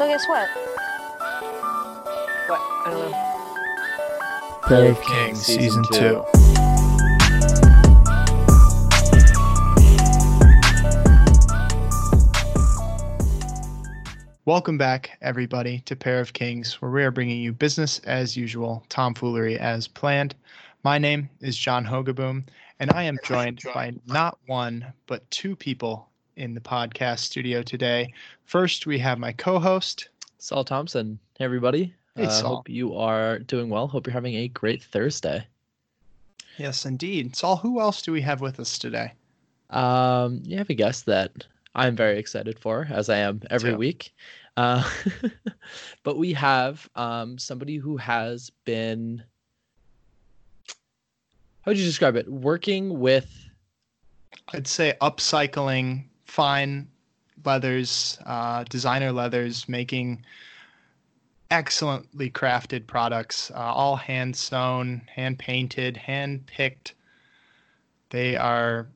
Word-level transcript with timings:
So 0.00 0.08
guess 0.08 0.26
what? 0.28 0.48
What? 2.48 2.60
I 2.86 2.90
don't 2.90 3.10
know. 3.10 4.58
Pair 4.66 4.90
of 4.92 5.02
Kings 5.02 5.42
Season 5.42 5.84
2. 5.92 6.24
Welcome 14.46 14.78
back, 14.78 15.18
everybody, 15.20 15.80
to 15.80 15.94
Pair 15.94 16.20
of 16.20 16.32
Kings, 16.32 16.80
where 16.80 16.90
we 16.90 17.04
are 17.04 17.10
bringing 17.10 17.42
you 17.42 17.52
business 17.52 17.98
as 18.04 18.34
usual, 18.34 18.82
tomfoolery 18.88 19.58
as 19.58 19.86
planned. 19.86 20.34
My 20.82 20.96
name 20.96 21.28
is 21.42 21.58
John 21.58 21.84
Hogaboom, 21.84 22.44
and 22.78 22.90
I 22.92 23.02
am 23.02 23.18
joined 23.22 23.60
by 23.74 23.92
not 24.06 24.38
one, 24.46 24.94
but 25.06 25.30
two 25.30 25.54
people 25.54 26.08
in 26.40 26.54
the 26.54 26.60
podcast 26.60 27.18
studio 27.18 27.62
today. 27.62 28.12
First, 28.46 28.86
we 28.86 28.98
have 28.98 29.18
my 29.18 29.30
co 29.30 29.58
host. 29.58 30.08
Saul 30.38 30.64
Thompson. 30.64 31.18
Hey, 31.38 31.44
everybody. 31.44 31.94
Hey, 32.16 32.24
uh, 32.24 32.30
Saul. 32.30 32.56
Hope 32.56 32.68
you 32.70 32.96
are 32.96 33.40
doing 33.40 33.68
well. 33.68 33.86
Hope 33.86 34.06
you're 34.06 34.14
having 34.14 34.36
a 34.36 34.48
great 34.48 34.82
Thursday. 34.82 35.46
Yes, 36.56 36.86
indeed. 36.86 37.36
Saul, 37.36 37.56
who 37.56 37.78
else 37.78 38.00
do 38.00 38.10
we 38.10 38.22
have 38.22 38.40
with 38.40 38.58
us 38.58 38.78
today? 38.78 39.12
Um, 39.68 40.40
you 40.44 40.56
have 40.56 40.70
a 40.70 40.74
guest 40.74 41.04
that 41.06 41.46
I'm 41.74 41.94
very 41.94 42.18
excited 42.18 42.58
for, 42.58 42.88
as 42.90 43.10
I 43.10 43.18
am 43.18 43.42
every 43.50 43.74
week. 43.74 44.14
Uh, 44.56 44.88
but 46.02 46.16
we 46.16 46.32
have 46.32 46.88
um, 46.96 47.36
somebody 47.36 47.76
who 47.76 47.98
has 47.98 48.50
been, 48.64 49.22
how 50.66 51.70
would 51.70 51.78
you 51.78 51.84
describe 51.84 52.16
it? 52.16 52.28
Working 52.32 52.98
with, 52.98 53.30
I'd 54.52 54.66
say 54.66 54.94
upcycling 55.02 56.04
fine 56.30 56.88
leathers, 57.44 58.18
uh, 58.24 58.64
designer 58.64 59.12
leathers, 59.12 59.68
making 59.68 60.24
excellently 61.50 62.30
crafted 62.30 62.86
products, 62.86 63.50
uh, 63.50 63.58
all 63.58 63.96
hand 63.96 64.36
sewn, 64.36 65.02
hand 65.12 65.38
painted, 65.38 65.96
hand 65.96 66.46
picked. 66.46 66.94
They 68.10 68.36
are 68.36 68.86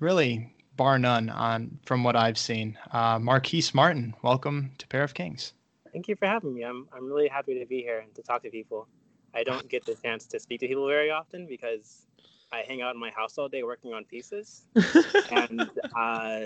really 0.00 0.54
bar 0.76 0.98
none 0.98 1.28
on 1.28 1.78
from 1.84 2.04
what 2.04 2.16
I've 2.16 2.38
seen. 2.38 2.78
Uh, 2.90 3.18
Marquise 3.18 3.74
Martin, 3.74 4.14
welcome 4.22 4.70
to 4.78 4.86
Pair 4.86 5.02
of 5.02 5.12
Kings. 5.12 5.52
Thank 5.92 6.08
you 6.08 6.16
for 6.16 6.26
having 6.26 6.54
me. 6.54 6.62
I'm 6.64 6.88
I'm 6.92 7.06
really 7.06 7.28
happy 7.28 7.58
to 7.58 7.66
be 7.66 7.82
here 7.82 7.98
and 8.00 8.14
to 8.14 8.22
talk 8.22 8.42
to 8.44 8.50
people. 8.50 8.86
I 9.34 9.42
don't 9.42 9.68
get 9.68 9.84
the 9.84 9.94
chance 9.94 10.26
to 10.26 10.40
speak 10.40 10.60
to 10.60 10.68
people 10.68 10.86
very 10.86 11.10
often 11.10 11.46
because 11.46 12.06
I 12.50 12.64
hang 12.66 12.80
out 12.80 12.94
in 12.94 13.00
my 13.00 13.10
house 13.10 13.36
all 13.36 13.48
day 13.48 13.62
working 13.62 13.92
on 13.92 14.04
pieces, 14.04 14.62
and 15.30 15.70
uh, 15.94 16.40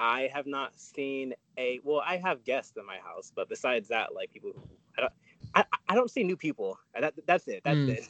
I 0.00 0.30
have 0.32 0.46
not 0.46 0.78
seen 0.80 1.34
a. 1.58 1.80
Well, 1.84 2.02
I 2.04 2.16
have 2.16 2.42
guests 2.44 2.76
in 2.76 2.86
my 2.86 2.96
house, 2.98 3.32
but 3.34 3.48
besides 3.48 3.88
that, 3.88 4.14
like 4.14 4.32
people, 4.32 4.52
who, 4.54 4.62
I 4.96 5.02
don't. 5.02 5.12
I, 5.54 5.64
I 5.88 5.94
don't 5.94 6.10
see 6.10 6.24
new 6.24 6.36
people. 6.36 6.78
That, 6.98 7.14
that's 7.26 7.46
it. 7.48 7.62
That's 7.64 7.78
Hmm. 7.78 7.88
it. 7.88 8.08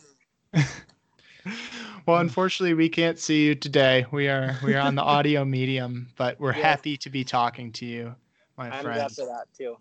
well, 2.07 2.21
unfortunately, 2.21 2.75
we 2.75 2.89
can't 2.89 3.19
see 3.19 3.45
you 3.45 3.55
today. 3.55 4.07
We 4.13 4.29
are 4.29 4.57
we 4.63 4.75
are 4.75 4.81
on 4.81 4.95
the 4.95 5.03
audio 5.03 5.45
medium, 5.45 6.09
but 6.17 6.39
we're 6.39 6.53
Yes. 6.53 6.63
happy 6.63 6.97
to 6.99 7.11
be 7.11 7.25
talking 7.25 7.73
to 7.73 7.87
you, 7.87 8.15
my 8.57 8.71
I'm 8.71 8.83
friend. 8.83 8.95
glad 8.95 9.11
for 9.13 9.27
that 9.27 9.47
too. 9.57 9.77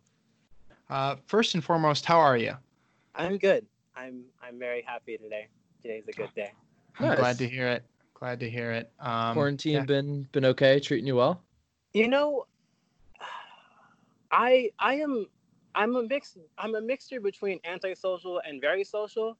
Uh, 0.90 1.16
first 1.28 1.54
and 1.54 1.64
foremost, 1.64 2.06
how 2.06 2.20
are 2.20 2.38
you? 2.38 2.54
I'm 3.16 3.38
good. 3.38 3.66
I'm 3.96 4.24
I'm 4.42 4.58
very 4.58 4.82
happy 4.82 5.18
today. 5.18 5.48
Today's 5.82 6.08
a 6.08 6.14
good 6.14 6.34
day. 6.36 6.52
I'm 7.00 7.08
Nice. 7.10 7.18
glad 7.18 7.38
to 7.38 7.48
hear 7.48 7.68
it. 7.68 7.84
Glad 8.14 8.40
to 8.40 8.50
hear 8.50 8.72
it. 8.72 8.92
Um, 9.00 9.34
quarantine 9.34 9.74
yeah. 9.74 9.84
been 9.86 10.28
been 10.32 10.46
okay, 10.46 10.80
treating 10.80 11.08
you 11.08 11.16
well? 11.16 11.42
You 11.94 12.08
know, 12.08 12.46
I 14.32 14.72
I 14.80 14.96
am 14.96 15.28
I'm 15.76 15.96
a 15.96 16.04
mix 16.04 16.38
I'm 16.58 16.76
a 16.76 16.82
mixture 16.82 17.20
between 17.20 17.60
antisocial 17.66 18.42
and 18.46 18.62
very 18.62 18.84
social. 18.84 19.38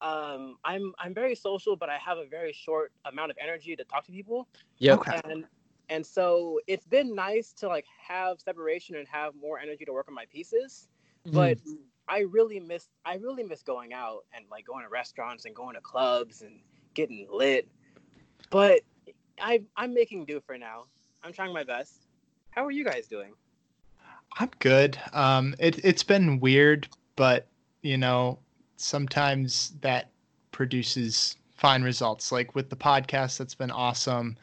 Um, 0.00 0.56
I'm 0.64 0.92
I'm 0.98 1.14
very 1.14 1.34
social, 1.36 1.76
but 1.76 1.88
I 1.88 1.98
have 1.98 2.18
a 2.18 2.26
very 2.26 2.52
short 2.52 2.92
amount 3.04 3.30
of 3.30 3.36
energy 3.40 3.76
to 3.76 3.84
talk 3.84 4.04
to 4.06 4.12
people, 4.12 4.48
Yeah. 4.78 4.94
Okay. 4.94 5.20
and 5.24 5.44
and 5.88 6.04
so 6.04 6.58
it's 6.66 6.86
been 6.86 7.14
nice 7.14 7.52
to 7.54 7.68
like 7.68 7.86
have 8.08 8.40
separation 8.40 8.96
and 8.96 9.06
have 9.08 9.34
more 9.34 9.58
energy 9.60 9.84
to 9.84 9.92
work 9.92 10.08
on 10.08 10.14
my 10.14 10.26
pieces. 10.26 10.88
But 11.32 11.58
I 12.08 12.20
really 12.20 12.58
miss 12.58 12.88
I 13.04 13.14
really 13.16 13.44
miss 13.44 13.62
going 13.62 13.92
out 13.92 14.24
and 14.34 14.44
like 14.50 14.66
going 14.66 14.82
to 14.82 14.88
restaurants 14.90 15.44
and 15.44 15.54
going 15.54 15.74
to 15.76 15.80
clubs 15.80 16.42
and 16.42 16.60
getting 16.94 17.28
lit. 17.30 17.68
But 18.50 18.82
I 19.40 19.62
I'm 19.76 19.94
making 19.94 20.24
do 20.26 20.40
for 20.40 20.58
now. 20.58 20.86
I'm 21.24 21.32
trying 21.32 21.52
my 21.52 21.64
best. 21.64 22.02
How 22.50 22.64
are 22.64 22.70
you 22.70 22.84
guys 22.84 23.06
doing? 23.06 23.32
I'm 24.38 24.50
good. 24.58 24.98
Um, 25.12 25.54
it 25.58 25.84
it's 25.84 26.02
been 26.02 26.40
weird, 26.40 26.88
but 27.16 27.46
you 27.82 27.96
know, 27.96 28.38
sometimes 28.76 29.72
that 29.80 30.10
produces 30.50 31.36
fine 31.54 31.82
results. 31.82 32.32
Like 32.32 32.54
with 32.54 32.70
the 32.70 32.76
podcast, 32.76 33.38
that's 33.38 33.54
been 33.54 33.70
awesome. 33.70 34.36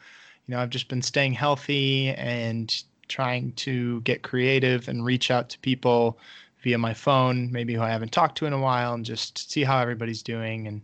You 0.48 0.56
know, 0.56 0.62
I've 0.62 0.70
just 0.70 0.88
been 0.88 1.02
staying 1.02 1.34
healthy 1.34 2.10
and 2.10 2.84
trying 3.08 3.52
to 3.54 4.02
get 4.02 4.22
creative 4.22 4.88
and 4.88 5.04
reach 5.04 5.32
out 5.32 5.50
to 5.50 5.60
people 5.60 6.18
via 6.64 6.78
my 6.78 6.94
phone, 6.94 7.52
maybe 7.52 7.74
who 7.74 7.82
I 7.82 7.90
haven't 7.90 8.12
talked 8.12 8.38
to 8.40 8.46
in 8.46 8.54
a 8.54 8.60
while, 8.60 8.94
and 8.94 9.06
just 9.06 9.52
see 9.52 9.64
how 9.64 9.80
everybody's 9.80 10.24
doing 10.24 10.68
and 10.68 10.82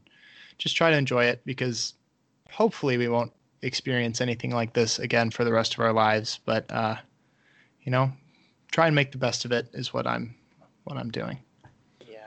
just 0.58 0.76
try 0.76 0.90
to 0.90 0.98
enjoy 0.98 1.26
it 1.26 1.42
because 1.46 1.94
hopefully 2.50 2.98
we 2.98 3.08
won't 3.08 3.32
experience 3.66 4.22
anything 4.22 4.52
like 4.52 4.74
this 4.74 5.00
again 5.00 5.32
for 5.32 5.44
the 5.44 5.52
rest 5.52 5.74
of 5.74 5.80
our 5.82 5.94
lives. 5.94 6.40
But 6.46 6.72
uh, 6.72 6.96
you 7.82 7.92
know, 7.92 8.12
try 8.72 8.88
and 8.88 8.96
make 8.96 9.12
the 9.12 9.18
best 9.18 9.46
of 9.46 9.52
it 9.52 9.68
is 9.74 9.94
what 9.94 10.08
I'm 10.08 10.36
what 10.86 10.98
I'm 10.98 11.12
doing. 11.12 11.40
Yeah. 12.08 12.20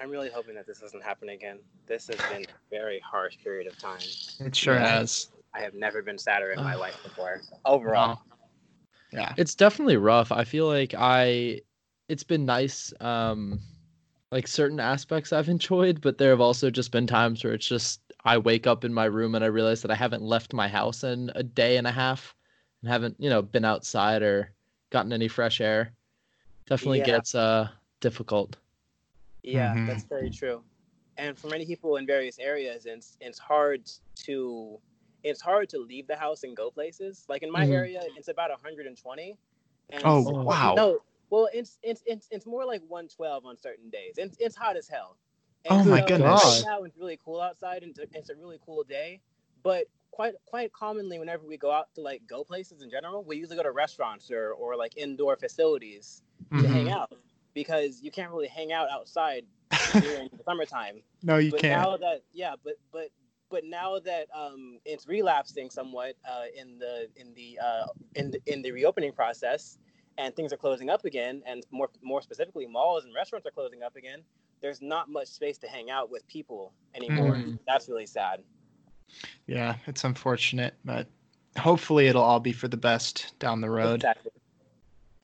I'm 0.00 0.10
really 0.10 0.30
hoping 0.30 0.54
that 0.56 0.66
this 0.66 0.80
doesn't 0.80 1.02
happen 1.02 1.28
again. 1.30 1.58
This 1.86 2.08
has 2.08 2.16
been 2.30 2.42
a 2.44 2.46
very 2.70 3.00
harsh 3.00 3.36
period 3.42 3.66
of 3.66 3.78
time. 3.78 4.00
It 4.40 4.56
sure 4.56 4.74
Yeah. 4.74 4.98
has. 4.98 5.28
I 5.54 5.60
have 5.60 5.74
never 5.74 6.02
been 6.02 6.18
sadder 6.18 6.52
in 6.52 6.62
my 6.62 6.74
life 6.74 6.96
before. 7.02 7.40
Overall. 7.64 8.22
Yeah. 9.12 9.34
it's 9.36 9.56
definitely 9.56 9.96
rough 9.96 10.30
i 10.30 10.44
feel 10.44 10.68
like 10.68 10.94
i 10.96 11.60
it's 12.08 12.22
been 12.22 12.44
nice 12.46 12.92
um 13.00 13.58
like 14.30 14.46
certain 14.46 14.78
aspects 14.78 15.32
i've 15.32 15.48
enjoyed 15.58 16.00
but 16.00 16.16
there 16.16 16.30
have 16.30 16.40
also 16.40 16.70
just 16.70 16.92
been 16.92 17.08
times 17.08 17.42
where 17.42 17.52
it's 17.52 17.66
just 17.66 18.09
i 18.24 18.36
wake 18.38 18.66
up 18.66 18.84
in 18.84 18.92
my 18.92 19.04
room 19.04 19.34
and 19.34 19.44
i 19.44 19.48
realize 19.48 19.82
that 19.82 19.90
i 19.90 19.94
haven't 19.94 20.22
left 20.22 20.52
my 20.52 20.68
house 20.68 21.04
in 21.04 21.30
a 21.34 21.42
day 21.42 21.76
and 21.76 21.86
a 21.86 21.90
half 21.92 22.34
and 22.82 22.90
haven't 22.90 23.16
you 23.18 23.30
know 23.30 23.42
been 23.42 23.64
outside 23.64 24.22
or 24.22 24.52
gotten 24.90 25.12
any 25.12 25.28
fresh 25.28 25.60
air 25.60 25.92
definitely 26.66 26.98
Yeah. 26.98 27.04
gets 27.06 27.34
uh 27.34 27.68
difficult 28.00 28.56
Yeah, 29.42 29.74
Mhm. 29.74 29.86
that's 29.86 30.04
very 30.04 30.28
true. 30.30 30.62
And 31.16 31.38
for 31.38 31.48
many 31.48 31.64
people 31.64 31.96
in 31.96 32.06
various 32.06 32.38
areas, 32.38 32.84
it's 32.86 33.16
it's 33.20 33.38
hard 33.38 33.90
to 34.26 34.78
it's 35.22 35.40
hard 35.40 35.68
to 35.70 35.78
leave 35.78 36.06
the 36.06 36.16
house 36.16 36.44
and 36.44 36.54
go 36.56 36.70
places. 36.70 37.24
Like 37.28 37.42
in 37.42 37.50
my 37.50 37.66
Mhm. 37.66 37.72
area, 37.72 38.02
it's 38.16 38.28
about 38.28 38.50
120. 38.50 39.38
And 39.90 40.02
Oh, 40.04 40.24
so- 40.24 40.42
wow. 40.44 40.74
No, 40.76 41.02
well, 41.30 41.48
it's 41.54 41.78
it's 41.82 42.02
it's 42.06 42.28
it's 42.30 42.46
more 42.46 42.64
like 42.66 42.82
112 42.88 43.44
on 43.46 43.56
certain 43.56 43.88
days. 43.90 44.14
It's 44.18 44.36
it's 44.38 44.56
hot 44.56 44.76
as 44.76 44.88
hell. 44.88 45.16
Oh 45.68 45.84
my 45.84 46.00
so 46.00 46.06
goodness. 46.06 46.42
Right 46.42 46.62
now 46.64 46.82
it's 46.84 46.96
really 46.96 47.18
cool 47.24 47.40
outside, 47.40 47.82
and 47.82 47.96
it's 48.12 48.30
a 48.30 48.34
really 48.36 48.58
cool 48.64 48.84
day. 48.84 49.20
But 49.62 49.86
quite 50.10 50.34
quite 50.46 50.72
commonly, 50.72 51.18
whenever 51.18 51.46
we 51.46 51.56
go 51.56 51.70
out 51.70 51.94
to 51.94 52.00
like 52.00 52.26
go 52.26 52.44
places 52.44 52.82
in 52.82 52.90
general, 52.90 53.24
we 53.24 53.36
usually 53.36 53.56
go 53.56 53.62
to 53.62 53.72
restaurants 53.72 54.30
or 54.30 54.52
or 54.52 54.76
like 54.76 54.96
indoor 54.96 55.36
facilities 55.36 56.22
to 56.58 56.68
Mhm. 56.68 56.72
hang 56.72 56.90
out 56.90 57.12
because 57.54 58.02
you 58.02 58.10
can't 58.10 58.30
really 58.30 58.48
hang 58.48 58.72
out 58.72 58.88
outside 58.90 59.46
during 60.00 60.28
the 60.36 60.42
summertime. 60.44 61.02
no, 61.22 61.36
you 61.38 61.52
but 61.52 61.60
can't. 61.60 61.80
now 61.80 61.96
that 61.96 62.22
yeah, 62.32 62.54
but 62.62 62.76
but 62.92 63.10
but 63.50 63.64
now 63.64 63.98
that 63.98 64.28
um, 64.34 64.78
it's 64.84 65.06
relapsing 65.08 65.70
somewhat 65.70 66.14
uh, 66.28 66.44
in 66.54 66.78
the 66.78 67.08
in 67.16 67.34
the 67.34 67.58
uh, 67.62 67.86
in 68.14 68.30
the 68.30 68.40
in 68.46 68.62
the 68.62 68.72
reopening 68.72 69.12
process, 69.12 69.78
and 70.18 70.34
things 70.34 70.52
are 70.52 70.56
closing 70.56 70.90
up 70.90 71.04
again, 71.04 71.42
and 71.46 71.66
more 71.70 71.88
more 72.02 72.22
specifically, 72.22 72.66
malls 72.66 73.04
and 73.04 73.14
restaurants 73.14 73.46
are 73.46 73.50
closing 73.50 73.82
up 73.82 73.96
again. 73.96 74.22
There's 74.60 74.82
not 74.82 75.08
much 75.08 75.28
space 75.28 75.58
to 75.58 75.68
hang 75.68 75.90
out 75.90 76.10
with 76.10 76.26
people 76.28 76.72
anymore. 76.94 77.36
Mhm. 77.36 77.58
That's 77.66 77.88
really 77.88 78.06
sad. 78.06 78.42
yeah, 79.46 79.76
it's 79.86 80.04
unfortunate, 80.04 80.74
but 80.84 81.08
hopefully 81.58 82.06
it'll 82.06 82.22
all 82.22 82.38
be 82.40 82.52
for 82.52 82.68
the 82.68 82.76
best 82.76 83.36
down 83.40 83.60
the 83.60 83.70
road. 83.70 83.96
Exactly. 83.96 84.30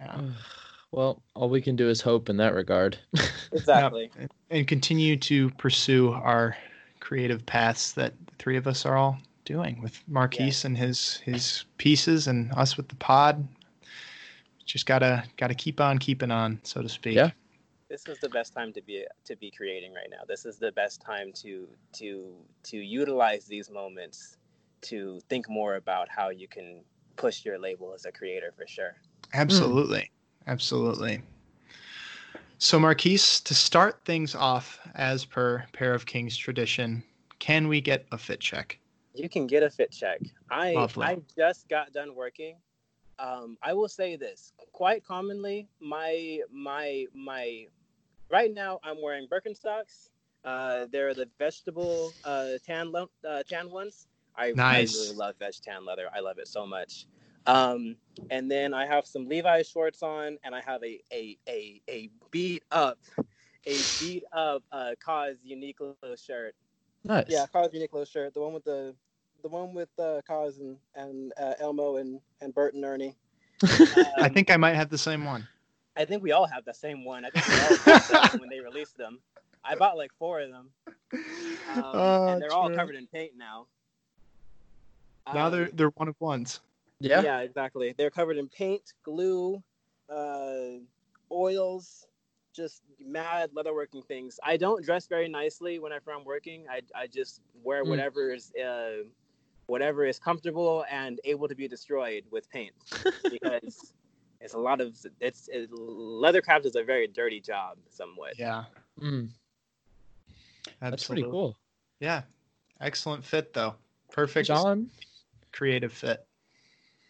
Yeah. 0.00 0.20
well 0.92 1.22
all 1.34 1.48
we 1.48 1.60
can 1.60 1.76
do 1.76 1.88
is 1.88 2.00
hope 2.00 2.28
in 2.28 2.36
that 2.36 2.54
regard 2.54 2.96
Exactly. 3.52 4.10
And 4.50 4.66
continue 4.66 5.16
to 5.18 5.50
pursue 5.50 6.12
our 6.12 6.56
creative 7.00 7.44
paths 7.46 7.92
that 7.92 8.14
the 8.26 8.34
three 8.38 8.56
of 8.56 8.66
us 8.66 8.84
are 8.86 8.96
all 8.96 9.18
doing 9.44 9.80
with 9.82 10.02
Marquise 10.08 10.64
and 10.64 10.76
his 10.76 11.18
his 11.18 11.64
pieces 11.78 12.26
and 12.26 12.52
us 12.54 12.76
with 12.76 12.88
the 12.88 12.96
pod. 12.96 13.46
Just 14.64 14.86
gotta 14.86 15.24
gotta 15.36 15.54
keep 15.54 15.80
on 15.80 15.98
keeping 15.98 16.30
on, 16.32 16.58
so 16.64 16.82
to 16.82 16.88
speak. 16.88 17.14
Yeah. 17.14 17.30
This 17.88 18.06
is 18.08 18.18
the 18.18 18.28
best 18.28 18.52
time 18.52 18.72
to 18.72 18.82
be 18.82 19.04
to 19.24 19.36
be 19.36 19.50
creating 19.50 19.92
right 19.92 20.08
now. 20.10 20.22
This 20.26 20.44
is 20.44 20.58
the 20.58 20.72
best 20.72 21.00
time 21.00 21.32
to 21.34 21.68
to 21.94 22.34
to 22.64 22.76
utilize 22.76 23.46
these 23.46 23.70
moments 23.70 24.38
to 24.82 25.20
think 25.28 25.48
more 25.48 25.76
about 25.76 26.08
how 26.08 26.30
you 26.30 26.48
can 26.48 26.82
push 27.16 27.44
your 27.44 27.58
label 27.58 27.92
as 27.94 28.04
a 28.04 28.12
creator 28.12 28.52
for 28.56 28.66
sure. 28.66 28.96
Absolutely. 29.34 30.10
Absolutely. 30.46 31.22
So, 32.58 32.78
Marquise, 32.78 33.40
to 33.40 33.54
start 33.54 34.00
things 34.04 34.34
off, 34.34 34.78
as 34.94 35.24
per 35.24 35.64
Pair 35.72 35.92
of 35.92 36.06
Kings 36.06 36.36
tradition, 36.36 37.02
can 37.38 37.68
we 37.68 37.80
get 37.80 38.06
a 38.12 38.18
fit 38.18 38.40
check? 38.40 38.78
You 39.14 39.28
can 39.28 39.46
get 39.46 39.62
a 39.62 39.70
fit 39.70 39.90
check. 39.92 40.20
I 40.50 40.72
Lovely. 40.72 41.06
I 41.06 41.18
just 41.36 41.68
got 41.68 41.92
done 41.92 42.14
working. 42.14 42.56
Um, 43.18 43.56
I 43.62 43.72
will 43.72 43.88
say 43.88 44.16
this 44.16 44.52
quite 44.72 45.04
commonly. 45.04 45.68
My 45.80 46.40
my 46.50 47.06
my. 47.14 47.66
Right 48.30 48.52
now, 48.52 48.80
I'm 48.82 49.00
wearing 49.02 49.26
Birkenstocks. 49.28 50.10
Uh, 50.44 50.86
they're 50.90 51.14
the 51.14 51.28
vegetable 51.38 52.14
uh, 52.24 52.52
tan 52.64 52.90
lo- 52.92 53.10
uh, 53.28 53.42
tan 53.48 53.70
ones. 53.70 54.06
I, 54.36 54.52
Nice. 54.52 54.94
I 54.94 54.98
really 55.00 55.16
love 55.16 55.34
veg 55.38 55.54
tan 55.62 55.84
leather. 55.84 56.08
I 56.14 56.20
love 56.20 56.38
it 56.38 56.48
so 56.48 56.66
much. 56.66 57.06
Um, 57.46 57.96
and 58.30 58.50
then 58.50 58.74
I 58.74 58.86
have 58.86 59.06
some 59.06 59.28
Levi's 59.28 59.68
shorts 59.68 60.02
on, 60.02 60.38
and 60.44 60.54
I 60.54 60.60
have 60.60 60.82
a 60.82 61.00
a 61.12 61.38
a, 61.48 61.80
a 61.88 62.10
beat 62.30 62.64
up, 62.72 62.98
a 63.66 63.76
beat 64.00 64.24
up 64.32 64.62
uh, 64.72 64.92
KAWS 65.04 65.38
Uniqlo 65.48 65.94
shirt. 66.18 66.54
Nice. 67.04 67.26
Yeah, 67.28 67.46
KAWS 67.46 67.68
Uniqlo 67.72 68.06
shirt, 68.10 68.34
the 68.34 68.40
one 68.40 68.52
with 68.52 68.64
the 68.64 68.94
the 69.42 69.48
one 69.48 69.74
with 69.74 69.88
uh, 69.98 70.20
KAWS 70.26 70.58
and 70.58 70.76
and 70.94 71.32
uh, 71.40 71.54
Elmo 71.60 71.96
and 71.96 72.20
and 72.40 72.52
Bert 72.54 72.74
and 72.74 72.84
Ernie. 72.84 73.16
I 74.18 74.28
Um, 74.28 74.30
think 74.30 74.50
I 74.50 74.56
might 74.56 74.74
have 74.74 74.90
the 74.90 74.98
same 74.98 75.24
one. 75.24 75.46
I 75.96 76.04
think 76.04 76.22
we 76.22 76.32
all 76.32 76.46
have 76.46 76.64
the 76.64 76.74
same 76.74 77.04
one. 77.04 77.24
I 77.24 77.30
think 77.30 77.46
we 77.46 77.54
all 77.54 77.76
bought 78.12 78.30
them 78.32 78.40
when 78.40 78.48
they 78.50 78.60
released 78.60 78.96
them. 78.98 79.20
I 79.64 79.74
bought 79.74 79.96
like 79.96 80.12
four 80.18 80.40
of 80.40 80.50
them, 80.50 80.70
um, 81.12 81.20
Oh, 81.76 82.26
and 82.28 82.42
they're 82.42 82.52
all 82.52 82.70
covered 82.70 82.94
in 82.96 83.06
paint 83.06 83.32
now. 83.36 83.66
Now 85.32 85.46
Um, 85.46 85.52
they're 85.52 85.70
they're 85.72 85.88
one 85.90 86.08
of 86.08 86.14
ones. 86.20 86.60
yeah. 87.00 87.20
yeah, 87.22 87.40
exactly. 87.40 87.94
They're 87.96 88.10
covered 88.10 88.36
in 88.36 88.48
paint, 88.48 88.92
glue, 89.02 89.62
uh, 90.08 90.78
oils, 91.32 92.06
just 92.54 92.82
mad 93.04 93.50
leatherworking 93.54 94.04
things. 94.06 94.38
I 94.42 94.56
don't 94.56 94.84
dress 94.84 95.06
very 95.06 95.28
nicely 95.28 95.78
whenever 95.78 96.12
I'm 96.12 96.24
working. 96.24 96.64
I, 96.70 96.82
I 96.94 97.06
just 97.08 97.40
wear 97.64 97.84
Mm. 97.84 97.88
whatever 97.88 98.32
is 98.32 98.52
uh, 98.54 99.02
whatever 99.66 100.04
is 100.04 100.18
comfortable 100.20 100.84
and 100.88 101.18
able 101.24 101.48
to 101.48 101.56
be 101.56 101.66
destroyed 101.66 102.24
with 102.30 102.48
paint 102.50 102.72
because 103.30 103.92
it's 104.46 104.54
a 104.54 104.58
lot 104.58 104.80
of 104.80 104.96
it's 105.20 105.48
it, 105.52 105.70
leathercraft 105.72 106.66
is 106.66 106.76
a 106.76 106.84
very 106.84 107.08
dirty 107.08 107.40
job 107.40 107.78
somewhat. 107.90 108.38
Yeah, 108.38 108.64
Mm, 109.00 109.28
that's 110.80 111.04
pretty 111.04 111.22
cool. 111.22 111.58
Yeah, 111.98 112.22
excellent 112.80 113.24
fit 113.24 113.52
though. 113.52 113.74
Perfect 114.12 114.46
John, 114.46 114.88
creative 115.52 115.92
fit. 115.92 116.24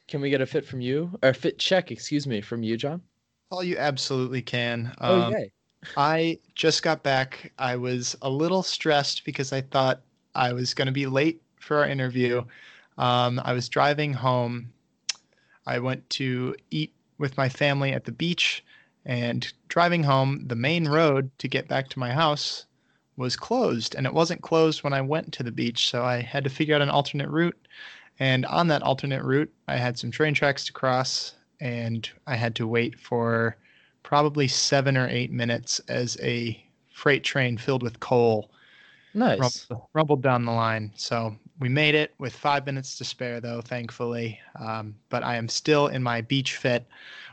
can 0.08 0.22
we 0.22 0.30
get 0.30 0.40
a 0.40 0.46
fit 0.46 0.64
from 0.64 0.80
you 0.80 1.10
or 1.22 1.28
a 1.28 1.34
fit 1.34 1.58
check? 1.58 1.90
Excuse 1.92 2.26
me, 2.26 2.40
from 2.40 2.62
you, 2.62 2.78
John. 2.78 3.02
Oh, 3.52 3.60
you 3.60 3.76
absolutely 3.76 4.40
can. 4.40 4.94
Oh 4.98 5.26
Um, 5.26 5.32
yay! 5.34 5.52
I 5.94 6.38
just 6.54 6.82
got 6.82 7.02
back. 7.02 7.52
I 7.58 7.76
was 7.76 8.16
a 8.22 8.30
little 8.30 8.62
stressed 8.62 9.26
because 9.26 9.52
I 9.52 9.60
thought 9.60 10.00
I 10.34 10.54
was 10.54 10.72
going 10.72 10.86
to 10.86 10.92
be 10.92 11.06
late 11.06 11.42
for 11.60 11.76
our 11.76 11.86
interview. 11.86 12.42
Um, 12.96 13.42
I 13.44 13.52
was 13.52 13.68
driving 13.68 14.14
home. 14.14 14.72
I 15.66 15.80
went 15.80 16.08
to 16.10 16.54
eat 16.70 16.95
with 17.18 17.36
my 17.36 17.48
family 17.48 17.92
at 17.92 18.04
the 18.04 18.12
beach, 18.12 18.64
and 19.04 19.52
driving 19.68 20.02
home, 20.02 20.46
the 20.46 20.56
main 20.56 20.88
road 20.88 21.30
to 21.38 21.48
get 21.48 21.68
back 21.68 21.88
to 21.88 21.98
my 21.98 22.12
house 22.12 22.66
was 23.16 23.36
closed, 23.36 23.94
and 23.94 24.06
it 24.06 24.12
wasn't 24.12 24.42
closed 24.42 24.82
when 24.82 24.92
I 24.92 25.00
went 25.00 25.32
to 25.34 25.42
the 25.42 25.52
beach. 25.52 25.88
So 25.90 26.04
I 26.04 26.20
had 26.20 26.44
to 26.44 26.50
figure 26.50 26.74
out 26.74 26.82
an 26.82 26.90
alternate 26.90 27.28
route. 27.30 27.56
And 28.18 28.46
on 28.46 28.68
that 28.68 28.82
alternate 28.82 29.22
route, 29.22 29.52
I 29.68 29.76
had 29.76 29.98
some 29.98 30.10
train 30.10 30.34
tracks 30.34 30.64
to 30.66 30.72
cross, 30.72 31.34
and 31.60 32.08
I 32.26 32.36
had 32.36 32.54
to 32.56 32.66
wait 32.66 32.98
for 32.98 33.56
probably 34.02 34.48
seven 34.48 34.96
or 34.96 35.08
eight 35.08 35.30
minutes 35.32 35.80
as 35.88 36.16
a 36.22 36.62
freight 36.92 37.24
train 37.24 37.58
filled 37.58 37.82
with 37.82 38.00
coal 38.00 38.50
Nice. 39.14 39.66
rumbled, 39.70 39.88
rumbled 39.94 40.22
down 40.22 40.44
the 40.44 40.52
line. 40.52 40.92
So 40.94 41.36
we 41.58 41.68
made 41.68 41.94
it 41.94 42.14
with 42.18 42.34
five 42.34 42.66
minutes 42.66 42.96
to 42.98 43.04
spare, 43.04 43.40
though, 43.40 43.60
thankfully. 43.60 44.38
Um, 44.60 44.94
but 45.08 45.22
I 45.22 45.36
am 45.36 45.48
still 45.48 45.88
in 45.88 46.02
my 46.02 46.20
beach 46.20 46.56
fit. 46.56 46.86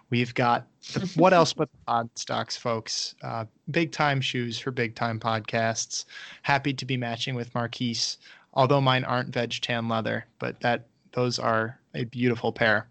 We've 0.10 0.34
got 0.34 0.66
the, 0.94 1.12
what 1.16 1.34
else 1.34 1.54
but 1.54 1.72
the 1.72 1.78
pod 1.86 2.10
stocks, 2.16 2.56
folks? 2.56 3.16
Uh, 3.22 3.46
big 3.72 3.92
time 3.92 4.22
shoes 4.22 4.60
for 4.60 4.72
big 4.72 4.96
time 4.96 5.20
podcasts. 5.20 6.06
Happy 6.44 6.74
to 6.74 6.86
be 6.86 6.98
matching 6.98 7.36
with 7.36 7.54
Marquise, 7.54 8.18
although 8.54 8.82
mine 8.82 9.04
aren't 9.04 9.34
veg 9.34 9.60
tan 9.62 9.90
leather, 9.90 10.26
but 10.40 10.60
that 10.62 10.86
those 11.12 11.38
are 11.40 11.80
a 11.94 12.06
beautiful 12.06 12.52
pair. 12.52 12.88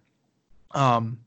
Um, 0.72 1.18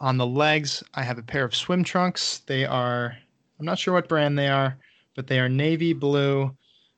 on 0.00 0.16
the 0.16 0.26
legs, 0.26 0.82
I 0.94 1.02
have 1.02 1.18
a 1.18 1.22
pair 1.22 1.44
of 1.44 1.54
swim 1.54 1.84
trunks. 1.84 2.38
They 2.46 2.64
are, 2.64 3.16
I'm 3.58 3.66
not 3.66 3.78
sure 3.78 3.94
what 3.94 4.08
brand 4.08 4.38
they 4.38 4.48
are, 4.48 4.76
but 5.14 5.26
they 5.26 5.38
are 5.40 5.48
navy 5.48 5.92
blue 5.92 6.54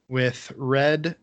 with 0.08 0.52
red 0.56 1.16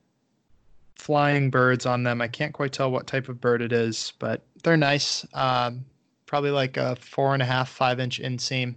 flying 0.95 1.49
birds 1.49 1.85
on 1.85 2.03
them. 2.03 2.21
I 2.21 2.27
can't 2.27 2.53
quite 2.53 2.73
tell 2.73 2.91
what 2.91 3.07
type 3.07 3.29
of 3.29 3.41
bird 3.41 3.61
it 3.61 3.71
is, 3.71 4.13
but 4.19 4.41
they're 4.63 4.77
nice. 4.77 5.25
Um, 5.33 5.85
probably 6.25 6.51
like 6.51 6.77
a 6.77 6.95
four 6.95 7.33
and 7.33 7.43
a 7.43 7.45
half, 7.45 7.69
five 7.69 7.99
inch 7.99 8.19
inseam. 8.19 8.75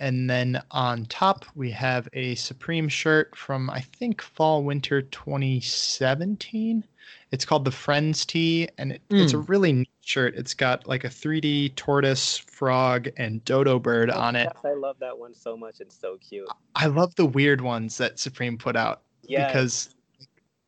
And 0.00 0.28
then 0.28 0.60
on 0.70 1.06
top, 1.06 1.46
we 1.54 1.70
have 1.70 2.08
a 2.12 2.34
Supreme 2.34 2.88
shirt 2.88 3.34
from, 3.36 3.70
I 3.70 3.80
think, 3.80 4.20
fall 4.20 4.64
winter 4.64 5.02
2017. 5.02 6.84
It's 7.30 7.44
called 7.44 7.64
the 7.64 7.70
Friends 7.70 8.24
Tee, 8.24 8.68
and 8.78 8.92
it, 8.92 9.02
it's 9.10 9.32
a 9.32 9.38
really 9.38 9.72
neat 9.72 9.88
shirt. 10.02 10.34
It's 10.36 10.54
got 10.54 10.86
like 10.86 11.04
a 11.04 11.08
3D 11.08 11.74
tortoise, 11.74 12.36
frog, 12.36 13.08
and 13.16 13.44
dodo 13.44 13.78
bird 13.78 14.10
on 14.10 14.36
it. 14.36 14.50
Yes, 14.54 14.64
I 14.64 14.74
love 14.74 14.96
that 15.00 15.18
one 15.18 15.34
so 15.34 15.56
much. 15.56 15.80
It's 15.80 15.98
so 15.98 16.16
cute. 16.18 16.48
I 16.74 16.86
love 16.86 17.14
the 17.14 17.26
weird 17.26 17.60
ones 17.60 17.98
that 17.98 18.18
Supreme 18.18 18.58
put 18.58 18.76
out 18.76 19.02
Yeah, 19.26 19.46
because 19.46 19.93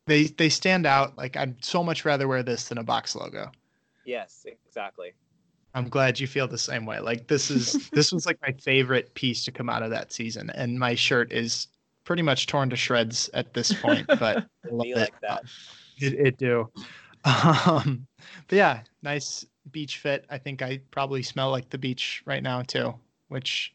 they 0.06 0.24
they 0.24 0.48
stand 0.48 0.86
out. 0.86 1.16
Like 1.16 1.36
I'd 1.36 1.64
so 1.64 1.82
much 1.82 2.04
rather 2.04 2.28
wear 2.28 2.42
this 2.42 2.68
than 2.68 2.78
a 2.78 2.84
box 2.84 3.14
logo. 3.14 3.50
yes, 4.04 4.46
exactly. 4.46 5.12
I'm 5.74 5.88
glad 5.90 6.18
you 6.18 6.26
feel 6.26 6.48
the 6.48 6.56
same 6.56 6.86
way. 6.86 7.00
Like 7.00 7.28
this 7.28 7.50
is 7.50 7.90
this 7.92 8.12
was 8.12 8.24
like 8.26 8.38
my 8.42 8.52
favorite 8.52 9.12
piece 9.14 9.44
to 9.44 9.52
come 9.52 9.68
out 9.68 9.82
of 9.82 9.90
that 9.90 10.12
season, 10.12 10.50
and 10.50 10.78
my 10.78 10.94
shirt 10.94 11.32
is 11.32 11.68
pretty 12.04 12.22
much 12.22 12.46
torn 12.46 12.70
to 12.70 12.76
shreds 12.76 13.28
at 13.34 13.52
this 13.52 13.72
point. 13.72 14.06
But 14.06 14.20
I 14.64 14.68
love 14.70 14.86
it. 14.86 14.96
like 14.96 15.20
that. 15.20 15.44
It, 15.98 16.12
it 16.12 16.36
do. 16.36 16.70
Um, 17.24 18.06
but 18.48 18.56
yeah, 18.56 18.80
nice 19.02 19.46
beach 19.72 19.96
fit. 19.96 20.26
I 20.28 20.36
think 20.36 20.60
I 20.60 20.82
probably 20.90 21.22
smell 21.22 21.50
like 21.50 21.70
the 21.70 21.78
beach 21.78 22.22
right 22.26 22.42
now 22.42 22.60
too, 22.60 22.94
which 23.28 23.72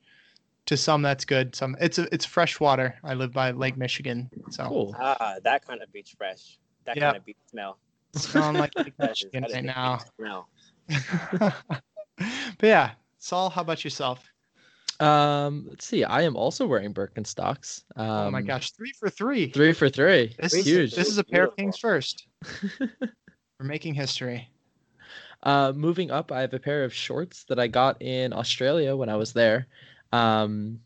to 0.68 0.78
some 0.78 1.02
that's 1.02 1.26
good. 1.26 1.56
Some 1.56 1.76
it's 1.80 1.98
a, 1.98 2.08
it's 2.14 2.26
fresh 2.26 2.60
water. 2.60 2.96
I 3.04 3.14
live 3.14 3.32
by 3.34 3.52
Lake 3.52 3.78
Michigan, 3.78 4.30
so 4.50 4.68
Cool. 4.68 4.96
Ah, 5.00 5.36
that 5.44 5.66
kind 5.66 5.82
of 5.82 5.92
beach 5.92 6.16
fresh. 6.18 6.58
That 6.86 6.96
Yeah. 6.98 7.06
kind 7.08 7.18
of 7.18 7.26
beach 7.26 7.38
smell. 7.50 7.78
smelling 8.16 8.58
like 8.58 8.72
Lake 8.78 8.94
That 8.98 9.12
is, 9.12 9.24
Michigan 9.34 9.46
right 9.52 9.64
now. 9.64 9.98
beach 9.98 10.08
smell. 10.18 10.50
but 12.18 12.64
yeah, 12.64 12.92
Saul, 13.20 13.50
how 13.50 13.62
about 13.62 13.84
yourself? 13.84 14.24
Um, 15.00 15.66
let's 15.68 15.86
see. 15.86 16.04
I 16.04 16.22
am 16.22 16.36
also 16.36 16.68
wearing 16.68 16.94
Birkenstocks. 16.94 17.84
Um, 17.96 18.08
oh 18.10 18.32
my 18.32 18.42
gosh, 18.42 18.72
three 18.72 18.92
for 19.00 19.10
three. 19.10 19.50
Three 19.50 19.74
for 19.74 19.90
three. 19.90 20.36
This 20.40 20.54
is 20.54 20.66
huge. 20.66 20.96
this 20.96 21.08
is 21.10 21.18
a 21.18 21.24
pair 21.24 21.46
of 21.46 21.56
kings 21.56 21.78
first. 21.78 22.28
We're 22.80 23.66
making 23.66 23.96
history. 23.96 24.48
Uh, 25.44 25.74
moving 25.76 26.12
up, 26.12 26.32
I 26.32 26.42
have 26.42 26.54
a 26.54 26.60
pair 26.60 26.84
of 26.84 26.94
shorts 26.94 27.46
that 27.46 27.60
I 27.60 27.66
got 27.68 28.00
in 28.02 28.32
Australia 28.32 28.96
when 28.96 29.10
I 29.10 29.16
was 29.16 29.34
there. 29.34 29.66
Um, 30.12 30.80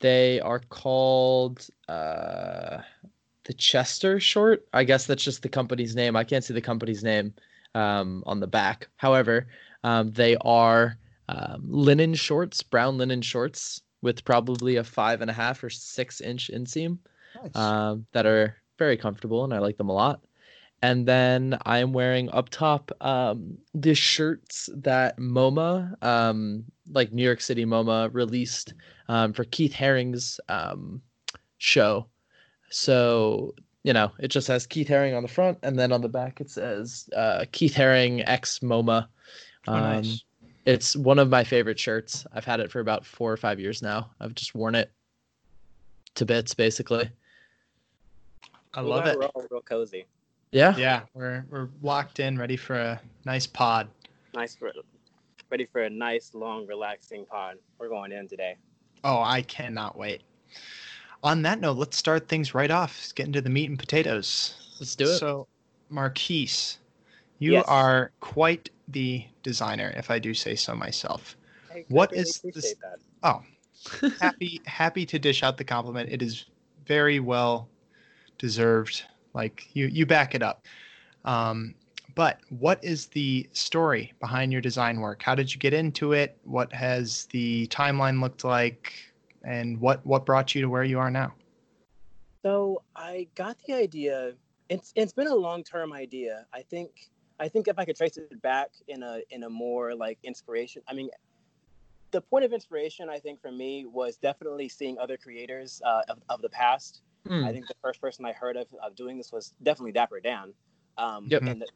they 0.00 0.40
are 0.40 0.60
called 0.60 1.66
uh, 1.88 2.78
the 3.44 3.52
Chester 3.54 4.18
short. 4.18 4.66
I 4.72 4.84
guess 4.84 5.06
that's 5.06 5.24
just 5.24 5.42
the 5.42 5.48
company's 5.48 5.94
name. 5.94 6.16
I 6.16 6.24
can't 6.24 6.44
see 6.44 6.54
the 6.54 6.60
company's 6.60 7.04
name 7.04 7.34
um, 7.74 8.22
on 8.26 8.40
the 8.40 8.46
back. 8.46 8.88
However, 8.96 9.46
um, 9.84 10.12
they 10.12 10.36
are 10.40 10.96
um, 11.28 11.62
linen 11.68 12.14
shorts, 12.14 12.62
brown 12.62 12.98
linen 12.98 13.22
shorts 13.22 13.82
with 14.02 14.24
probably 14.24 14.76
a 14.76 14.84
five 14.84 15.20
and 15.20 15.30
a 15.30 15.34
half 15.34 15.62
or 15.62 15.70
six 15.70 16.20
inch 16.20 16.50
inseam 16.52 16.98
Nice. 17.42 17.54
um, 17.54 18.06
that 18.12 18.26
are 18.26 18.56
very 18.78 18.96
comfortable 18.96 19.44
and 19.44 19.52
I 19.52 19.58
like 19.58 19.76
them 19.76 19.90
a 19.90 19.94
lot. 19.94 20.20
And 20.82 21.06
then 21.06 21.58
I 21.66 21.78
am 21.78 21.92
wearing 21.92 22.30
up 22.30 22.48
top 22.48 22.90
um, 23.02 23.58
the 23.74 23.94
shirts 23.94 24.70
that 24.76 25.18
MoMA, 25.18 26.02
um, 26.02 26.64
like 26.90 27.12
New 27.12 27.22
York 27.22 27.42
City 27.42 27.66
MoMA, 27.66 28.08
released 28.14 28.72
um, 29.08 29.32
for 29.34 29.44
Keith 29.44 29.74
Haring's 29.74 30.40
um, 30.48 31.02
show. 31.58 32.06
So, 32.70 33.54
you 33.82 33.92
know, 33.92 34.10
it 34.20 34.28
just 34.28 34.48
has 34.48 34.66
Keith 34.66 34.88
Haring 34.88 35.14
on 35.14 35.22
the 35.22 35.28
front, 35.28 35.58
and 35.62 35.78
then 35.78 35.92
on 35.92 36.00
the 36.00 36.08
back 36.08 36.40
it 36.40 36.50
says 36.50 37.10
uh, 37.14 37.44
Keith 37.52 37.74
Haring 37.74 38.22
X 38.26 38.60
MoMA. 38.60 39.06
Oh, 39.68 39.74
Um, 39.74 39.82
nice. 39.82 40.24
It's 40.66 40.96
one 40.96 41.18
of 41.18 41.28
my 41.28 41.42
favorite 41.44 41.78
shirts. 41.78 42.26
I've 42.32 42.44
had 42.44 42.60
it 42.60 42.70
for 42.70 42.80
about 42.80 43.04
four 43.04 43.32
or 43.32 43.36
five 43.36 43.58
years 43.58 43.82
now. 43.82 44.10
I've 44.20 44.34
just 44.34 44.54
worn 44.54 44.74
it 44.74 44.92
to 46.14 46.24
bits, 46.24 46.54
basically. 46.54 47.10
I 48.74 48.82
Well, 48.82 48.90
love 48.90 49.06
it. 49.06 49.18
Real, 49.18 49.32
real 49.50 49.62
cozy. 49.62 50.06
Yeah. 50.52 50.76
Yeah, 50.76 51.02
we're 51.14 51.44
we're 51.48 51.68
locked 51.82 52.18
in, 52.20 52.36
ready 52.38 52.56
for 52.56 52.74
a 52.74 53.00
nice 53.24 53.46
pod. 53.46 53.88
Nice 54.34 54.54
for 54.54 54.72
ready 55.50 55.66
for 55.66 55.82
a 55.82 55.90
nice, 55.90 56.32
long, 56.34 56.66
relaxing 56.66 57.24
pod. 57.26 57.56
We're 57.78 57.88
going 57.88 58.12
in 58.12 58.28
today. 58.28 58.56
Oh, 59.04 59.20
I 59.22 59.42
cannot 59.42 59.96
wait. 59.96 60.22
On 61.22 61.42
that 61.42 61.60
note, 61.60 61.76
let's 61.76 61.96
start 61.96 62.28
things 62.28 62.54
right 62.54 62.70
off. 62.70 62.96
Let's 62.98 63.12
get 63.12 63.26
into 63.26 63.40
the 63.40 63.50
meat 63.50 63.68
and 63.68 63.78
potatoes. 63.78 64.54
Let's 64.80 64.96
do 64.96 65.04
it. 65.04 65.18
So, 65.18 65.46
Marquise, 65.90 66.78
you 67.38 67.52
Yes. 67.52 67.64
are 67.68 68.10
quite 68.20 68.70
the 68.88 69.24
designer, 69.42 69.92
if 69.96 70.10
I 70.10 70.18
do 70.18 70.32
say 70.34 70.54
so 70.54 70.74
myself. 70.74 71.36
I 71.72 71.84
What 71.88 72.10
greatly 72.10 72.22
is 72.22 72.40
this- 72.54 72.74
that. 72.82 72.98
Oh, 73.22 73.42
happy 74.20 74.60
happy 74.66 75.06
to 75.06 75.18
dish 75.18 75.42
out 75.42 75.56
the 75.56 75.64
compliment. 75.64 76.10
It 76.10 76.22
is 76.22 76.46
very 76.86 77.20
well 77.20 77.68
deserved. 78.38 79.04
Like 79.34 79.68
you 79.74 79.86
you 79.86 80.06
back 80.06 80.34
it 80.34 80.42
up. 80.42 80.66
Um, 81.24 81.74
but 82.14 82.40
what 82.48 82.82
is 82.82 83.06
the 83.06 83.48
story 83.52 84.12
behind 84.20 84.52
your 84.52 84.60
design 84.60 85.00
work? 85.00 85.22
How 85.22 85.34
did 85.34 85.52
you 85.52 85.58
get 85.58 85.72
into 85.72 86.12
it? 86.12 86.38
What 86.44 86.72
has 86.72 87.26
the 87.26 87.66
timeline 87.68 88.20
looked 88.20 88.44
like? 88.44 88.92
And 89.44 89.80
what 89.80 90.04
what 90.04 90.26
brought 90.26 90.54
you 90.54 90.60
to 90.62 90.68
where 90.68 90.84
you 90.84 90.98
are 90.98 91.10
now? 91.10 91.32
So 92.42 92.82
I 92.96 93.28
got 93.34 93.58
the 93.66 93.74
idea. 93.74 94.32
It's 94.68 94.92
it's 94.96 95.12
been 95.12 95.28
a 95.28 95.34
long 95.34 95.62
term 95.64 95.92
idea. 95.92 96.46
I 96.52 96.62
think 96.62 97.10
I 97.38 97.48
think 97.48 97.68
if 97.68 97.78
I 97.78 97.84
could 97.84 97.96
trace 97.96 98.16
it 98.16 98.42
back 98.42 98.70
in 98.88 99.02
a 99.02 99.20
in 99.30 99.44
a 99.44 99.50
more 99.50 99.94
like 99.94 100.18
inspiration. 100.22 100.82
I 100.88 100.94
mean, 100.94 101.10
the 102.10 102.20
point 102.20 102.44
of 102.44 102.52
inspiration 102.52 103.08
I 103.08 103.18
think 103.18 103.40
for 103.40 103.52
me 103.52 103.86
was 103.86 104.16
definitely 104.16 104.68
seeing 104.68 104.98
other 104.98 105.16
creators 105.16 105.80
uh, 105.84 106.02
of 106.08 106.18
of 106.28 106.42
the 106.42 106.50
past. 106.50 107.02
Hmm. 107.26 107.46
I 107.46 107.52
think 107.52 107.68
the 107.68 107.74
first 107.82 108.00
person 108.00 108.24
I 108.24 108.32
heard 108.32 108.56
of, 108.56 108.72
of 108.82 108.94
doing 108.94 109.16
this 109.18 109.32
was 109.32 109.54
definitely 109.62 109.92
Dapper 109.92 110.20
Dan, 110.20 110.54
um, 110.98 111.30
Yep. 111.30 111.44
and 111.46 111.62
the, 111.62 111.68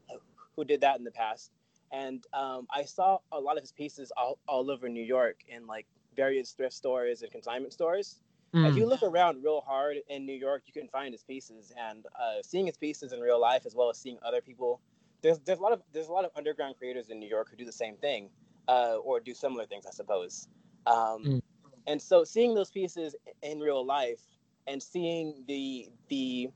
who 0.56 0.64
did 0.64 0.80
that 0.82 0.98
in 0.98 1.04
the 1.04 1.10
past. 1.12 1.52
And 1.92 2.24
um, 2.32 2.66
I 2.70 2.84
saw 2.84 3.18
a 3.32 3.40
lot 3.40 3.56
of 3.56 3.62
his 3.62 3.72
pieces 3.72 4.12
all, 4.16 4.38
all 4.48 4.70
over 4.70 4.88
New 4.88 5.02
York 5.04 5.40
in 5.46 5.66
like 5.66 5.86
various 6.14 6.52
thrift 6.52 6.74
stores 6.74 7.22
and 7.22 7.30
consignment 7.30 7.72
stores. 7.72 8.20
If 8.62 8.74
Hmm. 8.74 8.76
you 8.76 8.86
look 8.88 9.02
around 9.02 9.42
real 9.42 9.60
hard 9.60 9.98
in 10.08 10.24
New 10.26 10.32
York, 10.34 10.64
you 10.66 10.72
can 10.72 10.88
find 10.88 11.12
his 11.12 11.22
pieces. 11.22 11.72
And 11.76 12.06
uh, 12.18 12.42
seeing 12.42 12.66
his 12.66 12.78
pieces 12.78 13.12
in 13.12 13.20
real 13.20 13.40
life, 13.40 13.66
as 13.66 13.74
well 13.74 13.90
as 13.90 13.98
seeing 13.98 14.18
other 14.22 14.40
people, 14.40 14.80
there's 15.22 15.40
there's 15.40 15.58
a 15.58 15.62
lot 15.62 15.72
of 15.72 15.82
there's 15.92 16.08
a 16.08 16.12
lot 16.12 16.24
of 16.24 16.30
underground 16.34 16.76
creators 16.76 17.10
in 17.10 17.18
New 17.18 17.28
York 17.28 17.48
who 17.50 17.56
do 17.56 17.64
the 17.64 17.72
same 17.72 17.96
thing, 17.96 18.30
uh, 18.68 18.96
or 18.96 19.20
do 19.20 19.34
similar 19.34 19.66
things, 19.66 19.86
I 19.86 19.90
suppose. 19.90 20.48
Um, 20.86 21.26
Mm. 21.26 21.40
And 21.86 22.00
so 22.00 22.24
seeing 22.24 22.54
those 22.54 22.70
pieces 22.70 23.14
in 23.42 23.60
real 23.60 23.84
life 23.84 24.33
and 24.66 24.82
seeing 24.82 25.44
the 25.46 25.88
the 26.08 26.48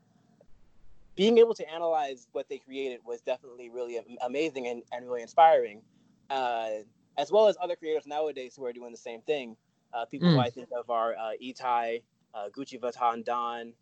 being 1.17 1.39
able 1.39 1.55
to 1.55 1.69
analyze 1.69 2.29
what 2.33 2.49
they 2.49 2.59
created 2.59 3.01
was 3.05 3.21
definitely 3.23 3.69
really 3.71 4.01
amazing 4.25 4.69
and, 4.69 4.83
and 4.93 5.07
really 5.07 5.23
inspiring, 5.23 5.83
uh, 6.31 6.69
as 7.17 7.33
well 7.33 7.49
as 7.49 7.57
other 7.61 7.75
creators 7.75 8.07
nowadays 8.07 8.55
who 8.57 8.65
are 8.65 8.73
doing 8.73 8.93
the 8.93 8.99
same 8.99 9.21
thing. 9.23 9.57
Uh, 9.93 10.05
people 10.05 10.31
who 10.31 10.37
Mm. 10.37 10.45
I 10.47 10.51
think 10.51 10.69
of 10.77 10.89
are 10.91 11.15
uh, 11.17 11.33
Itai, 11.43 12.03
uh, 12.35 12.49
Gucci 12.57 12.79
Vuitton 12.79 13.25
Don, 13.25 13.73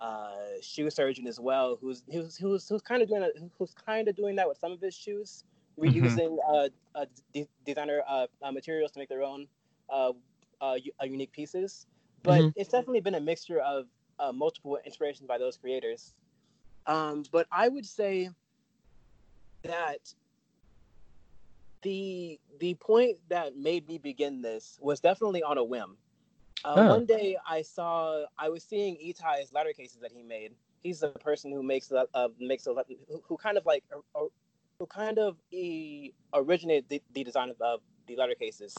uh, 0.00 0.30
Shoe 0.62 0.88
Surgeon 0.88 1.26
as 1.26 1.38
well, 1.38 1.76
who's 1.80 2.02
who's 2.10 2.36
who's, 2.36 2.68
who's 2.68 2.82
kind 2.82 3.02
of 3.02 3.08
doing 3.08 3.22
a, 3.24 3.30
who's 3.58 3.74
kind 3.74 4.08
of 4.08 4.16
doing 4.16 4.36
that 4.36 4.48
with 4.48 4.58
some 4.58 4.72
of 4.72 4.80
his 4.80 4.94
shoes, 4.94 5.44
Mhm. 5.78 5.92
reusing 5.92 6.38
uh, 6.48 6.68
uh, 6.94 7.04
de- 7.34 7.48
designer 7.66 8.02
materials 8.52 8.92
to 8.92 8.98
make 8.98 9.08
their 9.08 9.22
own 9.22 9.46
uh, 9.90 10.12
uh, 10.60 10.76
uh, 11.00 11.04
unique 11.04 11.32
pieces. 11.32 11.86
But 12.22 12.46
Mhm. 12.46 12.54
it's 12.54 12.70
definitely 12.70 13.00
been 13.00 13.14
a 13.14 13.20
mixture 13.20 13.60
of 13.60 13.86
uh, 14.18 14.32
multiple 14.32 14.78
inspirations 14.84 15.26
by 15.26 15.38
those 15.38 15.56
creators. 15.56 16.14
Um, 16.86 17.24
but 17.30 17.46
I 17.50 17.68
would 17.68 17.86
say 17.86 18.30
that 19.64 20.14
the 21.82 22.40
the 22.58 22.74
point 22.74 23.18
that 23.28 23.56
made 23.56 23.86
me 23.88 23.98
begin 23.98 24.42
this 24.42 24.78
was 24.80 25.00
definitely 25.00 25.42
on 25.42 25.58
a 25.58 25.64
whim. 25.64 25.98
Uh, 26.64 26.78
Oh. 26.78 26.82
One 26.82 27.06
day 27.06 27.36
I 27.46 27.62
saw 27.62 28.24
I 28.38 28.48
was 28.48 28.64
seeing 28.64 28.96
Itai's 28.96 29.52
letter 29.52 29.72
cases 29.72 30.00
that 30.00 30.12
he 30.12 30.22
made. 30.22 30.54
He's 30.82 31.00
the 31.00 31.10
person 31.10 31.52
who 31.52 31.62
makes 31.62 31.88
the 31.88 32.08
uh, 32.14 32.28
makes 32.38 32.66
a, 32.66 32.74
who, 33.08 33.22
who 33.28 33.36
kind 33.36 33.56
of 33.58 33.66
like 33.66 33.84
uh, 33.94 34.00
uh, 34.18 34.26
who 34.78 34.86
kind 34.86 35.18
of 35.18 35.38
he 35.50 36.14
originated 36.34 36.88
the, 36.88 37.02
the 37.12 37.24
design 37.24 37.50
of 37.50 37.60
uh, 37.60 37.78
the 38.06 38.16
letter 38.16 38.34
cases. 38.34 38.74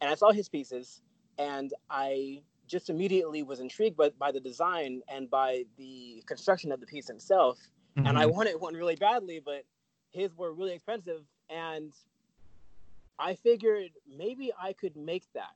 And 0.00 0.10
I 0.10 0.14
saw 0.14 0.32
his 0.32 0.48
pieces, 0.48 1.02
and 1.38 1.72
I 1.90 2.42
just 2.72 2.88
immediately 2.88 3.42
was 3.42 3.60
intrigued 3.60 3.96
by, 3.98 4.08
by 4.18 4.32
the 4.32 4.40
design 4.40 5.02
and 5.06 5.28
by 5.30 5.64
the 5.76 6.24
construction 6.26 6.72
of 6.72 6.80
the 6.80 6.86
piece 6.86 7.10
itself 7.10 7.58
and 7.96 8.18
I 8.18 8.24
Mhm. 8.24 8.32
wanted 8.32 8.60
one 8.60 8.74
really 8.74 8.96
badly, 8.96 9.38
but 9.38 9.64
his 10.10 10.34
were 10.34 10.52
really 10.52 10.72
expensive, 10.72 11.22
and 11.50 11.92
I 13.18 13.34
figured 13.34 13.92
maybe 14.06 14.50
I 14.58 14.72
could 14.72 14.96
make 14.96 15.30
that. 15.34 15.54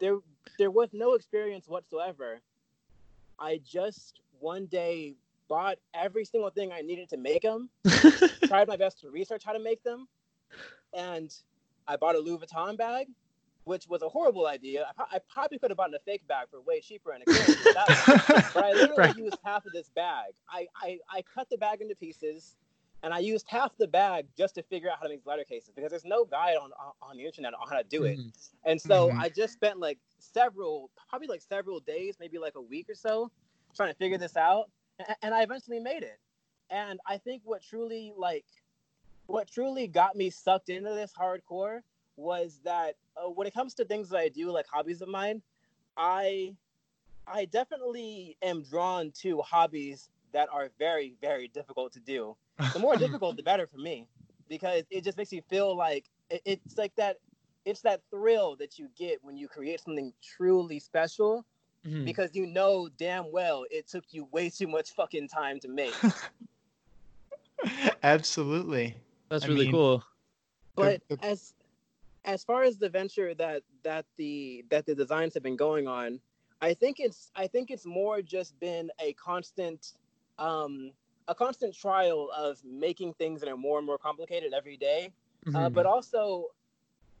There, 0.00 0.18
there 0.58 0.70
was 0.70 0.92
no 0.92 1.14
experience 1.14 1.68
whatsoever. 1.68 2.40
I 3.38 3.58
just 3.58 4.20
one 4.40 4.66
day 4.66 5.14
bought 5.48 5.78
every 5.94 6.24
single 6.24 6.50
thing 6.50 6.72
I 6.72 6.82
needed 6.82 7.08
to 7.10 7.16
make 7.16 7.42
them, 7.42 7.70
tried 8.44 8.66
my 8.66 8.76
best 8.76 8.98
to 9.00 9.10
research 9.10 9.44
how 9.44 9.52
to 9.52 9.60
make 9.60 9.82
them, 9.84 10.08
and 10.92 11.32
I 11.86 11.96
bought 11.96 12.16
a 12.16 12.18
Louis 12.18 12.38
Vuitton 12.38 12.76
bag, 12.76 13.06
which 13.66 13.88
was 13.88 14.00
a 14.00 14.08
horrible 14.08 14.46
idea. 14.46 14.86
I, 14.96 15.16
I 15.16 15.20
probably 15.28 15.58
could 15.58 15.70
have 15.70 15.76
bought 15.76 15.92
a 15.92 15.98
fake 15.98 16.26
bag 16.28 16.46
for 16.50 16.60
way 16.60 16.80
cheaper 16.80 17.10
and 17.10 17.24
that 17.74 18.48
but 18.54 18.62
I 18.64 18.72
literally 18.72 18.96
Right. 18.98 19.16
used 19.16 19.38
half 19.44 19.66
of 19.66 19.72
this 19.72 19.88
bag. 19.90 20.34
I, 20.48 20.68
I, 20.76 20.98
I 21.10 21.22
cut 21.22 21.50
the 21.50 21.58
bag 21.58 21.80
into 21.80 21.96
pieces 21.96 22.54
and 23.02 23.12
I 23.12 23.18
used 23.18 23.44
half 23.48 23.76
the 23.76 23.88
bag 23.88 24.26
just 24.38 24.54
to 24.54 24.62
figure 24.62 24.88
out 24.88 24.98
how 24.98 25.02
to 25.02 25.08
make 25.08 25.26
letter 25.26 25.42
cases 25.42 25.72
because 25.74 25.90
there's 25.90 26.04
no 26.04 26.24
guide 26.24 26.56
on, 26.56 26.70
on, 27.02 27.16
the 27.16 27.26
internet 27.26 27.54
on 27.54 27.68
how 27.68 27.76
to 27.76 27.84
do 27.84 28.04
it. 28.04 28.18
Mhm. 28.18 28.32
And 28.64 28.80
so 28.80 29.08
Mhm. 29.10 29.18
I 29.18 29.28
just 29.30 29.52
spent 29.52 29.80
like 29.80 29.98
several, 30.20 30.88
probably 31.10 31.26
like 31.26 31.42
several 31.42 31.80
days, 31.80 32.16
maybe 32.20 32.38
like 32.38 32.54
a 32.54 32.60
week 32.62 32.88
or 32.88 32.94
so, 32.94 33.32
trying 33.74 33.90
to 33.92 33.98
figure 33.98 34.16
this 34.16 34.36
out. 34.36 34.70
A- 35.00 35.16
And 35.24 35.34
I 35.34 35.42
eventually 35.42 35.80
made 35.80 36.04
it. 36.04 36.18
And 36.70 37.00
I 37.04 37.18
think 37.18 37.42
what 37.44 37.62
truly 37.62 38.12
like, 38.16 38.46
what 39.26 39.48
truly 39.50 39.88
got 39.88 40.14
me 40.14 40.30
sucked 40.30 40.68
into 40.68 40.90
this 40.94 41.12
hardcore 41.12 41.80
was 42.16 42.60
that 42.64 42.96
uh, 43.16 43.28
when 43.28 43.46
it 43.46 43.54
comes 43.54 43.74
to 43.74 43.84
things 43.84 44.08
that 44.10 44.18
I 44.18 44.28
do, 44.28 44.50
like 44.50 44.66
hobbies 44.66 45.02
of 45.02 45.08
mine, 45.08 45.42
I 45.96 46.54
I 47.26 47.44
definitely 47.46 48.36
am 48.42 48.62
drawn 48.62 49.10
to 49.22 49.40
hobbies 49.42 50.08
that 50.32 50.48
are 50.52 50.70
very, 50.78 51.14
very 51.20 51.48
difficult 51.48 51.92
to 51.94 52.00
do. 52.00 52.36
The 52.72 52.78
more 52.78 52.96
difficult, 53.06 53.36
the 53.36 53.42
better 53.42 53.66
for 53.66 53.78
me, 53.78 54.06
because 54.48 54.84
it 54.90 55.02
just 55.04 55.18
makes 55.18 55.32
you 55.32 55.42
feel 55.48 55.76
like 55.76 56.06
it, 56.30 56.42
it's 56.44 56.78
like 56.78 56.94
that. 56.96 57.16
It's 57.64 57.80
that 57.80 58.00
thrill 58.10 58.54
that 58.56 58.78
you 58.78 58.88
get 58.96 59.18
when 59.24 59.36
you 59.36 59.48
create 59.48 59.80
something 59.80 60.12
truly 60.22 60.78
special, 60.78 61.44
Mhm. 61.84 62.04
because 62.04 62.30
you 62.34 62.46
know 62.46 62.88
damn 62.96 63.30
well 63.32 63.64
it 63.70 63.88
took 63.88 64.04
you 64.12 64.28
way 64.30 64.50
too 64.50 64.68
much 64.68 64.90
fucking 64.92 65.28
time 65.28 65.58
to 65.60 65.68
make. 65.68 65.94
Absolutely. 68.02 68.96
That's 69.28 69.44
I 69.44 69.48
really 69.48 69.64
mean- 69.66 69.72
cool. 69.72 70.04
but 70.76 71.02
the- 71.08 71.18
as 71.24 71.54
as 72.26 72.44
far 72.44 72.62
as 72.64 72.76
the 72.78 72.88
venture 72.88 73.34
that 73.34 73.62
that 73.84 74.04
the 74.16 74.64
that 74.70 74.84
the 74.86 74.94
designs 74.94 75.34
have 75.34 75.42
been 75.42 75.56
going 75.56 75.86
on 75.88 76.20
i 76.60 76.74
think 76.74 77.00
it's 77.00 77.30
i 77.36 77.46
think 77.46 77.70
it's 77.70 77.86
more 77.86 78.20
just 78.22 78.58
been 78.60 78.90
a 79.00 79.12
constant 79.14 79.94
um 80.38 80.92
a 81.28 81.34
constant 81.34 81.74
trial 81.74 82.30
of 82.36 82.58
making 82.64 83.14
things 83.14 83.40
that 83.40 83.48
are 83.48 83.56
more 83.56 83.78
and 83.78 83.86
more 83.86 83.98
complicated 83.98 84.52
every 84.54 84.76
day. 84.76 85.10
Uh, 85.54 85.68
Mhm. 85.68 85.74
but 85.74 85.86
also 85.86 86.46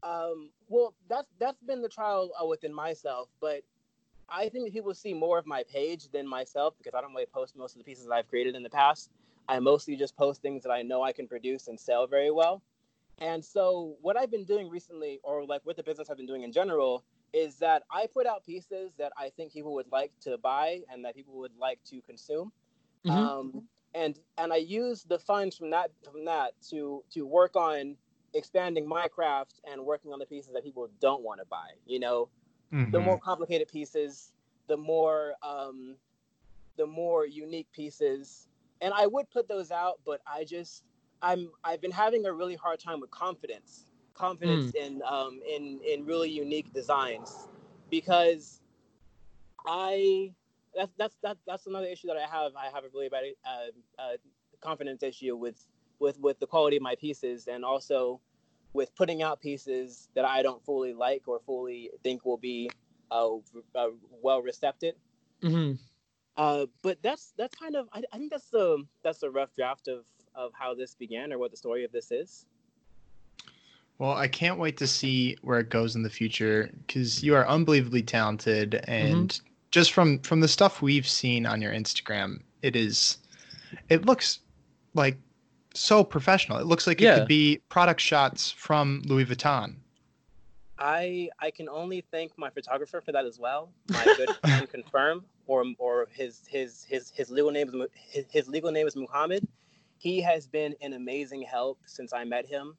um 0.02 0.50
well 0.68 0.94
that's 1.08 1.28
that's 1.38 1.62
been 1.62 1.80
the 1.82 1.88
trial 1.88 2.30
uh, 2.40 2.46
within 2.46 2.72
myself 2.74 3.28
but 3.40 3.62
i 4.28 4.48
think 4.48 4.72
people 4.72 4.94
see 4.94 5.14
more 5.14 5.38
of 5.38 5.46
my 5.46 5.62
page 5.64 6.08
than 6.12 6.26
myself 6.26 6.74
because 6.78 6.94
i 6.94 7.00
don't 7.00 7.12
really 7.12 7.26
post 7.26 7.56
most 7.56 7.74
of 7.74 7.78
the 7.78 7.84
pieces 7.84 8.08
i've 8.10 8.28
created 8.28 8.54
in 8.54 8.62
the 8.62 8.70
past. 8.70 9.10
I 9.48 9.60
mostly 9.60 9.96
just 9.96 10.16
post 10.16 10.42
things 10.42 10.62
that 10.64 10.70
i 10.70 10.82
know 10.82 11.02
i 11.02 11.12
can 11.12 11.26
produce 11.28 11.68
and 11.68 11.78
sell 11.78 12.06
very 12.06 12.30
well 12.30 12.62
and 13.18 13.44
so 13.44 13.96
what 14.00 14.16
I've 14.16 14.30
been 14.30 14.44
doing 14.44 14.68
recently, 14.68 15.20
or 15.22 15.44
like 15.46 15.64
with 15.64 15.76
the 15.76 15.82
business 15.82 16.10
I've 16.10 16.16
been 16.16 16.26
doing 16.26 16.42
in 16.42 16.52
general, 16.52 17.04
is 17.32 17.58
that 17.58 17.82
I 17.90 18.06
put 18.06 18.26
out 18.26 18.44
pieces 18.44 18.94
that 18.98 19.12
I 19.16 19.30
think 19.30 19.52
people 19.52 19.74
would 19.74 19.90
like 19.90 20.12
to 20.20 20.38
buy 20.38 20.82
and 20.90 21.04
that 21.04 21.14
people 21.14 21.34
would 21.38 21.56
like 21.56 21.82
to 21.84 22.00
consume. 22.02 22.52
Mhm. 23.04 23.12
Um, 23.12 23.68
and 23.94 24.18
and 24.36 24.52
I 24.52 24.56
use 24.56 25.04
the 25.04 25.18
funds 25.18 25.56
from 25.56 25.70
that 25.70 25.90
from 26.04 26.24
that 26.26 26.52
to 26.70 27.04
to 27.10 27.26
work 27.26 27.56
on 27.56 27.96
expanding 28.34 28.86
my 28.86 29.08
craft 29.08 29.60
and 29.64 29.84
working 29.84 30.12
on 30.12 30.18
the 30.18 30.26
pieces 30.26 30.52
that 30.52 30.62
people 30.62 30.88
don't 31.00 31.22
want 31.22 31.40
to 31.40 31.46
buy. 31.46 31.70
You 31.86 32.00
know, 32.00 32.28
the 32.92 33.00
Mhm. 33.00 33.04
more 33.04 33.18
complicated 33.18 33.68
pieces, 33.68 34.32
the 34.66 34.76
more 34.76 35.34
um, 35.42 35.96
the 36.76 36.86
more 36.86 37.26
unique 37.26 37.70
pieces. 37.72 38.48
And 38.82 38.92
I 38.92 39.06
would 39.06 39.30
put 39.30 39.48
those 39.48 39.70
out, 39.70 40.00
but 40.04 40.20
I 40.26 40.44
just 40.44 40.84
I'm 41.22 41.50
I've 41.64 41.80
been 41.80 41.90
having 41.90 42.26
a 42.26 42.32
really 42.32 42.56
hard 42.56 42.80
time 42.80 43.00
with 43.00 43.10
confidence, 43.10 43.84
confidence 44.14 44.74
in 44.74 45.02
um, 45.08 45.40
in 45.48 45.80
in 45.86 46.04
really 46.04 46.30
unique 46.30 46.72
designs, 46.72 47.48
because 47.90 48.60
I 49.66 50.32
that's 50.74 50.92
that's 50.98 51.16
that, 51.22 51.38
that's 51.46 51.66
another 51.66 51.86
issue 51.86 52.08
that 52.08 52.16
I 52.16 52.26
have. 52.26 52.52
I 52.56 52.66
have 52.66 52.84
a 52.84 52.88
really 52.92 53.08
bad 53.08 53.24
uh, 53.44 54.02
uh, 54.02 54.16
confidence 54.60 55.02
issue 55.02 55.36
with 55.36 55.66
with 55.98 56.18
with 56.20 56.38
the 56.38 56.46
quality 56.46 56.76
of 56.76 56.82
my 56.82 56.94
pieces, 56.94 57.48
and 57.48 57.64
also 57.64 58.20
with 58.72 58.94
putting 58.94 59.22
out 59.22 59.40
pieces 59.40 60.08
that 60.14 60.24
I 60.24 60.42
don't 60.42 60.62
fully 60.64 60.92
like 60.92 61.22
or 61.26 61.40
fully 61.40 61.90
think 62.02 62.24
will 62.26 62.36
be 62.36 62.70
uh, 63.10 63.36
uh 63.74 63.88
well 64.22 64.42
received. 64.42 64.84
hmm 65.42 65.72
Uh, 66.36 66.66
but 66.82 66.98
that's 67.02 67.32
that's 67.36 67.54
kind 67.54 67.76
of 67.76 67.88
I, 67.92 68.02
I 68.12 68.18
think 68.18 68.30
that's 68.30 68.50
the 68.50 68.84
that's 69.02 69.18
the 69.18 69.30
rough 69.30 69.54
draft 69.54 69.88
of 69.88 70.04
of 70.34 70.52
how 70.54 70.74
this 70.74 70.94
began 70.94 71.32
or 71.32 71.38
what 71.38 71.50
the 71.50 71.56
story 71.56 71.84
of 71.84 71.92
this 71.92 72.10
is. 72.10 72.46
Well, 73.98 74.12
I 74.12 74.28
can't 74.28 74.58
wait 74.58 74.76
to 74.78 74.86
see 74.86 75.38
where 75.40 75.58
it 75.58 75.70
goes 75.70 75.96
in 75.96 76.02
the 76.02 76.10
future 76.10 76.70
because 76.86 77.22
you 77.22 77.34
are 77.34 77.48
unbelievably 77.48 78.02
talented, 78.02 78.84
and 78.86 79.40
just 79.70 79.92
from 79.92 80.18
from 80.20 80.40
the 80.40 80.48
stuff 80.48 80.82
we've 80.82 81.08
seen 81.08 81.46
on 81.46 81.62
your 81.62 81.72
Instagram, 81.72 82.42
it 82.60 82.76
is, 82.76 83.18
it 83.88 84.04
looks 84.04 84.40
like 84.92 85.16
so 85.72 86.04
professional. 86.04 86.58
It 86.58 86.66
looks 86.66 86.86
like 86.86 87.00
it 87.00 87.14
could 87.14 87.28
be 87.28 87.62
product 87.70 88.02
shots 88.02 88.50
from 88.50 89.02
Louis 89.06 89.24
Vuitton. 89.24 89.76
I 90.78 91.30
I 91.40 91.50
can 91.50 91.68
only 91.70 92.04
thank 92.10 92.36
my 92.36 92.50
photographer 92.50 93.00
for 93.00 93.12
that 93.12 93.24
as 93.24 93.38
well. 93.38 93.70
My 93.88 94.04
good 94.18 94.36
friend 94.42 94.68
confirm, 94.68 95.24
or 95.46 95.64
or 95.78 96.08
his 96.12 96.42
his 96.46 96.84
his 96.84 97.10
his 97.10 97.30
legal 97.30 97.50
name 97.50 97.68
is 97.68 97.74
his, 97.94 98.26
his 98.30 98.48
legal 98.48 98.70
name 98.70 98.86
is 98.86 98.96
Muhammad. 98.96 99.46
He 99.98 100.20
has 100.20 100.46
been 100.46 100.74
an 100.80 100.92
amazing 100.92 101.42
help 101.42 101.80
since 101.86 102.12
I 102.12 102.24
met 102.24 102.46
him, 102.46 102.76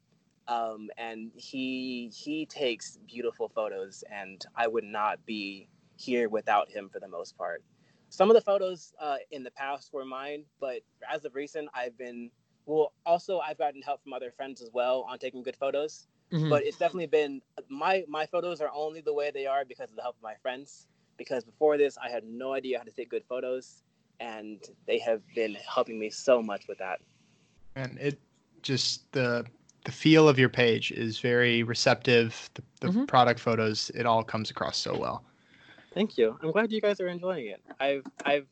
um, 0.47 0.89
and 0.97 1.31
he 1.36 2.12
he 2.15 2.45
takes 2.45 2.97
beautiful 3.07 3.50
photos, 3.50 4.03
and 4.12 4.43
I 4.55 4.67
would 4.67 4.83
not 4.83 5.25
be 5.25 5.69
here 5.97 6.29
without 6.29 6.69
him 6.69 6.89
for 6.89 7.00
the 7.00 7.07
most 7.07 7.38
part. 7.38 7.63
Some 8.09 8.29
of 8.29 8.36
the 8.36 8.41
photos 8.41 8.93
uh, 9.00 9.17
in 9.31 9.43
the 9.43 9.51
past 9.51 9.91
were 9.91 10.05
mine, 10.05 10.45
but 10.59 10.81
as 11.09 11.25
of 11.25 11.36
recent, 11.36 11.69
I've 11.74 11.97
been 11.97 12.31
well. 12.65 12.93
Also, 13.05 13.39
I've 13.39 13.57
gotten 13.57 13.81
help 13.81 14.03
from 14.03 14.13
other 14.13 14.31
friends 14.31 14.62
as 14.62 14.69
well 14.74 15.01
on 15.09 15.19
taking 15.19 15.43
good 15.43 15.55
photos 15.57 16.07
hmm 16.31 16.50
but 16.50 16.63
it's 16.63 16.77
definitely 16.77 17.07
been 17.07 17.41
my 17.69 18.03
my 18.07 18.25
photos 18.25 18.62
are 18.62 18.71
only 18.74 19.01
the 19.01 19.13
way 19.13 19.31
they 19.31 19.45
are 19.45 19.65
because 19.65 19.89
of 19.89 19.95
the 19.95 20.01
help 20.01 20.15
of 20.15 20.21
my 20.21 20.36
friends 20.41 20.88
because 21.17 21.43
before 21.43 21.77
this 21.77 21.97
i 21.97 22.09
had 22.09 22.24
no 22.24 22.53
idea 22.53 22.77
how 22.77 22.83
to 22.83 22.91
take 22.91 23.09
good 23.09 23.24
photos 23.27 23.83
and 24.19 24.63
they 24.88 25.00
have 25.00 25.21
been 25.36 25.55
helping 25.55 26.00
me 26.00 26.09
so 26.09 26.41
much 26.41 26.67
with 26.67 26.79
that. 26.79 27.00
And 27.75 27.97
it 28.00 28.19
just 28.62 29.12
the 29.12 29.45
the 29.86 29.91
feel 29.91 30.27
of 30.27 30.38
your 30.39 30.50
page 30.50 30.91
is 30.91 31.19
very 31.19 31.63
receptive. 31.63 32.50
The, 32.55 32.63
the 32.81 32.88
Mhm. 32.88 33.07
product 33.07 33.39
photos 33.39 33.89
it 33.91 34.05
all 34.05 34.24
comes 34.24 34.50
across 34.50 34.77
so 34.77 34.97
well. 34.97 35.24
Thank 35.93 36.17
you. 36.17 36.38
I'm 36.41 36.51
glad 36.51 36.71
you 36.71 36.81
guys 36.81 37.00
are 37.00 37.07
enjoying 37.07 37.47
it. 37.47 37.62
I've 37.79 38.05
i've 38.25 38.47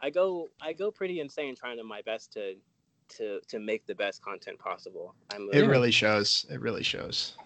i 0.00 0.10
go 0.10 0.48
i 0.60 0.72
go 0.72 0.90
pretty 0.90 1.20
insane 1.20 1.54
trying 1.54 1.76
to 1.78 1.84
my 1.84 2.02
best 2.02 2.32
to 2.34 2.56
to 3.16 3.40
to 3.48 3.58
make 3.58 3.86
the 3.86 3.94
best 3.94 4.22
content 4.22 4.58
possible. 4.58 5.14
I'm 5.32 5.48
it 5.52 5.66
really 5.66 5.90
shows. 5.90 6.46
It 6.50 6.60
really 6.60 6.82
shows. 6.82 7.36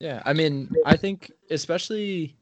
Yeah, 0.00 0.22
I 0.26 0.32
mean, 0.32 0.70
I 0.84 0.96
think 0.96 1.30
especially 1.50 2.36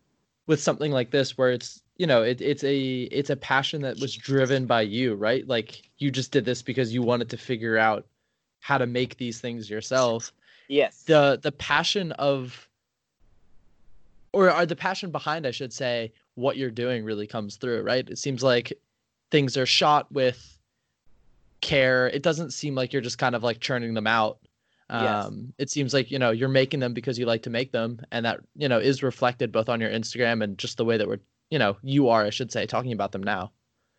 with 0.47 0.61
something 0.61 0.93
like 0.93 1.11
this, 1.11 1.39
where 1.39 1.51
it's 1.51 1.83
you 1.97 2.07
know 2.07 2.23
it, 2.23 2.41
it's 2.41 2.65
a 2.65 3.03
it's 3.03 3.31
a 3.31 3.37
passion 3.37 3.83
that 3.83 3.99
was 4.01 4.15
driven 4.15 4.67
by 4.67 4.83
you, 4.83 5.15
right? 5.15 5.47
Like 5.47 5.91
you 5.99 6.11
just 6.11 6.33
did 6.33 6.45
this 6.45 6.63
because 6.63 6.93
you 6.93 7.03
wanted 7.03 7.31
to 7.31 7.37
figure 7.37 7.79
out 7.79 8.07
how 8.61 8.79
to 8.79 8.87
make 8.87 9.17
these 9.19 9.41
things 9.41 9.69
yourself. 9.69 10.33
yes 10.69 11.03
The 11.05 11.39
the 11.43 11.53
passion 11.53 12.13
of, 12.13 12.69
or 14.33 14.51
are 14.51 14.67
the 14.67 14.77
passion 14.77 15.11
behind, 15.11 15.47
I 15.47 15.51
should 15.51 15.73
say, 15.73 16.13
what 16.35 16.57
you're 16.57 16.71
doing 16.71 17.05
really 17.05 17.27
comes 17.27 17.57
through, 17.57 17.83
right? 17.83 18.09
It 18.09 18.19
seems 18.19 18.43
like 18.43 18.73
things 19.31 19.57
are 19.57 19.67
shot 19.67 20.11
with 20.13 20.59
care. 21.61 22.09
It 22.09 22.23
doesn't 22.23 22.53
seem 22.53 22.75
like 22.75 22.93
you're 22.93 23.03
just 23.03 23.19
kind 23.19 23.35
of 23.35 23.43
like 23.43 23.61
churning 23.61 23.95
them 23.95 24.07
out. 24.07 24.39
Yes. 24.91 25.27
Um, 25.27 25.53
it 25.59 25.71
seems 25.71 25.95
like 25.95 26.11
you 26.11 26.19
know 26.19 26.31
you're 26.31 26.49
making 26.49 26.81
them 26.81 26.93
because 26.95 27.19
you 27.19 27.27
like 27.27 27.43
to 27.43 27.51
make 27.51 27.73
them, 27.73 28.01
and 28.11 28.25
that 28.27 28.41
you 28.57 28.69
know 28.69 28.79
is 28.79 29.03
reflected 29.03 29.53
both 29.53 29.69
on 29.69 29.81
your 29.81 29.91
Instagram 29.91 30.43
and 30.43 30.59
just 30.59 30.77
the 30.77 30.85
way 30.85 30.97
that 30.97 31.09
we're 31.09 31.21
you 31.51 31.59
know 31.59 31.77
you 31.83 32.09
are, 32.09 32.25
I 32.25 32.31
should 32.31 32.53
say, 32.53 32.67
talking 32.67 32.93
about 32.93 33.13
them 33.13 33.23
now. 33.23 33.53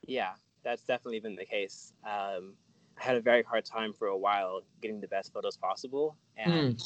Yeah, 0.08 0.34
that's 0.63 0.84
definitely 0.84 1.19
been 1.19 1.36
the 1.36 1.46
case. 1.46 1.93
Um, 2.04 2.54
I 3.00 3.04
had 3.04 3.15
a 3.15 3.22
very 3.22 3.43
hard 3.43 3.65
time 3.65 3.93
for 3.93 4.08
a 4.08 4.17
while 4.17 4.62
getting 4.82 5.02
the 5.02 5.08
best 5.08 5.34
photos 5.34 5.58
possible, 5.58 6.15
and 6.38 6.86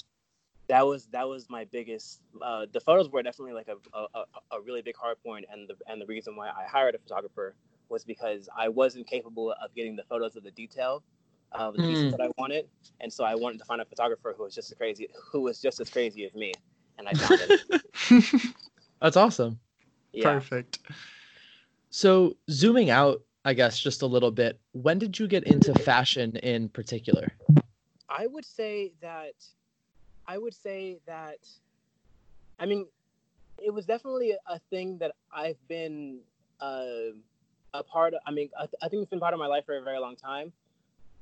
that 0.67 0.85
was 0.85 1.07
that 1.07 1.27
was 1.27 1.49
my 1.49 1.65
biggest. 1.65 2.21
Uh, 2.41 2.65
the 2.71 2.79
photos 2.79 3.09
were 3.09 3.23
definitely 3.23 3.53
like 3.53 3.67
a 3.67 3.77
a- 3.97 4.25
a 4.55 4.61
really 4.61 4.81
big 4.81 4.95
hard 4.95 5.21
point, 5.23 5.45
and 5.51 5.67
the 5.67 5.75
and 5.87 6.01
the 6.01 6.05
reason 6.05 6.35
why 6.35 6.49
I 6.49 6.65
hired 6.69 6.95
a 6.95 6.99
photographer 6.99 7.55
was 7.89 8.03
because 8.03 8.49
I 8.55 8.67
wasn't 8.69 9.07
capable 9.07 9.51
of 9.51 9.73
getting 9.73 9.95
the 9.95 10.03
photos 10.03 10.35
of 10.35 10.43
the 10.43 10.51
detail 10.51 11.03
of 11.51 11.73
the 11.73 11.79
pieces 11.79 12.09
Mm. 12.09 12.11
that 12.11 12.21
I 12.21 12.29
wanted, 12.37 12.67
and 12.99 13.11
so 13.11 13.23
I 13.23 13.35
wanted 13.35 13.59
to 13.59 13.65
find 13.65 13.81
a 13.81 13.85
photographer 13.85 14.33
who 14.37 14.43
was 14.43 14.55
just 14.55 14.71
as 14.71 14.77
crazy, 14.77 15.09
who 15.31 15.41
was 15.41 15.61
just 15.61 15.79
as 15.79 15.89
crazy 15.89 16.25
as 16.25 16.33
me, 16.33 16.53
and 16.97 17.07
I 17.07 17.13
found 17.13 17.41
it. 17.41 17.51
That's 19.01 19.17
awesome. 19.17 19.59
Yeah. 20.13 20.23
perfect 20.23 20.79
So 21.89 22.35
zooming 22.49 22.89
out, 22.89 23.21
I 23.45 23.53
guess 23.53 23.79
just 23.79 24.01
a 24.01 24.05
little 24.07 24.31
bit. 24.31 24.59
When 24.73 24.99
did 24.99 25.17
you 25.19 25.27
get 25.27 25.43
into 25.45 25.73
fashion 25.73 26.35
in 26.37 26.69
particular? 26.69 27.31
I 28.09 28.27
would 28.27 28.45
say 28.45 28.93
that 29.01 29.33
I 30.27 30.37
would 30.37 30.53
say 30.53 30.99
that 31.05 31.39
I 32.59 32.65
mean 32.65 32.87
it 33.57 33.73
was 33.73 33.85
definitely 33.85 34.35
a 34.45 34.59
thing 34.69 34.97
that 34.99 35.13
I've 35.31 35.57
been 35.67 36.19
uh, 36.59 37.13
a 37.73 37.83
part 37.83 38.13
of 38.13 38.21
I 38.25 38.31
mean 38.31 38.49
I, 38.57 38.67
I 38.81 38.89
think 38.89 39.01
it's 39.01 39.09
been 39.09 39.19
part 39.19 39.33
of 39.33 39.39
my 39.39 39.47
life 39.47 39.65
for 39.65 39.77
a 39.77 39.81
very 39.81 39.99
long 39.99 40.15
time. 40.15 40.51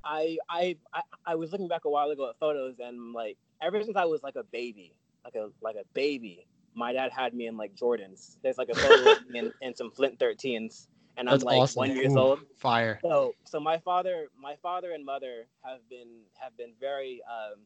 I, 0.05 0.37
I 0.49 0.77
I 0.93 1.01
I 1.25 1.35
was 1.35 1.51
looking 1.51 1.67
back 1.67 1.85
a 1.85 1.89
while 1.89 2.09
ago 2.11 2.29
at 2.29 2.37
photos 2.39 2.75
and 2.79 3.13
like 3.13 3.37
ever 3.61 3.81
since 3.83 3.97
I 3.97 4.05
was 4.05 4.23
like 4.23 4.35
a 4.35 4.43
baby, 4.43 4.93
like 5.23 5.35
a 5.35 5.49
like 5.61 5.75
a 5.75 5.85
baby, 5.93 6.47
my 6.75 6.93
dad 6.93 7.11
had 7.11 7.33
me 7.33 7.47
in 7.47 7.57
like 7.57 7.75
Jordans. 7.75 8.37
There's 8.43 8.57
like 8.57 8.69
a 8.69 8.75
photo 8.75 9.11
of 9.11 9.29
me 9.29 9.39
in, 9.39 9.51
in 9.61 9.75
some 9.75 9.91
Flint 9.91 10.19
13s 10.19 10.87
and 11.17 11.29
I'm 11.29 11.39
like 11.39 11.57
awesome. 11.57 11.79
one 11.79 11.95
years 11.95 12.15
Ooh, 12.15 12.19
old. 12.19 12.39
fire 12.57 12.99
So, 13.01 13.35
so 13.45 13.59
my 13.59 13.77
father, 13.79 14.27
my 14.39 14.55
father 14.61 14.91
and 14.91 15.05
mother 15.05 15.47
have 15.63 15.87
been 15.89 16.21
have 16.39 16.55
been 16.57 16.73
very, 16.79 17.21
um, 17.29 17.59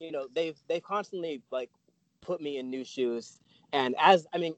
you 0.00 0.10
know, 0.12 0.26
they've 0.34 0.58
they've 0.68 0.82
constantly 0.82 1.42
like 1.50 1.70
put 2.20 2.40
me 2.40 2.58
in 2.58 2.70
new 2.70 2.84
shoes. 2.84 3.38
And 3.72 3.94
as 4.00 4.26
I 4.32 4.38
mean, 4.38 4.54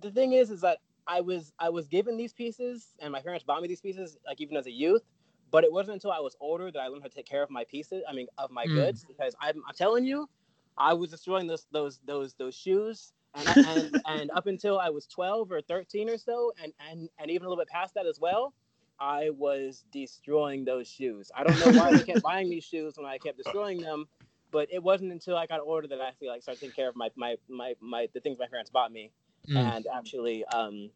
the 0.00 0.10
thing 0.10 0.32
is, 0.32 0.50
is 0.50 0.60
that 0.62 0.78
I 1.06 1.20
was 1.20 1.52
I 1.58 1.68
was 1.68 1.88
given 1.88 2.16
these 2.16 2.32
pieces, 2.32 2.94
and 3.00 3.12
my 3.12 3.20
parents 3.20 3.44
bought 3.44 3.62
me 3.62 3.68
these 3.68 3.80
pieces, 3.80 4.16
like 4.26 4.40
even 4.40 4.56
as 4.56 4.66
a 4.66 4.72
youth. 4.72 5.02
But 5.50 5.64
it 5.64 5.72
wasn't 5.72 5.94
until 5.94 6.12
I 6.12 6.20
was 6.20 6.36
older 6.40 6.70
that 6.70 6.78
I 6.80 6.88
learned 6.88 7.02
how 7.02 7.08
to 7.08 7.14
take 7.14 7.26
care 7.26 7.42
of 7.42 7.50
my 7.50 7.64
pieces. 7.64 8.02
I 8.08 8.12
mean, 8.12 8.26
of 8.38 8.50
my 8.50 8.66
Mm. 8.66 8.68
goods, 8.68 9.04
because 9.06 9.34
I'm, 9.40 9.62
I'm 9.66 9.74
telling 9.74 10.04
you, 10.04 10.28
I 10.76 10.94
was 10.94 11.10
destroying 11.10 11.46
those 11.46 11.66
those 11.72 12.00
those 12.04 12.34
those 12.34 12.54
shoes. 12.54 13.12
And, 13.34 13.48
I, 13.48 13.56
and 13.64 13.92
and 14.04 14.30
up 14.30 14.46
until 14.46 14.78
I 14.78 14.90
was 14.90 15.06
12 15.06 15.52
or 15.52 15.60
13 15.62 16.08
or 16.08 16.18
so, 16.18 16.52
and 16.62 16.72
and 16.78 17.08
and 17.18 17.30
even 17.30 17.46
a 17.46 17.48
little 17.48 17.62
bit 17.62 17.68
past 17.68 17.94
that 17.94 18.06
as 18.06 18.18
well, 18.20 18.54
I 18.98 19.30
was 19.30 19.84
destroying 19.90 20.64
those 20.64 20.88
shoes. 20.88 21.30
I 21.34 21.44
don't 21.44 21.58
know 21.58 21.70
why 21.70 21.92
they 21.92 22.02
kept 22.02 22.22
buying 22.22 22.48
these 22.50 22.64
shoes 22.64 22.94
when 22.96 23.06
I 23.06 23.18
kept 23.18 23.36
destroying 23.38 23.80
them, 23.80 24.06
but 24.50 24.68
it 24.72 24.82
wasn't 24.82 25.12
until 25.12 25.36
I 25.36 25.46
got 25.46 25.60
older 25.60 25.86
that 25.88 26.00
I 26.00 26.08
actually 26.08 26.28
like 26.28 26.42
started 26.42 26.60
taking 26.60 26.74
care 26.74 26.88
of 26.88 26.96
my 26.96 27.10
my 27.16 27.36
my, 27.48 27.74
my 27.80 28.08
the 28.12 28.20
things 28.20 28.38
my 28.38 28.46
parents 28.48 28.70
bought 28.70 28.92
me 28.92 29.12
Mm. 29.48 29.74
and 29.74 29.86
actually 29.92 30.44
um 30.46 30.90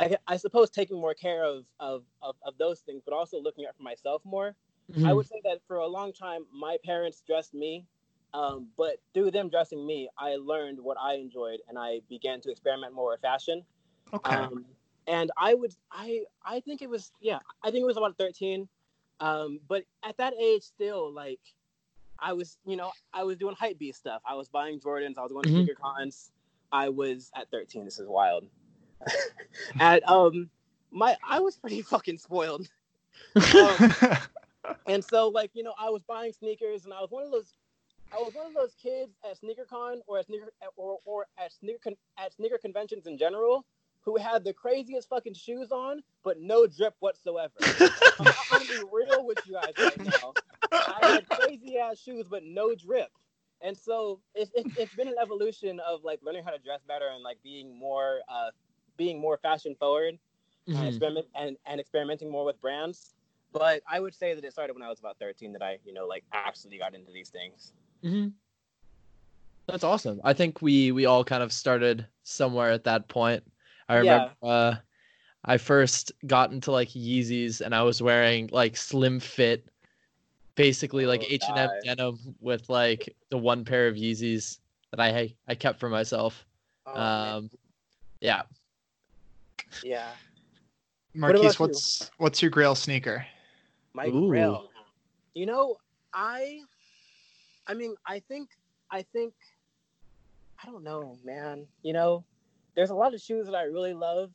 I, 0.00 0.16
I 0.26 0.36
suppose 0.36 0.70
taking 0.70 1.00
more 1.00 1.14
care 1.14 1.44
of, 1.44 1.66
of, 1.80 2.04
of, 2.22 2.36
of 2.44 2.58
those 2.58 2.80
things, 2.80 3.02
but 3.04 3.14
also 3.14 3.40
looking 3.40 3.66
out 3.66 3.76
for 3.76 3.82
myself 3.82 4.22
more. 4.24 4.56
I 5.04 5.12
Mhm. 5.12 5.16
would 5.16 5.26
say 5.26 5.40
that 5.44 5.60
for 5.66 5.76
a 5.78 5.86
long 5.86 6.12
time, 6.12 6.46
my 6.52 6.78
parents 6.84 7.22
dressed 7.26 7.54
me, 7.54 7.86
um, 8.34 8.68
but 8.76 8.96
through 9.14 9.30
them 9.32 9.48
dressing 9.50 9.86
me, 9.86 10.08
I 10.18 10.36
learned 10.36 10.80
what 10.80 10.96
I 11.00 11.14
enjoyed, 11.14 11.60
and 11.68 11.78
I 11.78 12.00
began 12.08 12.40
to 12.42 12.50
experiment 12.50 12.94
more 12.94 13.10
with 13.10 13.20
fashion. 13.20 13.64
okay 14.12 14.48
Um, 14.48 14.66
and 15.06 15.30
I 15.36 15.54
would, 15.54 15.74
I, 15.90 16.24
I 16.44 16.60
think 16.60 16.82
it 16.82 16.88
was, 16.90 17.12
yeah, 17.20 17.40
I 17.62 17.70
think 17.70 17.82
it 17.82 17.86
was 17.86 17.96
about 17.96 18.18
13. 18.18 18.68
Um, 19.20 19.60
but 19.68 19.84
at 20.02 20.16
that 20.18 20.34
age, 20.34 20.62
still, 20.62 21.12
like, 21.12 21.40
I 22.18 22.32
was, 22.34 22.58
you 22.64 22.76
know, 22.76 22.92
I 23.12 23.24
was 23.24 23.36
doing 23.36 23.56
hype 23.56 23.78
beast 23.78 24.00
stuff. 24.00 24.22
I 24.26 24.34
was 24.34 24.48
buying 24.48 24.80
Jordans. 24.80 25.18
I 25.18 25.22
was 25.22 25.32
going 25.32 25.46
to 25.46 25.50
Mhm. 25.50 25.54
sneaker 25.54 25.74
cons. 25.74 26.32
I 26.72 26.88
was 26.88 27.30
at 27.34 27.50
13. 27.50 27.84
This 27.84 27.98
is 27.98 28.06
wild. 28.08 28.46
at 29.80 30.08
um, 30.08 30.50
my, 30.90 31.16
I 31.28 31.40
was 31.40 31.56
pretty 31.56 31.82
fucking 31.82 32.18
spoiled. 32.18 32.68
Um, 33.36 33.94
and 34.86 35.04
so, 35.04 35.28
like, 35.28 35.50
you 35.54 35.62
know, 35.62 35.74
I 35.78 35.90
was 35.90 36.02
buying 36.02 36.32
sneakers, 36.32 36.84
and 36.84 36.94
I 36.94 37.00
was 37.00 37.10
one 37.10 37.24
of 37.24 37.30
those. 37.30 37.54
I 38.12 38.16
was 38.16 38.34
one 38.34 38.46
of 38.46 38.52
those 38.52 38.74
kids 38.74 39.12
at 39.24 39.40
SneakerCon 39.40 40.00
or 40.06 40.18
at 40.18 40.26
sneaker 40.26 40.48
or, 40.76 40.98
or 41.06 41.26
at 41.38 41.50
sneaker 41.50 41.78
con, 41.82 41.94
at 42.18 42.34
sneaker 42.34 42.58
conventions 42.58 43.06
in 43.06 43.16
general 43.16 43.64
who 44.02 44.16
had 44.18 44.44
the 44.44 44.52
craziest 44.52 45.08
fucking 45.08 45.34
shoes 45.34 45.72
on, 45.72 46.02
but 46.22 46.40
no 46.40 46.66
drip 46.66 46.94
whatsoever. 47.00 47.54
I'm, 47.62 48.26
I'm 48.26 48.34
gonna 48.50 48.64
be 48.66 48.84
real 48.92 49.24
with 49.24 49.38
you 49.46 49.54
guys 49.54 49.72
right 49.78 50.04
now. 50.04 50.34
I 50.72 50.98
had 51.02 51.28
crazy 51.28 51.78
ass 51.78 51.98
shoes, 51.98 52.26
but 52.28 52.42
no 52.44 52.74
drip. 52.74 53.10
And 53.62 53.76
so 53.78 54.20
it's, 54.34 54.50
it's, 54.54 54.76
it's 54.76 54.94
been 54.94 55.06
an 55.06 55.14
evolution 55.22 55.80
of 55.80 56.02
like 56.02 56.20
learning 56.22 56.44
how 56.44 56.50
to 56.50 56.58
dress 56.58 56.80
better 56.86 57.08
and 57.08 57.22
like 57.22 57.38
being 57.44 57.78
more 57.78 58.20
uh, 58.28 58.50
being 58.96 59.20
more 59.20 59.36
fashion 59.38 59.74
forward 59.78 60.18
and, 60.68 60.76
Mhm. 60.76 60.88
experiment 60.88 61.26
and, 61.34 61.56
and 61.66 61.80
experimenting 61.80 62.30
more 62.30 62.44
with 62.44 62.60
brands. 62.60 63.14
But 63.52 63.82
I 63.86 64.00
would 64.00 64.14
say 64.14 64.34
that 64.34 64.44
it 64.44 64.52
started 64.52 64.72
when 64.74 64.82
I 64.82 64.88
was 64.88 64.98
about 65.00 65.18
13 65.18 65.52
that 65.52 65.62
I, 65.62 65.78
you 65.84 65.92
know, 65.92 66.06
like 66.06 66.24
actually 66.32 66.78
got 66.78 66.94
into 66.94 67.12
these 67.12 67.28
things. 67.28 67.72
hmm 68.02 68.28
That's 69.68 69.84
awesome. 69.84 70.20
I 70.24 70.32
think 70.32 70.60
we 70.62 70.90
we 70.92 71.06
all 71.06 71.24
kind 71.24 71.42
of 71.42 71.52
started 71.52 72.06
somewhere 72.22 72.70
at 72.70 72.84
that 72.84 73.08
point. 73.08 73.42
I 73.88 73.94
Yeah. 73.96 74.00
remember 74.00 74.34
uh, 74.42 74.74
I 75.44 75.58
first 75.58 76.12
got 76.26 76.52
into 76.52 76.70
like 76.72 76.88
Yeezys 76.88 77.60
and 77.60 77.74
I 77.74 77.82
was 77.82 78.00
wearing 78.02 78.48
like 78.52 78.76
slim 78.76 79.20
fit, 79.20 79.68
basically 80.56 81.06
like 81.06 81.22
Oh, 81.22 81.26
H 81.28 81.44
and 81.48 81.58
M 81.58 81.70
denim 81.82 82.18
with 82.40 82.68
like 82.68 83.14
the 83.30 83.38
one 83.38 83.64
pair 83.64 83.88
of 83.88 83.96
Yeezys 83.96 84.58
that 84.90 85.00
I 85.00 85.34
I 85.48 85.54
kept 85.54 85.78
for 85.80 85.88
myself. 85.88 86.46
Oh. 86.86 87.00
Um, 87.00 87.50
yeah. 88.20 88.42
Yeah. 89.82 90.10
Marquise, 91.14 91.56
about 91.56 91.60
you? 91.60 91.66
what's 91.66 92.10
what's 92.18 92.42
your 92.42 92.50
Grail 92.50 92.74
sneaker? 92.74 93.26
My 93.94 94.08
Ooh. 94.08 94.28
grill. 94.28 94.70
You 95.34 95.46
know, 95.46 95.76
I 96.12 96.60
I 97.66 97.74
mean, 97.74 97.94
I 98.06 98.20
think 98.20 98.50
I 98.90 99.02
think 99.02 99.34
I 100.62 100.66
don't 100.66 100.84
know, 100.84 101.18
man. 101.24 101.66
You 101.82 101.92
know, 101.92 102.24
there's 102.76 102.90
a 102.90 102.94
lot 102.94 103.14
of 103.14 103.20
shoes 103.20 103.46
that 103.46 103.54
I 103.54 103.64
really 103.64 103.94
love. 103.94 104.30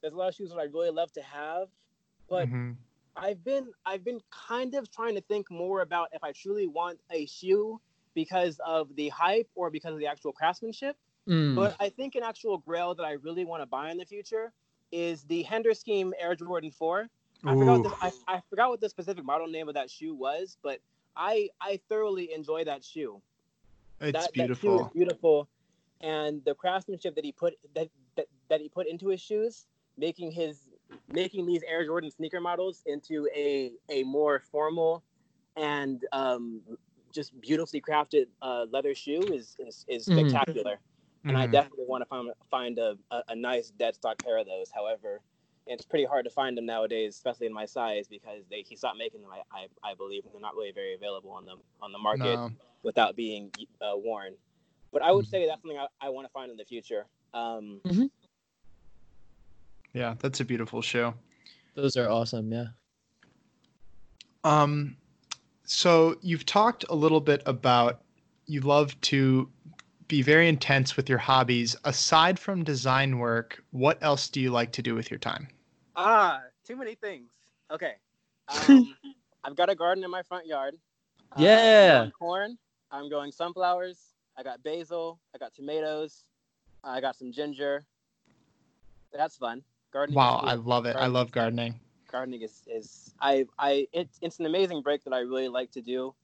There's 0.00 0.14
a 0.14 0.16
lot 0.16 0.28
of 0.28 0.34
shoes 0.34 0.50
that 0.50 0.58
I 0.58 0.64
really 0.64 0.90
love 0.90 1.12
to 1.12 1.22
have, 1.22 1.68
but 2.28 2.48
Mhm. 2.48 2.76
I've 3.16 3.42
been 3.44 3.72
I've 3.84 4.04
been 4.04 4.20
kind 4.30 4.74
of 4.74 4.90
trying 4.90 5.14
to 5.14 5.20
think 5.22 5.50
more 5.50 5.80
about 5.82 6.08
if 6.12 6.22
I 6.22 6.32
truly 6.32 6.66
want 6.66 7.00
a 7.10 7.26
shoe 7.26 7.80
because 8.14 8.58
of 8.64 8.94
the 8.96 9.08
hype 9.10 9.48
or 9.54 9.70
because 9.70 9.92
of 9.92 9.98
the 9.98 10.06
actual 10.06 10.32
craftsmanship. 10.32 10.96
Mm. 11.28 11.54
But 11.54 11.76
I 11.80 11.88
think 11.88 12.14
an 12.14 12.22
actual 12.22 12.58
grail 12.58 12.94
that 12.94 13.04
I 13.04 13.12
really 13.12 13.44
want 13.44 13.62
to 13.62 13.66
buy 13.66 13.90
in 13.90 13.98
the 13.98 14.04
future 14.04 14.52
is 14.92 15.24
the 15.24 15.42
Hender 15.42 15.74
Scheme 15.74 16.12
Air 16.18 16.34
Jordan 16.34 16.70
4. 16.70 17.08
I 17.44 17.54
forgot, 17.54 17.80
Ooh. 17.80 17.82
the, 17.82 17.94
I, 18.00 18.12
I 18.28 18.42
forgot 18.48 18.70
what 18.70 18.80
the 18.80 18.88
specific 18.88 19.24
model 19.24 19.46
name 19.46 19.68
of 19.68 19.74
that 19.74 19.90
shoe 19.90 20.14
was, 20.14 20.56
but 20.62 20.80
I 21.16 21.48
I 21.60 21.80
thoroughly 21.88 22.32
enjoy 22.32 22.64
that 22.64 22.84
shoe. 22.84 23.20
It's 24.00 24.12
that, 24.12 24.32
beautiful. 24.32 24.70
That 24.70 24.78
shoe 24.78 24.86
is 24.86 24.92
beautiful, 24.92 25.48
and 26.00 26.44
the 26.44 26.54
craftsmanship 26.54 27.14
that 27.14 27.24
he 27.24 27.32
put 27.32 27.54
that, 27.74 27.88
that 28.16 28.26
that 28.48 28.60
he 28.60 28.68
put 28.68 28.86
into 28.86 29.08
his 29.08 29.20
shoes, 29.20 29.66
making 29.96 30.30
his 30.32 30.60
making 31.08 31.46
these 31.46 31.62
Air 31.68 31.84
Jordan 31.84 32.10
sneaker 32.10 32.40
models 32.40 32.82
into 32.86 33.28
a 33.34 33.72
a 33.90 34.02
more 34.04 34.42
formal 34.50 35.02
and 35.56 36.04
um, 36.12 36.60
just 37.12 37.38
beautifully 37.40 37.80
crafted 37.80 38.26
uh, 38.42 38.66
leather 38.70 38.94
shoe 38.94 39.22
is 39.32 39.56
is, 39.58 39.84
is 39.88 40.06
Mhm. 40.08 40.28
spectacular. 40.30 40.78
And 41.28 41.36
I 41.36 41.46
Mhm. 41.46 41.52
definitely 41.52 41.84
want 41.86 42.02
to 42.02 42.06
find 42.06 42.30
find 42.50 42.78
a, 42.78 42.96
a, 43.10 43.22
a 43.28 43.36
nice 43.36 43.70
dead 43.70 43.94
stock 43.94 44.18
pair 44.22 44.38
of 44.38 44.46
those. 44.46 44.70
However, 44.70 45.20
it's 45.66 45.84
pretty 45.84 46.04
hard 46.04 46.24
to 46.24 46.30
find 46.30 46.56
them 46.56 46.66
nowadays, 46.66 47.14
especially 47.14 47.46
in 47.46 47.52
my 47.52 47.64
size, 47.66 48.06
because 48.08 48.44
they 48.50 48.62
he 48.62 48.76
stopped 48.76 48.98
making 48.98 49.22
them. 49.22 49.30
I, 49.32 49.42
I, 49.84 49.90
I 49.90 49.94
believe 49.94 50.24
and 50.24 50.32
they're 50.32 50.40
not 50.40 50.54
really 50.54 50.72
very 50.72 50.94
available 50.94 51.30
on 51.30 51.44
the 51.44 51.56
on 51.82 51.92
the 51.92 51.98
market 51.98 52.38
No. 52.38 52.52
without 52.82 53.16
being 53.16 53.50
uh, 53.80 53.96
worn. 53.96 54.34
But 54.92 55.02
I 55.02 55.10
would 55.12 55.26
Mhm. 55.26 55.30
say 55.30 55.46
that's 55.46 55.60
something 55.62 55.78
I, 55.78 55.86
I 56.00 56.08
want 56.10 56.26
to 56.26 56.32
find 56.32 56.50
in 56.50 56.56
the 56.56 56.64
future. 56.64 57.06
Um, 57.34 57.80
Yeah, 59.92 60.14
that's 60.18 60.40
a 60.40 60.44
beautiful 60.44 60.82
shoe. 60.82 61.14
Those 61.74 61.96
are 61.96 62.08
awesome. 62.08 62.52
Yeah. 62.52 62.66
Um, 64.44 64.96
so 65.64 66.16
you've 66.22 66.46
talked 66.46 66.84
a 66.88 66.94
little 66.94 67.20
bit 67.20 67.42
about 67.46 68.02
you 68.46 68.60
love 68.60 68.98
to 69.02 69.50
be 70.08 70.22
very 70.22 70.48
intense 70.48 70.96
with 70.96 71.08
your 71.08 71.18
hobbies. 71.18 71.76
Aside 71.84 72.38
from 72.38 72.64
design 72.64 73.18
work, 73.18 73.62
what 73.70 73.98
else 74.02 74.28
do 74.28 74.40
you 74.40 74.50
like 74.50 74.72
to 74.72 74.82
do 74.82 74.94
with 74.94 75.10
your 75.10 75.18
time? 75.18 75.48
ah, 75.96 76.42
too 76.64 76.76
many 76.76 76.94
things. 76.94 77.30
Okay, 77.70 77.94
um, 78.48 78.94
I've 79.44 79.56
got 79.56 79.70
a 79.70 79.74
garden 79.74 80.04
in 80.04 80.10
my 80.10 80.22
front 80.22 80.46
yard. 80.46 80.76
Uh, 81.32 81.40
Yeah. 81.40 82.02
I'm 82.02 82.10
corn. 82.10 82.58
I'm 82.90 83.08
growing 83.08 83.32
sunflowers. 83.32 83.98
I 84.36 84.42
got 84.42 84.62
basil. 84.62 85.18
I 85.34 85.38
got 85.38 85.54
tomatoes. 85.54 86.24
I 86.84 87.00
got 87.00 87.16
some 87.16 87.32
ginger. 87.32 87.84
That's 89.12 89.36
fun. 89.36 89.62
Gardening. 89.92 90.16
Wow. 90.16 90.40
I 90.44 90.54
love 90.54 90.86
it. 90.86 90.96
I 90.96 91.06
love 91.06 91.32
gardening. 91.32 91.74
gardening 92.10 92.42
is, 92.42 92.62
is 92.66 93.14
I 93.20 93.46
I 93.58 93.86
it's 93.92 94.18
it's 94.20 94.38
an 94.38 94.46
amazing 94.46 94.82
break 94.82 95.04
that 95.04 95.12
I 95.12 95.20
really 95.20 95.48
like 95.48 95.70
to 95.72 95.80
do. 95.80 96.14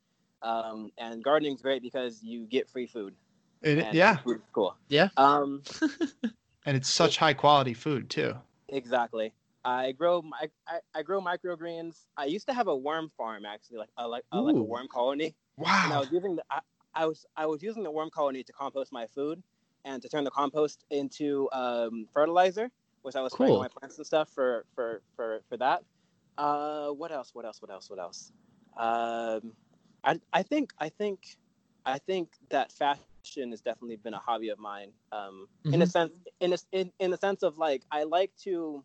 Um, 0.42 0.90
and 0.98 1.22
gardening's 1.22 1.62
great 1.62 1.82
because 1.82 2.22
you 2.22 2.46
get 2.46 2.68
free 2.68 2.86
food. 2.86 3.14
It, 3.62 3.78
and 3.78 3.94
yeah, 3.94 4.18
cool. 4.52 4.76
Yeah. 4.88 5.08
Um, 5.16 5.62
and 6.66 6.76
it's 6.76 6.88
such 6.88 7.16
high 7.16 7.34
quality 7.34 7.74
food 7.74 8.10
too. 8.10 8.34
exactly. 8.68 9.32
I 9.64 9.92
grow 9.92 10.22
my 10.22 10.48
I, 10.66 10.78
I 10.94 11.02
grow 11.02 11.20
microgreens. 11.20 12.06
I 12.16 12.24
used 12.24 12.48
to 12.48 12.54
have 12.54 12.66
a 12.66 12.76
worm 12.76 13.10
farm 13.16 13.44
actually, 13.44 13.78
like 13.78 13.90
a 13.96 14.08
like 14.08 14.24
a, 14.32 14.40
like 14.40 14.56
a 14.56 14.62
worm 14.62 14.88
colony. 14.88 15.34
Wow. 15.56 15.82
And 15.84 15.92
I 15.92 15.98
was 16.00 16.10
using 16.10 16.36
the 16.36 16.42
I, 16.50 16.60
I 16.94 17.06
was 17.06 17.24
I 17.36 17.46
was 17.46 17.62
using 17.62 17.82
the 17.82 17.90
worm 17.90 18.10
colony 18.10 18.42
to 18.42 18.52
compost 18.52 18.92
my 18.92 19.06
food 19.06 19.42
and 19.84 20.02
to 20.02 20.08
turn 20.08 20.24
the 20.24 20.30
compost 20.30 20.84
into 20.90 21.48
um, 21.52 22.06
fertilizer, 22.12 22.70
which 23.02 23.16
I 23.16 23.20
was 23.20 23.32
spraying 23.32 23.54
on 23.54 23.60
my 23.60 23.68
plants 23.68 23.98
and 23.98 24.06
stuff 24.06 24.28
for 24.30 24.64
for 24.74 25.02
for 25.16 25.42
for 25.48 25.56
that. 25.58 25.82
Uh, 26.38 26.88
what 26.88 27.12
else? 27.12 27.30
What 27.32 27.44
else? 27.44 27.60
What 27.60 27.70
else? 27.70 27.88
What 27.88 28.00
else? 28.00 28.32
Um, 28.76 29.52
I 30.02 30.20
I 30.32 30.42
think 30.42 30.72
I 30.78 30.88
think 30.88 31.36
I 31.86 31.98
think 31.98 32.30
that 32.50 32.72
fashion 32.72 33.04
has 33.26 33.60
definitely 33.60 33.96
been 33.96 34.14
a 34.14 34.18
hobby 34.18 34.48
of 34.50 34.58
mine. 34.58 34.92
Um, 35.12 35.48
in 35.72 35.82
a 35.82 35.86
Mhm. 35.86 35.90
sense, 35.90 36.18
in 36.40 36.52
a 36.52 36.56
in, 36.72 36.92
in 36.98 37.10
the 37.10 37.16
sense 37.16 37.42
of 37.42 37.56
like 37.58 37.82
I 37.90 38.02
like 38.04 38.34
to 38.44 38.84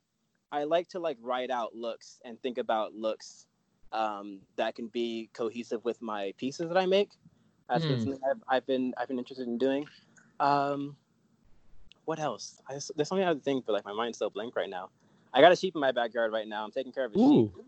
I 0.51 0.63
like 0.63 0.87
to 0.89 0.99
like 0.99 1.17
write 1.21 1.49
out 1.51 1.75
looks 1.75 2.19
and 2.23 2.41
think 2.41 2.57
about 2.57 2.93
looks 2.93 3.47
um, 3.91 4.39
that 4.55 4.75
can 4.75 4.87
be 4.87 5.29
cohesive 5.33 5.83
with 5.83 6.01
my 6.01 6.33
pieces 6.37 6.67
that 6.69 6.77
I 6.77 6.85
make. 6.85 7.09
That's 7.69 7.85
been 7.85 7.97
Hmm. 7.97 8.03
something 8.11 8.21
I've, 8.29 8.43
I've 8.47 8.65
been 8.65 8.93
I've 8.97 9.07
been 9.07 9.19
interested 9.19 9.47
in 9.47 9.57
doing. 9.57 9.87
Um, 10.39 10.95
what 12.05 12.19
else? 12.19 12.61
I, 12.69 12.73
there's 12.73 13.09
something 13.09 13.25
I 13.25 13.33
would 13.33 13.43
think, 13.43 13.65
but 13.65 13.73
like 13.73 13.85
my 13.85 13.93
mind's 13.93 14.17
so 14.17 14.29
blank 14.29 14.55
right 14.55 14.69
now. 14.69 14.89
I 15.33 15.41
got 15.41 15.51
a 15.51 15.55
sheep 15.55 15.75
in 15.75 15.81
my 15.81 15.91
backyard 15.91 16.31
right 16.31 16.47
now. 16.47 16.63
I'm 16.63 16.71
taking 16.71 16.91
care 16.91 17.05
of 17.05 17.13
a 17.13 17.17
Ooh. 17.17 17.51
sheep. 17.51 17.65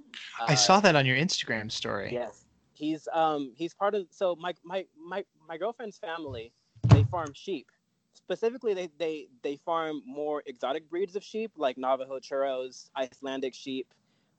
I 0.48 0.54
Uh, 0.54 0.56
saw 0.56 0.80
that 0.80 0.96
on 0.96 1.06
your 1.06 1.18
Instagram 1.18 1.72
story. 1.72 2.10
Yes, 2.12 2.46
he's 2.74 3.08
um 3.12 3.52
he's 3.56 3.74
part 3.74 3.96
of. 3.96 4.08
So 4.12 4.36
my 4.36 4.54
my 4.64 4.86
my 4.98 5.26
my 5.48 5.58
girlfriend's 5.58 5.98
family 5.98 6.54
they 6.88 7.04
farm 7.06 7.34
sheep. 7.34 7.68
Specifically, 8.14 8.74
they 8.74 8.90
they 8.98 9.28
they 9.42 9.58
farm 9.58 10.02
more 10.06 10.44
exotic 10.46 10.90
breeds 10.90 11.16
of 11.16 11.24
sheep 11.24 11.52
like 11.58 11.78
Navajo 11.78 12.20
churros, 12.20 12.90
Icelandic 12.96 13.54
sheep, 13.54 13.94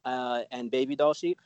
uh, 0.04 0.42
and 0.50 0.70
baby 0.70 0.96
doll 0.96 1.14
sheep. 1.14 1.40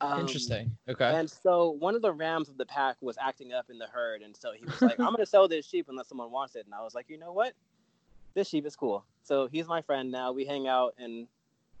Um, 0.00 0.20
Interesting. 0.20 0.76
Okay. 0.88 1.12
And 1.14 1.30
so 1.30 1.70
one 1.70 1.94
of 1.94 2.02
the 2.02 2.12
rams 2.12 2.48
of 2.48 2.58
the 2.58 2.66
pack 2.66 2.96
was 3.00 3.16
acting 3.20 3.52
up 3.52 3.70
in 3.70 3.78
the 3.78 3.86
herd, 3.86 4.22
and 4.22 4.36
so 4.36 4.52
he 4.52 4.64
was 4.64 4.82
like, 4.82 4.98
"I'm 4.98 5.12
gonna 5.12 5.26
sell 5.26 5.46
this 5.48 5.66
sheep 5.66 5.86
unless 5.88 6.08
someone 6.08 6.30
wants 6.30 6.56
it." 6.56 6.64
And 6.64 6.74
I 6.74 6.82
was 6.82 6.94
like, 6.94 7.08
"You 7.08 7.18
know 7.18 7.32
what? 7.32 7.52
This 8.34 8.48
sheep 8.48 8.66
is 8.66 8.74
cool." 8.74 9.04
So 9.22 9.48
he's 9.50 9.68
my 9.68 9.82
friend 9.82 10.10
now. 10.10 10.32
We 10.32 10.44
hang 10.44 10.66
out 10.66 10.94
and 10.98 11.28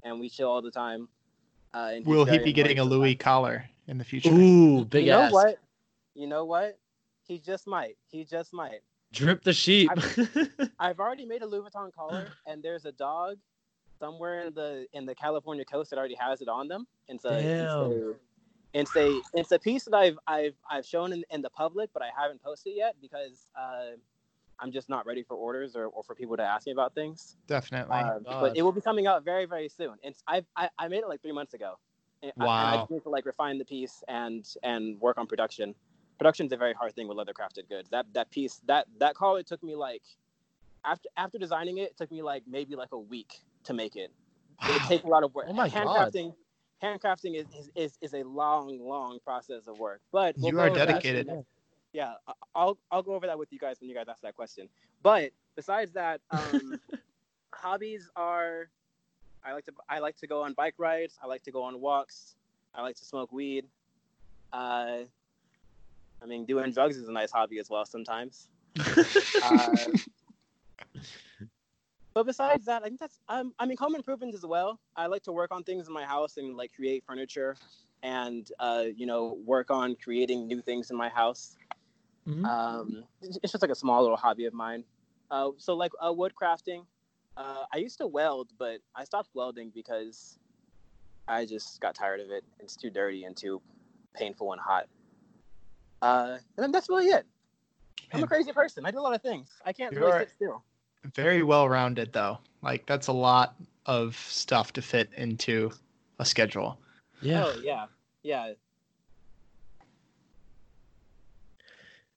and 0.04 0.20
we 0.20 0.28
chill 0.28 0.48
all 0.48 0.62
the 0.62 0.70
time. 0.70 1.08
Uh, 1.74 1.90
and 1.92 1.98
he's 1.98 2.06
Will 2.06 2.24
he 2.24 2.32
very 2.32 2.44
be 2.44 2.52
getting 2.52 2.78
a 2.78 2.84
Louis 2.84 3.10
my- 3.10 3.14
collar 3.14 3.64
in 3.86 3.98
the 3.98 4.04
future? 4.04 4.30
Ooh, 4.30 4.84
big 4.84 5.06
you 5.06 5.12
know 5.12 5.30
what? 5.30 5.58
You 6.14 6.26
know 6.26 6.44
what? 6.44 6.78
He 7.26 7.38
just 7.38 7.66
might. 7.66 7.96
He 8.08 8.24
just 8.24 8.52
might. 8.52 8.80
Drip 9.12 9.42
the 9.44 9.52
sheep. 9.52 9.90
I've 10.78 10.98
already 11.00 11.26
made 11.26 11.42
a 11.42 11.46
Louis 11.46 11.68
Vuitton 11.68 11.92
collar, 11.92 12.28
and 12.46 12.62
there's 12.62 12.86
a 12.86 12.92
dog 12.92 13.36
somewhere 13.98 14.46
in 14.46 14.54
the 14.54 14.86
in 14.94 15.06
the 15.06 15.14
California 15.14 15.64
coast 15.64 15.90
that 15.90 15.98
already 15.98 16.16
has 16.16 16.40
it 16.40 16.48
on 16.48 16.66
them. 16.68 16.86
And 17.08 17.20
so 17.20 17.28
it's 17.30 17.46
a, 17.46 18.14
it's 18.74 18.96
a 18.96 19.20
it's 19.34 19.52
a 19.52 19.58
piece 19.58 19.84
that 19.84 19.94
I've 19.94 20.18
I've 20.26 20.54
I've 20.68 20.86
shown 20.86 21.12
in, 21.12 21.24
in 21.30 21.42
the 21.42 21.50
public, 21.50 21.90
but 21.92 22.02
I 22.02 22.08
haven't 22.16 22.42
posted 22.42 22.72
yet 22.74 22.96
because 23.00 23.46
uh, 23.54 23.96
I'm 24.58 24.72
just 24.72 24.88
not 24.88 25.06
ready 25.06 25.22
for 25.22 25.34
orders 25.34 25.76
or, 25.76 25.86
or 25.86 26.02
for 26.02 26.14
people 26.14 26.36
to 26.36 26.42
ask 26.42 26.66
me 26.66 26.72
about 26.72 26.94
things. 26.94 27.36
Definitely. 27.46 27.96
Uh, 27.96 28.18
but 28.24 28.56
it 28.56 28.62
will 28.62 28.72
be 28.72 28.80
coming 28.80 29.06
out 29.06 29.24
very 29.24 29.44
very 29.44 29.68
soon. 29.68 29.96
And 30.02 30.14
I've, 30.26 30.46
I 30.56 30.70
I 30.78 30.88
made 30.88 30.98
it 30.98 31.08
like 31.08 31.20
three 31.20 31.32
months 31.32 31.54
ago. 31.54 31.78
And 32.22 32.32
I, 32.38 32.44
and 32.44 32.80
I 32.80 32.86
need 32.88 33.02
to 33.02 33.08
like 33.08 33.26
refine 33.26 33.58
the 33.58 33.64
piece 33.64 34.02
and 34.08 34.48
and 34.62 35.00
work 35.00 35.18
on 35.18 35.26
production. 35.26 35.74
Production's 36.22 36.52
a 36.52 36.56
very 36.56 36.72
hard 36.72 36.94
thing 36.94 37.08
with 37.08 37.18
leather 37.18 37.32
crafted 37.32 37.68
goods. 37.68 37.88
That 37.90 38.06
that 38.14 38.30
piece 38.30 38.60
that 38.66 38.86
that 39.00 39.16
collar 39.16 39.42
took 39.42 39.60
me 39.64 39.74
like 39.74 40.02
after 40.84 41.08
after 41.16 41.36
designing 41.36 41.78
it, 41.78 41.90
it 41.90 41.96
took 41.96 42.12
me 42.12 42.22
like 42.22 42.44
maybe 42.46 42.76
like 42.76 42.92
a 42.92 42.98
week 42.98 43.40
to 43.64 43.74
make 43.74 43.96
it. 43.96 44.12
It 44.62 44.68
Wow. 44.80 44.86
takes 44.88 45.02
a 45.04 45.08
lot 45.08 45.24
of 45.24 45.34
work. 45.34 45.46
Oh 45.48 45.52
my 45.52 45.68
God. 45.68 46.12
handcrafting, 46.14 46.34
handcrafting 46.80 47.34
is, 47.34 47.46
is, 47.58 47.70
is, 47.74 47.98
is 48.00 48.14
a 48.14 48.22
long, 48.22 48.78
long 48.78 49.18
process 49.24 49.66
of 49.66 49.80
work. 49.80 50.00
But 50.12 50.36
we'll 50.38 50.52
You 50.52 50.60
are 50.60 50.66
over 50.68 50.78
that- 50.78 50.86
dedicated. 50.86 51.44
Yeah, 51.92 52.14
I'll 52.54 52.78
I'll 52.92 53.02
go 53.02 53.14
over 53.16 53.26
that 53.26 53.36
with 53.36 53.52
you 53.52 53.58
guys 53.58 53.80
when 53.80 53.90
you 53.90 53.96
guys 53.96 54.06
ask 54.08 54.20
that 54.22 54.36
question. 54.36 54.68
But 55.02 55.32
besides 55.56 55.92
that, 55.94 56.20
um, 56.30 56.78
hobbies 57.52 58.08
are 58.14 58.68
I 59.44 59.54
like 59.54 59.64
to 59.64 59.72
I 59.88 59.98
like 59.98 60.16
to 60.18 60.28
go 60.28 60.42
on 60.42 60.52
bike 60.52 60.74
rides. 60.78 61.18
I 61.20 61.26
like 61.26 61.42
to 61.42 61.50
go 61.50 61.64
on 61.64 61.80
walks. 61.80 62.36
I 62.76 62.82
like 62.82 62.94
to 62.96 63.04
smoke 63.04 63.32
weed. 63.32 63.64
Uh, 64.52 64.98
I 66.22 66.26
mean, 66.26 66.44
doing 66.44 66.70
drugs 66.72 66.96
is 66.96 67.08
a 67.08 67.12
nice 67.12 67.32
hobby 67.32 67.58
as 67.58 67.68
well 67.68 67.84
sometimes. 67.84 68.48
Uh, 69.42 69.66
but 72.14 72.26
besides 72.26 72.66
that, 72.66 72.82
I 72.82 72.86
think 72.86 73.00
that's 73.00 73.18
um, 73.28 73.52
I 73.58 73.66
mean 73.66 73.76
home 73.76 73.94
improvement 73.94 74.34
as 74.34 74.46
well. 74.46 74.78
I 74.96 75.06
like 75.06 75.22
to 75.24 75.32
work 75.32 75.50
on 75.50 75.64
things 75.64 75.88
in 75.88 75.92
my 75.92 76.04
house 76.04 76.36
and 76.36 76.56
like 76.56 76.72
create 76.74 77.02
furniture, 77.06 77.56
and 78.02 78.48
uh, 78.60 78.84
you 78.94 79.06
know 79.06 79.38
work 79.44 79.70
on 79.70 79.96
creating 79.96 80.46
new 80.46 80.60
things 80.60 80.90
in 80.90 80.96
my 80.96 81.08
house. 81.08 81.56
Mhm. 82.28 82.46
Um, 82.46 83.04
it's 83.20 83.38
it's 83.42 83.52
just 83.52 83.62
like 83.62 83.70
a 83.70 83.74
small 83.76 84.02
little 84.02 84.16
hobby 84.16 84.46
of 84.46 84.54
mine. 84.54 84.84
Uh, 85.30 85.50
so 85.56 85.74
like 85.74 85.92
uh, 86.04 86.12
wood 86.12 86.32
crafting. 86.40 86.84
Uh, 87.36 87.64
I 87.72 87.78
used 87.78 87.96
to 87.98 88.06
weld, 88.06 88.50
but 88.58 88.80
I 88.94 89.04
stopped 89.04 89.30
welding 89.32 89.72
because 89.74 90.38
I 91.26 91.46
just 91.46 91.80
got 91.80 91.94
tired 91.94 92.20
of 92.20 92.30
it. 92.30 92.44
It's 92.60 92.76
too 92.76 92.90
dirty 92.90 93.24
and 93.24 93.34
too 93.34 93.62
painful 94.14 94.52
and 94.52 94.60
hot. 94.60 94.86
Uh, 96.02 96.38
and 96.56 96.64
then 96.64 96.72
that's 96.72 96.88
really 96.88 97.06
it. 97.06 97.24
I'm 98.12 98.22
a 98.24 98.26
crazy 98.26 98.52
person. 98.52 98.84
I 98.84 98.90
do 98.90 98.98
a 98.98 99.00
lot 99.00 99.14
of 99.14 99.22
things. 99.22 99.48
I 99.64 99.72
can't 99.72 99.92
You 99.94 100.00
really 100.00 100.12
are- 100.12 100.20
sit 100.20 100.30
still. 100.30 100.62
Very 101.14 101.42
well 101.42 101.68
rounded 101.68 102.12
though. 102.12 102.38
Like 102.62 102.86
that's 102.86 103.08
a 103.08 103.12
lot 103.12 103.56
of 103.86 104.14
stuff 104.16 104.72
to 104.74 104.82
fit 104.82 105.10
into 105.16 105.72
a 106.20 106.24
schedule. 106.24 106.78
Yeah. 107.20 107.44
Oh 107.46 107.60
yeah, 107.62 107.86
yeah. 108.22 108.52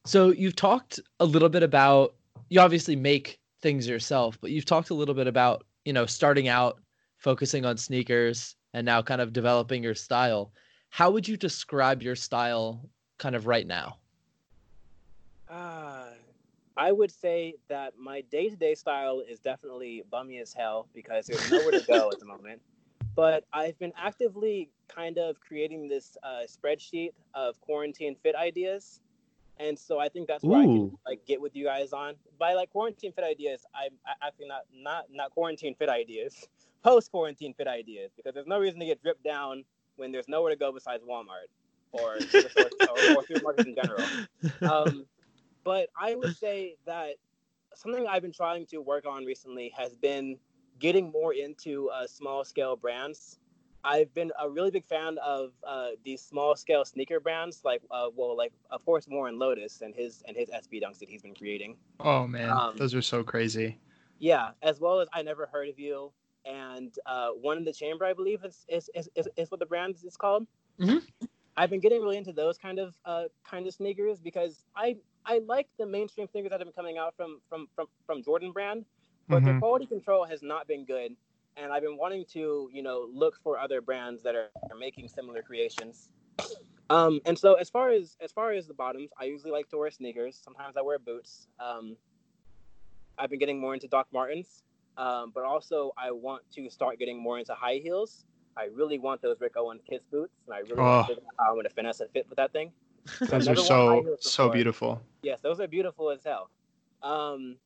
So 0.06 0.30
you've 0.32 0.56
talked 0.56 1.00
a 1.20 1.26
little 1.26 1.50
bit 1.50 1.64
about 1.64 2.14
you 2.50 2.60
obviously 2.60 2.96
make 2.96 3.40
things 3.62 3.88
yourself, 3.88 4.38
but 4.40 4.52
you've 4.52 4.66
talked 4.66 4.92
a 4.92 4.94
little 4.94 5.16
bit 5.16 5.26
about, 5.26 5.64
you 5.84 5.94
know, 5.94 6.06
starting 6.06 6.48
out 6.48 6.80
focusing 7.18 7.66
on 7.66 7.76
sneakers 7.78 8.56
and 8.76 8.86
now 8.86 9.02
kind 9.02 9.20
of 9.22 9.34
developing 9.34 9.82
your 9.82 9.96
style. 9.96 10.52
How 10.90 11.10
would 11.10 11.28
you 11.28 11.38
describe 11.38 12.04
your 12.04 12.16
style 12.16 12.88
kind 13.18 13.36
of 13.36 13.48
right 13.48 13.66
now? 13.66 13.98
Uh, 15.50 16.10
I 16.78 16.92
would 16.92 17.12
say 17.12 17.56
that 17.70 17.94
my 17.98 18.22
day 18.22 18.50
to 18.50 18.56
day 18.56 18.76
style 18.76 19.22
is 19.28 19.40
definitely 19.40 20.04
bummy 20.12 20.40
as 20.40 20.54
hell 20.54 20.88
because 20.94 21.28
there's 21.28 21.50
nowhere 21.50 21.72
to 21.72 21.86
go 21.88 22.10
at 22.12 22.20
the 22.20 22.26
moment. 22.26 22.62
But 23.16 23.46
I've 23.54 23.80
been 23.80 23.94
actively 23.98 24.70
kind 24.90 25.18
of 25.18 25.40
creating 25.40 25.88
this 25.88 26.18
uh, 26.22 26.42
spreadsheet 26.48 27.12
of 27.34 27.60
quarantine 27.62 28.16
fit 28.22 28.36
ideas. 28.36 29.00
And 29.58 29.80
so 29.80 30.00
I 30.00 30.10
think 30.10 30.28
that's 30.28 30.44
where 30.44 30.60
I 30.60 30.66
can 30.66 30.98
like 31.06 31.26
get 31.26 31.40
with 31.40 31.56
you 31.56 31.64
guys 31.64 31.94
on. 31.94 32.16
By 32.38 32.56
like 32.56 32.72
quarantine 32.72 33.14
fit 33.14 33.24
ideas, 33.24 33.66
I'm 33.74 33.94
actually 34.22 34.48
not 34.50 34.64
not 34.74 35.06
not 35.10 35.32
quarantine 35.32 35.76
fit 35.76 35.88
ideas, 35.88 36.50
post 36.84 37.10
quarantine 37.10 37.54
fit 37.54 37.68
ideas 37.68 38.12
because 38.18 38.34
there's 38.34 38.48
no 38.48 38.60
reason 38.60 38.82
to 38.82 38.86
get 38.86 39.02
dripped 39.02 39.24
down 39.24 39.64
when 39.96 40.12
there's 40.12 40.28
nowhere 40.28 40.52
to 40.52 40.58
go 40.58 40.74
besides 40.74 41.06
Walmart 41.06 41.48
or 41.96 42.20
or, 43.44 43.56
in 43.66 43.76
general. 43.76 44.12
Um, 44.64 45.06
but 45.64 45.90
I 46.00 46.16
would 46.16 46.36
say 46.36 46.76
that 46.86 47.16
something 47.74 48.08
I've 48.08 48.22
been 48.22 48.32
trying 48.32 48.66
to 48.68 48.80
work 48.80 49.06
on 49.06 49.26
recently 49.26 49.74
has 49.78 49.96
been 49.96 50.38
getting 50.80 51.12
more 51.12 51.34
into 51.34 51.90
uh, 51.90 52.08
small 52.08 52.44
scale 52.44 52.76
brands. 52.76 53.40
I've 53.84 54.14
been 54.14 54.32
a 54.42 54.50
really 54.50 54.72
big 54.72 54.86
fan 54.86 55.18
of 55.24 55.52
uh, 55.66 55.90
these 56.04 56.22
small 56.22 56.56
scale 56.56 56.84
sneaker 56.86 57.20
brands, 57.20 57.62
like 57.64 57.82
uh, 57.92 58.10
well, 58.16 58.36
like 58.36 58.52
of 58.72 58.84
course 58.86 59.08
Warren 59.08 59.36
Lotas 59.38 59.82
and 59.82 59.94
his 59.94 60.24
and 60.28 60.36
his 60.36 60.50
SB 60.50 60.82
dunks 60.82 61.00
that 61.00 61.10
he's 61.10 61.22
been 61.22 61.36
creating. 61.36 61.78
Oh 62.00 62.26
man, 62.26 62.52
Um, 62.52 62.78
those 62.78 62.96
are 62.96 63.02
so 63.02 63.24
crazy. 63.24 63.78
Yeah, 64.18 64.52
as 64.64 64.80
well 64.80 65.02
as 65.02 65.08
I 65.14 65.22
never 65.22 65.46
heard 65.46 65.70
of 65.70 65.78
you 65.78 66.12
and 66.46 66.94
uh, 67.06 67.30
one 67.30 67.58
in 67.58 67.64
the 67.64 67.74
chamber, 67.74 68.06
I 68.06 68.14
believe 68.14 68.44
is 68.44 68.66
is, 68.68 68.90
is, 68.96 69.10
is, 69.16 69.28
is 69.36 69.52
what 69.52 69.60
the 69.60 69.66
brand 69.66 69.98
is 70.04 70.18
called. 70.18 70.48
Mhm. 70.80 71.02
I've 71.58 71.70
been 71.70 71.80
getting 71.80 72.02
really 72.02 72.18
into 72.18 72.34
those 72.34 72.58
kind 72.58 72.80
of 72.80 72.96
uh, 73.06 73.26
kind 73.50 73.68
of 73.68 73.74
sneakers 73.74 74.20
because 74.20 74.66
I 74.76 74.98
I 75.26 75.40
like 75.40 75.70
the 75.80 75.86
mainstream 75.86 76.28
sneakers 76.28 76.52
that 76.52 76.60
have 76.60 76.68
been 76.68 76.74
coming 76.74 76.98
out 76.98 77.16
from 77.16 77.40
from 77.50 77.68
from, 77.76 77.88
from 78.06 78.24
Jordan 78.24 78.52
brand, 78.52 78.86
but 79.30 79.44
their 79.44 79.54
Mhm. 79.54 79.60
quality 79.60 79.86
control 79.86 80.26
has 80.26 80.42
not 80.44 80.68
been 80.68 80.86
good. 80.86 81.16
And 81.58 81.72
I've 81.72 81.84
been 81.84 81.98
wanting 81.98 82.26
to, 82.34 82.70
you 82.74 82.84
know, 82.84 83.08
look 83.14 83.40
for 83.42 83.58
other 83.58 83.82
brands 83.82 84.24
that 84.24 84.36
are, 84.36 84.50
are 84.70 84.78
making 84.78 85.08
similar 85.08 85.42
creations. 85.42 86.10
Um, 86.90 87.22
and 87.26 87.38
so 87.40 87.54
as 87.56 87.70
far 87.70 87.90
as 87.92 88.18
as 88.22 88.32
far 88.32 88.52
as 88.52 88.68
the 88.68 88.74
bottoms, 88.74 89.12
I 89.20 89.26
usually 89.26 89.52
like 89.52 89.70
to 89.70 89.78
wear 89.78 89.92
sneakers. 89.92 90.38
Sometimes 90.44 90.78
I 90.78 90.82
wear 90.82 91.00
boots. 91.00 91.48
Um, 91.60 91.98
I've 93.18 93.30
been 93.30 93.40
getting 93.40 93.60
more 93.60 93.74
into 93.74 93.88
Doc 93.88 94.08
Martens, 94.14 94.64
um, 94.98 95.32
but 95.34 95.46
also 95.46 95.94
I 95.98 96.12
want 96.12 96.44
to 96.56 96.70
start 96.70 97.00
getting 97.00 97.22
more 97.22 97.40
into 97.40 97.54
high 97.56 97.76
heels. 97.82 98.26
I 98.58 98.66
really 98.74 99.00
want 99.00 99.22
those 99.22 99.40
Rick 99.42 99.54
Owens 99.58 99.82
Kiss 99.90 100.02
boots, 100.12 100.34
and 100.46 100.54
I 100.56 100.60
really 100.60 100.76
want 100.82 101.08
to 101.08 101.14
Oh. 101.14 101.16
figure 101.16 101.24
out 101.28 101.36
how 101.46 101.50
I'm 101.50 101.56
going 101.56 101.66
to 101.66 101.70
finesse 101.70 102.00
a 102.00 102.08
fit 102.08 102.28
with 102.30 102.38
that 102.38 102.52
thing. 102.54 102.72
Those 103.20 103.48
are 103.48 103.54
never 103.56 103.62
worn 103.62 104.06
high 104.06 104.12
so 104.22 104.30
so 104.30 104.50
beautiful. 104.50 105.02
Yes, 105.22 105.40
those 105.42 105.60
are 105.60 105.68
beautiful 105.68 106.10
as 106.10 106.24
hell. 106.24 106.50
Um, 107.04 107.58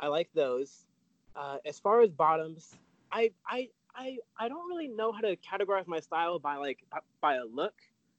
I 0.00 0.08
like 0.08 0.30
those. 0.34 0.86
Uh, 1.34 1.58
as 1.66 1.78
far 1.78 2.00
as 2.00 2.10
bottoms, 2.10 2.76
I, 3.12 3.32
I 3.46 3.68
I 3.94 4.18
I 4.38 4.48
don't 4.48 4.66
really 4.68 4.88
know 4.88 5.12
how 5.12 5.20
to 5.20 5.36
categorize 5.36 5.86
my 5.86 6.00
style 6.00 6.38
by 6.38 6.56
like 6.56 6.78
by 7.20 7.34
a 7.34 7.44
look 7.44 7.74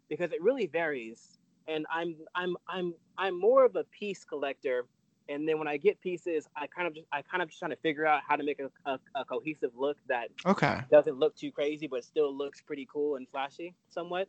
because 0.10 0.32
it 0.32 0.42
really 0.42 0.68
varies. 0.68 1.40
And 1.68 1.86
I'm 1.92 2.16
I'm 2.36 2.56
I'm 2.68 2.94
I'm 3.18 3.40
more 3.40 3.66
of 3.66 3.76
a 3.76 3.84
piece 3.86 4.24
collector. 4.24 4.86
And 5.30 5.48
then 5.48 5.60
when 5.60 5.68
I 5.68 5.78
get 5.78 6.00
pieces, 6.02 6.48
I 6.56 6.68
kind 6.68 6.88
of 6.88 6.94
just 6.96 7.08
I 7.12 7.22
kind 7.22 7.42
of 7.44 7.50
just 7.50 7.60
trying 7.60 7.72
to 7.72 7.78
figure 7.78 8.06
out 8.06 8.22
how 8.28 8.36
to 8.36 8.44
make 8.44 8.60
a, 8.60 8.70
a, 8.90 9.00
a 9.16 9.26
cohesive 9.26 9.72
look 9.76 9.98
that 10.08 10.30
Okay. 10.46 10.80
doesn't 10.90 11.18
look 11.20 11.36
too 11.36 11.52
crazy 11.52 11.88
but 11.88 12.04
still 12.04 12.34
looks 12.36 12.62
pretty 12.62 12.88
cool 12.92 13.16
and 13.18 13.28
flashy 13.30 13.74
somewhat. 13.90 14.28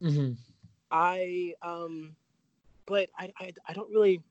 hmm 0.00 0.32
I 0.90 1.54
um, 1.62 2.14
but 2.86 3.08
I, 3.18 3.32
I 3.40 3.52
I 3.68 3.72
don't 3.72 3.90
really 3.90 4.22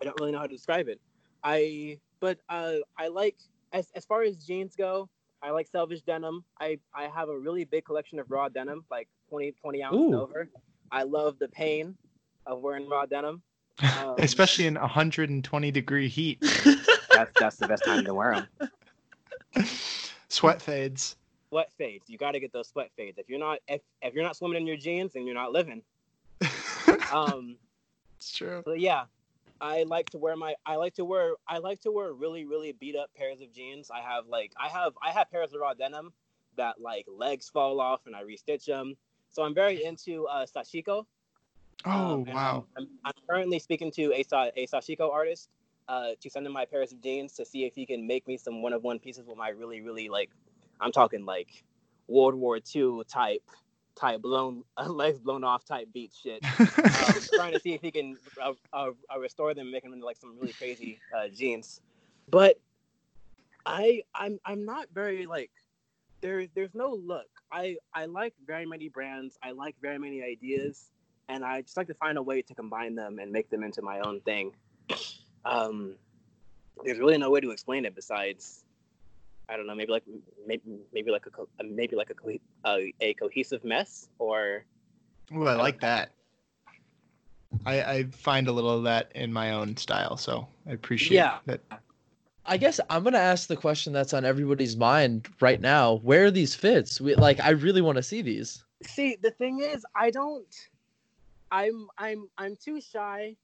I 0.00 0.04
don't 0.04 0.18
really 0.20 0.32
know 0.32 0.38
how 0.38 0.46
to 0.46 0.54
describe 0.54 0.88
it. 0.88 1.00
I 1.42 1.98
but 2.20 2.38
uh 2.48 2.76
I 2.98 3.08
like 3.08 3.36
as 3.72 3.90
as 3.94 4.04
far 4.04 4.22
as 4.22 4.36
jeans 4.44 4.76
go, 4.76 5.08
I 5.42 5.50
like 5.50 5.66
selvage 5.66 6.04
denim. 6.04 6.44
I 6.60 6.78
I 6.94 7.04
have 7.08 7.28
a 7.28 7.38
really 7.38 7.64
big 7.64 7.84
collection 7.84 8.18
of 8.18 8.30
raw 8.30 8.48
denim, 8.48 8.84
like 8.90 9.08
20 9.30 9.52
20 9.52 9.82
ounce 9.82 9.96
Ooh. 9.96 10.14
over. 10.14 10.48
I 10.90 11.02
love 11.04 11.38
the 11.38 11.48
pain 11.48 11.96
of 12.46 12.60
wearing 12.60 12.88
raw 12.88 13.06
denim. 13.06 13.42
Um, 13.82 14.14
Especially 14.18 14.66
in 14.66 14.74
120 14.74 15.70
degree 15.70 16.08
heat. 16.08 16.38
That's 17.10 17.32
that's 17.38 17.56
the 17.56 17.66
best 17.66 17.84
time 17.84 18.04
to 18.04 18.12
wear 18.12 18.46
them. 18.60 18.70
Sweat 20.28 20.60
fades. 20.60 21.16
Sweat 21.48 21.72
fades. 21.78 22.10
You 22.10 22.18
got 22.18 22.32
to 22.32 22.40
get 22.40 22.52
those 22.52 22.68
sweat 22.68 22.90
fades. 22.94 23.16
If 23.16 23.30
you're 23.30 23.38
not 23.38 23.60
if, 23.68 23.80
if 24.02 24.12
you're 24.12 24.22
not 24.22 24.36
swimming 24.36 24.58
in 24.58 24.66
your 24.66 24.76
jeans, 24.76 25.14
then 25.14 25.24
you're 25.24 25.34
not 25.34 25.52
living. 25.52 25.82
Um. 27.12 27.56
it's 28.16 28.32
true. 28.36 28.62
But 28.64 28.80
yeah, 28.80 29.04
I 29.60 29.84
like 29.84 30.10
to 30.10 30.18
wear 30.18 30.36
my 30.36 30.54
I 30.66 30.76
like 30.76 30.94
to 30.94 31.04
wear 31.04 31.34
I 31.48 31.58
like 31.58 31.80
to 31.82 31.90
wear 31.90 32.12
really 32.12 32.44
really 32.44 32.72
beat 32.72 32.96
up 32.96 33.10
pairs 33.16 33.40
of 33.40 33.52
jeans. 33.52 33.90
I 33.90 34.00
have 34.00 34.26
like 34.26 34.52
I 34.62 34.68
have 34.68 34.92
I 35.02 35.10
have 35.12 35.30
pairs 35.30 35.52
of 35.52 35.60
raw 35.60 35.74
denim 35.74 36.12
that 36.56 36.80
like 36.80 37.06
legs 37.08 37.48
fall 37.48 37.80
off 37.80 38.00
and 38.06 38.14
I 38.14 38.22
restitch 38.24 38.66
them. 38.66 38.94
So 39.30 39.42
I'm 39.42 39.54
very 39.54 39.84
into 39.84 40.26
uh, 40.26 40.46
sashiko. 40.46 41.06
Oh 41.84 42.14
Um, 42.14 42.24
wow. 42.24 42.64
I'm, 42.76 42.88
I'm, 43.04 43.12
currently 43.28 43.58
speaking 43.58 43.90
to 43.92 44.12
a 44.14 44.22
sa- 44.22 44.50
a 44.56 44.66
sashiko 44.66 45.12
artist 45.12 45.50
uh, 45.88 46.10
to 46.20 46.30
send 46.30 46.46
him 46.46 46.52
my 46.52 46.64
pairs 46.64 46.92
of 46.92 47.00
jeans 47.00 47.32
to 47.34 47.44
see 47.44 47.64
if 47.64 47.74
he 47.74 47.86
can 47.86 48.06
make 48.06 48.26
me 48.26 48.36
some 48.36 48.62
one 48.62 48.72
of 48.72 48.82
one 48.82 48.98
pieces 48.98 49.26
with 49.26 49.36
my 49.36 49.50
really 49.50 49.80
really 49.80 50.08
like 50.08 50.30
I'm 50.80 50.92
talking 50.92 51.24
like 51.24 51.64
World 52.08 52.34
War 52.34 52.58
II 52.74 53.02
type 53.08 53.42
type 53.94 54.20
blown 54.20 54.64
legs 54.86 55.18
blown 55.18 55.44
off 55.44 55.64
type 55.64 55.88
beat 55.92 56.12
shit 56.22 56.44
um, 57.02 57.14
trying 57.34 57.52
to 57.52 57.60
see 57.60 57.74
if 57.74 57.80
he 57.80 57.90
can 57.90 58.16
uh, 58.40 58.52
uh, 58.72 58.90
uh, 59.12 59.18
restore 59.18 59.54
them, 59.54 59.70
make 59.70 59.82
them 59.82 59.92
into 59.92 60.04
like 60.04 60.16
some 60.16 60.36
really 60.38 60.52
crazy 60.52 61.00
uh, 61.16 61.28
jeans. 61.28 61.80
But 62.30 62.58
I, 63.64 64.02
I'm, 64.14 64.38
I'm 64.44 64.64
not 64.64 64.86
very 64.92 65.26
like 65.26 65.50
there. 66.20 66.46
There's 66.54 66.74
no 66.74 66.94
look. 66.94 67.26
I, 67.50 67.76
I 67.94 68.06
like 68.06 68.34
very 68.46 68.66
many 68.66 68.88
brands. 68.88 69.38
I 69.42 69.52
like 69.52 69.76
very 69.80 69.98
many 69.98 70.22
ideas, 70.22 70.90
and 71.28 71.44
I 71.44 71.62
just 71.62 71.76
like 71.76 71.86
to 71.88 71.94
find 71.94 72.18
a 72.18 72.22
way 72.22 72.42
to 72.42 72.54
combine 72.54 72.94
them 72.94 73.18
and 73.18 73.32
make 73.32 73.50
them 73.50 73.62
into 73.62 73.82
my 73.82 74.00
own 74.00 74.20
thing. 74.20 74.52
Um, 75.44 75.94
there's 76.84 76.98
really 76.98 77.18
no 77.18 77.30
way 77.30 77.40
to 77.40 77.50
explain 77.50 77.84
it 77.84 77.94
besides. 77.94 78.64
I 79.48 79.56
don't 79.56 79.66
know, 79.66 79.74
maybe 79.74 79.92
like 79.92 80.02
maybe 80.46 80.62
maybe 80.92 81.10
like 81.10 81.26
a 81.26 81.30
co- 81.30 81.48
uh, 81.60 81.64
maybe 81.64 81.94
like 81.94 82.10
a 82.10 82.14
co- 82.14 82.38
uh, 82.64 82.78
a 83.00 83.14
cohesive 83.14 83.64
mess, 83.64 84.08
or 84.18 84.64
Ooh, 85.32 85.46
I 85.46 85.54
like 85.54 85.80
that. 85.80 86.10
I, 87.64 87.82
I 87.82 88.02
find 88.04 88.48
a 88.48 88.52
little 88.52 88.70
of 88.76 88.84
that 88.84 89.12
in 89.14 89.32
my 89.32 89.52
own 89.52 89.76
style, 89.76 90.16
so 90.16 90.48
I 90.68 90.72
appreciate 90.72 91.16
Yeah. 91.16 91.38
that. 91.46 91.60
I 92.44 92.56
guess 92.56 92.80
I'm 92.90 93.02
gonna 93.04 93.18
ask 93.18 93.48
the 93.48 93.56
question 93.56 93.92
that's 93.92 94.14
on 94.14 94.24
everybody's 94.24 94.76
mind 94.76 95.28
right 95.40 95.60
now. 95.60 95.94
Where 95.96 96.24
are 96.26 96.30
these 96.30 96.54
fits? 96.54 97.00
We 97.00 97.14
like 97.14 97.40
I 97.40 97.50
really 97.50 97.80
want 97.82 97.96
to 97.96 98.02
see 98.02 98.22
these. 98.22 98.64
See, 98.82 99.16
the 99.20 99.30
thing 99.30 99.60
is, 99.60 99.84
I 99.94 100.10
don't. 100.10 100.54
I'm 101.50 101.88
I'm 101.98 102.28
I'm 102.38 102.56
too 102.56 102.80
shy. 102.80 103.36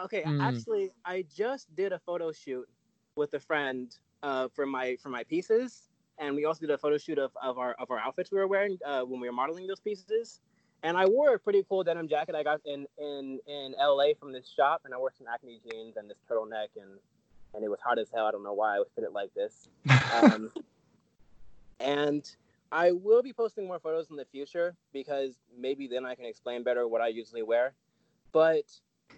Okay, 0.00 0.22
Mm. 0.24 0.40
actually, 0.40 0.90
I 1.04 1.24
just 1.34 1.74
did 1.76 1.92
a 1.92 1.98
photo 1.98 2.32
shoot 2.32 2.68
with 3.16 3.34
a 3.34 3.40
friend 3.40 3.94
uh, 4.22 4.48
for 4.48 4.66
my 4.66 4.96
for 5.02 5.10
my 5.10 5.24
pieces, 5.24 5.88
and 6.18 6.34
we 6.34 6.44
also 6.46 6.60
did 6.60 6.70
a 6.70 6.78
photo 6.78 6.96
shoot 6.98 7.18
of, 7.18 7.32
of 7.42 7.58
our 7.58 7.74
of 7.74 7.90
our 7.90 7.98
outfits 7.98 8.30
we 8.30 8.38
were 8.38 8.46
wearing 8.46 8.78
uh, 8.84 9.02
when 9.02 9.20
we 9.20 9.28
were 9.28 9.34
modeling 9.34 9.66
those 9.66 9.80
pieces. 9.80 10.40
And 10.82 10.96
I 10.96 11.04
wore 11.04 11.34
a 11.34 11.38
pretty 11.38 11.62
cool 11.68 11.84
denim 11.84 12.08
jacket 12.08 12.34
I 12.34 12.42
got 12.42 12.60
in 12.64 12.86
in 12.98 13.38
in 13.46 13.74
LA 13.78 14.14
from 14.18 14.32
this 14.32 14.48
shop, 14.48 14.82
and 14.86 14.94
I 14.94 14.96
wore 14.98 15.12
some 15.16 15.26
Acne 15.32 15.60
jeans 15.70 15.96
and 15.96 16.08
this 16.08 16.16
turtleneck, 16.30 16.68
and 16.80 16.98
and 17.54 17.62
it 17.62 17.68
was 17.68 17.80
hot 17.80 17.98
as 17.98 18.08
hell. 18.14 18.26
I 18.26 18.30
don't 18.30 18.42
know 18.42 18.54
why 18.54 18.76
I 18.76 18.78
was 18.78 18.88
fitted 18.94 19.12
like 19.12 19.32
this. 19.34 19.68
Um, 20.12 20.50
and 21.78 22.28
I 22.72 22.92
will 22.92 23.22
be 23.22 23.32
posting 23.32 23.66
more 23.66 23.80
photos 23.80 24.10
in 24.10 24.16
the 24.16 24.24
future 24.26 24.76
because 24.92 25.38
maybe 25.56 25.88
then 25.88 26.04
I 26.06 26.14
can 26.14 26.24
explain 26.26 26.62
better 26.62 26.86
what 26.88 27.00
I 27.00 27.08
usually 27.08 27.42
wear. 27.42 27.74
but 28.32 28.64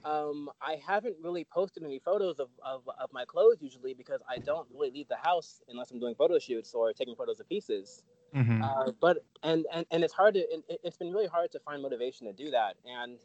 um, 0.05 0.51
I 0.61 0.81
haven't 0.87 1.17
really 1.23 1.45
posted 1.45 1.85
any 1.85 1.99
photos 1.99 2.41
of, 2.41 2.49
of, 2.65 2.83
of 2.99 3.13
my 3.13 3.25
clothes 3.27 3.59
usually 3.61 3.95
because 3.95 4.21
I 4.29 4.39
don't 4.39 4.67
really 4.73 4.91
leave 4.91 5.09
the 5.09 5.17
house 5.17 5.63
unless 5.69 5.91
I'm 5.91 6.01
doing 6.01 6.15
photo 6.15 6.39
shoots 6.39 6.75
or 6.75 6.93
taking 6.93 7.15
photos 7.15 7.41
of 7.41 7.49
pieces. 7.49 8.03
Mhm. 8.35 8.63
Uh, 8.63 8.93
but 9.01 9.19
and, 9.43 9.67
and 9.73 9.85
and 9.91 10.03
it's 10.05 10.15
hard 10.15 10.35
to 10.35 10.41
it, 10.41 10.81
it's 10.83 10.97
been 10.97 11.13
really 11.13 11.27
hard 11.27 11.53
to 11.53 11.61
find 11.61 11.83
motivation 11.83 12.27
to 12.27 12.33
do 12.33 12.51
that. 12.53 12.77
And 12.87 13.19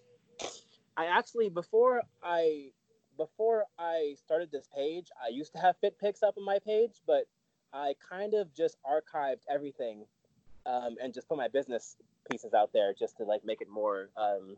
I 0.98 1.06
actually 1.08 1.50
before 1.50 2.02
I 2.24 2.72
before 3.18 3.66
I 3.80 4.16
started 4.18 4.52
this 4.52 4.68
page, 4.76 5.10
I 5.24 5.30
used 5.30 5.54
to 5.54 5.60
have 5.60 5.78
fit 5.78 5.98
pics 6.00 6.22
up 6.24 6.36
on 6.38 6.44
my 6.46 6.60
page, 6.60 7.02
but 7.08 7.26
I 7.74 7.96
kind 8.08 8.34
of 8.34 8.54
just 8.54 8.78
archived 8.84 9.42
everything 9.50 10.06
um, 10.66 10.96
and 11.02 11.14
just 11.14 11.28
put 11.28 11.38
my 11.38 11.48
business 11.48 11.96
pieces 12.30 12.54
out 12.54 12.72
there 12.74 12.94
just 12.94 13.18
to 13.18 13.24
like 13.24 13.46
make 13.46 13.62
it 13.62 13.70
more 13.70 14.10
um, 14.18 14.58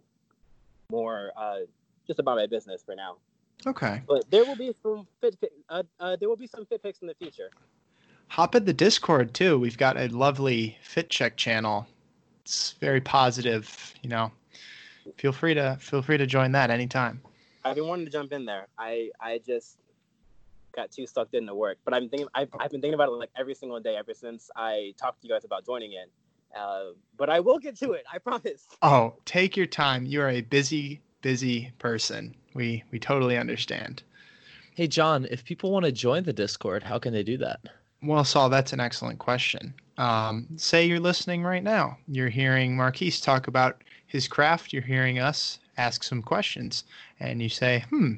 more 0.89 1.31
uh, 1.37 1.59
just 2.07 2.19
about 2.19 2.35
my 2.35 2.47
business 2.47 2.81
for 2.83 2.95
now. 2.95 3.17
Okay. 3.67 4.01
But 4.07 4.29
there 4.31 4.45
will 4.45 4.55
be 4.55 4.73
some 4.81 5.07
fit 5.21 5.37
uh, 5.69 5.83
uh, 5.99 6.15
there 6.15 6.29
will 6.29 6.37
be 6.37 6.47
some 6.47 6.65
fit 6.65 6.81
pics 6.81 6.99
in 6.99 7.07
the 7.07 7.15
future. 7.15 7.49
Hop 8.29 8.55
in 8.55 8.65
the 8.65 8.73
Discord 8.73 9.33
too. 9.33 9.57
We've 9.59 9.77
got 9.77 9.97
a 9.97 10.07
lovely 10.07 10.77
fit 10.81 11.09
check 11.09 11.35
channel. 11.35 11.87
It's 12.41 12.73
very 12.79 13.01
positive, 13.01 13.93
you 14.01 14.09
know. 14.09 14.31
Feel 15.17 15.31
free 15.31 15.53
to 15.55 15.77
feel 15.79 16.01
free 16.01 16.17
to 16.17 16.25
join 16.25 16.51
that 16.53 16.69
anytime. 16.69 17.21
I've 17.65 17.75
been 17.75 17.87
wanting 17.87 18.05
to 18.05 18.11
jump 18.11 18.31
in 18.31 18.45
there. 18.45 18.67
I 18.77 19.09
I 19.19 19.39
just 19.45 19.77
got 20.79 20.91
too 20.91 21.05
sucked 21.05 21.33
into 21.35 21.53
work, 21.53 21.77
but 21.83 21.93
I'm 21.93 22.09
thinking 22.09 22.27
I've, 22.33 22.49
I've 22.59 22.71
been 22.71 22.81
thinking 22.81 22.93
about 22.93 23.09
it 23.09 23.11
like 23.11 23.31
every 23.37 23.53
single 23.53 23.79
day 23.79 23.95
ever 23.97 24.13
since 24.13 24.49
I 24.55 24.93
talked 24.97 25.21
to 25.21 25.27
you 25.27 25.33
guys 25.33 25.43
about 25.43 25.65
joining 25.65 25.93
it. 25.93 26.09
Uh, 26.57 26.91
but 27.17 27.29
I 27.29 27.39
will 27.41 27.59
get 27.59 27.75
to 27.79 27.91
it. 27.91 28.03
I 28.11 28.17
promise. 28.17 28.67
Oh, 28.81 29.15
take 29.25 29.57
your 29.57 29.65
time. 29.65 30.05
You 30.05 30.21
are 30.21 30.29
a 30.29 30.41
busy, 30.41 31.01
busy 31.21 31.71
person. 31.79 32.33
We 32.53 32.83
we 32.91 32.99
totally 32.99 33.37
understand. 33.37 34.03
Hey 34.73 34.87
John, 34.87 35.27
if 35.29 35.43
people 35.43 35.71
want 35.71 35.85
to 35.85 35.91
join 35.91 36.23
the 36.23 36.33
Discord, 36.33 36.81
how 36.81 36.97
can 36.97 37.11
they 37.13 37.23
do 37.23 37.37
that? 37.37 37.59
Well, 38.01 38.23
Saul, 38.23 38.49
that's 38.49 38.71
an 38.71 38.79
excellent 38.79 39.19
question. 39.19 39.73
Um, 39.97 40.47
say 40.55 40.85
you're 40.85 41.01
listening 41.01 41.43
right 41.43 41.63
now. 41.63 41.97
You're 42.07 42.29
hearing 42.29 42.77
Marquise 42.77 43.19
talk 43.19 43.47
about 43.47 43.83
his 44.07 44.27
craft. 44.29 44.71
You're 44.71 44.81
hearing 44.81 45.19
us 45.19 45.59
ask 45.77 46.03
some 46.03 46.21
questions, 46.21 46.85
and 47.19 47.41
you 47.41 47.49
say, 47.49 47.83
"Hmm, 47.89 48.13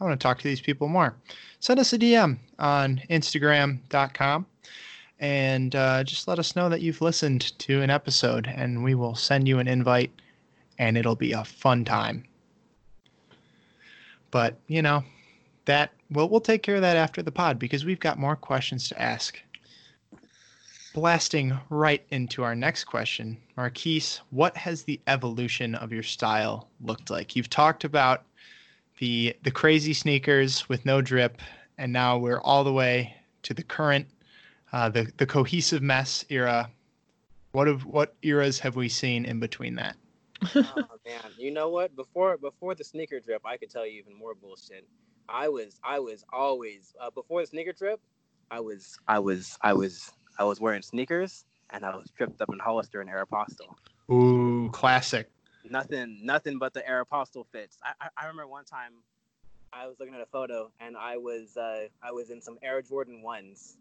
I 0.00 0.04
want 0.04 0.18
to 0.18 0.22
talk 0.22 0.38
to 0.38 0.48
these 0.48 0.60
people 0.60 0.88
more." 0.88 1.14
Send 1.60 1.78
us 1.78 1.92
a 1.92 1.98
DM 1.98 2.38
on 2.58 3.02
Instagram.com, 3.10 4.46
and 5.18 5.74
uh, 5.74 6.04
just 6.04 6.26
let 6.26 6.38
us 6.38 6.56
know 6.56 6.68
that 6.68 6.80
you've 6.80 7.02
listened 7.02 7.58
to 7.60 7.82
an 7.82 7.90
episode, 7.90 8.46
and 8.46 8.82
we 8.82 8.94
will 8.94 9.14
send 9.14 9.46
you 9.46 9.58
an 9.58 9.68
invite, 9.68 10.12
and 10.78 10.96
it'll 10.96 11.16
be 11.16 11.32
a 11.32 11.44
fun 11.44 11.84
time. 11.84 12.24
But 14.30 14.58
you 14.68 14.82
know, 14.82 15.04
that 15.64 15.92
well 16.10 16.28
we'll 16.28 16.40
take 16.40 16.62
care 16.62 16.76
of 16.76 16.82
that 16.82 16.96
after 16.96 17.22
the 17.22 17.32
pod 17.32 17.58
because 17.58 17.84
we've 17.84 18.00
got 18.00 18.18
more 18.18 18.36
questions 18.36 18.88
to 18.88 19.00
ask 19.00 19.40
blasting 20.92 21.56
right 21.68 22.04
into 22.10 22.42
our 22.42 22.56
next 22.56 22.84
question 22.84 23.36
marquise 23.56 24.20
what 24.30 24.56
has 24.56 24.82
the 24.82 25.00
evolution 25.06 25.76
of 25.76 25.92
your 25.92 26.02
style 26.02 26.68
looked 26.80 27.10
like 27.10 27.36
you've 27.36 27.48
talked 27.48 27.84
about 27.84 28.24
the 29.00 29.36
the 29.42 29.50
crazy 29.50 29.92
sneakers 29.92 30.68
with 30.68 30.86
no 30.86 31.02
drip 31.02 31.42
and 31.78 31.92
now 31.92 32.16
we're 32.16 32.40
all 32.40 32.64
the 32.64 32.72
way 32.72 33.14
to 33.42 33.52
the 33.52 33.62
current 33.62 34.06
uh, 34.72 34.88
the 34.88 35.10
the 35.16 35.26
cohesive 35.26 35.82
mess 35.82 36.24
era 36.28 36.70
what 37.52 37.66
of 37.66 37.84
what 37.84 38.14
eras 38.22 38.60
have 38.60 38.76
we 38.76 38.88
seen 38.88 39.24
in 39.24 39.40
between 39.40 39.74
that 39.74 39.96
oh 40.54 40.84
man, 41.06 41.32
you 41.38 41.50
know 41.50 41.68
what? 41.68 41.94
Before 41.96 42.36
before 42.36 42.74
the 42.74 42.84
sneaker 42.84 43.20
drip, 43.20 43.42
I 43.44 43.56
could 43.56 43.70
tell 43.70 43.86
you 43.86 43.98
even 43.98 44.16
more 44.16 44.34
bullshit. 44.34 44.86
I 45.28 45.48
was 45.48 45.78
I 45.84 45.98
was 45.98 46.24
always 46.32 46.94
uh, 47.00 47.10
before 47.10 47.42
the 47.42 47.46
sneaker 47.46 47.72
drip, 47.72 48.00
I 48.50 48.60
was 48.60 48.98
I 49.06 49.18
was 49.18 49.58
I 49.62 49.72
was 49.72 50.12
I 50.38 50.44
was 50.44 50.60
wearing 50.60 50.82
sneakers 50.82 51.44
and 51.70 51.84
I 51.84 51.94
was 51.94 52.10
tripped 52.16 52.40
up 52.40 52.50
in 52.52 52.58
Hollister 52.58 53.00
and 53.00 53.10
Aeropostale. 53.10 53.74
ooh 54.10 54.70
classic 54.72 55.30
Nothing 55.64 56.24
nothing 56.24 56.58
but 56.58 56.72
the 56.74 56.80
Aeropostale 56.82 57.46
fits. 57.46 57.78
I, 57.82 57.92
I 58.00 58.08
I 58.16 58.26
remember 58.26 58.46
one 58.48 58.64
time 58.64 59.02
I 59.72 59.86
was 59.86 59.98
looking 59.98 60.14
at 60.14 60.20
a 60.20 60.26
photo 60.26 60.72
and 60.80 60.96
I 60.96 61.16
was 61.18 61.56
uh, 61.56 61.88
I 62.02 62.12
was 62.12 62.30
in 62.30 62.40
some 62.40 62.58
Air 62.62 62.82
Jordan 62.82 63.22
ones 63.22 63.78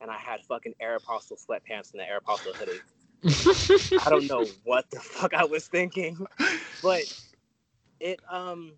and 0.00 0.10
I 0.10 0.18
had 0.18 0.44
fucking 0.44 0.74
Aeropostale 0.82 1.44
sweatpants 1.44 1.92
and 1.92 2.00
the 2.00 2.04
Aeropostale 2.04 2.54
hoodie. 2.56 2.80
I 3.98 4.10
don't 4.10 4.26
know 4.26 4.46
what 4.64 4.90
the 4.90 5.00
fuck 5.00 5.34
I 5.34 5.44
was 5.44 5.68
thinking, 5.68 6.26
but 6.82 7.02
it 8.00 8.20
um 8.28 8.74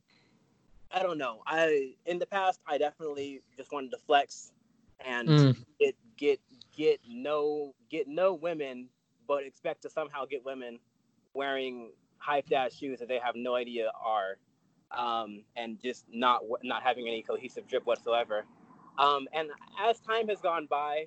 I 0.90 1.02
don't 1.02 1.18
know. 1.18 1.42
I 1.46 1.94
in 2.06 2.18
the 2.18 2.26
past 2.26 2.60
I 2.66 2.78
definitely 2.78 3.42
just 3.56 3.72
wanted 3.72 3.90
to 3.92 3.98
flex 3.98 4.52
and 5.04 5.32
Mm. 5.32 5.56
get 5.78 5.94
get 6.16 6.40
get 6.76 7.00
no 7.08 7.74
get 7.90 8.08
no 8.08 8.34
women, 8.34 8.88
but 9.26 9.44
expect 9.44 9.82
to 9.82 9.90
somehow 9.90 10.24
get 10.26 10.44
women 10.44 10.78
wearing 11.34 11.92
hyped 12.26 12.52
ass 12.52 12.74
shoes 12.74 12.98
that 13.00 13.08
they 13.08 13.18
have 13.18 13.34
no 13.36 13.54
idea 13.54 13.90
are, 14.04 14.38
um, 14.90 15.44
and 15.56 15.80
just 15.80 16.04
not 16.12 16.42
not 16.62 16.82
having 16.82 17.08
any 17.08 17.22
cohesive 17.22 17.66
drip 17.66 17.86
whatsoever. 17.86 18.44
Um, 18.98 19.28
and 19.32 19.50
as 19.80 20.00
time 20.00 20.28
has 20.28 20.40
gone 20.40 20.66
by, 20.68 21.06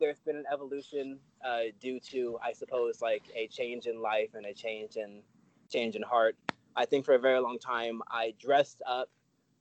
there's 0.00 0.20
been 0.20 0.36
an 0.36 0.44
evolution 0.52 1.18
uh, 1.44 1.60
due 1.80 2.00
to, 2.00 2.38
I 2.42 2.52
suppose, 2.52 3.00
like 3.00 3.22
a 3.34 3.46
change 3.48 3.86
in 3.86 4.00
life 4.02 4.30
and 4.34 4.44
a 4.46 4.52
change 4.52 4.96
in 4.96 5.22
change 5.70 5.96
in 5.96 6.02
heart. 6.02 6.36
I 6.74 6.84
think 6.84 7.04
for 7.04 7.14
a 7.14 7.18
very 7.18 7.40
long 7.40 7.58
time 7.58 8.02
I 8.10 8.34
dressed 8.38 8.82
up 8.86 9.08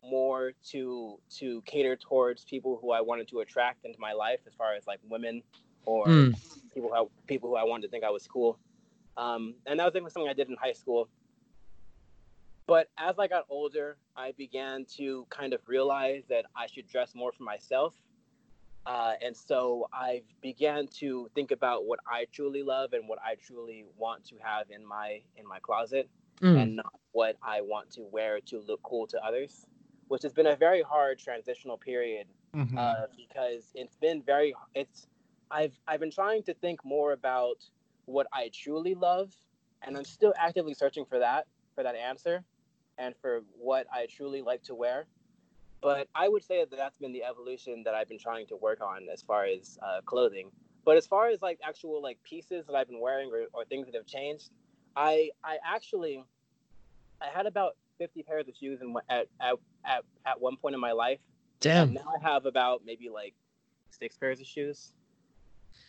more 0.03 0.53
to 0.71 1.19
to 1.29 1.61
cater 1.61 1.95
towards 1.95 2.43
people 2.43 2.77
who 2.81 2.91
I 2.91 3.01
wanted 3.01 3.27
to 3.29 3.39
attract 3.39 3.85
into 3.85 3.99
my 3.99 4.13
life, 4.13 4.39
as 4.45 4.53
far 4.53 4.75
as 4.75 4.85
like 4.85 4.99
women 5.07 5.41
or 5.85 6.07
Mm. 6.07 6.35
people 6.73 6.89
who 6.89 6.95
I, 6.95 7.05
people 7.27 7.49
who 7.49 7.55
I 7.55 7.63
wanted 7.63 7.83
to 7.83 7.89
think 7.89 8.03
I 8.03 8.09
was 8.09 8.27
cool. 8.27 8.59
Um, 9.17 9.55
and 9.65 9.79
that 9.79 9.85
was 9.85 9.93
definitely 9.93 10.11
something 10.11 10.29
I 10.29 10.33
did 10.33 10.49
in 10.49 10.55
high 10.57 10.73
school. 10.73 11.09
But 12.67 12.89
as 12.97 13.19
I 13.19 13.27
got 13.27 13.45
older, 13.49 13.97
I 14.15 14.31
began 14.31 14.85
to 14.97 15.27
kind 15.29 15.53
of 15.53 15.61
realize 15.67 16.23
that 16.29 16.45
I 16.55 16.65
should 16.67 16.87
dress 16.87 17.13
more 17.13 17.31
for 17.31 17.43
myself. 17.43 17.93
Uh, 18.87 19.13
and 19.23 19.35
so 19.35 19.87
I 19.93 20.23
began 20.41 20.87
to 20.99 21.29
think 21.33 21.51
about 21.51 21.85
what 21.85 21.99
I 22.07 22.25
truly 22.31 22.61
love 22.63 22.93
and 22.93 23.07
what 23.07 23.19
I 23.23 23.35
truly 23.35 23.85
want 23.97 24.25
to 24.25 24.35
have 24.43 24.69
in 24.69 24.85
my 24.85 25.21
in 25.37 25.47
my 25.47 25.59
closet 25.59 26.09
Mm. 26.41 26.61
and 26.61 26.75
not 26.75 26.93
what 27.13 27.37
I 27.41 27.61
want 27.61 27.89
to 27.91 28.01
wear 28.01 28.41
to 28.41 28.59
look 28.59 28.83
cool 28.83 29.07
to 29.07 29.23
others, 29.23 29.65
which 30.09 30.21
has 30.23 30.33
been 30.33 30.47
a 30.47 30.55
very 30.55 30.81
hard 30.81 31.17
transitional 31.17 31.77
period 31.77 32.27
Mhm. 32.53 32.77
uh, 32.77 33.07
because 33.15 33.71
it's 33.73 33.95
been 33.95 34.21
very 34.21 34.53
it's 34.73 35.07
I've 35.49 35.79
I've 35.87 36.01
been 36.01 36.11
trying 36.11 36.43
to 36.43 36.53
think 36.53 36.83
more 36.83 37.13
about 37.13 37.63
what 38.05 38.27
I 38.33 38.49
truly 38.53 38.95
love, 38.95 39.33
and 39.81 39.97
I'm 39.97 40.05
still 40.05 40.33
actively 40.37 40.73
searching 40.73 41.05
for 41.05 41.19
that 41.19 41.47
for 41.75 41.83
that 41.83 41.95
answer, 41.95 42.43
and 42.97 43.15
for 43.21 43.41
what 43.57 43.87
I 43.93 44.07
truly 44.07 44.41
like 44.41 44.63
to 44.63 44.75
wear. 44.75 45.05
But 45.81 46.07
I 46.15 46.27
would 46.27 46.43
say 46.43 46.65
that 46.65 46.75
that's 46.75 46.97
been 46.97 47.11
the 47.11 47.23
evolution 47.23 47.83
that 47.83 47.93
I've 47.93 48.07
been 48.07 48.19
trying 48.19 48.47
to 48.47 48.55
work 48.55 48.81
on 48.81 49.07
as 49.11 49.21
far 49.21 49.45
as 49.45 49.77
uh, 49.81 50.01
clothing. 50.05 50.49
But 50.83 50.97
as 50.97 51.05
far 51.05 51.29
as 51.29 51.41
like 51.41 51.59
actual 51.63 52.01
like 52.01 52.17
pieces 52.23 52.65
that 52.67 52.75
I've 52.75 52.87
been 52.87 52.99
wearing 52.99 53.31
or, 53.31 53.45
or 53.53 53.65
things 53.65 53.85
that 53.87 53.95
have 53.95 54.05
changed, 54.05 54.49
I 54.95 55.29
I 55.43 55.57
actually 55.65 56.23
I 57.21 57.27
had 57.35 57.45
about 57.45 57.75
50 57.97 58.23
pairs 58.23 58.47
of 58.47 58.55
shoes 58.55 58.81
in, 58.81 58.95
at, 59.09 59.27
at, 59.39 59.55
at, 59.85 60.03
at 60.25 60.41
one 60.41 60.57
point 60.57 60.75
in 60.75 60.81
my 60.81 60.91
life. 60.91 61.19
Damn. 61.59 61.87
And 61.87 61.93
now 61.95 62.13
I 62.19 62.31
have 62.31 62.45
about 62.45 62.81
maybe 62.85 63.09
like 63.09 63.33
six 63.89 64.17
pairs 64.17 64.39
of 64.39 64.47
shoes. 64.47 64.91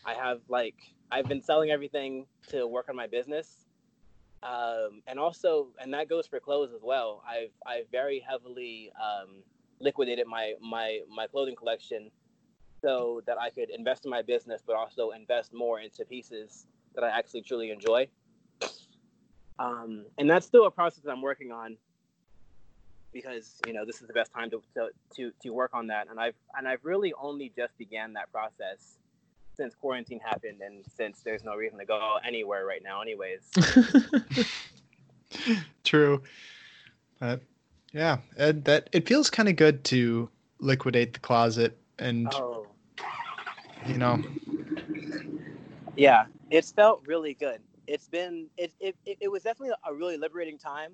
I 0.05 0.15
have 0.15 0.41
like 0.49 0.77
I've 1.11 1.27
been 1.27 1.43
selling 1.43 1.71
everything 1.71 2.27
to 2.49 2.67
work 2.67 2.89
on 2.89 2.97
my 2.97 3.07
business, 3.07 3.67
um, 4.43 5.03
and 5.07 5.19
also 5.19 5.69
and 5.81 5.93
that 5.95 6.09
goes 6.09 6.27
for 6.27 6.41
clothes 6.41 6.73
as 6.75 6.83
well. 6.83 7.23
I've 7.29 7.53
I've 7.67 7.89
very 7.91 8.21
heavily 8.21 8.93
um, 9.01 9.43
liquidated 9.81 10.27
my 10.27 10.55
my 10.61 11.01
my 11.15 11.27
clothing 11.27 11.57
collection 11.57 12.11
so 12.83 13.23
that 13.27 13.41
I 13.41 13.51
could 13.51 13.71
invest 13.71 14.05
in 14.05 14.11
my 14.11 14.23
business, 14.23 14.63
but 14.67 14.77
also 14.77 15.11
invest 15.11 15.53
more 15.53 15.81
into 15.81 16.05
pieces 16.05 16.67
that 16.95 17.05
I 17.05 17.09
actually 17.09 17.43
truly 17.43 17.71
enjoy. 17.71 18.09
Um, 19.59 20.05
and 20.19 20.29
that's 20.29 20.47
still 20.47 20.67
a 20.67 20.71
process 20.71 21.03
that 21.05 21.11
I'm 21.11 21.23
working 21.23 21.51
on 21.51 21.79
because 23.13 23.61
you 23.67 23.73
know 23.73 23.87
this 23.87 24.03
is 24.03 24.07
the 24.07 24.13
best 24.13 24.31
time 24.33 24.51
to, 24.51 24.63
to, 24.75 24.89
to, 25.15 25.33
to 25.43 25.51
work 25.51 25.71
on 25.73 25.87
that 25.87 26.09
and 26.11 26.21
I've 26.21 26.35
and 26.57 26.69
I've 26.69 26.85
really 26.85 27.15
only 27.19 27.51
just 27.57 27.77
began 27.79 28.13
that 28.13 28.31
process 28.31 28.99
since 29.57 29.75
quarantine 29.75 30.21
happened 30.21 30.61
and 30.61 30.85
since 30.97 31.21
there's 31.21 31.45
no 31.45 31.55
reason 31.55 31.79
to 31.79 31.85
go 31.85 32.17
anywhere 32.25 32.67
right 32.67 32.83
now 32.83 33.01
anyways 33.01 33.51
True. 35.85 36.23
But 37.19 37.43
yeah, 37.93 38.19
and 38.37 38.65
that 38.65 38.89
it 38.93 39.09
feels 39.09 39.31
kind 39.31 39.49
of 39.49 39.57
good 39.57 39.85
to 39.85 40.29
liquidate 40.59 41.15
the 41.15 41.21
closet 41.21 41.79
and 41.99 42.29
oh 42.35 42.67
you 43.87 43.99
know 43.99 44.19
yeah 45.97 46.25
it's 46.51 46.73
felt 46.73 47.03
really 47.07 47.35
good 47.35 47.61
it's 47.87 48.09
been 48.09 48.47
it, 48.57 48.73
it, 48.81 48.97
it, 49.05 49.19
it 49.21 49.29
was 49.29 49.43
definitely 49.43 49.75
a 49.87 49.95
really 49.95 50.17
liberating 50.17 50.57
time 50.57 50.93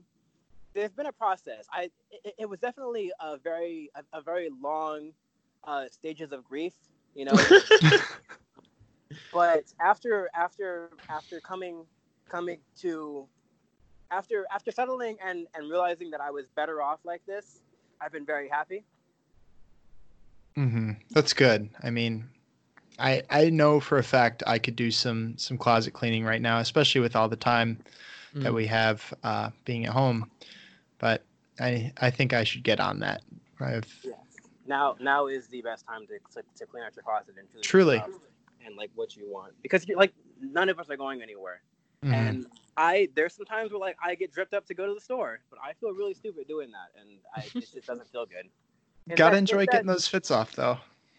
there's 0.74 0.90
been 0.90 1.06
a 1.06 1.12
process. 1.12 1.66
I 1.70 1.90
it, 2.10 2.34
it 2.38 2.48
was 2.48 2.58
definitely 2.58 3.12
a 3.20 3.36
very 3.36 3.90
a, 3.94 4.18
a 4.18 4.22
very 4.22 4.48
long 4.60 5.12
uh, 5.64 5.84
stages 5.90 6.32
of 6.32 6.44
grief, 6.44 6.72
you 7.14 7.26
know. 7.26 7.32
but 9.32 9.64
after 9.80 10.28
after 10.34 10.90
after 11.08 11.40
coming 11.40 11.84
coming 12.28 12.58
to 12.80 13.26
after 14.10 14.46
after 14.52 14.70
settling 14.70 15.16
and 15.24 15.46
and 15.54 15.70
realizing 15.70 16.10
that 16.10 16.20
I 16.20 16.30
was 16.30 16.46
better 16.54 16.82
off 16.82 17.00
like 17.04 17.24
this, 17.26 17.60
I've 18.00 18.12
been 18.12 18.26
very 18.26 18.48
happy. 18.48 18.84
Mm-hmm. 20.56 20.92
That's 21.10 21.32
good. 21.32 21.70
I 21.82 21.90
mean, 21.90 22.28
I 22.98 23.22
I 23.30 23.50
know 23.50 23.80
for 23.80 23.98
a 23.98 24.02
fact 24.02 24.42
I 24.46 24.58
could 24.58 24.76
do 24.76 24.90
some 24.90 25.36
some 25.38 25.56
closet 25.56 25.92
cleaning 25.92 26.24
right 26.24 26.42
now, 26.42 26.58
especially 26.58 27.00
with 27.00 27.16
all 27.16 27.28
the 27.28 27.36
time 27.36 27.78
mm. 28.34 28.42
that 28.42 28.52
we 28.52 28.66
have 28.66 29.14
uh, 29.22 29.50
being 29.64 29.86
at 29.86 29.92
home. 29.92 30.30
But 30.98 31.24
I 31.58 31.92
I 32.00 32.10
think 32.10 32.32
I 32.32 32.44
should 32.44 32.62
get 32.62 32.80
on 32.80 33.00
that. 33.00 33.22
I've 33.60 33.86
yes. 34.04 34.16
Now 34.66 34.96
now 35.00 35.26
is 35.26 35.48
the 35.48 35.62
best 35.62 35.86
time 35.86 36.06
to 36.06 36.18
to, 36.34 36.46
to 36.56 36.66
clean 36.66 36.84
out 36.84 36.94
your 36.94 37.02
closet 37.02 37.34
and 37.38 37.62
truly 37.62 38.02
and 38.64 38.76
like 38.76 38.90
what 38.94 39.16
you 39.16 39.30
want 39.30 39.52
because 39.62 39.86
you 39.88 39.96
like 39.96 40.12
none 40.40 40.68
of 40.68 40.78
us 40.78 40.90
are 40.90 40.96
going 40.96 41.22
anywhere. 41.22 41.62
Mm-hmm. 42.04 42.14
And 42.14 42.46
I 42.76 43.08
there's 43.14 43.34
some 43.34 43.46
times 43.46 43.70
where 43.70 43.80
like 43.80 43.96
I 44.02 44.14
get 44.14 44.32
dripped 44.32 44.54
up 44.54 44.66
to 44.66 44.74
go 44.74 44.86
to 44.86 44.94
the 44.94 45.00
store, 45.00 45.40
but 45.50 45.58
I 45.62 45.72
feel 45.74 45.92
really 45.92 46.14
stupid 46.14 46.48
doing 46.48 46.70
that, 46.72 47.00
and 47.00 47.18
I 47.34 47.40
it 47.40 47.60
just 47.60 47.74
doesn't 47.86 48.10
feel 48.10 48.26
good. 48.26 48.48
It's 49.06 49.16
Gotta 49.16 49.36
that, 49.36 49.38
enjoy 49.38 49.66
getting 49.66 49.86
that, 49.86 49.92
those 49.94 50.08
fits 50.08 50.30
off 50.30 50.52
though. 50.52 50.78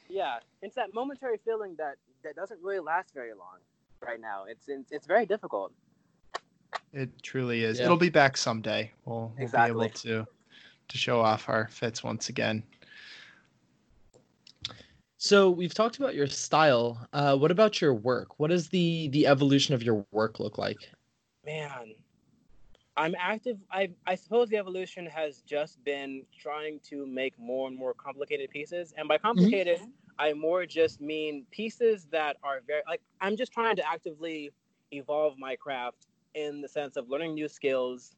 Yeah, 0.09 0.39
it's 0.61 0.75
that 0.75 0.93
momentary 0.93 1.37
feeling 1.43 1.75
that 1.77 1.95
that 2.23 2.35
doesn't 2.35 2.61
really 2.61 2.79
last 2.79 3.13
very 3.13 3.33
long 3.33 3.59
right 4.05 4.19
now. 4.19 4.45
It's 4.47 4.67
it's, 4.67 4.91
it's 4.91 5.07
very 5.07 5.25
difficult. 5.25 5.71
It 6.91 7.09
truly 7.21 7.63
is. 7.63 7.79
Yeah. 7.79 7.85
It'll 7.85 7.97
be 7.97 8.09
back 8.09 8.35
someday. 8.35 8.91
We'll, 9.05 9.31
we'll 9.35 9.43
exactly. 9.43 9.73
be 9.73 9.85
able 9.85 9.95
to 9.99 10.27
to 10.89 10.97
show 10.97 11.21
off 11.21 11.49
our 11.49 11.67
fits 11.69 12.03
once 12.03 12.29
again. 12.29 12.63
So 15.23 15.49
we've 15.49 15.73
talked 15.73 15.99
about 15.99 16.15
your 16.15 16.27
style. 16.27 17.07
Uh, 17.13 17.37
what 17.37 17.49
about 17.49 17.79
your 17.79 17.93
work? 17.93 18.37
What 18.41 18.49
does 18.49 18.67
the 18.67 19.07
the 19.07 19.25
evolution 19.25 19.73
of 19.73 19.81
your 19.81 20.05
work 20.11 20.41
look 20.41 20.57
like? 20.57 20.91
Man, 21.45 21.95
I'm 22.97 23.15
active. 23.17 23.57
I 23.71 23.91
I 24.05 24.15
suppose 24.15 24.49
the 24.49 24.57
evolution 24.57 25.05
has 25.05 25.41
just 25.43 25.81
been 25.85 26.23
trying 26.37 26.81
to 26.89 27.05
make 27.05 27.39
more 27.39 27.69
and 27.69 27.77
more 27.77 27.93
complicated 27.93 28.49
pieces, 28.49 28.93
and 28.97 29.07
by 29.07 29.15
mm-hmm. 29.15 29.27
complicated, 29.27 29.77
mm-hmm. 29.77 30.19
I 30.19 30.33
more 30.33 30.65
just 30.65 30.99
mean 30.99 31.45
pieces 31.51 32.05
that 32.11 32.35
are 32.43 32.59
very 32.67 32.81
like 32.85 32.99
I'm 33.21 33.37
just 33.37 33.53
trying 33.53 33.77
to 33.77 33.89
actively 33.89 34.51
evolve 34.91 35.37
my 35.39 35.55
craft 35.55 36.07
in 36.33 36.59
the 36.59 36.67
sense 36.67 36.97
of 36.97 37.07
learning 37.07 37.33
new 37.33 37.47
skills, 37.47 38.13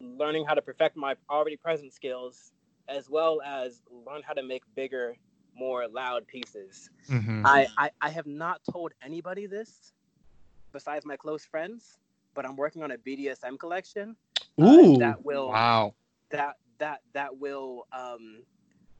learning 0.00 0.46
how 0.46 0.54
to 0.54 0.62
perfect 0.62 0.96
my 0.96 1.14
already 1.28 1.58
present 1.58 1.92
skills, 1.92 2.52
as 2.88 3.10
well 3.10 3.42
as 3.44 3.82
learn 4.06 4.22
how 4.22 4.32
to 4.32 4.42
make 4.42 4.62
bigger 4.74 5.14
more 5.56 5.88
loud 5.88 6.26
pieces. 6.26 6.90
Mm-hmm. 7.10 7.46
I, 7.46 7.66
I, 7.78 7.90
I 8.00 8.10
have 8.10 8.26
not 8.26 8.60
told 8.70 8.92
anybody 9.02 9.46
this 9.46 9.92
besides 10.72 11.06
my 11.06 11.16
close 11.16 11.44
friends, 11.44 11.98
but 12.34 12.44
I'm 12.46 12.56
working 12.56 12.82
on 12.82 12.90
a 12.90 12.98
BDSM 12.98 13.58
collection. 13.58 14.16
Uh, 14.60 14.64
Ooh, 14.64 14.94
uh, 14.96 14.98
that 14.98 15.24
will 15.24 15.48
wow. 15.48 15.94
That 16.30 16.56
that 16.78 17.00
that 17.12 17.38
will 17.38 17.86
um 17.92 18.42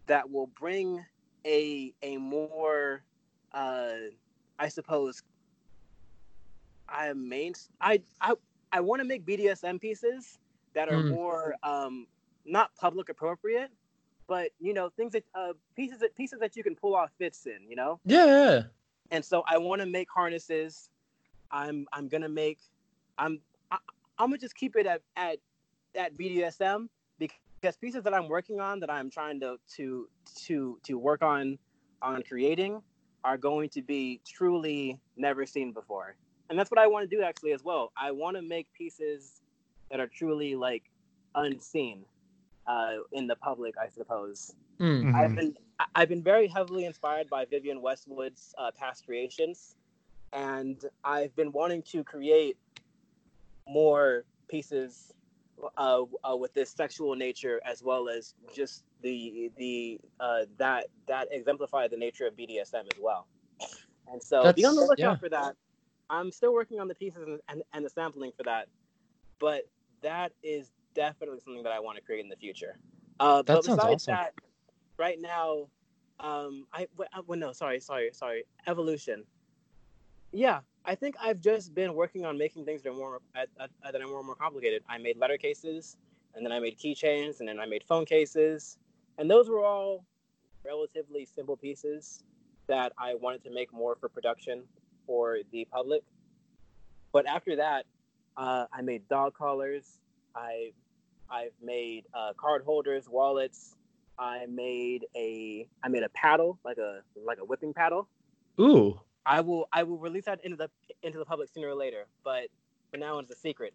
that 0.07 0.31
will 0.31 0.47
bring 0.47 1.05
a 1.45 1.93
a 2.03 2.17
more 2.17 3.03
uh 3.53 3.91
I 4.59 4.69
suppose 4.69 5.23
I 6.89 7.09
am 7.09 7.29
main 7.29 7.55
I 7.81 8.01
I 8.21 8.35
I 8.73 8.81
want 8.81 9.01
to 9.01 9.07
make 9.07 9.27
BDSM 9.27 9.81
pieces 9.81 10.39
that 10.75 10.89
are 10.89 11.03
mm. 11.03 11.11
more 11.11 11.55
um 11.63 12.07
not 12.45 12.75
public 12.77 13.09
appropriate 13.09 13.71
but 14.29 14.51
you 14.61 14.75
know 14.75 14.91
things 14.97 15.13
that 15.13 15.25
uh, 15.35 15.53
pieces 15.75 16.01
that 16.01 16.15
pieces 16.17 16.39
that 16.41 16.57
you 16.57 16.63
can 16.63 16.75
pull 16.75 16.95
off 16.95 17.11
fits 17.19 17.47
in 17.47 17.59
you 17.69 17.77
know? 17.77 18.01
Yeah 18.05 18.63
and 19.11 19.25
so 19.25 19.43
i 19.49 19.59
want 19.59 19.81
to 19.81 19.87
make 19.87 20.09
harnesses. 20.11 20.91
I'm 21.51 21.87
i'm 21.93 22.09
gonna 22.09 22.29
make 22.29 22.59
i'm 23.19 23.41
I, 23.71 23.77
am 23.77 23.81
i 24.19 24.25
gonna 24.25 24.39
just 24.39 24.55
keep 24.55 24.77
it 24.77 24.87
at 24.87 25.03
at 25.17 25.39
at 25.97 26.17
bdsm 26.17 26.89
because 27.19 27.77
pieces 27.77 28.03
that 28.03 28.15
i'm 28.15 28.29
working 28.29 28.61
on 28.61 28.81
that 28.81 28.91
i'm 28.91 29.11
trying 29.11 29.41
to 29.41 29.57
to 29.77 30.09
to 30.47 30.79
to 30.83 30.99
work 30.99 31.23
on 31.23 31.59
on 32.03 32.23
creating 32.23 32.83
are 33.25 33.37
going 33.37 33.69
to 33.71 33.83
be 33.83 34.21
truly 34.25 35.01
never 35.17 35.45
seen 35.47 35.73
before. 35.73 36.17
And 36.49 36.59
that's 36.59 36.71
what 36.71 36.79
i 36.79 36.87
want 36.87 37.09
to 37.09 37.17
do 37.17 37.23
actually 37.23 37.53
as 37.53 37.65
well. 37.65 37.93
I 37.97 38.11
want 38.13 38.37
to 38.37 38.43
make 38.43 38.73
pieces 38.73 39.41
that 39.91 40.01
are 40.01 40.07
truly 40.07 40.55
like 40.55 40.85
unseen 41.35 42.05
uh, 42.67 42.97
in 43.13 43.27
the 43.27 43.37
public, 43.37 43.75
I 43.79 43.89
suppose. 43.89 44.55
Mm-hmm. 44.81 45.15
I've 45.15 45.35
been 45.35 45.57
I've 45.95 46.09
been 46.09 46.23
very 46.23 46.49
heavily 46.49 46.85
inspired 46.85 47.29
by 47.29 47.45
Vivienne 47.45 47.81
Westwood's 47.81 48.55
uh, 48.59 48.71
past 48.79 49.07
creations, 49.07 49.77
and 50.33 50.83
I've 51.05 51.35
been 51.37 51.53
wanting 51.53 51.83
to 51.83 52.05
create 52.05 52.57
more 53.69 54.25
pieces 54.49 55.13
uh, 55.77 56.03
uh, 56.29 56.37
with 56.37 56.53
this 56.55 56.71
sexual 56.71 57.15
nature 57.15 57.61
as 57.65 57.83
well 57.83 58.09
as 58.09 58.35
just 58.55 58.85
the 59.03 59.51
the 59.57 60.01
uh, 60.21 60.41
that 60.59 60.87
that 61.07 61.29
exemplify 61.31 61.89
the 61.89 61.97
nature 61.97 62.27
of 62.27 62.37
BDSM 62.37 62.85
as 62.93 63.01
well. 63.01 63.27
And 64.09 64.23
so 64.23 64.43
That's, 64.45 64.57
be 64.57 64.65
on 64.65 64.77
the 64.77 64.83
lookout 64.83 64.99
yeah. 64.99 65.17
for 65.17 65.29
that. 65.31 65.57
I'm 66.09 66.31
still 66.31 66.55
working 66.55 66.79
on 66.79 66.87
the 66.87 66.95
pieces 66.95 67.23
and, 67.27 67.41
and, 67.49 67.63
and 67.73 67.85
the 67.85 67.91
sampling 67.91 68.31
for 68.37 68.45
that, 68.45 68.69
but 69.41 69.63
that 70.03 70.33
is 70.43 70.71
definitely 70.97 71.39
something 71.45 71.63
that 71.63 71.73
I 71.73 71.79
want 71.79 71.97
to 71.97 72.03
create 72.03 72.25
in 72.25 72.29
the 72.29 72.37
future. 72.37 72.79
Uh, 73.21 73.43
that 73.43 73.47
but 73.47 73.65
sounds 73.65 73.77
besides 73.77 74.09
awesome. 74.09 74.15
that, 74.15 74.35
right 74.99 75.21
now, 75.21 75.69
um, 76.19 76.67
I 76.73 76.89
well, 76.97 77.09
uh, 77.15 77.35
no, 77.37 77.53
sorry, 77.53 77.79
sorry, 77.81 78.11
sorry, 78.13 78.45
evolution. 78.67 79.23
Yeah, 80.33 80.61
I 80.85 80.95
think 80.95 81.15
I've 81.23 81.41
just 81.41 81.75
been 81.75 81.95
working 81.95 82.25
on 82.25 82.37
making 82.37 82.65
things 82.65 82.83
that 82.83 82.91
are 82.91 82.97
more 82.97 83.21
uh, 83.37 83.45
uh, 83.61 83.67
that 83.93 84.01
are 84.01 84.07
more 84.07 84.19
and 84.19 84.27
more 84.27 84.35
complicated. 84.35 84.83
I 84.89 84.99
made 84.99 85.17
letter 85.19 85.37
cases, 85.37 85.97
and 86.35 86.45
then 86.45 86.53
I 86.53 86.59
made 86.59 86.79
keychains, 86.79 87.41
and 87.41 87.49
then 87.49 87.61
I 87.61 87.67
made 87.67 87.85
phone 87.85 88.05
cases, 88.05 88.79
and 89.19 89.31
those 89.31 89.49
were 89.49 89.65
all 89.65 90.05
relatively 90.65 91.25
simple 91.25 91.57
pieces 91.57 92.25
that 92.67 92.93
I 92.99 93.15
wanted 93.15 93.45
to 93.45 93.51
make 93.51 93.73
more 93.73 93.95
for 93.95 94.09
production 94.09 94.65
for 95.07 95.39
the 95.53 95.67
public. 95.71 96.03
But 97.13 97.27
after 97.27 97.57
that, 97.57 97.87
uh, 98.37 98.67
I 98.73 98.83
made 98.83 99.09
dog 99.09 99.35
collars. 99.35 100.01
I 100.35 100.73
I've 101.31 101.53
made 101.63 102.05
uh, 102.15 102.33
card 102.37 102.63
holders, 102.65 103.09
wallets. 103.09 103.77
I 104.19 104.47
made 104.47 105.07
a 105.15 105.69
I 105.83 105.89
made 105.89 106.03
a 106.03 106.09
paddle, 106.11 106.59
like 106.65 106.79
a 106.79 107.01
like 107.25 107.39
a 107.39 107.45
whipping 107.45 107.75
paddle. 107.75 108.09
Ooh. 108.61 108.99
I 109.27 109.41
will 109.41 109.69
I 109.73 109.83
will 109.83 109.99
release 109.99 110.25
that 110.27 110.45
into 110.45 110.57
the 110.57 110.71
into 111.03 111.19
the 111.19 111.25
public 111.25 111.51
sooner 111.53 111.69
or 111.69 111.75
later, 111.75 112.07
but 112.25 112.49
for 112.91 112.97
now 112.97 113.19
it's 113.19 113.31
a 113.31 113.37
secret. 113.37 113.75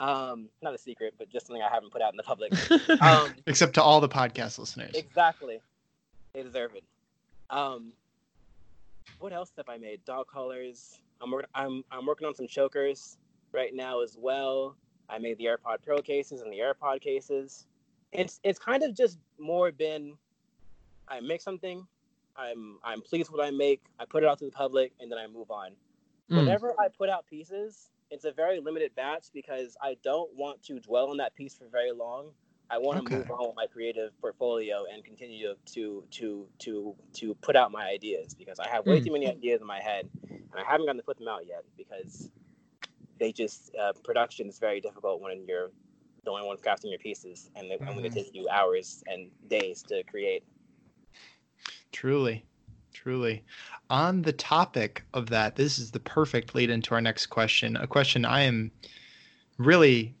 Um, 0.00 0.48
not 0.62 0.74
a 0.74 0.78
secret, 0.78 1.14
but 1.18 1.28
just 1.30 1.46
something 1.46 1.62
I 1.62 1.72
haven't 1.72 1.90
put 1.90 2.02
out 2.02 2.12
in 2.12 2.16
the 2.16 2.22
public. 2.22 2.52
Um, 3.00 3.34
Except 3.46 3.74
to 3.74 3.82
all 3.82 4.00
the 4.00 4.08
podcast 4.08 4.58
listeners. 4.58 4.94
Exactly, 4.94 5.60
they 6.32 6.42
deserve 6.42 6.74
it. 6.74 6.84
Um, 7.50 7.92
what 9.18 9.32
else 9.32 9.52
have 9.56 9.68
I 9.68 9.78
made? 9.78 10.04
Dog 10.04 10.26
collars. 10.26 10.98
I'm 11.20 11.30
working. 11.30 11.50
I'm 11.54 11.84
I'm 11.90 12.06
working 12.06 12.26
on 12.26 12.34
some 12.34 12.46
chokers 12.46 13.16
right 13.52 13.74
now 13.74 14.02
as 14.02 14.16
well. 14.18 14.76
I 15.10 15.18
made 15.18 15.38
the 15.38 15.44
AirPod 15.44 15.78
Pro 15.84 15.98
cases 15.98 16.42
and 16.42 16.52
the 16.52 16.58
AirPod 16.58 17.00
cases. 17.00 17.66
It's 18.12 18.40
it's 18.42 18.58
kind 18.58 18.82
of 18.82 18.94
just 18.94 19.18
more 19.38 19.70
been 19.70 20.16
I 21.10 21.20
make 21.20 21.40
something, 21.40 21.86
I'm 22.36 22.78
I'm 22.84 23.00
pleased 23.02 23.30
with 23.30 23.38
what 23.38 23.46
I 23.46 23.50
make, 23.50 23.82
I 23.98 24.04
put 24.04 24.22
it 24.22 24.28
out 24.28 24.38
to 24.38 24.44
the 24.44 24.50
public, 24.50 24.92
and 25.00 25.10
then 25.10 25.18
I 25.18 25.26
move 25.26 25.50
on. 25.50 25.72
Mm. 26.30 26.38
Whenever 26.38 26.74
I 26.78 26.88
put 26.88 27.08
out 27.08 27.26
pieces, 27.26 27.90
it's 28.10 28.24
a 28.24 28.32
very 28.32 28.60
limited 28.60 28.94
batch 28.94 29.26
because 29.32 29.76
I 29.82 29.96
don't 30.02 30.34
want 30.34 30.62
to 30.64 30.78
dwell 30.80 31.10
on 31.10 31.16
that 31.18 31.34
piece 31.34 31.54
for 31.54 31.66
very 31.70 31.92
long. 31.92 32.30
I 32.70 32.76
want 32.78 32.98
okay. 33.00 33.14
to 33.14 33.18
move 33.20 33.30
on 33.30 33.46
with 33.46 33.56
my 33.56 33.66
creative 33.66 34.18
portfolio 34.20 34.84
and 34.92 35.02
continue 35.04 35.54
to 35.72 36.04
to 36.10 36.48
to 36.60 36.94
to 37.14 37.34
put 37.36 37.56
out 37.56 37.72
my 37.72 37.86
ideas 37.86 38.34
because 38.34 38.58
I 38.58 38.68
have 38.68 38.86
way 38.86 39.00
mm. 39.00 39.04
too 39.04 39.12
many 39.12 39.26
ideas 39.26 39.60
in 39.60 39.66
my 39.66 39.80
head 39.80 40.08
and 40.28 40.54
I 40.54 40.64
haven't 40.70 40.86
gotten 40.86 40.98
to 40.98 41.04
put 41.04 41.18
them 41.18 41.28
out 41.28 41.46
yet 41.46 41.64
because 41.76 42.30
they 43.18 43.32
just 43.32 43.74
uh, 43.76 43.92
production 44.04 44.48
is 44.48 44.58
very 44.58 44.80
difficult 44.80 45.20
when 45.20 45.44
you're 45.46 45.70
the 46.24 46.30
only 46.30 46.46
one 46.46 46.56
crafting 46.58 46.90
your 46.90 46.98
pieces, 46.98 47.50
and, 47.56 47.70
they, 47.70 47.76
mm-hmm. 47.76 47.88
and 47.88 47.96
when 47.96 48.04
it 48.04 48.12
takes 48.12 48.30
you 48.32 48.48
hours 48.48 49.02
and 49.06 49.30
days 49.48 49.82
to 49.84 50.02
create. 50.04 50.44
Truly, 51.92 52.44
truly. 52.92 53.44
On 53.90 54.22
the 54.22 54.32
topic 54.32 55.04
of 55.14 55.30
that, 55.30 55.56
this 55.56 55.78
is 55.78 55.90
the 55.90 56.00
perfect 56.00 56.54
lead 56.54 56.70
into 56.70 56.94
our 56.94 57.00
next 57.00 57.26
question. 57.26 57.76
A 57.76 57.86
question 57.86 58.24
I 58.24 58.42
am 58.42 58.70
really 59.56 60.14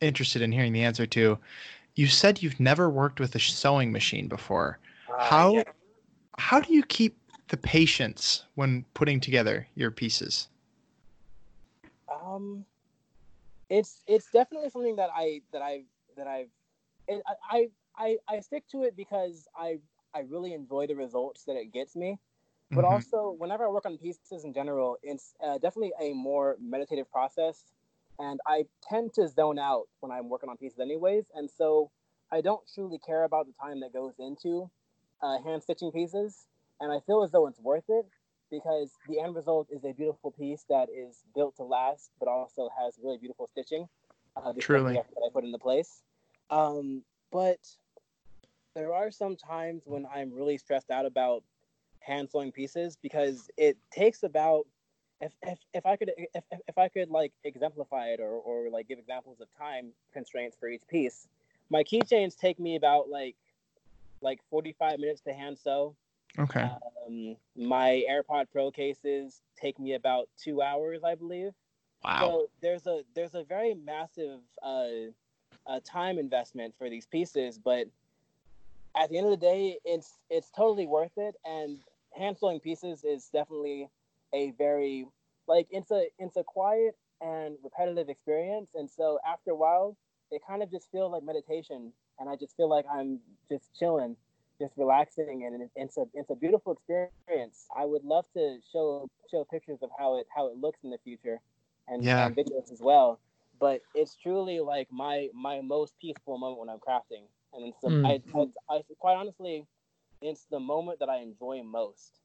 interested 0.00 0.42
in 0.42 0.52
hearing 0.52 0.72
the 0.72 0.84
answer 0.84 1.06
to. 1.06 1.38
You 1.94 2.06
said 2.06 2.42
you've 2.42 2.60
never 2.60 2.88
worked 2.88 3.20
with 3.20 3.34
a 3.34 3.40
sewing 3.40 3.90
machine 3.90 4.28
before. 4.28 4.78
Uh, 5.08 5.24
how 5.24 5.54
yeah. 5.54 5.62
how 6.38 6.60
do 6.60 6.72
you 6.72 6.82
keep 6.84 7.18
the 7.48 7.56
patience 7.56 8.44
when 8.54 8.84
putting 8.94 9.18
together 9.18 9.66
your 9.74 9.90
pieces? 9.90 10.48
Um, 12.26 12.66
it's 13.68 14.02
it's 14.06 14.30
definitely 14.30 14.70
something 14.70 14.96
that 14.96 15.10
I 15.14 15.42
that 15.52 15.62
I 15.62 15.84
that 16.16 16.26
I've 16.26 16.50
it, 17.08 17.22
I, 17.50 17.68
I 17.96 18.18
I 18.28 18.40
stick 18.40 18.64
to 18.72 18.82
it 18.82 18.96
because 18.96 19.48
I 19.56 19.78
I 20.14 20.20
really 20.20 20.54
enjoy 20.54 20.86
the 20.86 20.96
results 20.96 21.44
that 21.44 21.56
it 21.56 21.72
gets 21.72 21.96
me. 21.96 22.18
But 22.74 22.84
Mhm. 22.84 22.84
also, 22.84 23.30
whenever 23.38 23.66
I 23.66 23.70
work 23.70 23.86
on 23.86 23.98
pieces 23.98 24.44
in 24.44 24.52
general, 24.52 24.98
it's 25.02 25.34
uh, 25.42 25.54
definitely 25.54 25.92
a 26.00 26.12
more 26.14 26.56
meditative 26.60 27.10
process, 27.10 27.64
and 28.18 28.40
I 28.46 28.66
tend 28.88 29.14
to 29.14 29.28
zone 29.28 29.58
out 29.58 29.88
when 30.00 30.12
I'm 30.12 30.28
working 30.28 30.50
on 30.50 30.56
pieces, 30.58 30.78
anyways. 30.80 31.26
And 31.34 31.50
so 31.50 31.90
I 32.32 32.40
don't 32.42 32.62
truly 32.74 32.98
care 32.98 33.24
about 33.24 33.46
the 33.46 33.54
time 33.60 33.80
that 33.80 33.92
goes 33.92 34.14
into 34.18 34.70
uh, 35.22 35.38
hand 35.42 35.62
stitching 35.62 35.92
pieces, 35.92 36.46
and 36.80 36.92
I 36.92 37.00
feel 37.06 37.22
as 37.22 37.30
though 37.30 37.46
it's 37.46 37.60
worth 37.60 37.84
it 37.88 38.06
because 38.50 38.92
the 39.08 39.20
end 39.20 39.34
result 39.34 39.68
is 39.70 39.84
a 39.84 39.92
beautiful 39.92 40.30
piece 40.30 40.64
that 40.68 40.88
is 40.88 41.22
built 41.34 41.56
to 41.56 41.64
last, 41.64 42.10
but 42.18 42.28
also 42.28 42.68
has 42.78 42.98
really 43.02 43.18
beautiful 43.18 43.46
stitching. 43.46 43.88
Uh, 44.36 44.52
Truly. 44.58 44.94
that 44.94 45.06
I 45.24 45.30
put 45.32 45.44
into 45.44 45.58
place. 45.58 46.02
Um, 46.50 47.02
but 47.32 47.58
there 48.74 48.92
are 48.92 49.10
some 49.10 49.36
times 49.36 49.82
when 49.86 50.06
I'm 50.14 50.30
really 50.30 50.58
stressed 50.58 50.90
out 50.90 51.06
about 51.06 51.42
hand 52.00 52.28
sewing 52.30 52.52
pieces 52.52 52.96
because 53.00 53.50
it 53.56 53.78
takes 53.90 54.22
about 54.22 54.66
if, 55.20 55.32
if, 55.42 55.58
if 55.72 55.86
I 55.86 55.96
could 55.96 56.12
if, 56.16 56.44
if- 56.52 56.60
if 56.68 56.78
I 56.78 56.88
could 56.88 57.08
like 57.10 57.32
exemplify 57.44 58.08
it 58.08 58.20
or, 58.20 58.28
or 58.32 58.68
like 58.70 58.86
give 58.88 58.98
examples 58.98 59.40
of 59.40 59.48
time 59.58 59.92
constraints 60.12 60.56
for 60.60 60.68
each 60.68 60.86
piece, 60.88 61.26
my 61.70 61.82
keychains 61.82 62.36
take 62.36 62.60
me 62.60 62.76
about 62.76 63.08
like 63.08 63.36
like 64.20 64.40
45 64.50 64.98
minutes 64.98 65.22
to 65.22 65.32
hand 65.32 65.58
sew. 65.58 65.96
Okay. 66.38 66.68
Um, 67.06 67.36
my 67.56 68.04
AirPod 68.10 68.46
Pro 68.52 68.70
cases 68.70 69.42
take 69.60 69.78
me 69.78 69.94
about 69.94 70.28
two 70.36 70.62
hours, 70.62 71.02
I 71.04 71.14
believe. 71.14 71.52
Wow. 72.04 72.18
So 72.20 72.50
there's 72.60 72.86
a 72.86 73.02
there's 73.14 73.34
a 73.34 73.44
very 73.44 73.74
massive 73.74 74.40
uh, 74.62 74.86
uh, 75.66 75.80
time 75.84 76.18
investment 76.18 76.74
for 76.78 76.90
these 76.90 77.06
pieces, 77.06 77.58
but 77.58 77.86
at 78.96 79.10
the 79.10 79.18
end 79.18 79.26
of 79.26 79.30
the 79.30 79.36
day, 79.36 79.78
it's 79.84 80.18
it's 80.30 80.50
totally 80.50 80.86
worth 80.86 81.16
it. 81.16 81.34
And 81.44 81.78
hand 82.16 82.36
sewing 82.38 82.60
pieces 82.60 83.04
is 83.04 83.28
definitely 83.32 83.88
a 84.32 84.52
very 84.52 85.06
like 85.46 85.66
it's 85.70 85.90
a 85.90 86.06
it's 86.18 86.36
a 86.36 86.44
quiet 86.44 86.96
and 87.20 87.56
repetitive 87.62 88.08
experience. 88.08 88.70
And 88.74 88.90
so 88.90 89.18
after 89.26 89.50
a 89.50 89.56
while, 89.56 89.96
it 90.30 90.42
kind 90.46 90.62
of 90.62 90.70
just 90.70 90.90
feels 90.90 91.12
like 91.12 91.22
meditation, 91.22 91.92
and 92.18 92.28
I 92.28 92.36
just 92.36 92.56
feel 92.56 92.68
like 92.68 92.84
I'm 92.92 93.20
just 93.48 93.74
chilling, 93.78 94.16
just 94.58 94.76
relaxing, 94.76 95.44
and 95.44 95.62
it- 95.62 95.70
it's 95.76 95.96
a 95.96 96.06
it's 96.14 96.30
a 96.30 96.34
beautiful 96.34 96.72
experience. 96.72 97.66
I 97.74 97.84
would 97.84 98.04
love 98.04 98.26
to 98.34 98.60
show 98.72 99.08
show 99.30 99.44
pictures 99.44 99.78
of 99.82 99.90
how 99.98 100.16
it 100.16 100.26
how 100.34 100.46
it 100.48 100.56
looks 100.56 100.78
in 100.84 100.90
the 100.90 100.98
future, 100.98 101.40
and, 101.88 102.02
Yeah. 102.04 102.26
and 102.26 102.36
videos 102.36 102.70
as 102.72 102.80
well. 102.80 103.18
But 103.58 103.82
it's 103.94 104.14
truly 104.16 104.60
like 104.60 104.90
my 104.90 105.30
my 105.32 105.60
most 105.60 105.98
peaceful 105.98 106.38
moment 106.38 106.60
when 106.60 106.68
I'm 106.68 106.78
crafting, 106.78 107.24
and 107.52 107.66
it's 107.66 107.78
the, 107.80 107.88
Mm. 107.88 108.06
I, 108.06 108.74
I, 108.74 108.76
I 108.78 108.82
quite 108.98 109.14
honestly, 109.16 109.66
it's 110.20 110.44
the 110.44 110.60
moment 110.60 110.98
that 111.00 111.08
I 111.08 111.18
enjoy 111.18 111.62
most. 111.62 112.20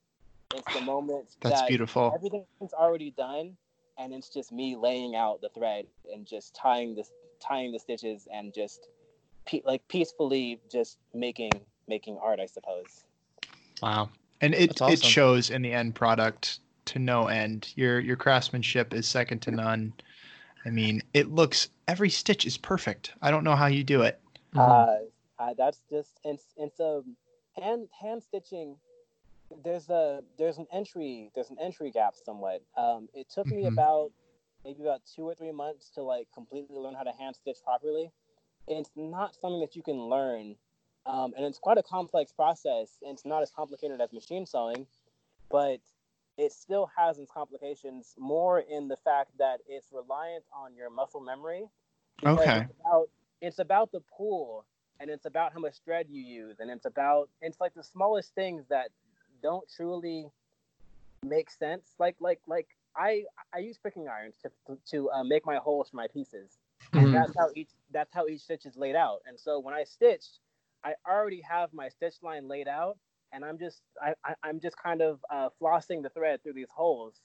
It's 0.53 0.73
the 0.73 0.81
moment 0.81 1.37
That's 1.41 1.61
that 1.61 1.67
beautiful. 1.69 2.11
everything's 2.13 2.73
already 2.73 3.11
done 3.11 3.57
and 3.97 4.13
it's 4.13 4.29
just 4.29 4.51
me 4.51 4.75
laying 4.75 5.15
out 5.15 5.39
the 5.41 5.49
thread 5.49 5.85
and 6.11 6.25
just 6.25 6.53
tying 6.55 6.95
this 6.95 7.09
tying 7.39 7.71
the 7.71 7.79
stitches 7.79 8.27
and 8.31 8.53
just 8.53 8.89
pe- 9.45 9.61
like 9.63 9.87
peacefully 9.87 10.59
just 10.69 10.97
making 11.13 11.51
making 11.87 12.17
art 12.21 12.39
i 12.39 12.45
suppose 12.45 13.03
Wow. 13.81 14.09
And 14.41 14.53
it 14.53 14.77
That's 14.77 15.01
it 15.03 15.03
shows 15.03 15.49
in 15.49 15.61
the 15.61 15.71
end 15.71 15.95
product 15.95 16.59
to 16.85 16.99
no 16.99 17.27
end. 17.27 17.73
Your 17.75 17.99
your 17.99 18.15
craftsmanship 18.15 18.93
is 18.93 19.07
second 19.07 19.41
to 19.43 19.51
none. 19.51 19.93
I 20.65 20.69
mean, 20.69 21.01
it 21.13 21.31
looks 21.31 21.69
every 21.87 22.09
stitch 22.09 22.45
is 22.45 22.57
perfect. 22.57 23.13
I 23.21 23.31
don't 23.31 23.43
know 23.43 23.55
how 23.55 23.67
you 23.67 23.83
do 23.83 24.01
it. 24.01 24.19
Mhm. 24.53 24.59
uh, 24.59 24.97
uh 25.39 25.53
that's 25.57 25.81
just 25.89 26.19
it's 26.23 26.53
it's 26.57 26.79
a 26.79 27.01
hand 27.59 27.87
hand 27.99 28.21
stitching 28.23 28.77
there's 29.63 29.89
a 29.89 30.21
there's 30.37 30.57
an 30.57 30.67
entry 30.71 31.31
there's 31.35 31.49
an 31.49 31.57
entry 31.59 31.91
gap 31.91 32.15
somewhat 32.15 32.61
um 32.77 33.07
it 33.13 33.29
took 33.29 33.47
me 33.47 33.63
Mhm. 33.63 33.73
about 33.73 34.11
maybe 34.63 34.81
about 34.81 35.01
two 35.05 35.23
or 35.23 35.35
three 35.35 35.51
months 35.51 35.89
to 35.89 36.01
like 36.01 36.27
completely 36.33 36.77
learn 36.77 36.93
how 36.93 37.03
to 37.03 37.11
hand 37.11 37.35
stitch 37.35 37.57
properly 37.63 38.11
it's 38.67 38.91
not 38.95 39.35
something 39.35 39.59
that 39.59 39.75
you 39.75 39.83
can 39.83 39.97
learn 39.97 40.55
um, 41.05 41.33
and 41.35 41.45
it's 41.45 41.57
quite 41.59 41.77
a 41.77 41.83
complex 41.83 42.31
process 42.31 42.97
it's 43.01 43.25
not 43.25 43.41
as 43.41 43.51
complicated 43.51 43.99
as 44.01 44.11
machine 44.13 44.45
sewing 44.45 44.85
but 45.51 45.79
it 46.37 46.51
still 46.51 46.89
has 46.95 47.19
its 47.19 47.31
complications 47.31 48.15
more 48.17 48.59
in 48.59 48.87
the 48.87 48.97
fact 48.97 49.29
that 49.37 49.59
it's 49.67 49.87
reliant 49.91 50.43
on 50.53 50.75
your 50.75 50.89
muscle 50.89 51.21
memory 51.21 51.65
Okay. 52.25 52.61
it's 52.61 52.71
about, 52.79 53.09
it's 53.41 53.59
about 53.59 53.91
the 53.91 54.01
pull 54.15 54.65
and 54.99 55.09
it's 55.09 55.25
about 55.25 55.53
how 55.53 55.59
much 55.59 55.75
thread 55.83 56.07
you 56.09 56.21
use 56.21 56.59
and 56.59 56.69
it's 56.69 56.85
about 56.85 57.29
it's 57.41 57.59
like 57.59 57.73
the 57.73 57.83
smallest 57.83 58.33
things 58.35 58.65
that 58.69 58.89
don't 59.41 59.67
truly 59.75 60.27
make 61.23 61.49
sense 61.49 61.95
like 61.99 62.15
like 62.19 62.39
like 62.47 62.67
i 62.95 63.23
i 63.53 63.59
use 63.59 63.77
pricking 63.77 64.07
irons 64.07 64.35
to 64.41 64.77
to 64.85 65.09
uh, 65.11 65.23
make 65.23 65.45
my 65.45 65.57
holes 65.57 65.89
for 65.89 65.95
my 65.95 66.07
pieces 66.07 66.57
and 66.95 67.07
Mhm. 67.07 67.13
that's 67.13 67.35
how 67.37 67.49
each 67.55 67.69
that's 67.91 68.13
how 68.13 68.27
each 68.27 68.41
stitch 68.41 68.65
is 68.65 68.75
laid 68.75 68.95
out 68.95 69.21
and 69.27 69.39
so 69.39 69.59
when 69.59 69.73
i 69.73 69.83
stitched 69.83 70.39
i 70.83 70.93
already 71.07 71.41
have 71.41 71.73
my 71.73 71.89
stitch 71.89 72.15
line 72.21 72.47
laid 72.47 72.67
out 72.67 72.97
and 73.31 73.43
i'm 73.45 73.57
just 73.57 73.81
i, 74.01 74.13
I 74.23 74.33
i'm 74.43 74.59
just 74.59 74.75
kind 74.77 75.01
of 75.01 75.19
uh, 75.31 75.49
flossing 75.61 76.03
the 76.03 76.09
thread 76.09 76.43
through 76.43 76.53
these 76.53 76.71
holes 76.73 77.21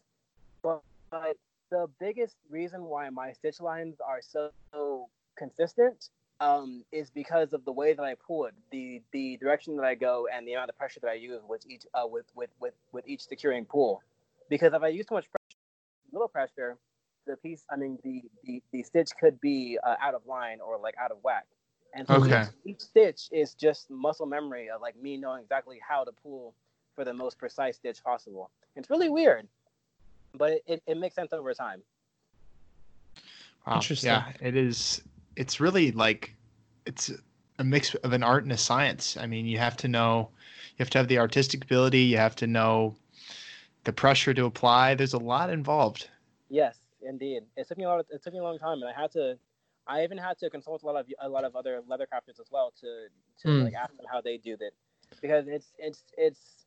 but, 0.62 0.82
but 1.10 1.36
the 1.70 1.86
biggest 2.00 2.36
reason 2.50 2.84
why 2.84 3.10
my 3.10 3.32
stitch 3.32 3.60
lines 3.60 3.96
are 4.06 4.20
so 4.22 5.08
consistent 5.36 6.08
um, 6.40 6.84
is 6.92 7.10
because 7.10 7.52
of 7.52 7.64
the 7.64 7.72
way 7.72 7.94
that 7.94 8.02
I 8.02 8.14
pull 8.26 8.46
it, 8.46 8.54
the 8.70 9.02
the 9.12 9.36
direction 9.38 9.76
that 9.76 9.84
I 9.84 9.94
go, 9.94 10.28
and 10.32 10.46
the 10.46 10.52
amount 10.52 10.70
of 10.70 10.76
pressure 10.76 11.00
that 11.00 11.08
I 11.08 11.14
use 11.14 11.40
with 11.48 11.64
each 11.68 11.82
uh, 11.94 12.06
with, 12.06 12.26
with 12.34 12.50
with 12.60 12.74
with 12.92 13.06
each 13.08 13.22
securing 13.22 13.64
pull. 13.64 14.02
Because 14.50 14.72
if 14.74 14.82
I 14.82 14.88
use 14.88 15.06
too 15.06 15.14
much 15.14 15.26
pressure, 15.30 15.58
little 16.12 16.28
pressure, 16.28 16.76
the 17.26 17.36
piece, 17.36 17.64
I 17.70 17.76
mean, 17.76 17.98
the 18.04 18.22
the, 18.44 18.62
the 18.72 18.82
stitch 18.82 19.10
could 19.18 19.40
be 19.40 19.78
uh, 19.82 19.96
out 20.00 20.14
of 20.14 20.26
line 20.26 20.58
or 20.60 20.78
like 20.78 20.94
out 21.02 21.10
of 21.10 21.18
whack. 21.22 21.46
And 21.94 22.06
so 22.06 22.16
Okay. 22.16 22.42
each, 22.64 22.74
each 22.74 22.80
stitch 22.80 23.28
is 23.32 23.54
just 23.54 23.90
muscle 23.90 24.26
memory 24.26 24.68
of 24.70 24.80
like 24.80 24.96
me 25.00 25.16
knowing 25.16 25.42
exactly 25.42 25.80
how 25.86 26.04
to 26.04 26.12
pull 26.12 26.54
for 26.94 27.04
the 27.04 27.12
most 27.12 27.38
precise 27.38 27.76
stitch 27.76 28.02
possible. 28.02 28.50
It's 28.74 28.90
really 28.90 29.08
weird, 29.08 29.48
but 30.34 30.52
it, 30.52 30.62
it, 30.66 30.82
it 30.86 30.98
makes 30.98 31.14
sense 31.14 31.32
over 31.32 31.54
time. 31.54 31.82
Wow. 33.66 33.76
Interesting. 33.76 34.08
Yeah, 34.08 34.32
it 34.40 34.56
is. 34.56 35.02
It's 35.36 35.60
really 35.60 35.92
like 35.92 36.34
it's 36.86 37.10
a 37.58 37.64
mix 37.64 37.94
of 37.96 38.12
an 38.12 38.22
art 38.22 38.44
and 38.44 38.52
a 38.52 38.56
science. 38.56 39.16
I 39.16 39.26
mean, 39.26 39.46
you 39.46 39.58
have 39.58 39.76
to 39.78 39.88
know, 39.88 40.28
you 40.70 40.76
have 40.78 40.90
to 40.90 40.98
have 40.98 41.08
the 41.08 41.18
artistic 41.18 41.64
ability. 41.64 42.00
You 42.00 42.18
have 42.18 42.36
to 42.36 42.46
know 42.46 42.94
the 43.84 43.92
pressure 43.92 44.34
to 44.34 44.44
apply. 44.44 44.94
There's 44.94 45.14
a 45.14 45.18
lot 45.18 45.50
involved. 45.50 46.08
Yes, 46.48 46.76
indeed. 47.02 47.42
It 47.56 47.66
took 47.68 47.78
me 47.78 47.84
a 47.84 47.88
lot. 47.88 48.00
Of, 48.00 48.06
it 48.10 48.22
took 48.22 48.32
me 48.32 48.38
a 48.38 48.42
long 48.42 48.58
time, 48.58 48.82
and 48.82 48.88
I 48.88 48.98
had 48.98 49.10
to. 49.12 49.38
I 49.86 50.04
even 50.04 50.18
had 50.18 50.38
to 50.38 50.50
consult 50.50 50.82
a 50.82 50.86
lot 50.86 50.96
of 50.96 51.06
a 51.20 51.28
lot 51.28 51.44
of 51.44 51.54
other 51.56 51.80
leather 51.86 52.06
crafters 52.12 52.40
as 52.40 52.48
well 52.50 52.72
to 52.80 53.08
to 53.42 53.48
Hmm. 53.48 53.64
like 53.64 53.74
ask 53.74 53.96
them 53.96 54.06
how 54.10 54.20
they 54.20 54.36
do 54.38 54.56
that, 54.56 54.72
because 55.20 55.46
it's 55.48 55.72
it's 55.78 56.04
it's 56.16 56.66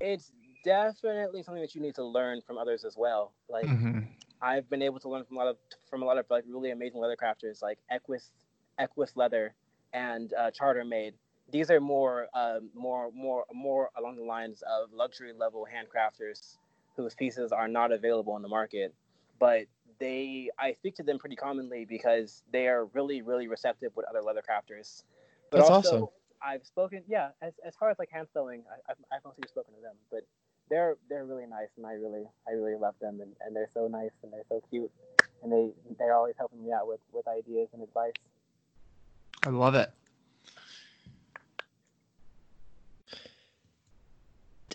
it's 0.00 0.32
definitely 0.64 1.42
something 1.42 1.62
that 1.62 1.74
you 1.74 1.80
need 1.80 1.94
to 1.96 2.04
learn 2.04 2.40
from 2.46 2.58
others 2.58 2.84
as 2.84 2.96
well. 2.96 3.32
Like 3.48 3.66
hmm 3.66 4.00
I've 4.40 4.68
been 4.70 4.82
able 4.82 5.00
to 5.00 5.08
learn 5.08 5.24
from 5.24 5.36
a 5.36 5.40
lot 5.40 5.48
of 5.48 5.56
from 5.90 6.02
a 6.02 6.06
lot 6.06 6.18
of 6.18 6.26
like 6.30 6.44
really 6.46 6.70
amazing 6.70 7.00
leather 7.00 7.16
crafters 7.16 7.60
like 7.62 7.78
Equus 7.90 8.30
Equus 8.78 9.16
Leather 9.16 9.54
and 9.92 10.32
uh, 10.34 10.50
Chartermade. 10.50 11.14
These 11.50 11.70
are 11.70 11.80
more 11.80 12.28
um, 12.34 12.70
more 12.74 13.10
more 13.12 13.44
more 13.52 13.90
along 13.96 14.16
the 14.16 14.22
lines 14.24 14.62
of 14.62 14.92
luxury 14.92 15.32
level 15.32 15.66
handcrafters 15.66 16.56
whose 16.96 17.14
pieces 17.14 17.52
are 17.52 17.68
not 17.68 17.92
available 17.92 18.32
on 18.32 18.42
the 18.42 18.48
market, 18.48 18.94
but 19.38 19.66
they 19.98 20.50
I 20.58 20.74
speak 20.74 20.96
to 20.96 21.02
them 21.02 21.18
pretty 21.18 21.36
commonly 21.36 21.84
because 21.84 22.42
they 22.52 22.68
are 22.68 22.86
really 22.86 23.22
really 23.22 23.48
receptive 23.48 23.92
with 23.96 24.06
other 24.08 24.22
leather 24.22 24.42
crafters. 24.42 25.02
But 25.50 25.58
That's 25.58 25.70
also, 25.70 25.88
awesome. 25.88 26.08
I've 26.42 26.66
spoken 26.66 27.02
yeah 27.08 27.30
as, 27.42 27.52
as 27.66 27.74
far 27.76 27.90
as 27.90 27.98
like 27.98 28.10
hand 28.10 28.28
sewing 28.32 28.62
I, 28.70 28.92
I've, 28.92 28.98
I've 29.12 29.24
mostly 29.24 29.48
spoken 29.48 29.74
to 29.74 29.80
them, 29.80 29.94
but 30.10 30.22
they're 30.70 30.96
they're 31.08 31.24
really 31.24 31.46
nice 31.46 31.68
and 31.76 31.86
I 31.86 31.92
really 31.92 32.24
I 32.46 32.52
really 32.52 32.76
love 32.76 32.94
them 33.00 33.20
and, 33.20 33.32
and 33.40 33.54
they're 33.54 33.70
so 33.74 33.88
nice 33.88 34.10
and 34.22 34.32
they're 34.32 34.44
so 34.48 34.62
cute 34.70 34.90
and 35.42 35.52
they 35.52 35.70
they're 35.98 36.14
always 36.14 36.34
helping 36.38 36.64
me 36.64 36.72
out 36.72 36.86
with 36.86 37.00
with 37.12 37.26
ideas 37.28 37.68
and 37.72 37.82
advice. 37.82 38.12
I 39.44 39.50
love 39.50 39.74
it. 39.74 39.90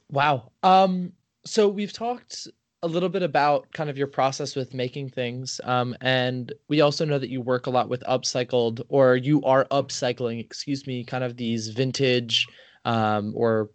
Wow. 0.09 0.51
Um, 0.61 1.13
so 1.43 1.67
we've 1.67 1.91
talked 1.91 2.47
a 2.83 2.87
little 2.87 3.09
bit 3.09 3.23
about 3.23 3.71
kind 3.73 3.89
of 3.89 3.97
your 3.97 4.07
process 4.07 4.55
with 4.55 4.73
making 4.73 5.09
things. 5.09 5.61
Um, 5.63 5.95
and 6.01 6.53
we 6.69 6.81
also 6.81 7.05
know 7.05 7.19
that 7.19 7.29
you 7.29 7.41
work 7.41 7.67
a 7.67 7.71
lot 7.71 7.89
with 7.89 8.03
upcycled 8.03 8.81
or 8.89 9.15
you 9.17 9.41
are 9.43 9.65
upcycling, 9.71 10.39
excuse 10.39 10.87
me, 10.87 11.03
kind 11.05 11.23
of 11.23 11.37
these 11.37 11.69
vintage 11.69 12.47
um, 12.85 13.33
or 13.35 13.71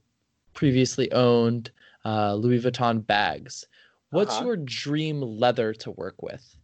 previously 0.55 1.11
owned 1.13 1.71
uh, 2.05 2.35
Louis 2.35 2.61
Vuitton 2.63 3.07
bags. 3.07 3.67
What's 4.11 4.41
Uh-huh. 4.41 4.45
your 4.45 4.57
dream 4.57 5.23
leather 5.23 5.75
to 5.75 5.91
work 5.93 6.23
with? 6.23 6.57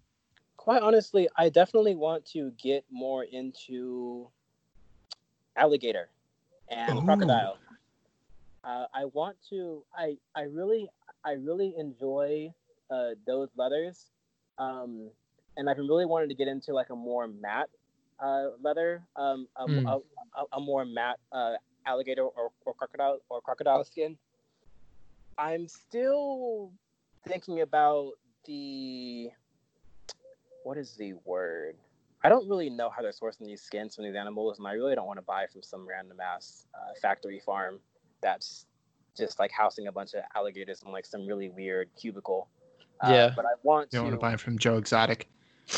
quite 0.57 0.82
honestly, 0.82 1.28
I 1.36 1.49
definitely 1.51 1.95
want 1.97 2.24
to 2.26 2.51
get 2.53 2.84
more 2.90 3.24
into 3.24 4.30
alligator 5.57 6.11
and 6.68 6.99
Ooh. 6.99 7.05
crocodile. 7.05 7.61
Uh, 8.64 8.86
I 8.95 9.05
want 9.07 9.36
to. 9.51 9.84
I 9.97 10.16
I 10.34 10.42
really 10.42 10.88
I 11.25 11.33
really 11.33 11.75
enjoy 11.79 12.53
uh, 12.91 13.11
those 13.27 13.49
leathers, 13.57 14.11
um, 14.59 15.11
and 15.57 15.68
I've 15.70 15.79
really 15.79 16.07
wanted 16.07 16.29
to 16.29 16.35
get 16.35 16.49
into 16.49 16.72
like 16.75 16.91
a 16.91 16.97
more 16.97 17.27
matte 17.27 17.70
uh, 18.22 18.51
leather, 18.62 19.03
um, 19.16 19.49
a, 19.57 19.64
Hmm. 19.64 19.87
a, 19.87 19.99
a, 20.37 20.45
a 20.55 20.61
more 20.61 20.85
matte 20.85 21.18
uh, 21.33 21.55
alligator 21.87 22.22
or, 22.22 22.51
or 22.64 22.75
crocodile 22.75 23.18
or 23.29 23.41
crocodile 23.41 23.85
skin. 23.85 24.16
I'm 25.39 25.66
still 25.68 26.72
thinking 27.27 27.61
about 27.61 28.12
the 28.47 29.31
what 30.62 30.79
is 30.79 30.95
the 30.97 31.14
word? 31.25 31.77
I 32.22 32.29
don't 32.31 32.49
really 32.49 32.70
know 32.70 32.89
how 32.89 33.03
they're 33.03 33.12
sourcing 33.12 33.47
these 33.47 33.61
skins 33.61 33.95
from 33.95 34.05
these 34.05 34.14
animals, 34.14 34.59
and 34.59 34.66
I 34.66 34.72
really 34.72 34.95
don't 34.95 35.07
want 35.07 35.18
to 35.18 35.25
buy 35.25 35.47
from 35.47 35.62
some 35.62 35.87
random 35.87 36.20
ass 36.20 36.66
uh, 36.75 36.95
factory 37.01 37.41
farm 37.45 37.81
that's 38.22 38.66
just 39.17 39.39
like 39.39 39.51
housing 39.51 39.87
a 39.87 39.93
bunch 39.93 40.15
of 40.15 40.23
alligators 40.35 40.83
in 40.85 40.93
like 40.93 41.07
some 41.07 41.27
really 41.27 41.49
weird 41.49 41.91
cubicle. 42.01 42.49
Uh, 43.01 43.11
Yeah. 43.11 43.33
but 43.37 43.45
I 43.45 43.55
want 43.62 43.91
You 43.93 43.99
don't 43.99 44.07
to. 44.07 44.11
want 44.11 44.21
to 44.21 44.27
buy 44.27 44.33
it 44.35 44.41
from 44.41 44.59
Joe 44.59 44.77
Exotic. 44.77 45.29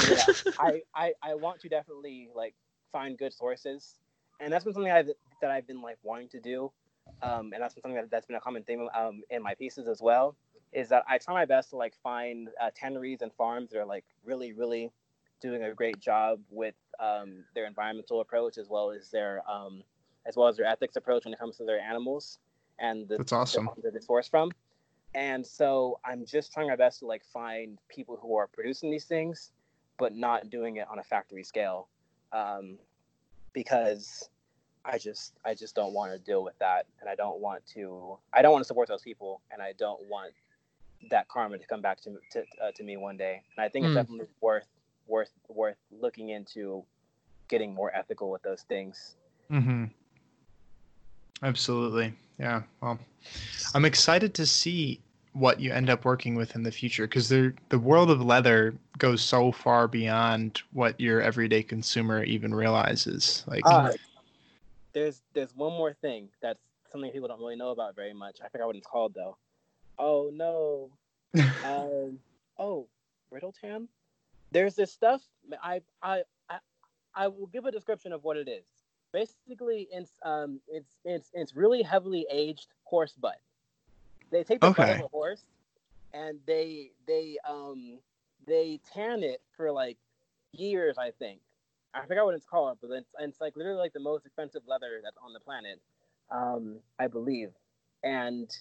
yeah, 0.08 0.26
I, 0.58 0.82
I 0.94 1.12
I 1.22 1.34
want 1.34 1.60
to 1.60 1.68
definitely 1.68 2.28
like 2.34 2.54
find 2.92 3.16
good 3.18 3.32
sources, 3.32 3.98
and 4.40 4.52
that's 4.52 4.64
been 4.64 4.74
something 4.74 4.92
I 4.92 5.02
that 5.40 5.50
I've 5.50 5.66
been 5.66 5.82
like 5.82 5.98
wanting 6.02 6.28
to 6.30 6.40
do, 6.40 6.70
um, 7.22 7.52
and 7.52 7.62
that's 7.62 7.74
been 7.74 7.82
something 7.82 8.00
that, 8.00 8.10
that's 8.10 8.26
been 8.26 8.36
a 8.36 8.40
common 8.40 8.62
theme 8.64 8.88
um, 8.94 9.22
in 9.30 9.42
my 9.42 9.54
pieces 9.54 9.88
as 9.88 10.00
well. 10.00 10.36
Is 10.72 10.88
that 10.90 11.04
I 11.08 11.18
try 11.18 11.34
my 11.34 11.44
best 11.44 11.70
to 11.70 11.76
like 11.76 11.94
find 12.02 12.48
uh, 12.60 12.70
tanneries 12.74 13.22
and 13.22 13.32
farms 13.34 13.70
that 13.70 13.78
are 13.78 13.86
like 13.86 14.04
really 14.24 14.52
really 14.52 14.90
doing 15.40 15.62
a 15.64 15.74
great 15.74 16.00
job 16.00 16.40
with 16.50 16.74
um, 16.98 17.44
their 17.54 17.66
environmental 17.66 18.20
approach 18.20 18.58
as 18.58 18.68
well 18.68 18.90
as 18.90 19.10
their 19.10 19.42
um, 19.48 19.82
as 20.26 20.36
well 20.36 20.48
as 20.48 20.56
their 20.56 20.66
ethics 20.66 20.96
approach 20.96 21.24
when 21.24 21.32
it 21.32 21.38
comes 21.38 21.56
to 21.58 21.64
their 21.64 21.80
animals 21.80 22.38
and 22.78 23.08
the 23.08 23.18
That's 23.18 23.32
awesome. 23.32 23.70
the 23.76 23.82
that 23.90 23.96
it's 23.96 24.06
sourced 24.06 24.30
from. 24.30 24.50
And 25.14 25.46
so 25.46 25.98
I'm 26.04 26.26
just 26.26 26.52
trying 26.52 26.68
my 26.68 26.76
best 26.76 26.98
to 27.00 27.06
like 27.06 27.24
find 27.24 27.78
people 27.88 28.18
who 28.20 28.36
are 28.36 28.46
producing 28.46 28.90
these 28.90 29.04
things, 29.04 29.52
but 29.98 30.14
not 30.14 30.50
doing 30.50 30.76
it 30.76 30.86
on 30.90 30.98
a 30.98 31.02
factory 31.02 31.42
scale, 31.42 31.88
um, 32.32 32.78
because 33.54 34.28
I 34.84 34.98
just 34.98 35.34
I 35.44 35.54
just 35.54 35.74
don't 35.74 35.94
want 35.94 36.12
to 36.12 36.18
deal 36.18 36.44
with 36.44 36.58
that, 36.58 36.86
and 37.00 37.08
I 37.08 37.14
don't 37.14 37.40
want 37.40 37.66
to 37.74 38.18
I 38.32 38.42
don't 38.42 38.52
want 38.52 38.62
to 38.62 38.66
support 38.66 38.88
those 38.88 39.02
people, 39.02 39.40
and 39.50 39.62
I 39.62 39.72
don't 39.72 40.00
want 40.08 40.32
that 41.10 41.28
karma 41.28 41.58
to 41.58 41.66
come 41.66 41.80
back 41.80 42.00
to 42.02 42.18
to, 42.32 42.44
uh, 42.62 42.72
to 42.74 42.82
me 42.82 42.96
one 42.96 43.16
day. 43.16 43.42
And 43.56 43.64
I 43.64 43.68
think 43.68 43.86
it's 43.86 43.92
Mm. 43.92 44.02
definitely 44.02 44.26
worth 44.40 44.66
worth 45.06 45.30
worth 45.48 45.78
looking 45.90 46.28
into 46.30 46.84
getting 47.48 47.72
more 47.72 47.94
ethical 47.94 48.30
with 48.30 48.42
those 48.42 48.62
things. 48.62 49.16
Mm-hmm. 49.50 49.84
Absolutely. 51.42 52.12
Yeah. 52.38 52.62
Well, 52.80 52.98
I'm 53.74 53.84
excited 53.84 54.34
to 54.34 54.46
see 54.46 55.00
what 55.32 55.60
you 55.60 55.70
end 55.70 55.90
up 55.90 56.04
working 56.04 56.34
with 56.34 56.54
in 56.54 56.62
the 56.62 56.70
future 56.70 57.06
because 57.06 57.28
the 57.28 57.52
the 57.68 57.78
world 57.78 58.10
of 58.10 58.22
leather 58.22 58.74
goes 58.98 59.20
so 59.20 59.52
far 59.52 59.86
beyond 59.86 60.62
what 60.72 60.98
your 60.98 61.20
everyday 61.20 61.62
consumer 61.62 62.24
even 62.24 62.54
realizes. 62.54 63.44
Like, 63.46 63.62
Uh, 63.66 63.92
there's 64.92 65.22
there's 65.34 65.54
one 65.54 65.72
more 65.72 65.92
thing 65.92 66.28
that's 66.40 66.60
something 66.90 67.10
people 67.10 67.28
don't 67.28 67.38
really 67.38 67.56
know 67.56 67.70
about 67.70 67.94
very 67.94 68.14
much. 68.14 68.38
I 68.42 68.48
forgot 68.48 68.66
what 68.68 68.76
it's 68.76 68.86
called 68.86 69.14
though. 69.14 69.36
Oh 69.98 70.30
no. 70.32 70.90
um, 71.64 72.18
oh, 72.58 72.86
brittle 73.30 73.52
tan. 73.52 73.88
There's 74.52 74.74
this 74.74 74.90
stuff. 74.92 75.22
I 75.62 75.82
I 76.02 76.22
I 76.48 76.58
I 77.14 77.28
will 77.28 77.48
give 77.48 77.66
a 77.66 77.70
description 77.72 78.12
of 78.12 78.24
what 78.24 78.38
it 78.38 78.48
is. 78.48 78.64
Basically, 79.16 79.88
it's 79.90 80.12
um 80.22 80.60
it's 80.68 80.92
it's 81.02 81.30
it's 81.32 81.56
really 81.56 81.80
heavily 81.80 82.26
aged 82.30 82.66
horse 82.84 83.14
butt. 83.14 83.40
They 84.30 84.44
take 84.44 84.60
the 84.60 84.72
butt 84.72 84.90
of 84.90 85.04
a 85.06 85.08
horse 85.08 85.42
and 86.12 86.38
they 86.46 86.90
they 87.06 87.38
um 87.48 87.98
they 88.46 88.78
tan 88.92 89.22
it 89.22 89.40
for 89.56 89.72
like 89.72 89.96
years. 90.52 90.98
I 90.98 91.12
think 91.12 91.40
I 91.94 92.04
forgot 92.06 92.26
what 92.26 92.34
it's 92.34 92.44
called, 92.44 92.76
but 92.82 92.90
it's 92.90 93.08
it's 93.18 93.40
like 93.40 93.56
literally 93.56 93.78
like 93.78 93.94
the 93.94 94.00
most 94.00 94.26
expensive 94.26 94.62
leather 94.66 95.00
that's 95.02 95.16
on 95.24 95.32
the 95.32 95.40
planet, 95.40 95.80
um, 96.30 96.76
I 96.98 97.06
believe, 97.06 97.52
and 98.04 98.54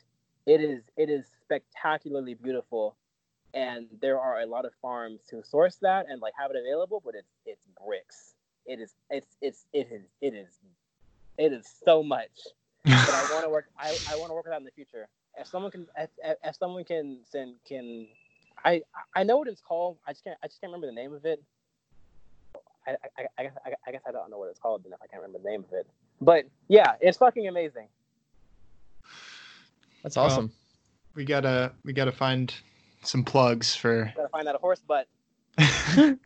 it 0.45 0.61
is 0.61 0.83
it 0.95 1.09
is 1.09 1.25
spectacularly 1.41 2.35
beautiful, 2.35 2.95
and 3.53 3.87
there 4.01 4.21
are 4.21 4.39
a 4.39 4.45
lot 4.45 4.63
of 4.63 4.71
farms 4.81 5.21
who 5.29 5.43
source 5.43 5.75
that 5.81 6.05
and 6.09 6.21
like 6.21 6.33
have 6.39 6.51
it 6.51 6.57
available, 6.57 7.01
but 7.03 7.13
it's 7.15 7.33
it's 7.45 7.65
bricks. 7.85 8.34
It 8.66 8.80
is 8.80 8.93
it's 9.09 9.28
it's 9.41 9.66
it 9.74 9.88
is 9.91 10.03
it 10.22 10.34
is 10.34 10.57
it 11.38 11.53
is 11.53 11.66
so 11.86 12.01
much 12.03 12.32
but 12.86 13.16
I 13.16 13.24
want 13.24 13.45
to 13.45 13.49
work. 13.49 13.66
I, 13.80 13.97
I 14.07 14.16
want 14.16 14.30
to 14.30 14.36
work 14.36 14.45
with 14.45 14.51
that 14.53 14.59
in 14.59 14.63
the 14.63 14.72
future. 14.72 15.07
If 15.39 15.47
someone 15.47 15.72
can, 15.72 15.88
if, 15.97 16.09
if- 16.24 16.38
if 16.43 16.55
someone 16.55 16.84
can 16.84 17.20
send 17.28 17.55
can, 17.68 18.07
I 18.63 18.84
I 19.16 19.24
know 19.24 19.38
what 19.38 19.47
it's 19.47 19.59
called. 19.59 19.97
I 20.07 20.11
just 20.11 20.24
can't. 20.24 20.38
I 20.43 20.47
just 20.47 20.61
can't 20.61 20.70
remember 20.72 20.86
the 20.86 20.93
name 20.93 21.11
of 21.13 21.26
it. 21.26 21.41
I 22.88 22.91
I, 23.18 23.26
I, 23.39 23.43
guess, 23.43 23.53
I, 23.66 23.74
I 23.88 23.91
guess 23.91 24.01
I 24.07 24.11
don't 24.11 24.30
know 24.30 24.38
what 24.38 24.49
it's 24.51 24.59
called 24.59 24.84
then 24.84 24.93
if 24.93 24.99
I 25.01 25.07
can't 25.07 25.24
remember 25.24 25.39
the 25.43 25.49
name 25.49 25.66
of 25.68 25.74
it. 25.74 25.88
But 26.22 26.45
yeah, 26.68 26.93
it's 27.01 27.18
fucking 27.18 27.47
amazing. 27.47 27.88
That's 30.03 30.16
Well, 30.16 30.26
awesome. 30.26 30.51
we 31.16 31.26
gotta 31.26 31.72
we 31.84 31.91
gotta 31.91 32.11
find 32.11 32.53
some 33.01 33.24
plugs 33.24 33.76
for 33.76 34.13
Gotta 34.16 34.30
find 34.30 34.47
out 34.47 34.53
a 34.53 34.59
horse 34.59 34.82
butt. 34.88 35.07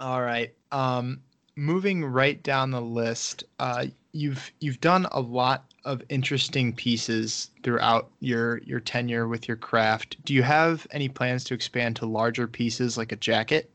All 0.00 0.22
right. 0.22 0.54
Um, 0.70 1.20
moving 1.56 2.04
right 2.04 2.42
down 2.42 2.70
the 2.70 2.80
list, 2.80 3.44
uh, 3.58 3.86
you've 4.12 4.52
you've 4.60 4.80
done 4.80 5.06
a 5.12 5.20
lot 5.20 5.64
of 5.84 6.02
interesting 6.08 6.72
pieces 6.72 7.50
throughout 7.62 8.10
your 8.20 8.58
your 8.58 8.80
tenure 8.80 9.28
with 9.28 9.48
your 9.48 9.56
craft. 9.56 10.22
Do 10.24 10.34
you 10.34 10.42
have 10.42 10.86
any 10.90 11.08
plans 11.08 11.44
to 11.44 11.54
expand 11.54 11.96
to 11.96 12.06
larger 12.06 12.46
pieces 12.46 12.96
like 12.96 13.12
a 13.12 13.16
jacket? 13.16 13.70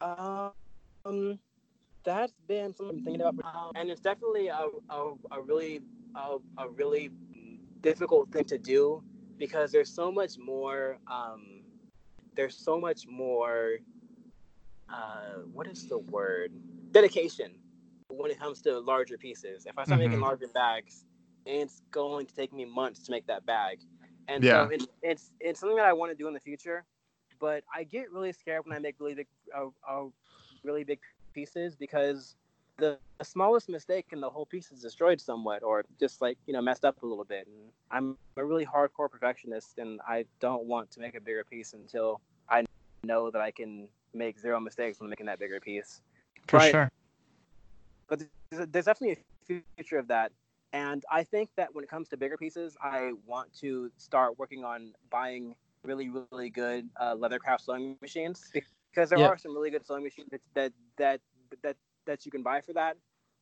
Um, 0.00 1.38
that's 2.04 2.32
been 2.48 2.74
something 2.74 2.98
I'm 2.98 3.04
thinking 3.04 3.20
about, 3.22 3.72
and 3.76 3.90
it's 3.90 4.00
definitely 4.00 4.48
a 4.48 4.66
a, 4.88 5.12
a 5.32 5.42
really 5.42 5.80
a, 6.14 6.36
a 6.58 6.68
really 6.68 7.10
difficult 7.80 8.30
thing 8.32 8.44
to 8.44 8.58
do 8.58 9.02
because 9.38 9.72
there's 9.72 9.92
so 9.94 10.10
much 10.10 10.38
more. 10.38 10.98
Um, 11.06 11.62
there's 12.36 12.56
so 12.56 12.80
much 12.80 13.06
more. 13.06 13.76
Uh, 14.92 15.42
what 15.52 15.66
is 15.66 15.86
the 15.86 15.98
word? 15.98 16.52
Dedication 16.92 17.58
when 18.08 18.30
it 18.30 18.38
comes 18.38 18.60
to 18.62 18.78
larger 18.80 19.16
pieces. 19.16 19.66
If 19.66 19.78
I 19.78 19.84
start 19.84 20.00
making 20.00 20.18
Mhm. 20.18 20.22
larger 20.22 20.48
bags, 20.48 21.04
it's 21.46 21.82
going 21.90 22.26
to 22.26 22.34
take 22.34 22.52
me 22.52 22.64
months 22.64 23.00
to 23.04 23.10
make 23.12 23.26
that 23.26 23.46
bag, 23.46 23.80
and 24.28 24.44
Yeah. 24.44 24.64
so 24.64 24.68
it's 24.70 24.88
it's 25.02 25.30
it's 25.40 25.60
something 25.60 25.76
that 25.76 25.86
I 25.86 25.92
want 25.92 26.10
to 26.12 26.16
do 26.16 26.28
in 26.28 26.34
the 26.34 26.40
future. 26.40 26.84
But 27.40 27.64
I 27.74 27.84
get 27.84 28.10
really 28.12 28.32
scared 28.32 28.66
when 28.66 28.76
I 28.76 28.80
make 28.80 28.96
really 29.00 29.14
big, 29.14 29.28
uh, 29.56 29.68
uh, 29.88 30.06
really 30.62 30.84
big 30.84 31.00
pieces 31.32 31.74
because 31.76 32.36
the, 32.78 32.98
the 33.18 33.24
smallest 33.24 33.68
mistake 33.68 34.06
and 34.12 34.22
the 34.22 34.28
whole 34.30 34.46
piece 34.46 34.70
is 34.72 34.82
destroyed 34.82 35.20
somewhat 35.20 35.62
or 35.62 35.84
just 35.98 36.20
like 36.20 36.38
you 36.46 36.52
know 36.52 36.60
messed 36.60 36.84
up 36.84 37.02
a 37.02 37.06
little 37.06 37.24
bit 37.24 37.46
and 37.46 37.70
i'm 37.90 38.16
a 38.36 38.44
really 38.44 38.66
hardcore 38.66 39.10
perfectionist 39.10 39.78
and 39.78 40.00
i 40.08 40.24
don't 40.40 40.64
want 40.64 40.90
to 40.90 41.00
make 41.00 41.14
a 41.14 41.20
bigger 41.20 41.44
piece 41.44 41.72
until 41.74 42.20
i 42.48 42.64
know 43.04 43.30
that 43.30 43.40
i 43.40 43.50
can 43.50 43.88
make 44.14 44.38
zero 44.38 44.60
mistakes 44.60 45.00
when 45.00 45.10
making 45.10 45.26
that 45.26 45.38
bigger 45.38 45.60
piece 45.60 46.00
For 46.48 46.58
Right. 46.58 46.70
sure. 46.72 46.90
but 48.08 48.22
there's, 48.50 48.66
definitely 48.68 49.12
a 49.48 49.62
future 49.76 49.98
of 49.98 50.08
that 50.08 50.32
and 50.72 51.04
i 51.10 51.22
think 51.22 51.50
that 51.56 51.74
when 51.74 51.84
it 51.84 51.90
comes 51.90 52.08
to 52.08 52.16
bigger 52.16 52.36
pieces 52.36 52.76
i 52.82 53.12
want 53.26 53.52
to 53.54 53.90
start 53.96 54.38
working 54.38 54.64
on 54.64 54.92
buying 55.10 55.54
really 55.84 56.10
really 56.10 56.50
good 56.50 56.88
uh, 56.98 57.14
leathercraft 57.14 57.60
sewing 57.62 57.96
machines 58.02 58.50
because 58.52 59.10
there 59.10 59.18
Yeah. 59.18 59.28
are 59.28 59.38
some 59.38 59.54
really 59.54 59.70
good 59.70 59.86
sewing 59.86 60.02
machines 60.04 60.28
that 60.30 60.40
that 60.54 60.72
that 60.96 61.20
that, 61.62 61.76
that 62.06 62.26
you 62.26 62.30
can 62.32 62.42
buy 62.42 62.60
for 62.60 62.72
that 62.74 62.96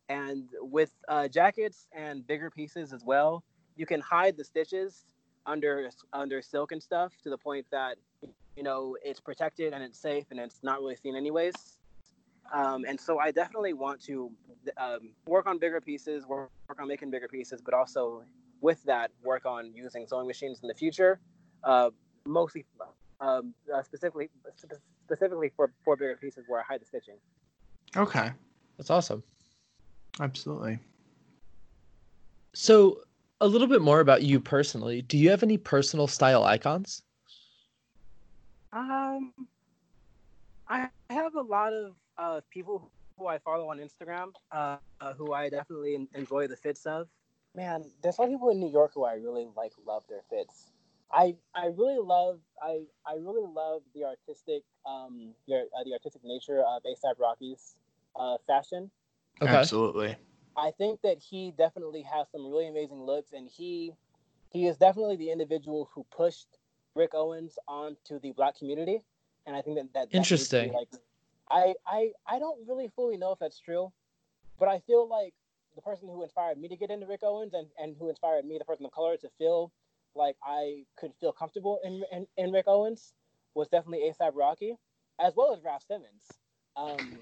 and 0.08 0.48
with 0.60 0.92
uh, 1.08 1.28
jackets 1.28 1.86
and 1.92 2.26
bigger 2.26 2.50
pieces 2.50 2.92
as 2.92 3.04
well 3.04 3.42
you 3.76 3.86
can 3.86 4.00
hide 4.00 4.36
the 4.36 4.44
stitches 4.44 5.04
under 5.46 5.90
under 6.12 6.42
silk 6.42 6.72
and 6.72 6.82
stuff 6.82 7.12
to 7.22 7.30
the 7.30 7.38
point 7.38 7.66
that 7.70 7.96
you 8.58 8.64
know 8.64 8.96
it's 9.04 9.20
protected 9.20 9.72
and 9.72 9.82
it's 9.82 9.98
safe 9.98 10.26
and 10.32 10.40
it's 10.40 10.60
not 10.62 10.80
really 10.80 10.96
seen 10.96 11.14
anyways 11.16 11.78
um, 12.52 12.84
and 12.86 12.98
so 12.98 13.18
I 13.18 13.30
definitely 13.30 13.72
want 13.72 14.00
to 14.04 14.30
um, 14.78 15.10
work 15.26 15.46
on 15.46 15.58
bigger 15.58 15.80
pieces, 15.80 16.26
work, 16.26 16.50
work 16.68 16.80
on 16.80 16.88
making 16.88 17.10
bigger 17.10 17.28
pieces, 17.28 17.60
but 17.60 17.74
also 17.74 18.22
with 18.60 18.82
that, 18.84 19.10
work 19.22 19.44
on 19.46 19.72
using 19.74 20.06
sewing 20.06 20.26
machines 20.26 20.60
in 20.62 20.68
the 20.68 20.74
future, 20.74 21.20
uh, 21.64 21.90
mostly 22.24 22.64
um, 23.20 23.54
uh, 23.74 23.82
specifically 23.82 24.30
specifically 25.04 25.50
for, 25.56 25.72
for 25.84 25.96
bigger 25.96 26.16
pieces 26.16 26.44
where 26.48 26.60
I 26.60 26.64
hide 26.64 26.80
the 26.80 26.86
stitching. 26.86 27.16
Okay. 27.96 28.30
That's 28.76 28.90
awesome. 28.90 29.22
Absolutely. 30.20 30.78
So, 32.54 33.00
a 33.40 33.46
little 33.46 33.68
bit 33.68 33.82
more 33.82 34.00
about 34.00 34.22
you 34.22 34.40
personally. 34.40 35.02
Do 35.02 35.16
you 35.16 35.30
have 35.30 35.42
any 35.44 35.58
personal 35.58 36.08
style 36.08 36.44
icons? 36.44 37.02
Um, 38.72 39.32
I 40.68 40.88
have 41.10 41.34
a 41.34 41.40
lot 41.40 41.72
of 41.72 41.94
uh, 42.18 42.40
people 42.50 42.90
who 43.18 43.26
I 43.26 43.38
follow 43.38 43.70
on 43.70 43.78
Instagram, 43.78 44.32
uh, 44.52 44.76
uh, 45.00 45.14
who 45.14 45.32
I 45.32 45.48
definitely 45.48 46.08
enjoy 46.14 46.46
the 46.46 46.56
fits 46.56 46.86
of. 46.86 47.08
Man, 47.54 47.84
there's 48.02 48.18
a 48.18 48.22
lot 48.22 48.28
of 48.28 48.34
people 48.34 48.50
in 48.50 48.60
New 48.60 48.70
York 48.70 48.92
who 48.94 49.04
I 49.04 49.14
really 49.14 49.48
like 49.56 49.72
love 49.86 50.04
their 50.08 50.22
fits. 50.28 50.70
I 51.10 51.36
I 51.54 51.66
really 51.66 51.98
love 51.98 52.40
I 52.62 52.82
I 53.06 53.14
really 53.14 53.46
love 53.50 53.80
the 53.94 54.04
artistic 54.04 54.62
um 54.86 55.30
the, 55.46 55.66
uh, 55.74 55.84
the 55.84 55.94
artistic 55.94 56.22
nature 56.22 56.60
of 56.60 56.82
ASAP 56.82 57.18
Rocky's 57.18 57.76
uh, 58.14 58.36
fashion. 58.46 58.90
Okay. 59.40 59.50
Absolutely. 59.50 60.16
I 60.56 60.72
think 60.72 61.00
that 61.02 61.18
he 61.18 61.52
definitely 61.56 62.02
has 62.02 62.26
some 62.30 62.46
really 62.46 62.68
amazing 62.68 63.02
looks, 63.02 63.32
and 63.32 63.48
he 63.48 63.94
he 64.50 64.66
is 64.66 64.76
definitely 64.76 65.16
the 65.16 65.30
individual 65.30 65.88
who 65.94 66.04
pushed 66.10 66.57
Rick 66.98 67.14
Owens 67.14 67.58
onto 67.68 68.18
the 68.20 68.32
black 68.32 68.58
community, 68.58 69.02
and 69.46 69.56
I 69.56 69.62
think 69.62 69.76
that 69.76 69.92
that, 69.94 70.12
that 70.12 70.18
needs 70.18 70.48
to 70.48 70.58
be, 70.58 70.66
Interesting. 70.66 70.72
Like, 70.72 70.88
I 71.50 71.74
I 71.86 72.12
I 72.26 72.38
don't 72.38 72.58
really 72.68 72.88
fully 72.94 73.16
know 73.16 73.32
if 73.32 73.38
that's 73.38 73.60
true, 73.60 73.92
but 74.58 74.68
I 74.68 74.80
feel 74.80 75.08
like 75.08 75.32
the 75.76 75.82
person 75.82 76.08
who 76.08 76.22
inspired 76.22 76.58
me 76.58 76.68
to 76.68 76.76
get 76.76 76.90
into 76.90 77.06
Rick 77.06 77.20
Owens 77.22 77.54
and, 77.54 77.68
and 77.78 77.94
who 77.98 78.08
inspired 78.08 78.44
me, 78.44 78.58
the 78.58 78.64
person 78.64 78.84
of 78.84 78.92
color, 78.92 79.16
to 79.16 79.28
feel 79.38 79.72
like 80.14 80.36
I 80.42 80.82
could 80.98 81.12
feel 81.20 81.32
comfortable 81.32 81.78
in 81.84 82.02
in, 82.12 82.26
in 82.36 82.52
Rick 82.52 82.66
Owens 82.66 83.14
was 83.54 83.68
definitely 83.68 84.10
ASAP 84.10 84.32
Rocky, 84.34 84.76
as 85.20 85.34
well 85.36 85.54
as 85.54 85.62
Raf 85.64 85.82
Simons. 85.86 86.24
Um, 86.76 87.18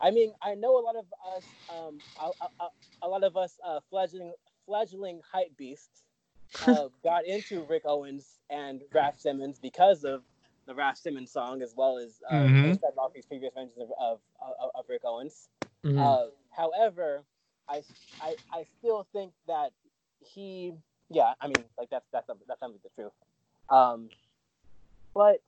I 0.00 0.10
mean, 0.10 0.32
I 0.42 0.54
know 0.54 0.78
a 0.78 0.82
lot 0.82 0.96
of 0.96 1.06
us, 1.36 1.44
um, 1.74 1.98
a, 2.20 2.30
a, 2.64 2.68
a 3.02 3.08
lot 3.08 3.24
of 3.24 3.36
us 3.36 3.58
uh, 3.64 3.80
fledgling 3.90 4.32
fledgling 4.66 5.20
hype 5.32 5.56
beasts 5.56 6.02
uh, 6.66 6.88
got 7.04 7.26
into 7.26 7.62
Rick 7.64 7.82
Owens 7.84 8.38
and 8.50 8.82
Raf 8.92 9.18
Simons 9.18 9.58
because 9.58 10.04
of 10.04 10.22
the 10.66 10.74
Raf 10.74 10.98
Simons 10.98 11.30
song, 11.30 11.62
as 11.62 11.74
well 11.76 11.98
as 11.98 12.20
uh, 12.30 12.34
Mhm. 12.34 12.78
Rocky's 12.96 13.24
previous 13.26 13.54
mentions 13.54 13.78
of, 13.78 13.90
of, 13.98 14.20
of, 14.40 14.70
of 14.74 14.84
Rick 14.88 15.02
Owens. 15.04 15.48
Mhm. 15.84 15.98
Uh, 15.98 16.30
however, 16.50 17.22
I, 17.68 17.82
I 18.20 18.36
I 18.52 18.64
still 18.78 19.06
think 19.12 19.32
that 19.46 19.72
he, 20.20 20.74
yeah, 21.10 21.34
I 21.40 21.46
mean, 21.46 21.64
like 21.78 21.90
that's 21.90 22.06
that's 22.12 22.26
that's 22.46 22.60
something 22.60 22.80
the 22.82 22.90
truth. 23.02 23.12
Um, 23.70 24.08
but 25.14 25.42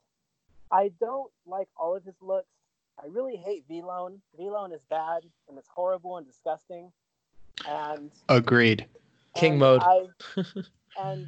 I 0.70 0.88
don't 1.00 1.30
like 1.46 1.68
all 1.76 1.96
of 1.96 2.04
his 2.04 2.14
looks. 2.20 2.48
I 3.02 3.06
really 3.06 3.36
hate 3.36 3.64
V-Lone. 3.66 4.20
V-Lone 4.36 4.72
is 4.72 4.82
bad 4.90 5.22
and 5.48 5.56
it's 5.58 5.68
horrible 5.68 6.18
and 6.18 6.26
disgusting. 6.26 6.92
And 7.66 8.10
Agreed. 8.28 8.86
King 9.34 9.52
and 9.52 9.60
mode. 9.60 9.82
I, 9.82 10.08
and 10.98 11.26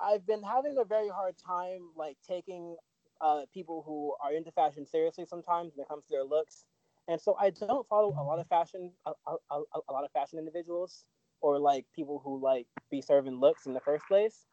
I've 0.00 0.26
been 0.26 0.42
having 0.42 0.76
a 0.78 0.84
very 0.84 1.08
hard 1.08 1.34
time 1.38 1.90
like 1.96 2.16
taking 2.26 2.76
uh, 3.20 3.42
people 3.52 3.82
who 3.86 4.14
are 4.22 4.34
into 4.34 4.50
fashion 4.52 4.84
seriously 4.86 5.24
sometimes 5.24 5.72
when 5.74 5.84
it 5.84 5.88
comes 5.88 6.04
to 6.04 6.10
their 6.10 6.24
looks. 6.24 6.64
And 7.08 7.20
so 7.20 7.36
I 7.38 7.50
don't 7.50 7.86
follow 7.88 8.14
a 8.18 8.22
lot 8.22 8.38
of 8.38 8.46
fashion, 8.48 8.90
a, 9.06 9.12
a, 9.26 9.36
a, 9.50 9.92
lot 9.92 10.04
of 10.04 10.10
fashion 10.12 10.38
individuals 10.38 11.04
or 11.40 11.58
like 11.58 11.84
people 11.94 12.20
who 12.24 12.40
like 12.40 12.66
be 12.90 13.00
serving 13.02 13.38
looks 13.40 13.66
in 13.66 13.74
the 13.74 13.80
first 13.80 14.04
place, 14.08 14.46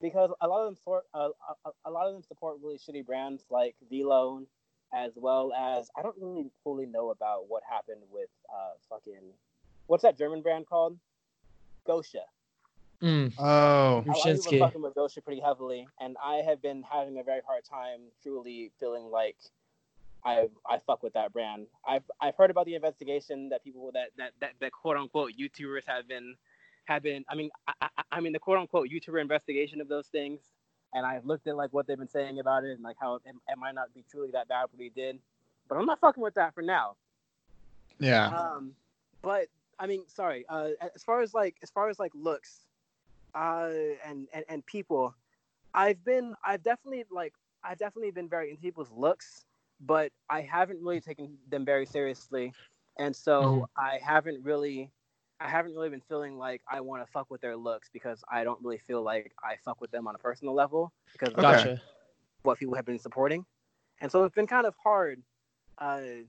because 0.00 0.30
a 0.40 0.46
lot 0.46 0.60
of 0.60 0.66
them 0.66 0.76
sort, 0.84 1.04
uh, 1.14 1.30
a, 1.64 1.70
a 1.84 1.90
lot 1.90 2.06
of 2.06 2.14
them 2.14 2.22
support 2.22 2.58
really 2.62 2.78
shitty 2.78 3.04
brands 3.04 3.44
like 3.50 3.74
V-Lone, 3.90 4.46
as 4.94 5.12
well 5.16 5.52
as 5.52 5.90
I 5.98 6.02
don't 6.02 6.14
really 6.20 6.50
fully 6.62 6.86
know 6.86 7.10
about 7.10 7.48
what 7.48 7.62
happened 7.68 8.02
with 8.10 8.28
uh 8.48 8.74
fucking 8.88 9.32
what's 9.88 10.02
that 10.02 10.16
German 10.16 10.42
brand 10.42 10.66
called? 10.66 10.96
Gosha. 11.88 12.22
Mm. 13.02 13.32
Oh, 13.38 13.44
A 13.44 13.44
lot 13.44 13.98
of 13.98 14.04
people 14.04 14.12
Rubchinskiy. 14.14 14.56
are 14.56 14.66
fucking 14.66 14.82
with 14.82 14.94
Gosha 14.94 15.22
pretty 15.22 15.40
heavily, 15.40 15.86
and 16.00 16.16
I 16.22 16.36
have 16.36 16.62
been 16.62 16.82
having 16.82 17.18
a 17.18 17.22
very 17.22 17.40
hard 17.46 17.64
time 17.64 18.00
truly 18.22 18.72
feeling 18.80 19.10
like 19.10 19.36
I 20.24 20.48
I 20.68 20.78
fuck 20.86 21.02
with 21.02 21.12
that 21.12 21.32
brand. 21.32 21.66
I've 21.86 22.04
I've 22.20 22.36
heard 22.36 22.50
about 22.50 22.66
the 22.66 22.74
investigation 22.74 23.50
that 23.50 23.62
people 23.62 23.90
that 23.92 24.08
that 24.16 24.32
that, 24.40 24.52
that 24.60 24.72
quote 24.72 24.96
unquote 24.96 25.32
YouTubers 25.38 25.84
have 25.86 26.08
been 26.08 26.34
have 26.86 27.02
been. 27.02 27.24
I 27.28 27.34
mean 27.34 27.50
I, 27.68 27.72
I, 27.82 27.88
I 28.12 28.20
mean 28.20 28.32
the 28.32 28.38
quote 28.38 28.58
unquote 28.58 28.88
YouTuber 28.88 29.20
investigation 29.20 29.80
of 29.80 29.88
those 29.88 30.06
things, 30.06 30.40
and 30.94 31.04
I've 31.06 31.26
looked 31.26 31.46
at 31.46 31.56
like 31.56 31.72
what 31.72 31.86
they've 31.86 31.98
been 31.98 32.08
saying 32.08 32.40
about 32.40 32.64
it 32.64 32.72
and 32.72 32.82
like 32.82 32.96
how 32.98 33.16
it, 33.16 33.22
it 33.26 33.58
might 33.58 33.74
not 33.74 33.92
be 33.94 34.04
truly 34.10 34.30
that 34.32 34.48
bad 34.48 34.66
what 34.72 34.80
he 34.80 34.88
did, 34.88 35.18
but 35.68 35.76
I'm 35.76 35.86
not 35.86 36.00
fucking 36.00 36.22
with 36.22 36.34
that 36.34 36.54
for 36.54 36.62
now. 36.62 36.96
yeah. 37.98 38.28
Um, 38.28 38.72
but 39.22 39.46
I 39.78 39.86
mean, 39.86 40.04
sorry. 40.08 40.44
Uh, 40.48 40.70
as 40.94 41.02
far 41.04 41.20
as 41.20 41.34
like 41.34 41.56
as 41.62 41.70
far 41.70 41.88
as 41.88 41.98
like 41.98 42.12
looks, 42.14 42.65
uh, 43.36 43.70
and 44.04 44.28
and 44.34 44.44
and 44.48 44.66
people, 44.66 45.14
I've 45.74 46.04
been 46.04 46.34
I've 46.44 46.62
definitely 46.62 47.04
like 47.10 47.34
I've 47.64 47.78
definitely 47.78 48.12
been 48.12 48.28
very 48.28 48.50
into 48.50 48.62
people's 48.62 48.90
looks, 48.92 49.44
but 49.80 50.12
I 50.30 50.42
haven't 50.42 50.82
really 50.82 51.00
taken 51.00 51.38
them 51.48 51.64
very 51.64 51.86
seriously, 51.86 52.54
and 52.98 53.14
so 53.14 53.66
Mhm. 53.66 53.68
I 53.76 54.00
haven't 54.02 54.44
really. 54.44 54.90
I 55.38 55.48
haven't 55.48 55.74
really 55.74 55.90
been 55.90 56.00
feeling 56.00 56.38
like 56.38 56.62
I 56.70 56.80
want 56.80 57.04
to 57.04 57.12
fuck 57.12 57.30
with 57.30 57.42
their 57.42 57.56
looks 57.56 57.90
because 57.92 58.24
I 58.32 58.42
don't 58.42 58.62
really 58.64 58.78
feel 58.78 59.02
like 59.02 59.34
I 59.44 59.56
fuck 59.64 59.82
with 59.82 59.90
them 59.90 60.08
on 60.08 60.14
a 60.14 60.18
personal 60.18 60.54
level 60.54 60.94
because 61.12 61.34
of 61.34 61.42
Gotcha. 61.42 61.82
what 62.42 62.58
people 62.58 62.74
have 62.74 62.86
been 62.86 62.98
supporting, 62.98 63.44
and 64.00 64.10
so 64.10 64.24
it's 64.24 64.34
been 64.34 64.46
kind 64.46 64.66
of 64.66 64.74
hard 64.82 65.22
uh, 65.78 66.24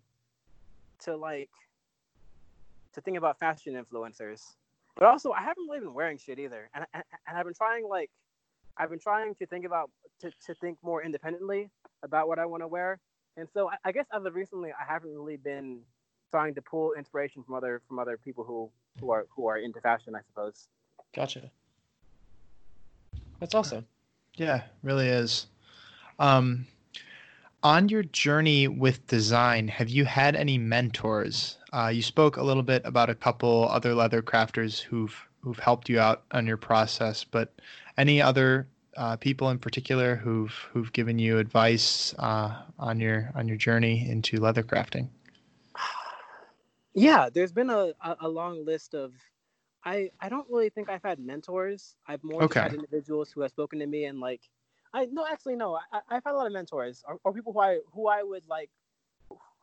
to 0.99 1.15
like 1.15 1.51
to 2.93 3.01
think 3.01 3.17
about 3.17 3.39
fashion 3.39 3.75
influencers. 3.75 4.41
But 4.97 5.07
also, 5.07 5.31
I 5.31 5.41
haven't 5.41 5.67
really 5.69 5.81
been 5.81 5.93
wearing 5.93 6.17
shit 6.17 6.39
either, 6.39 6.69
and 6.73 6.85
and, 6.93 7.03
and 7.27 7.37
I've 7.37 7.45
been 7.45 7.53
trying 7.53 7.87
like 7.87 8.09
I've 8.77 8.89
been 8.89 8.99
trying 8.99 9.35
to 9.35 9.45
think 9.45 9.65
about 9.65 9.91
to, 10.21 10.31
to 10.47 10.53
think 10.55 10.77
more 10.81 11.03
independently 11.03 11.69
about 12.03 12.27
what 12.27 12.39
I 12.39 12.45
want 12.45 12.63
to 12.63 12.67
wear, 12.67 12.99
and 13.37 13.47
so 13.53 13.69
I, 13.69 13.75
I 13.85 13.91
guess 13.91 14.05
as 14.11 14.25
of 14.25 14.33
recently, 14.33 14.71
I 14.71 14.91
haven't 14.91 15.13
really 15.13 15.37
been 15.37 15.81
trying 16.31 16.55
to 16.55 16.61
pull 16.61 16.93
inspiration 16.93 17.43
from 17.43 17.53
other 17.53 17.81
from 17.87 17.99
other 17.99 18.17
people 18.17 18.43
who 18.43 18.71
who 18.99 19.11
are 19.11 19.27
who 19.29 19.47
are 19.47 19.57
into 19.57 19.79
fashion, 19.81 20.15
I 20.15 20.21
suppose. 20.27 20.67
Gotcha. 21.13 21.51
That's 23.39 23.53
awesome. 23.53 23.85
Yeah, 24.35 24.63
really 24.81 25.07
is. 25.07 25.45
Um, 26.17 26.65
on 27.63 27.89
your 27.89 28.03
journey 28.03 28.67
with 28.67 29.05
design, 29.07 29.67
have 29.67 29.89
you 29.89 30.05
had 30.05 30.35
any 30.35 30.57
mentors? 30.57 31.57
Uh, 31.73 31.87
you 31.87 32.01
spoke 32.01 32.37
a 32.37 32.43
little 32.43 32.63
bit 32.63 32.81
about 32.85 33.09
a 33.09 33.15
couple 33.15 33.67
other 33.69 33.93
leather 33.93 34.21
crafters 34.21 34.79
who've 34.79 35.15
who've 35.41 35.59
helped 35.59 35.87
you 35.87 35.99
out 35.99 36.23
on 36.31 36.45
your 36.45 36.57
process, 36.57 37.23
but 37.23 37.53
any 37.97 38.21
other 38.21 38.67
uh, 38.97 39.15
people 39.15 39.49
in 39.49 39.59
particular 39.59 40.15
who've 40.15 40.53
who've 40.71 40.91
given 40.93 41.19
you 41.19 41.37
advice 41.37 42.13
uh, 42.19 42.63
on 42.79 42.99
your 42.99 43.31
on 43.35 43.47
your 43.47 43.57
journey 43.57 44.09
into 44.09 44.37
leather 44.37 44.63
crafting? 44.63 45.07
Yeah, 46.93 47.29
there's 47.31 47.51
been 47.51 47.69
a, 47.69 47.93
a, 48.21 48.27
long 48.27 48.65
list 48.65 48.95
of. 48.95 49.13
I 49.85 50.09
I 50.19 50.29
don't 50.29 50.49
really 50.49 50.69
think 50.69 50.89
I've 50.89 51.03
had 51.03 51.19
mentors. 51.19 51.95
I've 52.07 52.23
more 52.23 52.43
Okay. 52.43 52.59
had 52.59 52.73
individuals 52.73 53.31
who 53.31 53.41
have 53.41 53.51
spoken 53.51 53.77
to 53.79 53.85
me 53.85 54.05
and 54.05 54.19
like, 54.19 54.41
I 54.97 55.05
no 55.11 55.25
actually 55.29 55.55
no. 55.55 55.75
I, 55.93 55.99
I've 56.09 56.23
had 56.23 56.33
a 56.33 56.37
lot 56.37 56.47
of 56.47 56.53
mentors 56.53 57.03
or, 57.07 57.19
or 57.23 57.31
people 57.31 57.53
who 57.53 57.59
I 57.59 57.79
who 57.93 58.07
I 58.07 58.23
would 58.23 58.47
like, 58.47 58.71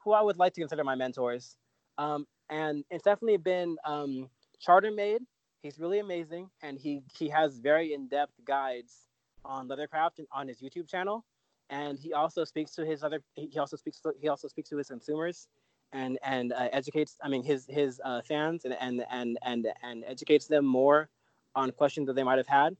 who 0.04 0.12
I 0.12 0.22
would 0.22 0.36
like 0.36 0.54
to 0.54 0.60
consider 0.60 0.84
my 0.84 0.94
mentors. 0.94 1.56
Um, 1.98 2.26
and 2.50 2.84
it's 2.90 3.02
definitely 3.02 3.38
been 3.38 3.76
um, 3.84 4.28
Chartermade. 4.64 5.22
He's 5.62 5.80
really 5.80 5.98
amazing, 5.98 6.50
and 6.62 6.78
he 6.78 7.02
he 7.18 7.28
has 7.30 7.58
very 7.58 7.94
in 7.94 8.06
depth 8.06 8.34
guides 8.46 9.08
on 9.44 9.68
leathercraft 9.68 10.20
on 10.30 10.46
his 10.46 10.60
YouTube 10.60 10.88
channel. 10.88 11.24
And 11.68 11.98
he 11.98 12.12
also 12.12 12.44
speaks 12.44 12.72
to 12.76 12.86
his 12.86 13.02
other. 13.02 13.20
He 13.34 13.58
also 13.58 13.76
speaks. 13.76 13.98
To, 14.00 14.12
he 14.20 14.28
also 14.28 14.46
speaks 14.46 14.68
to 14.68 14.76
his 14.76 14.88
consumers 14.88 15.48
and 15.92 16.18
and 16.22 16.52
uh, 16.52 16.68
educates 16.72 17.16
i 17.22 17.28
mean 17.28 17.42
his 17.42 17.66
his 17.68 18.00
uh, 18.04 18.20
fans 18.22 18.64
and, 18.64 18.74
and 18.80 19.04
and 19.10 19.38
and 19.42 19.68
and 19.82 20.04
educates 20.06 20.46
them 20.46 20.64
more 20.64 21.08
on 21.54 21.70
questions 21.70 22.06
that 22.06 22.14
they 22.16 22.22
might 22.24 22.38
have 22.38 22.48
had 22.48 22.76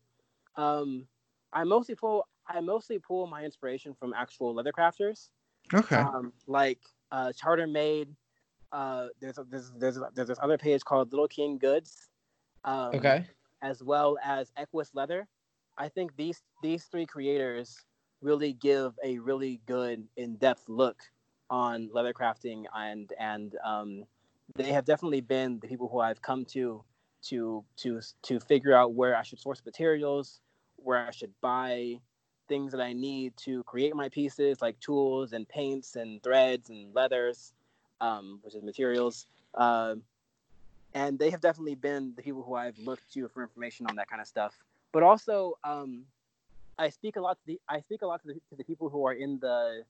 um 0.57 1.07
i 1.53 1.63
mostly 1.63 1.95
pull 1.95 2.27
i 2.49 2.61
mostly 2.61 2.99
pull 2.99 3.27
my 3.27 3.45
inspiration 3.45 3.95
from 3.95 4.13
actual 4.15 4.55
leather 4.55 4.73
crafters 4.73 5.31
Okay. 5.73 5.97
um 5.97 6.33
like 6.47 6.81
uh 7.13 7.33
Chartermade 7.33 8.09
uh 8.73 9.09
there's 9.21 9.39
a, 9.39 9.45
there's 9.45 9.73
there's 9.79 9.99
there's 10.15 10.29
this 10.29 10.39
other 10.43 10.59
page 10.59 10.85
called 10.85 11.13
little 11.13 11.29
king 11.29 11.59
goods 11.59 12.09
um, 12.65 12.95
Okay. 12.97 13.27
as 13.63 13.83
well 13.83 14.19
as 14.25 14.53
Equus 14.57 14.95
Leather. 14.95 15.29
I 15.79 15.89
think 15.89 16.17
these 16.17 16.43
these 16.63 16.85
three 16.85 17.07
creators 17.07 17.85
really 18.21 18.53
give 18.55 18.99
a 19.05 19.19
really 19.19 19.61
good 19.67 20.07
in-depth 20.17 20.69
look 20.69 21.03
on 21.51 21.91
leather 21.93 22.13
crafting 22.15 22.65
and 22.75 23.13
and 23.19 23.57
um, 23.65 24.05
they 24.57 24.73
have 24.73 24.85
definitely 24.85 25.21
been 25.21 25.59
the 25.61 25.69
people 25.69 25.89
who 25.89 26.01
I've 26.01 26.23
come 26.23 26.45
to 26.47 26.85
to 27.25 27.65
to 27.79 28.01
to 28.25 28.41
figure 28.41 28.75
out 28.75 28.95
where 28.95 29.17
I 29.17 29.23
should 29.23 29.41
source 29.41 29.63
materials, 29.65 30.41
where 30.77 31.07
I 31.07 31.11
should 31.11 31.33
buy 31.41 32.01
things 32.49 32.73
that 32.73 32.81
I 32.81 32.93
need 32.93 33.37
to 33.39 33.63
create 33.65 33.95
my 33.95 34.09
pieces, 34.09 34.61
like 34.61 34.79
tools 34.81 35.33
and 35.33 35.49
paints 35.49 35.97
and 35.97 36.23
threads 36.23 36.71
and 36.71 36.95
leathers, 36.95 37.53
um, 38.01 38.41
which 38.43 38.55
is 38.55 38.63
materials. 38.63 39.27
Um 39.55 40.03
and 40.95 41.19
they 41.19 41.31
have 41.31 41.41
definitely 41.41 41.75
been 41.75 42.13
the 42.17 42.23
people 42.23 42.43
who 42.43 42.55
I've 42.55 42.79
looked 42.79 43.13
to 43.15 43.29
for 43.29 43.43
information 43.43 43.87
on 43.87 43.97
that 43.97 44.09
kind 44.09 44.23
of 44.23 44.29
stuff. 44.29 44.57
But 44.93 45.03
also, 45.03 45.59
um, 45.65 46.05
I 46.79 46.89
speak 46.89 47.17
a 47.17 47.21
lot 47.21 47.37
to 47.39 47.47
the 47.47 47.61
I 47.69 47.81
speak 47.81 48.03
a 48.03 48.07
lot 48.07 48.23
to 48.23 48.29
the, 48.29 48.35
to 48.35 48.57
the 48.57 48.65
people 48.65 48.89
who 48.89 49.07
are 49.07 49.13
in 49.13 49.39
the 49.41 49.83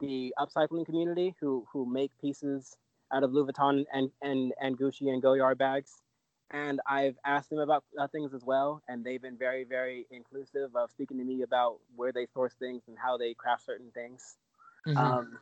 the 0.00 0.34
upcycling 0.38 0.86
community 0.86 1.34
who 1.40 1.66
who 1.72 1.86
make 1.86 2.10
pieces 2.20 2.76
out 3.12 3.22
of 3.22 3.32
Louis 3.32 3.52
Vuitton 3.52 3.84
and 3.92 4.10
and 4.22 4.52
and 4.60 4.78
Gucci 4.78 5.08
and 5.12 5.22
Goyard 5.22 5.58
bags, 5.58 6.02
and 6.50 6.80
I've 6.86 7.18
asked 7.24 7.50
them 7.50 7.58
about 7.60 7.84
uh, 7.98 8.08
things 8.08 8.34
as 8.34 8.44
well, 8.44 8.82
and 8.88 9.04
they've 9.04 9.22
been 9.22 9.36
very 9.38 9.64
very 9.64 10.06
inclusive 10.10 10.74
of 10.76 10.90
speaking 10.90 11.18
to 11.18 11.24
me 11.24 11.42
about 11.42 11.80
where 11.96 12.12
they 12.12 12.26
source 12.26 12.54
things 12.54 12.84
and 12.88 12.98
how 12.98 13.16
they 13.16 13.34
craft 13.34 13.64
certain 13.64 13.90
things. 13.92 14.38
Mhm. 14.86 15.14
Um, 15.14 15.38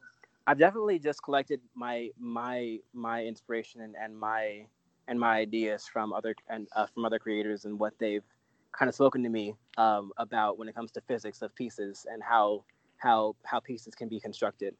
I've 0.46 0.58
definitely 0.58 0.98
just 0.98 1.22
collected 1.22 1.60
my 1.74 2.10
my 2.18 2.80
my 2.92 3.24
inspiration 3.24 3.80
and, 3.82 3.96
and 3.96 4.18
my 4.18 4.68
and 5.06 5.18
my 5.20 5.38
ideas 5.38 5.86
from 5.86 6.12
other 6.12 6.34
and 6.48 6.68
uh, 6.74 6.86
from 6.86 7.04
other 7.04 7.18
creators 7.18 7.64
and 7.64 7.78
what 7.78 7.98
they've 7.98 8.24
kind 8.72 8.88
of 8.88 8.94
spoken 8.94 9.22
to 9.22 9.28
me 9.28 9.54
um, 9.76 10.12
about 10.18 10.58
when 10.58 10.68
it 10.68 10.74
comes 10.74 10.92
to 10.92 11.00
physics 11.02 11.42
of 11.42 11.54
pieces 11.54 12.06
and 12.10 12.22
how 12.22 12.64
how 12.98 13.36
how 13.44 13.60
pieces 13.60 13.94
can 13.94 14.08
be 14.08 14.20
constructed. 14.20 14.76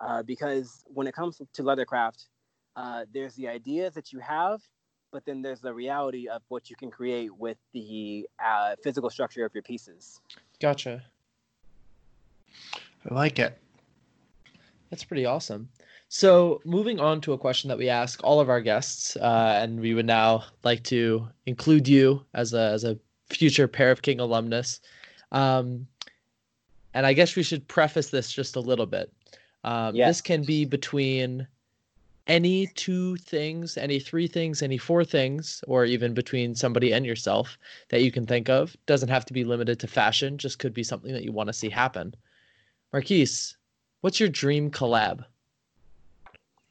Uh, 0.00 0.22
because 0.22 0.84
when 0.88 1.06
it 1.06 1.14
comes 1.14 1.40
to 1.52 1.62
leathercraft, 1.62 2.28
uh, 2.76 3.04
there's 3.12 3.34
the 3.34 3.48
ideas 3.48 3.94
that 3.94 4.12
you 4.12 4.20
have, 4.20 4.62
but 5.10 5.24
then 5.24 5.42
there's 5.42 5.60
the 5.60 5.72
reality 5.72 6.28
of 6.28 6.42
what 6.48 6.70
you 6.70 6.76
can 6.76 6.90
create 6.90 7.34
with 7.36 7.56
the 7.72 8.28
uh, 8.44 8.76
physical 8.82 9.10
structure 9.10 9.44
of 9.44 9.54
your 9.54 9.62
pieces. 9.62 10.20
Gotcha. 10.60 11.02
I 13.08 13.14
like 13.14 13.38
it. 13.38 13.58
That's 14.90 15.04
pretty 15.04 15.26
awesome. 15.26 15.68
So, 16.10 16.62
moving 16.64 17.00
on 17.00 17.20
to 17.22 17.34
a 17.34 17.38
question 17.38 17.68
that 17.68 17.76
we 17.76 17.90
ask 17.90 18.20
all 18.24 18.40
of 18.40 18.48
our 18.48 18.62
guests, 18.62 19.14
uh, 19.16 19.58
and 19.60 19.78
we 19.78 19.92
would 19.92 20.06
now 20.06 20.44
like 20.64 20.82
to 20.84 21.28
include 21.44 21.86
you 21.86 22.24
as 22.32 22.54
a 22.54 22.70
as 22.70 22.84
a 22.84 22.98
future 23.28 23.68
Pair 23.68 23.90
of 23.90 24.00
King 24.00 24.18
alumnus. 24.18 24.80
Um, 25.32 25.86
and 26.94 27.04
I 27.04 27.12
guess 27.12 27.36
we 27.36 27.42
should 27.42 27.68
preface 27.68 28.08
this 28.08 28.32
just 28.32 28.56
a 28.56 28.60
little 28.60 28.86
bit. 28.86 29.12
Um, 29.64 29.94
Yeah. 29.94 30.08
This 30.08 30.22
can 30.22 30.44
be 30.44 30.64
between 30.64 31.46
any 32.28 32.66
two 32.68 33.16
things, 33.16 33.76
any 33.76 33.98
three 33.98 34.26
things, 34.26 34.62
any 34.62 34.78
four 34.78 35.04
things, 35.04 35.64
or 35.66 35.84
even 35.84 36.14
between 36.14 36.54
somebody 36.54 36.92
and 36.92 37.04
yourself 37.04 37.58
that 37.88 38.02
you 38.02 38.12
can 38.12 38.26
think 38.26 38.48
of. 38.48 38.76
Doesn't 38.86 39.08
have 39.08 39.24
to 39.26 39.32
be 39.32 39.44
limited 39.44 39.80
to 39.80 39.86
fashion, 39.86 40.38
just 40.38 40.58
could 40.58 40.74
be 40.74 40.82
something 40.82 41.12
that 41.12 41.24
you 41.24 41.32
want 41.32 41.48
to 41.48 41.52
see 41.54 41.70
happen. 41.70 42.14
Marquise, 42.92 43.56
what's 44.02 44.20
your 44.20 44.28
dream 44.28 44.70
collab? 44.70 45.24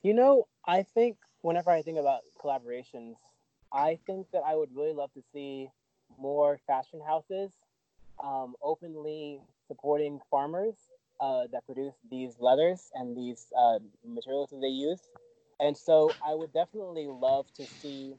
You 0.04 0.14
know, 0.14 0.48
I 0.66 0.84
think 0.84 1.18
whenever 1.42 1.72
I 1.72 1.82
think 1.82 1.98
about 1.98 2.22
collaborations, 2.40 3.16
I 3.74 4.00
think 4.06 4.28
that 4.32 4.44
I 4.46 4.56
would 4.56 4.70
really 4.76 4.94
love 4.94 5.12
to 5.14 5.24
see 5.34 5.70
more 6.18 6.60
fashion 6.68 7.02
houses 7.06 7.52
um, 8.24 8.56
openly 8.64 9.42
supporting 9.68 10.20
farmers 10.32 10.76
uh, 11.20 11.44
that 11.52 11.66
produce 11.66 11.96
these 12.10 12.36
leathers 12.40 12.90
and 12.94 13.18
these 13.18 13.48
uh, 13.58 13.80
materials 14.06 14.52
that 14.52 14.62
they 14.62 14.68
use. 14.68 15.02
And 15.60 15.76
so 15.78 16.16
I 16.26 16.36
would 16.36 16.54
definitely 16.54 17.08
love 17.08 17.48
to 17.56 17.66
see 17.68 18.16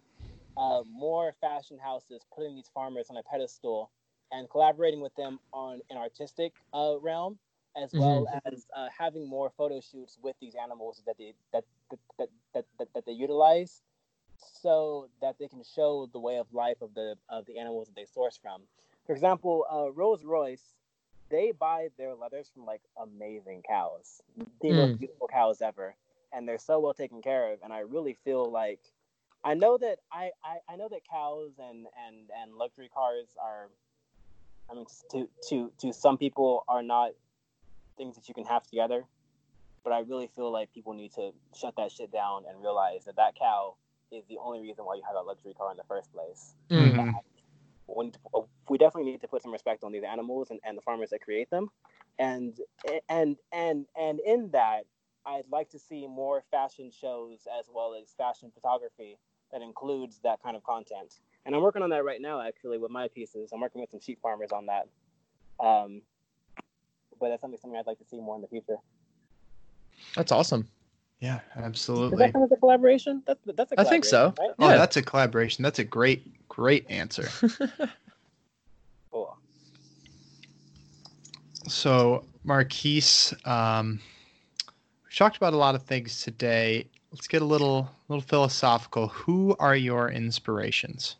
uh, 0.57 0.82
more 0.91 1.34
fashion 1.41 1.78
houses 1.78 2.22
putting 2.34 2.55
these 2.55 2.68
farmers 2.74 3.07
on 3.11 3.16
a 3.16 3.22
pedestal 3.22 3.91
and 4.32 4.51
collaborating 4.51 5.01
with 5.01 5.14
them 5.14 5.39
on 5.53 5.80
an 5.91 5.97
artistic 5.97 6.53
uh, 6.74 6.95
realm, 7.01 7.39
as 7.76 7.95
well 7.95 8.26
as 8.47 8.66
uh, 8.76 8.89
having 8.97 9.28
more 9.28 9.51
photo 9.57 9.80
shoots 9.80 10.18
with 10.22 10.36
these 10.41 10.55
animals 10.61 11.03
that 11.07 11.16
they 11.18 11.34
that 11.53 11.64
that, 12.18 12.28
that, 12.55 12.64
that, 12.78 12.89
that, 12.95 13.07
they 13.07 13.12
utilize, 13.12 13.82
so 14.61 15.09
that 15.22 15.36
they 15.39 15.49
can 15.49 15.62
show 15.62 16.09
the 16.12 16.18
way 16.18 16.36
of 16.39 16.53
life 16.53 16.82
of 16.82 16.95
the 16.95 17.14
of 17.28 17.47
the 17.47 17.59
animals 17.59 17.86
that 17.89 17.97
they 17.97 18.05
source 18.05 18.39
from. 18.43 18.62
For 19.07 19.12
example, 19.12 19.64
uh, 19.72 19.91
Rolls 19.93 20.24
Royce, 20.24 20.74
they 21.30 21.53
buy 21.53 21.89
their 21.97 22.14
leathers 22.14 22.51
from 22.53 22.66
like 22.66 22.82
amazing 23.01 23.62
cows, 23.68 24.20
the 24.61 24.72
most 24.72 24.97
Mm. 24.97 24.99
beautiful 24.99 25.28
cows 25.28 25.62
ever, 25.62 25.95
and 26.33 26.47
they're 26.47 26.59
so 26.59 26.79
well 26.81 26.95
taken 26.95 27.22
care 27.22 27.53
of. 27.53 27.61
And 27.62 27.72
I 27.72 27.81
really 27.81 28.16
feel 28.24 28.51
like 28.51 28.81
I 29.45 29.55
know 29.55 29.79
that 29.79 29.99
I, 30.12 30.31
I, 30.45 30.59
I 30.72 30.76
know 30.76 30.89
that 30.89 31.01
cows 31.11 31.53
and, 31.59 31.87
and, 32.07 32.31
and 32.41 32.55
luxury 32.55 32.91
cars 32.93 33.29
are 33.43 33.68
I 34.70 34.74
mean 34.74 34.87
to, 35.12 35.29
to 35.49 35.72
to 35.79 35.93
some 35.93 36.18
people 36.18 36.64
are 36.68 36.83
not 36.83 37.12
things 37.97 38.16
that 38.16 38.29
you 38.29 38.35
can 38.35 38.45
have 38.45 38.64
together. 38.64 39.05
But 39.85 39.93
I 39.93 40.01
really 40.01 40.29
feel 40.37 40.53
like 40.53 40.72
people 40.74 40.93
need 40.93 41.12
to 41.14 41.31
shut 41.59 41.74
that 41.76 41.91
shit 41.93 42.12
down 42.12 42.43
and 42.49 42.61
realize 42.61 43.05
that 43.07 43.16
that 43.16 43.37
cow 43.37 43.76
is 44.11 44.24
the 44.29 44.37
only 44.39 44.61
reason 44.61 44.85
why 44.85 44.97
you 44.97 45.03
have 45.07 45.16
a 45.16 45.22
luxury 45.22 45.55
car 45.55 45.70
in 45.70 45.76
the 45.76 45.85
first 45.85 46.12
place. 46.12 46.55
Mhm. 46.70 47.14
We, 47.87 48.12
we 48.68 48.76
definitely 48.76 49.11
need 49.12 49.22
to 49.22 49.29
put 49.29 49.43
some 49.43 49.53
respect 49.53 49.83
on 49.85 49.93
these 49.93 50.03
animals 50.03 50.51
and, 50.51 50.61
and 50.64 50.76
the 50.76 50.83
farmers 50.83 51.09
that 51.11 51.22
create 51.22 51.49
them, 51.49 51.70
and 52.18 52.59
and 53.09 53.37
and 53.51 53.87
and 53.97 54.20
in 54.20 54.51
that, 54.51 54.85
I'd 55.29 55.45
like 55.51 55.68
to 55.70 55.79
see 55.79 56.07
more 56.07 56.43
fashion 56.51 56.91
shows 56.91 57.47
as 57.59 57.66
well 57.72 57.95
as 57.95 58.14
fashion 58.16 58.51
photography 58.55 59.18
that 59.53 59.61
includes 59.61 60.20
that 60.24 60.43
kind 60.43 60.57
of 60.57 60.64
content. 60.64 61.20
And 61.45 61.55
I'm 61.55 61.62
working 61.62 61.83
on 61.83 61.91
that 61.91 62.05
right 62.05 62.20
now, 62.20 62.41
actually, 62.41 62.79
with 62.79 62.91
my 62.91 63.09
pieces. 63.09 63.51
I'm 63.53 63.61
working 63.61 63.81
with 63.81 63.91
some 63.91 64.01
sheep 64.01 64.18
farmers 64.22 64.53
on 64.53 64.66
that. 64.66 64.89
Um, 65.61 66.03
but 67.20 67.29
that's 67.29 67.43
something, 67.43 67.59
something 67.61 67.79
I'd 67.79 67.87
like 67.87 67.99
to 67.99 68.05
see 68.05 68.20
more 68.20 68.37
in 68.37 68.43
the 68.43 68.49
future. 68.49 68.76
That's 70.16 70.33
awesome. 70.33 70.66
Yeah, 71.20 71.41
absolutely. 71.57 71.62
Is 71.62 71.66
absolutely. 71.66 72.18
that 72.18 72.33
kind 72.33 72.45
of 72.45 72.53
a 72.53 72.57
collaboration? 72.57 73.22
That's 73.26 73.41
that's 73.55 73.72
a 73.72 73.81
I 73.81 73.85
think 73.85 74.05
so. 74.05 74.31
collaboration, 74.31 74.55
Oh, 74.61 74.70
Yeah. 74.70 74.76
that's 74.76 74.97
a 74.97 75.03
collaboration. 75.03 75.62
That's 75.62 75.79
a 75.79 75.85
great, 75.85 76.49
great 76.49 76.91
answer. 76.91 77.29
Cool. 79.11 79.39
So, 81.66 82.24
Marquise, 82.45 83.33
um, 83.47 84.01
we 85.09 85.14
talked 85.16 85.36
about 85.36 85.54
a 85.54 85.56
lot 85.56 85.74
of 85.74 85.82
things 85.82 86.22
today. 86.22 86.86
Let's 87.11 87.28
get 87.28 87.40
a 87.40 87.44
little, 87.44 87.90
little 88.09 88.22
philosophical. 88.22 89.09
Who 89.09 89.56
are 89.59 89.74
your 89.74 90.11
inspirations? 90.11 91.16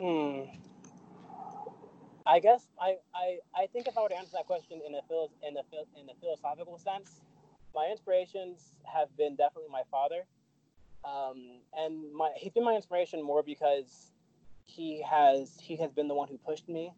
Hmm. 0.00 0.42
I 2.24 2.40
guess 2.40 2.66
I, 2.80 2.96
I, 3.14 3.38
I 3.56 3.66
think 3.72 3.86
if 3.86 3.96
I 3.96 4.02
were 4.02 4.08
to 4.08 4.16
answer 4.16 4.32
that 4.34 4.46
question 4.46 4.80
in 4.86 4.94
a 4.94 5.00
phil- 5.08 5.32
in 5.46 5.56
a 5.56 5.62
phil- 5.70 5.88
in 5.98 6.08
a 6.10 6.14
philosophical 6.20 6.78
sense, 6.78 7.20
my 7.74 7.88
inspirations 7.90 8.72
have 8.84 9.14
been 9.16 9.34
definitely 9.34 9.70
my 9.70 9.82
father, 9.90 10.24
um, 11.04 11.60
and 11.74 12.12
my 12.12 12.30
he's 12.36 12.52
been 12.52 12.64
my 12.64 12.74
inspiration 12.74 13.22
more 13.22 13.42
because 13.42 14.10
he 14.64 15.02
has 15.02 15.56
he 15.60 15.76
has 15.76 15.90
been 15.90 16.06
the 16.06 16.14
one 16.14 16.28
who 16.28 16.36
pushed 16.38 16.68
me 16.68 16.92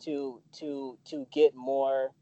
to 0.00 0.40
to 0.58 0.96
to 1.06 1.26
get 1.32 1.54
more. 1.54 2.12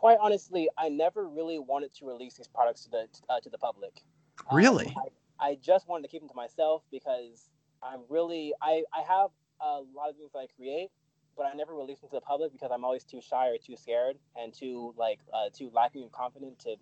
Quite 0.00 0.16
honestly, 0.18 0.70
I 0.78 0.88
never 0.88 1.28
really 1.28 1.58
wanted 1.58 1.92
to 1.96 2.06
release 2.06 2.32
these 2.32 2.48
products 2.48 2.84
to 2.84 2.90
the 2.90 3.06
uh, 3.28 3.38
to 3.40 3.50
the 3.50 3.58
public. 3.58 4.02
Um, 4.50 4.56
Really? 4.56 4.96
I, 4.96 5.48
I 5.48 5.58
just 5.60 5.88
wanted 5.88 6.04
to 6.04 6.08
keep 6.08 6.22
them 6.22 6.28
to 6.30 6.34
myself 6.34 6.84
because 6.90 7.50
I'm 7.82 8.00
really 8.08 8.54
I 8.62 8.84
I 8.94 9.02
have 9.02 9.28
a 9.60 9.82
lot 9.94 10.08
of 10.08 10.16
things 10.16 10.32
that 10.32 10.38
I 10.38 10.46
create, 10.56 10.88
but 11.36 11.44
I 11.44 11.52
never 11.52 11.74
release 11.74 12.00
them 12.00 12.08
to 12.08 12.16
the 12.16 12.22
public 12.22 12.50
because 12.50 12.70
I'm 12.72 12.82
always 12.82 13.04
too 13.04 13.20
shy 13.20 13.48
or 13.48 13.58
too 13.58 13.76
scared 13.76 14.16
and 14.36 14.54
too 14.54 14.94
like 14.96 15.18
uh, 15.34 15.50
too 15.52 15.70
lacking 15.74 16.04
of 16.04 16.12
confidence 16.12 16.64
to 16.64 16.76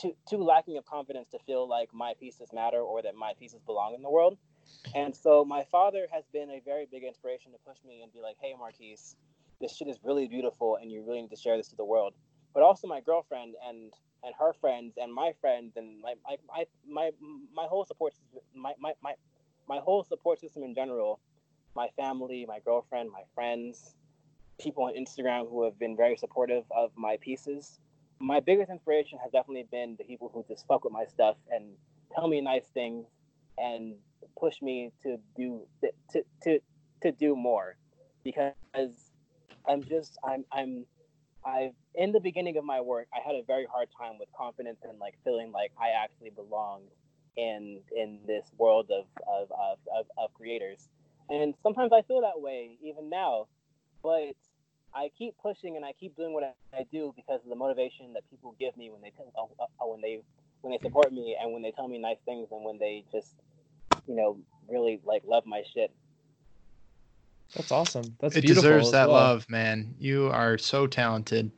too 0.00 0.16
too 0.26 0.38
lacking 0.38 0.78
of 0.78 0.86
confidence 0.86 1.28
to 1.32 1.38
feel 1.40 1.68
like 1.68 1.92
my 1.92 2.14
pieces 2.18 2.48
matter 2.54 2.80
or 2.80 3.02
that 3.02 3.14
my 3.14 3.34
pieces 3.38 3.60
belong 3.66 3.94
in 3.94 4.00
the 4.00 4.10
world. 4.10 4.38
And 4.94 5.14
so 5.14 5.44
my 5.44 5.64
father 5.64 6.06
has 6.10 6.24
been 6.32 6.48
a 6.48 6.62
very 6.64 6.86
big 6.90 7.04
inspiration 7.04 7.52
to 7.52 7.58
push 7.58 7.76
me 7.86 8.00
and 8.00 8.10
be 8.10 8.22
like, 8.22 8.36
"Hey, 8.40 8.54
Marquise, 8.58 9.16
this 9.60 9.76
shit 9.76 9.88
is 9.88 9.98
really 10.02 10.28
beautiful, 10.28 10.76
and 10.76 10.90
you 10.90 11.02
really 11.02 11.20
need 11.20 11.30
to 11.30 11.36
share 11.36 11.58
this 11.58 11.68
to 11.68 11.76
the 11.76 11.84
world." 11.84 12.14
But 12.54 12.62
also 12.62 12.86
my 12.86 13.00
girlfriend 13.00 13.54
and 13.66 13.92
and 14.22 14.34
her 14.38 14.52
friends 14.54 14.94
and 14.96 15.12
my 15.12 15.32
friends 15.40 15.76
and 15.76 16.00
my 16.00 16.14
my 16.24 16.36
my 16.48 16.64
my, 16.88 17.10
my 17.52 17.66
whole 17.66 17.84
support 17.84 18.14
system, 18.14 18.40
my, 18.54 18.72
my 18.78 18.92
my 19.02 19.14
my 19.68 19.78
whole 19.78 20.04
support 20.04 20.40
system 20.40 20.62
in 20.62 20.74
general, 20.74 21.20
my 21.74 21.88
family, 21.96 22.46
my 22.46 22.60
girlfriend, 22.64 23.10
my 23.10 23.22
friends, 23.34 23.94
people 24.58 24.84
on 24.84 24.94
Instagram 24.94 25.48
who 25.48 25.64
have 25.64 25.78
been 25.78 25.96
very 25.96 26.16
supportive 26.16 26.64
of 26.70 26.90
my 26.96 27.16
pieces. 27.20 27.78
My 28.20 28.40
biggest 28.40 28.70
inspiration 28.70 29.18
has 29.22 29.32
definitely 29.32 29.66
been 29.70 29.96
the 29.98 30.04
people 30.04 30.30
who 30.32 30.44
just 30.48 30.66
fuck 30.66 30.84
with 30.84 30.92
my 30.92 31.04
stuff 31.06 31.36
and 31.50 31.72
tell 32.14 32.28
me 32.28 32.40
nice 32.40 32.66
things 32.72 33.06
and 33.58 33.94
push 34.38 34.62
me 34.62 34.92
to 35.02 35.18
do 35.36 35.66
to 36.12 36.22
to 36.42 36.60
to 37.02 37.12
do 37.12 37.36
more 37.36 37.76
because 38.22 38.54
I'm 39.68 39.82
just 39.82 40.18
I'm 40.24 40.44
I'm 40.52 40.86
I 41.44 41.72
in 41.94 42.12
the 42.12 42.20
beginning 42.20 42.56
of 42.56 42.64
my 42.64 42.80
work 42.80 43.08
I 43.12 43.20
had 43.24 43.34
a 43.36 43.42
very 43.42 43.66
hard 43.70 43.88
time 43.98 44.18
with 44.18 44.28
confidence 44.36 44.78
and 44.82 44.98
like 44.98 45.14
feeling 45.24 45.52
like 45.52 45.72
I 45.80 45.90
actually 45.90 46.30
belonged 46.30 46.88
in 47.36 47.80
in 47.96 48.20
this 48.26 48.46
world 48.58 48.90
of 48.90 49.06
of, 49.28 49.50
of, 49.50 49.78
of, 49.94 50.06
of 50.16 50.34
creators. 50.34 50.88
And 51.28 51.54
sometimes 51.62 51.92
I 51.92 52.02
feel 52.02 52.20
that 52.22 52.40
way 52.40 52.78
even 52.82 53.08
now 53.10 53.46
but 54.02 54.34
I 54.94 55.10
keep 55.18 55.34
pushing 55.42 55.76
and 55.76 55.84
I 55.84 55.92
keep 55.98 56.16
doing 56.16 56.32
what 56.32 56.44
I, 56.44 56.84
do 56.92 57.12
because 57.16 57.40
of 57.42 57.48
the 57.48 57.56
motivation 57.56 58.12
that 58.12 58.28
people 58.30 58.54
give 58.60 58.76
me 58.76 58.90
when 58.90 59.00
they 59.00 59.10
tell, 59.10 59.50
uh, 59.58 59.86
when 59.86 60.00
they 60.00 60.20
when 60.60 60.72
they 60.72 60.78
support 60.78 61.12
me 61.12 61.36
and 61.40 61.52
when 61.52 61.62
they 61.62 61.70
tell 61.72 61.88
me 61.88 61.98
nice 61.98 62.18
things 62.24 62.48
and 62.50 62.64
when 62.64 62.78
they 62.78 63.04
just 63.10 63.34
you 64.06 64.14
know 64.14 64.38
really 64.68 65.00
like 65.04 65.22
love 65.26 65.44
my 65.46 65.62
shit 65.72 65.90
That's 67.54 67.70
awesome. 67.70 68.16
That's 68.20 68.36
it 68.36 68.42
beautiful. 68.42 68.62
deserves 68.62 68.90
that 68.92 69.08
well. 69.08 69.22
love, 69.22 69.48
man. 69.48 69.94
You 69.98 70.28
are 70.28 70.58
so 70.58 70.86
talented. 70.86 71.50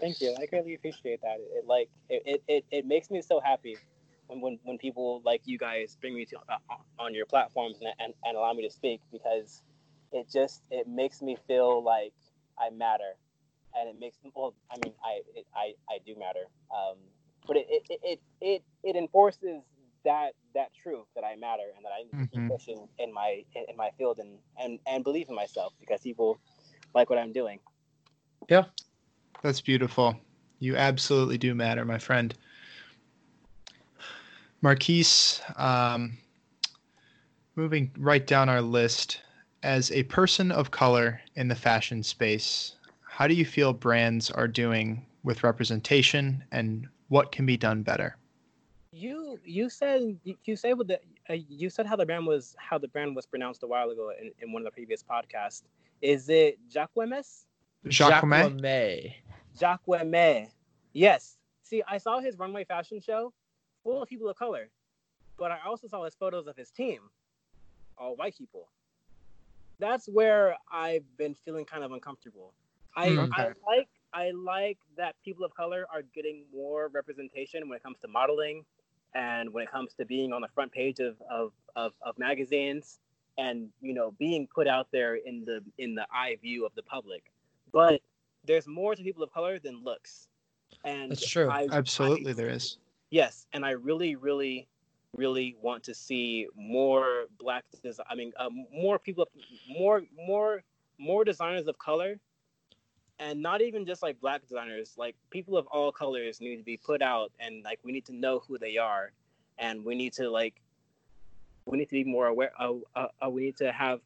Thank 0.00 0.20
you. 0.20 0.34
I 0.40 0.46
greatly 0.46 0.74
appreciate 0.74 1.20
that. 1.22 1.36
It, 1.38 1.66
like 1.66 1.88
it, 2.08 2.22
it, 2.24 2.42
it, 2.48 2.64
it 2.70 2.86
makes 2.86 3.10
me 3.10 3.20
so 3.20 3.40
happy 3.40 3.76
when, 4.28 4.40
when, 4.40 4.58
when 4.62 4.78
people 4.78 5.20
like 5.24 5.42
you 5.44 5.58
guys 5.58 5.96
bring 6.00 6.14
me 6.14 6.24
to 6.26 6.36
uh, 6.48 6.74
on 6.98 7.14
your 7.14 7.26
platforms 7.26 7.78
and, 7.80 7.90
and, 7.98 8.14
and 8.24 8.36
allow 8.36 8.52
me 8.52 8.66
to 8.66 8.70
speak 8.72 9.00
because 9.12 9.62
it 10.12 10.26
just 10.32 10.62
it 10.70 10.88
makes 10.88 11.20
me 11.20 11.36
feel 11.46 11.82
like 11.82 12.12
I 12.58 12.70
matter, 12.70 13.16
and 13.74 13.88
it 13.88 13.96
makes 13.98 14.16
well 14.34 14.54
I 14.70 14.76
mean 14.84 14.94
I 15.04 15.20
it, 15.34 15.46
I 15.54 15.74
I 15.88 15.98
do 16.06 16.16
matter. 16.18 16.46
Um, 16.74 16.96
but 17.46 17.56
it 17.56 17.66
it, 17.68 17.82
it 17.88 18.00
it 18.02 18.20
it 18.40 18.62
it 18.82 18.96
enforces 18.96 19.62
that 20.04 20.32
that 20.54 20.70
truth 20.82 21.06
that 21.14 21.24
I 21.24 21.36
matter 21.36 21.72
and 21.76 21.84
that 21.84 21.92
I 21.92 22.02
need 22.02 22.10
to 22.10 22.16
Mhm. 22.16 22.30
keep 22.30 22.48
pushing 22.48 22.88
in 22.98 23.12
my 23.12 23.44
in 23.54 23.76
my 23.76 23.90
field 23.98 24.18
and 24.18 24.38
and 24.58 24.78
and 24.86 25.04
believe 25.04 25.28
in 25.28 25.34
myself 25.34 25.72
because 25.80 26.00
people 26.00 26.38
like 26.94 27.10
what 27.10 27.18
I'm 27.18 27.32
doing. 27.32 27.60
Yeah, 28.48 28.64
that's 29.42 29.60
beautiful. 29.60 30.16
You 30.58 30.76
absolutely 30.76 31.38
do 31.38 31.54
matter, 31.54 31.84
my 31.84 31.98
friend. 31.98 32.34
Marquise, 34.62 35.40
um, 35.56 36.18
moving 37.56 37.90
right 37.96 38.26
down 38.26 38.48
our 38.48 38.60
list, 38.60 39.22
as 39.62 39.90
a 39.92 40.02
person 40.04 40.50
of 40.50 40.70
color 40.70 41.20
in 41.34 41.48
the 41.48 41.54
fashion 41.54 42.02
space, 42.02 42.74
how 43.02 43.26
do 43.26 43.34
you 43.34 43.44
feel 43.44 43.72
brands 43.72 44.30
are 44.30 44.48
doing 44.48 45.04
with 45.22 45.44
representation 45.44 46.42
and 46.52 46.86
what 47.08 47.32
can 47.32 47.46
be 47.46 47.56
done 47.56 47.82
better? 47.82 48.16
You 48.92 49.38
you 49.44 49.68
said 49.68 50.18
you- 50.24 50.38
you 50.44 50.56
said 50.56 50.72
with 50.76 50.88
the 50.88 51.00
uh, 51.28 51.34
you 51.34 51.70
said 51.70 51.86
how 51.86 51.94
the 51.94 52.04
brand 52.04 52.26
was 52.26 52.56
how 52.58 52.76
the 52.76 52.88
brand 52.88 53.14
was 53.14 53.24
pronounced 53.24 53.62
a 53.62 53.66
while 53.66 53.90
ago 53.90 54.10
in, 54.20 54.32
in 54.40 54.52
one 54.52 54.62
of 54.62 54.64
the 54.64 54.72
previous 54.72 55.02
podcasts. 55.02 55.62
Is 56.02 56.28
it 56.28 56.58
Jacquemus? 56.68 57.46
Jacquemin? 57.86 58.60
Jacquemin. 58.60 59.14
Jacquemin. 59.56 60.48
Yes. 60.92 61.36
See, 61.62 61.82
I 61.86 61.98
saw 61.98 62.18
his 62.20 62.36
runway 62.36 62.64
fashion 62.64 63.00
show 63.00 63.32
full 63.84 64.02
of 64.02 64.08
people 64.08 64.28
of 64.28 64.36
color, 64.36 64.70
but 65.38 65.52
I 65.52 65.58
also 65.64 65.86
saw 65.86 66.04
his 66.04 66.16
photos 66.16 66.48
of 66.48 66.56
his 66.56 66.70
team, 66.72 67.10
all 67.96 68.16
white 68.16 68.36
people. 68.36 68.68
That's 69.78 70.08
where 70.08 70.56
I've 70.70 71.04
been 71.16 71.34
feeling 71.34 71.64
kind 71.64 71.84
of 71.84 71.92
uncomfortable. 71.92 72.54
I, 72.96 73.10
Hmm. 73.10 73.32
I 73.32 73.52
like 73.64 73.88
I 74.12 74.30
like 74.32 74.78
that 74.96 75.14
people 75.24 75.44
of 75.44 75.54
color 75.54 75.86
are 75.92 76.02
getting 76.02 76.44
more 76.52 76.88
representation 76.88 77.68
when 77.68 77.76
it 77.76 77.82
comes 77.84 77.98
to 78.00 78.08
modeling 78.08 78.64
and 79.14 79.52
when 79.52 79.64
it 79.64 79.70
comes 79.70 79.94
to 79.94 80.04
being 80.04 80.32
on 80.32 80.40
the 80.40 80.48
front 80.48 80.72
page 80.72 81.00
of, 81.00 81.16
of, 81.30 81.52
of, 81.76 81.92
of 82.02 82.18
magazines 82.18 82.98
and 83.38 83.68
you 83.80 83.94
know 83.94 84.12
being 84.18 84.46
put 84.52 84.66
out 84.66 84.88
there 84.92 85.14
in 85.14 85.44
the 85.44 85.62
in 85.78 85.94
the 85.94 86.06
eye 86.12 86.36
view 86.42 86.66
of 86.66 86.72
the 86.74 86.82
public. 86.82 87.30
But 87.72 88.00
there's 88.44 88.66
more 88.66 88.94
to 88.94 89.02
people 89.02 89.22
of 89.22 89.32
color 89.32 89.58
than 89.58 89.82
looks. 89.84 90.28
And 90.84 91.10
That's 91.10 91.28
true. 91.28 91.48
I, 91.48 91.68
Absolutely, 91.70 92.30
I- 92.30 92.34
there 92.34 92.48
is. 92.48 92.78
Yes, 93.10 93.46
and 93.52 93.64
I 93.64 93.70
really, 93.70 94.14
really, 94.14 94.68
really 95.16 95.56
want 95.60 95.82
to 95.84 95.94
see 95.94 96.46
more 96.56 97.24
black. 97.40 97.64
Des- 97.82 97.94
I 98.08 98.14
mean, 98.14 98.32
uh, 98.38 98.48
more 98.72 99.00
people, 99.00 99.28
more, 99.68 100.02
more, 100.16 100.62
more 100.98 101.24
designers 101.24 101.66
of 101.66 101.76
color, 101.78 102.20
and 103.20 103.40
not 103.40 103.60
even 103.60 103.86
just 103.86 104.02
like 104.02 104.18
black 104.20 104.40
designers. 104.42 104.94
Like 104.96 105.14
people 105.30 105.56
of 105.56 105.66
all 105.68 105.92
colors 105.92 106.40
need 106.40 106.56
to 106.56 106.64
be 106.64 106.76
put 106.76 107.02
out, 107.02 107.30
and 107.38 107.62
like 107.62 107.78
we 107.84 107.92
need 107.92 108.06
to 108.06 108.12
know 108.14 108.40
who 108.40 108.58
they 108.58 108.76
are, 108.78 109.12
and 109.58 109.84
we 109.84 109.94
need 109.94 110.12
to 110.14 110.28
like, 110.28 110.54
we 111.66 111.78
need 111.78 111.84
to 111.90 111.92
be 111.94 112.04
more 112.04 112.26
aware. 112.26 112.50
Uh, 112.58 112.72
uh, 112.96 113.06
uh, 113.24 113.30
we 113.30 113.42
need 113.42 113.56
to 113.58 113.70
have, 113.70 114.00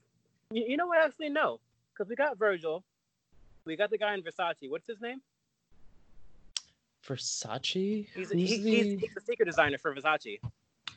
you, 0.51 0.65
you 0.69 0.77
know 0.77 0.87
what? 0.89 0.99
Actually, 1.03 1.31
no, 1.31 1.61
because 1.93 2.11
we 2.11 2.17
got 2.17 2.37
Virgil, 2.37 2.85
we 3.65 3.77
got 3.77 3.89
the 3.91 3.97
guy 3.99 4.13
in 4.15 4.23
Versace. 4.23 4.69
What's 4.69 4.87
his 4.87 5.01
name? 5.01 5.23
Versace. 7.07 7.65
He's, 7.65 8.09
Who's 8.15 8.31
he, 8.31 8.37
the... 8.37 8.71
he's, 8.71 9.01
he's 9.01 9.15
the 9.15 9.21
secret 9.21 9.47
designer 9.47 9.79
for 9.79 9.95
Versace. 9.95 10.23
He's 10.25 10.41
a 10.43 10.51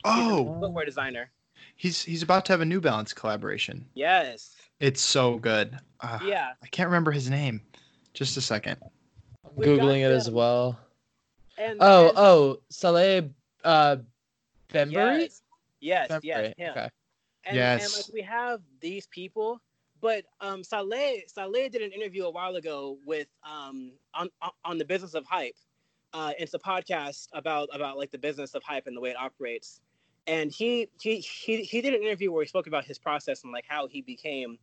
Oh, 0.05 0.57
footwear 0.59 0.85
designer. 0.85 1.29
he's 1.75 2.01
he's 2.03 2.21
about 2.23 2.45
to 2.45 2.53
have 2.53 2.61
a 2.61 2.65
New 2.65 2.79
Balance 2.79 3.13
collaboration. 3.13 3.85
Yes. 3.93 4.55
It's 4.79 5.01
so 5.01 5.37
good. 5.37 5.77
Uh, 5.99 6.19
Yeah. 6.23 6.51
I 6.63 6.67
can't 6.67 6.87
remember 6.87 7.11
his 7.11 7.29
name. 7.29 7.61
Just 8.17 8.35
a 8.35 8.41
second. 8.41 8.77
we 9.55 9.65
got 9.65 9.77
googling 9.77 9.99
it 9.99 10.11
as 10.11 10.31
well. 10.31 10.79
And, 11.55 11.77
Oh, 11.79 12.07
and- 12.09 12.17
oh, 12.17 12.61
Saleh 12.69 13.25
uh 13.63 13.97
Bembury? 14.73 15.21
Yes. 15.21 15.41
Yes. 15.79 16.07
Bembury, 16.07 16.23
Yes. 16.31 16.53
Him. 16.57 16.71
Okay. 16.71 16.89
And, 17.45 17.55
Yes. 17.55 17.85
and 17.85 17.93
like 18.05 18.13
we 18.13 18.21
have 18.23 18.61
these 18.81 19.05
people, 19.07 19.61
but 20.01 20.25
um, 20.41 20.63
Saleh 20.63 21.23
Saleh 21.27 21.69
did 21.71 21.83
an 21.83 21.91
interview 21.91 22.25
a 22.25 22.31
while 22.31 22.55
ago 22.55 22.97
with 23.05 23.27
um 23.43 23.91
on 24.15 24.29
on- 24.41 24.51
on 24.65 24.77
the 24.79 24.85
business 24.85 25.13
of 25.13 25.23
hype. 25.27 25.55
Uh, 26.13 26.33
it's 26.39 26.55
a 26.55 26.59
podcast 26.59 27.27
about 27.33 27.69
about 27.71 27.97
like 27.97 28.09
the 28.09 28.17
business 28.17 28.55
of 28.55 28.63
hype 28.63 28.87
and 28.87 28.97
the 28.97 29.01
way 29.01 29.11
it 29.11 29.17
operates. 29.17 29.79
And 30.25 30.51
he 30.51 30.89
he 30.99 31.19
he 31.19 31.61
he 31.61 31.81
did 31.81 31.93
an 31.93 32.01
interview 32.01 32.31
where 32.31 32.43
he 32.43 32.47
spoke 32.49 32.65
about 32.65 32.83
his 32.83 32.97
process 32.97 33.43
and 33.43 33.53
like 33.53 33.65
how 33.67 33.85
he 33.87 34.01
became 34.01 34.57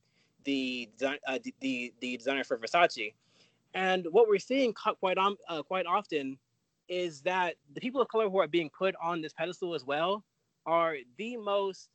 the 0.45 0.91
uh, 1.27 1.39
the, 1.43 1.55
the 1.61 1.95
the 2.01 2.17
designer 2.17 2.43
for 2.45 2.59
Versace. 2.59 3.15
And 3.75 4.07
what 4.11 4.29
we're 4.29 4.39
seeing 4.39 4.73
quite 4.73 5.19
on 5.19 5.37
uh, 5.49 5.63
quite 5.63 5.87
often 5.87 6.39
is 6.89 7.23
that 7.23 7.57
the 7.75 7.81
people 7.81 8.01
of 8.01 8.09
color 8.09 8.29
who 8.29 8.39
are 8.39 8.47
being 8.47 8.71
put 8.71 8.95
on 9.03 9.21
this 9.21 9.33
pedestal 9.33 9.75
as 9.75 9.85
well 9.85 10.23
are 10.67 10.97
the 11.19 11.37
most 11.37 11.89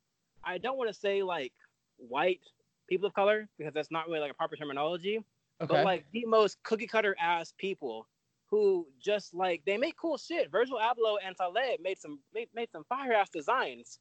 I 0.43 0.57
don't 0.57 0.77
want 0.77 0.89
to 0.89 0.93
say 0.93 1.21
like 1.23 1.53
white 1.97 2.41
people 2.87 3.07
of 3.07 3.13
color 3.13 3.47
because 3.57 3.73
that's 3.73 3.91
not 3.91 4.07
really 4.07 4.19
like 4.19 4.31
a 4.31 4.35
proper 4.35 4.55
terminology, 4.55 5.17
Okay. 5.61 5.73
but 5.73 5.83
like 5.83 6.05
the 6.11 6.25
most 6.25 6.61
cookie 6.63 6.87
cutter 6.87 7.15
ass 7.19 7.53
people 7.57 8.07
who 8.49 8.87
just 9.01 9.33
like 9.33 9.61
they 9.65 9.77
make 9.77 9.95
cool 9.97 10.17
shit. 10.17 10.49
Virgil 10.49 10.77
Abloh 10.77 11.17
and 11.23 11.35
Saleh 11.37 11.77
made 11.81 11.97
some 11.99 12.19
made, 12.33 12.49
made 12.55 12.71
some 12.71 12.83
fire 12.85 13.13
ass 13.13 13.29
designs, 13.29 13.99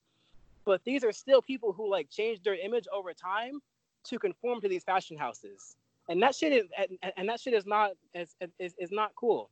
but 0.64 0.82
these 0.84 1.04
are 1.04 1.12
still 1.12 1.42
people 1.42 1.72
who 1.72 1.90
like 1.90 2.08
changed 2.10 2.44
their 2.44 2.54
image 2.54 2.86
over 2.92 3.12
time 3.12 3.60
to 4.04 4.18
conform 4.18 4.60
to 4.60 4.68
these 4.68 4.84
fashion 4.84 5.18
houses, 5.18 5.76
and 6.08 6.22
that 6.22 6.34
shit 6.34 6.52
is 6.52 6.66
and, 6.76 7.12
and 7.16 7.28
that 7.28 7.40
shit 7.40 7.54
is 7.54 7.66
not 7.66 7.92
is, 8.14 8.34
is, 8.58 8.74
is 8.78 8.90
not 8.90 9.12
cool, 9.14 9.50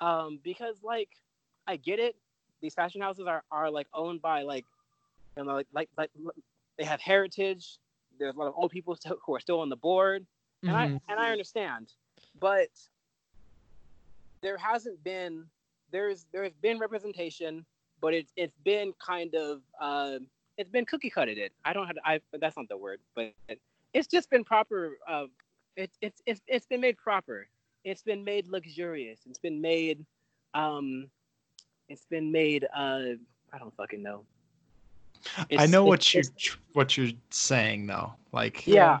um, 0.00 0.40
because 0.42 0.76
like 0.82 1.10
I 1.66 1.76
get 1.76 1.98
it, 1.98 2.16
these 2.60 2.74
fashion 2.74 3.00
houses 3.00 3.26
are, 3.26 3.42
are 3.50 3.70
like 3.70 3.86
owned 3.94 4.22
by 4.22 4.42
like 4.42 4.64
you 5.36 5.44
know 5.44 5.54
like 5.54 5.68
like 5.74 5.88
like 5.96 6.10
they 6.78 6.84
have 6.84 7.00
heritage. 7.00 7.78
There's 8.18 8.34
a 8.34 8.38
lot 8.38 8.48
of 8.48 8.54
old 8.56 8.70
people 8.70 8.94
still, 8.96 9.16
who 9.24 9.34
are 9.34 9.40
still 9.40 9.60
on 9.60 9.68
the 9.68 9.76
board, 9.76 10.26
and 10.66 10.76
I 10.76 10.86
Mhm. 10.86 11.00
and 11.08 11.20
I 11.20 11.30
understand, 11.30 11.92
but 12.38 12.68
there 14.42 14.56
hasn't 14.56 15.02
been 15.04 15.46
there's 15.90 16.26
there's 16.32 16.54
been 16.54 16.78
representation, 16.78 17.64
but 18.00 18.14
it's 18.14 18.32
it's 18.36 18.56
been 18.64 18.92
kind 19.04 19.34
of 19.34 19.62
uh, 19.80 20.18
it's 20.58 20.70
been 20.70 20.84
cookie 20.84 21.10
cutted. 21.10 21.38
It 21.38 21.52
I 21.64 21.72
don't 21.72 21.86
have 21.86 21.96
to, 21.96 22.02
I 22.04 22.20
that's 22.40 22.56
not 22.56 22.68
the 22.68 22.76
word, 22.76 23.00
but 23.14 23.32
it's 23.94 24.06
just 24.06 24.30
been 24.30 24.44
proper. 24.44 24.98
Uh, 25.08 25.26
it's 25.76 25.96
it's 26.00 26.22
it's 26.26 26.40
it's 26.46 26.66
been 26.66 26.80
made 26.80 26.96
proper. 26.98 27.46
It's 27.84 28.02
been 28.02 28.24
made 28.24 28.46
luxurious. 28.48 29.20
It's 29.28 29.38
been 29.38 29.60
made 29.60 30.04
um, 30.54 31.08
it's 31.88 32.04
been 32.06 32.30
made 32.30 32.64
uh, 32.76 33.16
I 33.52 33.58
don't 33.58 33.74
fucking 33.76 34.02
know. 34.02 34.24
I 35.56 35.66
know 35.66 35.84
it's 35.84 35.88
what 35.88 36.14
you're 36.14 36.24
what 36.72 36.96
you're 36.96 37.12
saying 37.30 37.86
though. 37.86 38.12
Like 38.32 38.66
yeah. 38.66 39.00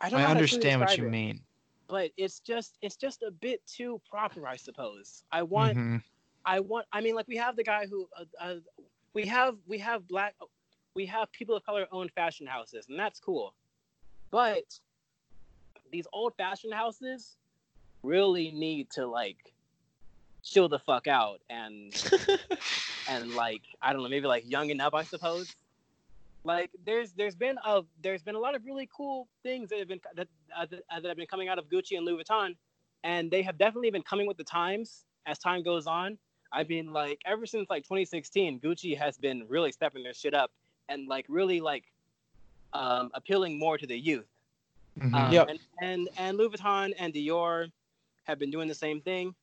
I 0.00 0.08
don't 0.08 0.20
I 0.20 0.22
know 0.22 0.28
how 0.28 0.34
to 0.34 0.46
truly 0.46 0.70
understand 0.70 0.80
what 0.80 0.96
you 0.98 1.06
it, 1.06 1.10
mean. 1.10 1.40
but 1.88 2.10
it's 2.16 2.40
just 2.40 2.78
it's 2.82 2.96
just 2.96 3.22
a 3.22 3.30
bit 3.30 3.64
too 3.66 4.00
proper, 4.08 4.46
I 4.46 4.56
suppose. 4.56 5.24
I 5.32 5.42
want 5.42 5.76
Mhm. 5.76 6.02
I 6.44 6.60
want. 6.60 6.86
I 6.92 7.00
mean, 7.00 7.14
like 7.14 7.28
we 7.28 7.36
have 7.36 7.56
the 7.56 7.64
guy 7.64 7.86
who, 7.86 8.08
uh, 8.16 8.24
uh, 8.40 8.54
we 9.12 9.26
have 9.26 9.56
we 9.66 9.78
have 9.78 10.08
black, 10.08 10.34
we 10.94 11.04
have 11.06 11.30
people 11.32 11.54
of 11.54 11.64
color 11.64 11.86
own 11.92 12.08
fashion 12.08 12.46
houses, 12.46 12.86
and 12.88 12.98
that's 12.98 13.20
cool. 13.20 13.54
But 14.30 14.80
these 15.90 16.06
old 16.12 16.34
fashioned 16.36 16.74
houses 16.74 17.36
really 18.02 18.50
need 18.50 18.90
to 18.90 19.06
like 19.06 19.52
chill 20.42 20.68
the 20.68 20.78
fuck 20.78 21.06
out 21.06 21.40
and 21.50 21.92
and 23.08 23.34
like 23.34 23.62
I 23.82 23.92
don't 23.92 24.02
know, 24.02 24.08
maybe 24.08 24.26
like 24.26 24.46
youngen 24.46 24.80
up, 24.80 24.94
I 24.94 25.04
suppose. 25.04 25.54
Like 26.44 26.70
there's 26.86 27.12
there's 27.12 27.34
been 27.34 27.56
a 27.64 27.82
there's 28.02 28.22
been 28.22 28.34
a 28.34 28.38
lot 28.38 28.54
of 28.54 28.64
really 28.64 28.88
cool 28.96 29.28
things 29.42 29.68
that 29.68 29.78
have 29.78 29.88
been 29.88 30.00
that 30.14 30.28
uh, 30.56 30.66
that, 30.70 30.80
uh, 30.90 31.00
that 31.00 31.08
have 31.08 31.16
been 31.16 31.26
coming 31.26 31.48
out 31.48 31.58
of 31.58 31.68
Gucci 31.68 31.96
and 31.96 32.06
Louis 32.06 32.22
Vuitton, 32.22 32.56
and 33.04 33.30
they 33.30 33.42
have 33.42 33.58
definitely 33.58 33.90
been 33.90 34.02
coming 34.02 34.26
with 34.26 34.38
the 34.38 34.44
times 34.44 35.04
as 35.26 35.38
time 35.38 35.62
goes 35.62 35.86
on. 35.86 36.16
I 36.52 36.64
mean, 36.64 36.92
like 36.92 37.20
ever 37.26 37.46
since 37.46 37.68
like 37.68 37.84
2016, 37.84 38.60
Gucci 38.60 38.96
has 38.96 39.18
been 39.18 39.44
really 39.48 39.70
stepping 39.70 40.02
their 40.02 40.14
shit 40.14 40.34
up 40.34 40.50
and 40.88 41.06
like 41.08 41.26
really 41.28 41.60
like 41.60 41.84
um, 42.72 43.10
appealing 43.14 43.58
more 43.58 43.76
to 43.76 43.86
the 43.86 43.98
youth. 43.98 44.26
Mhm. 45.00 45.14
Um, 45.14 45.32
Yep. 45.32 45.48
and, 45.48 45.58
and 45.80 46.08
and 46.16 46.38
Louis 46.38 46.50
Vuitton 46.50 46.92
and 46.98 47.12
Dior 47.12 47.70
have 48.24 48.38
been 48.38 48.50
doing 48.50 48.68
the 48.68 48.74
same 48.74 49.00
thing, 49.00 49.34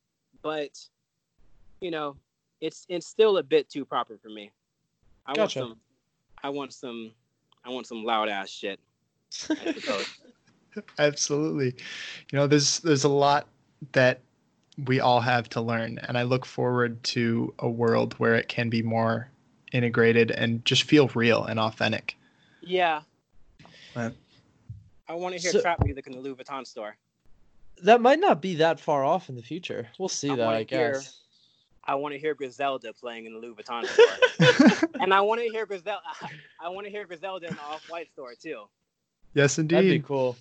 but 0.41 0.77
you 1.81 1.91
know, 1.91 2.15
it's 2.61 2.85
it's 2.89 3.07
still 3.07 3.37
a 3.37 3.43
bit 3.43 3.69
too 3.69 3.85
proper 3.85 4.17
for 4.17 4.29
me. 4.29 4.51
I 5.25 5.33
Gotcha. 5.33 5.59
want 5.59 5.71
some, 5.71 5.79
I 6.43 6.49
want 6.49 6.73
some, 6.73 7.11
I 7.65 7.69
want 7.69 7.87
some 7.87 8.03
loud 8.03 8.29
ass 8.29 8.49
shit. 8.49 8.79
Absolutely. 10.99 11.75
You 12.31 12.39
know, 12.39 12.47
there's 12.47 12.79
there's 12.79 13.03
a 13.03 13.09
lot 13.09 13.47
that 13.93 14.21
we 14.85 14.99
all 14.99 15.21
have 15.21 15.49
to 15.49 15.61
learn, 15.61 15.99
and 16.07 16.17
I 16.17 16.23
look 16.23 16.45
forward 16.45 17.03
to 17.05 17.53
a 17.59 17.69
world 17.69 18.13
where 18.19 18.35
it 18.35 18.47
can 18.47 18.69
be 18.69 18.83
more 18.83 19.29
integrated 19.71 20.31
and 20.31 20.63
just 20.65 20.83
feel 20.83 21.07
real 21.09 21.43
and 21.43 21.59
authentic. 21.59 22.15
Yeah. 22.61 23.01
Right. 23.95 24.13
I 25.09 25.13
want 25.13 25.35
to 25.35 25.41
hear 25.41 25.51
So- 25.51 25.61
trap 25.61 25.83
music 25.83 26.07
in 26.07 26.13
the 26.13 26.19
Louis 26.19 26.35
Vuitton 26.35 26.65
store. 26.65 26.97
That 27.83 28.01
might 28.01 28.19
not 28.19 28.41
be 28.41 28.55
that 28.55 28.79
far 28.79 29.03
off 29.05 29.29
in 29.29 29.35
the 29.35 29.43
future. 29.43 29.87
We'll 29.99 30.09
see 30.09 30.29
I 30.31 30.35
that, 30.35 30.45
wanna 30.45 30.57
I 30.57 30.63
hear- 30.69 30.93
guess. 30.93 31.21
I 31.89 31.95
want 31.95 32.13
to 32.13 32.19
hear 32.19 32.33
Griselda 32.33 32.91
playing 32.91 33.27
in 33.27 33.33
the 33.33 33.39
Louis 33.39 33.53
Vuitton 33.55 33.85
store, 34.81 34.89
and 34.99 35.13
I 35.13 35.21
want 35.21 35.39
to 35.41 35.47
hear 35.47 35.65
Griselda. 35.65 36.01
I 36.61 36.67
want 36.67 36.85
to 36.85 36.91
hear 36.91 37.05
Griselda 37.05 37.47
in 37.47 37.53
the 37.55 37.61
Off 37.61 37.89
White 37.89 38.11
store 38.11 38.33
too. 38.35 38.63
yes, 39.33 39.57
indeed. 39.57 39.75
That'd 39.77 39.91
be 39.91 39.99
cool. 40.01 40.35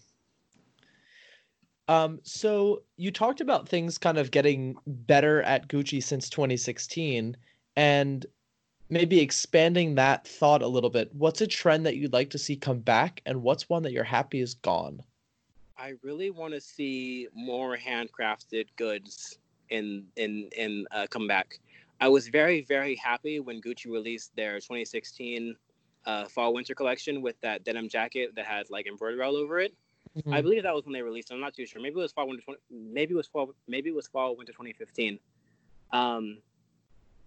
Um, 1.89 2.19
so 2.25 2.83
you 2.97 3.13
talked 3.13 3.41
about 3.41 3.69
things 3.69 3.97
kind 3.97 4.19
of 4.19 4.33
getting 4.33 4.75
better 4.87 5.41
at 5.43 5.69
Gucci 5.69 6.03
since 6.03 6.29
2016, 6.31 7.37
and 7.77 8.27
maybe 8.89 9.21
expanding 9.21 9.95
that 9.97 10.27
thought 10.27 10.63
a 10.63 10.67
little 10.67 10.91
bit. 10.91 11.15
What's 11.15 11.41
a 11.41 11.47
trend 11.47 11.87
that 11.87 11.97
you'd 11.97 12.13
like 12.13 12.31
to 12.31 12.39
see 12.39 12.57
come 12.57 12.81
back, 12.81 13.23
and 13.27 13.43
what's 13.43 13.69
one 13.69 13.83
that 13.83 13.93
you're 13.93 14.05
happy 14.05 14.41
is 14.41 14.55
gone? 14.55 15.03
I 15.79 15.95
really 16.03 16.31
want 16.31 16.55
to 16.55 16.61
see 16.61 17.29
more 17.35 17.77
handcrafted 17.77 18.67
goods 18.77 19.39
in 19.71 20.07
in 20.17 20.49
in 20.57 20.87
uh, 20.91 21.07
come 21.11 21.27
back. 21.27 21.59
I 22.01 22.09
was 22.09 22.29
very 22.29 22.63
very 22.63 22.97
happy 22.97 23.41
when 23.41 23.61
Gucci 23.61 23.87
released 23.87 24.35
their 24.37 24.57
2016 24.57 25.57
uh, 26.07 26.25
fall 26.27 26.55
winter 26.55 26.75
collection 26.75 27.21
with 27.21 27.39
that 27.41 27.65
denim 27.65 27.89
jacket 27.89 28.35
that 28.37 28.47
had 28.47 28.71
like 28.71 28.87
embroidery 28.87 29.23
all 29.23 29.37
over 29.37 29.59
it. 29.59 29.75
I 30.33 30.41
believe 30.41 30.63
that 30.63 30.75
was 30.75 30.85
when 30.85 30.95
they 30.95 31.03
released. 31.03 31.31
it. 31.31 31.35
I'm 31.35 31.41
not 31.41 31.53
too 31.53 31.67
sure. 31.67 31.83
Maybe 31.83 31.97
it 31.97 32.03
was 32.03 32.13
fall 32.13 32.27
winter. 32.27 32.43
20, 32.43 32.61
maybe 32.71 33.13
it 33.13 33.17
was 33.17 33.27
fall. 33.27 33.53
Maybe 33.69 33.91
it 33.91 33.95
was 33.95 34.07
fall 34.07 34.35
winter 34.35 34.53
2015. 34.53 35.19
Um, 35.93 36.39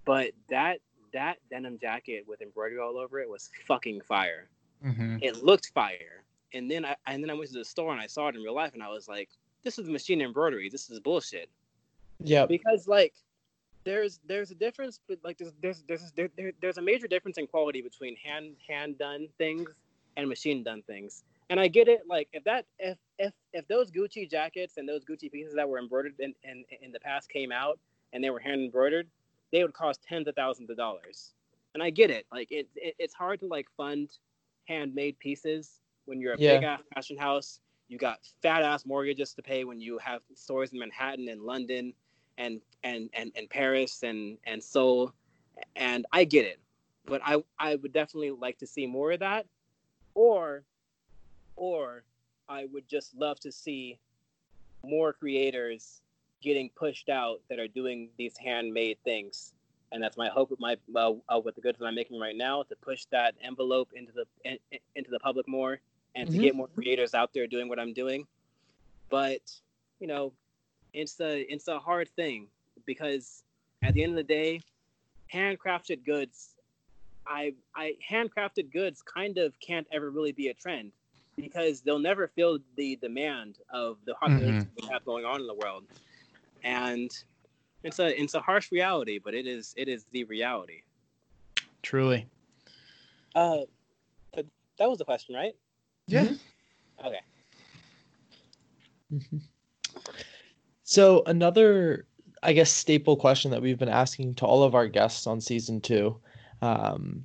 but 0.05 0.31
that 0.49 0.79
that 1.13 1.37
denim 1.49 1.77
jacket 1.79 2.25
with 2.27 2.41
embroidery 2.41 2.79
all 2.79 2.97
over 2.97 3.19
it 3.19 3.29
was 3.29 3.49
fucking 3.67 4.01
fire. 4.01 4.49
hmm 4.81 5.17
It 5.21 5.43
looked 5.43 5.67
fire. 5.73 6.23
And 6.53 6.69
then 6.69 6.85
I 6.85 6.95
and 7.07 7.21
then 7.23 7.29
I 7.29 7.33
went 7.33 7.51
to 7.51 7.57
the 7.59 7.65
store 7.65 7.91
and 7.91 8.01
I 8.01 8.07
saw 8.07 8.27
it 8.27 8.35
in 8.35 8.41
real 8.41 8.55
life 8.55 8.73
and 8.73 8.83
I 8.83 8.89
was 8.89 9.07
like, 9.07 9.29
this 9.63 9.77
is 9.79 9.87
machine 9.89 10.21
embroidery. 10.21 10.69
This 10.69 10.89
is 10.89 10.99
bullshit. 10.99 11.49
yeah, 12.23 12.45
Because 12.45 12.87
like 12.87 13.13
there's 13.85 14.19
there's 14.27 14.51
a 14.51 14.55
difference 14.55 14.99
but 15.07 15.17
like 15.23 15.37
there's 15.37 15.53
there's 15.61 15.83
there's 15.87 16.11
there, 16.13 16.29
there, 16.37 16.51
there's 16.61 16.77
a 16.77 16.81
major 16.81 17.07
difference 17.07 17.37
in 17.37 17.47
quality 17.47 17.81
between 17.81 18.15
hand 18.17 18.55
hand 18.67 18.97
done 18.97 19.27
things 19.37 19.69
and 20.17 20.27
machine 20.27 20.63
done 20.63 20.81
things. 20.83 21.23
And 21.49 21.59
I 21.59 21.67
get 21.67 21.87
it, 21.87 22.01
like 22.07 22.27
if 22.33 22.43
that 22.43 22.65
if 22.77 22.97
if 23.17 23.33
if 23.53 23.67
those 23.67 23.89
Gucci 23.91 24.29
jackets 24.29 24.77
and 24.77 24.87
those 24.87 25.03
Gucci 25.05 25.31
pieces 25.31 25.55
that 25.55 25.67
were 25.67 25.79
embroidered 25.79 26.15
in, 26.19 26.33
in, 26.43 26.63
in 26.81 26.91
the 26.91 26.99
past 26.99 27.29
came 27.29 27.51
out 27.51 27.79
and 28.13 28.23
they 28.23 28.29
were 28.29 28.39
hand 28.39 28.61
embroidered, 28.61 29.07
they 29.51 29.63
would 29.63 29.73
cost 29.73 30.01
tens 30.03 30.27
of 30.27 30.35
thousands 30.35 30.69
of 30.69 30.77
dollars. 30.77 31.33
And 31.73 31.83
I 31.83 31.89
get 31.89 32.09
it. 32.09 32.25
Like 32.31 32.51
it, 32.51 32.67
it 32.75 32.95
it's 32.99 33.13
hard 33.13 33.39
to 33.41 33.47
like 33.47 33.67
fund 33.77 34.09
handmade 34.67 35.19
pieces 35.19 35.81
when 36.05 36.19
you're 36.19 36.33
a 36.33 36.37
Yeah. 36.37 36.53
big 36.55 36.63
ass 36.63 36.81
fashion 36.93 37.17
house. 37.17 37.59
You 37.87 37.97
got 37.97 38.19
fat 38.41 38.63
ass 38.63 38.85
mortgages 38.85 39.33
to 39.33 39.41
pay 39.41 39.63
when 39.63 39.79
you 39.79 39.97
have 39.99 40.21
stores 40.35 40.71
in 40.73 40.79
Manhattan 40.79 41.27
and 41.29 41.41
London 41.41 41.93
and 42.37 42.61
and 42.83 43.09
and, 43.13 43.31
and 43.35 43.49
Paris 43.49 44.03
and 44.03 44.37
and 44.45 44.63
Seoul. 44.63 45.13
And 45.75 46.05
I 46.11 46.23
get 46.23 46.45
it. 46.45 46.59
But 47.05 47.21
I 47.23 47.43
I 47.57 47.75
would 47.75 47.93
definitely 47.93 48.31
like 48.31 48.57
to 48.59 48.67
see 48.67 48.85
more 48.87 49.11
of 49.11 49.19
that. 49.19 49.45
Or 50.15 50.63
or 51.55 52.03
I 52.47 52.65
would 52.65 52.87
just 52.87 53.15
love 53.15 53.39
to 53.41 53.51
see 53.51 53.99
more 54.83 55.13
creators 55.13 56.01
getting 56.41 56.69
pushed 56.75 57.09
out 57.09 57.41
that 57.49 57.59
are 57.59 57.67
doing 57.67 58.09
these 58.17 58.37
handmade 58.37 58.97
things. 59.03 59.53
And 59.91 60.01
that's 60.03 60.17
my 60.17 60.29
hope 60.29 60.49
with 60.51 60.59
my 60.59 60.77
uh, 60.95 61.13
uh, 61.33 61.39
with 61.43 61.55
the 61.55 61.61
goods 61.61 61.79
that 61.79 61.85
I'm 61.85 61.95
making 61.95 62.19
right 62.19 62.35
now 62.35 62.63
to 62.63 62.75
push 62.75 63.05
that 63.11 63.35
envelope 63.41 63.89
into 63.95 64.11
the 64.13 64.25
in, 64.43 64.57
in- 64.71 64.79
into 64.95 65.11
the 65.11 65.19
public 65.19 65.47
more 65.47 65.79
and 66.15 66.29
to 66.31 66.37
Mhm. 66.37 66.39
get 66.39 66.55
more 66.55 66.67
creators 66.75 67.13
out 67.13 67.33
there 67.33 67.47
doing 67.47 67.69
what 67.69 67.79
I'm 67.79 67.93
doing. 67.93 68.27
But 69.09 69.41
you 69.99 70.07
know, 70.07 70.33
it's 70.93 71.19
a 71.19 71.41
it's 71.41 71.67
a 71.67 71.79
hard 71.79 72.09
thing 72.09 72.47
because 72.85 73.43
at 73.83 73.93
the 73.93 74.03
end 74.03 74.11
of 74.11 74.17
the 74.17 74.23
day, 74.23 74.63
handcrafted 75.33 76.05
goods, 76.05 76.55
I 77.27 77.55
I 77.75 77.95
handcrafted 78.09 78.71
goods 78.71 79.01
kind 79.01 79.37
of 79.37 79.59
can't 79.59 79.87
ever 79.91 80.09
really 80.11 80.31
be 80.33 80.47
a 80.49 80.53
trend 80.53 80.93
because 81.37 81.81
they'll 81.81 81.99
never 81.99 82.27
fill 82.27 82.59
the 82.75 82.95
demand 82.97 83.57
of 83.71 83.97
the 84.05 84.15
population 84.15 84.69
we 84.75 84.83
have 84.91 85.05
going 85.05 85.25
on 85.25 85.41
in 85.41 85.47
the 85.47 85.53
world, 85.55 85.85
and 86.63 87.11
it's 87.83 87.99
a 87.99 88.21
it's 88.21 88.33
a 88.33 88.41
harsh 88.41 88.71
reality, 88.71 89.19
but 89.23 89.33
it 89.33 89.47
is 89.47 89.73
it 89.77 89.87
is 89.87 90.05
the 90.11 90.23
reality. 90.25 90.81
Truly. 91.81 92.27
Uh, 93.35 93.59
but 94.33 94.45
that 94.77 94.89
was 94.89 94.97
the 94.97 95.05
question, 95.05 95.35
right? 95.35 95.55
Yeah. 96.07 96.29
Okay. 97.05 97.21
Mhm. 99.13 99.41
So 100.83 101.23
another, 101.25 102.07
I 102.41 102.53
guess, 102.53 102.71
staple 102.71 103.15
question 103.15 103.51
that 103.51 103.61
we've 103.61 103.77
been 103.77 103.89
asking 103.89 104.35
to 104.35 104.45
all 104.45 104.63
of 104.63 104.75
our 104.75 104.87
guests 104.87 105.27
on 105.27 105.39
season 105.39 105.81
two, 105.81 106.19
um, 106.61 107.23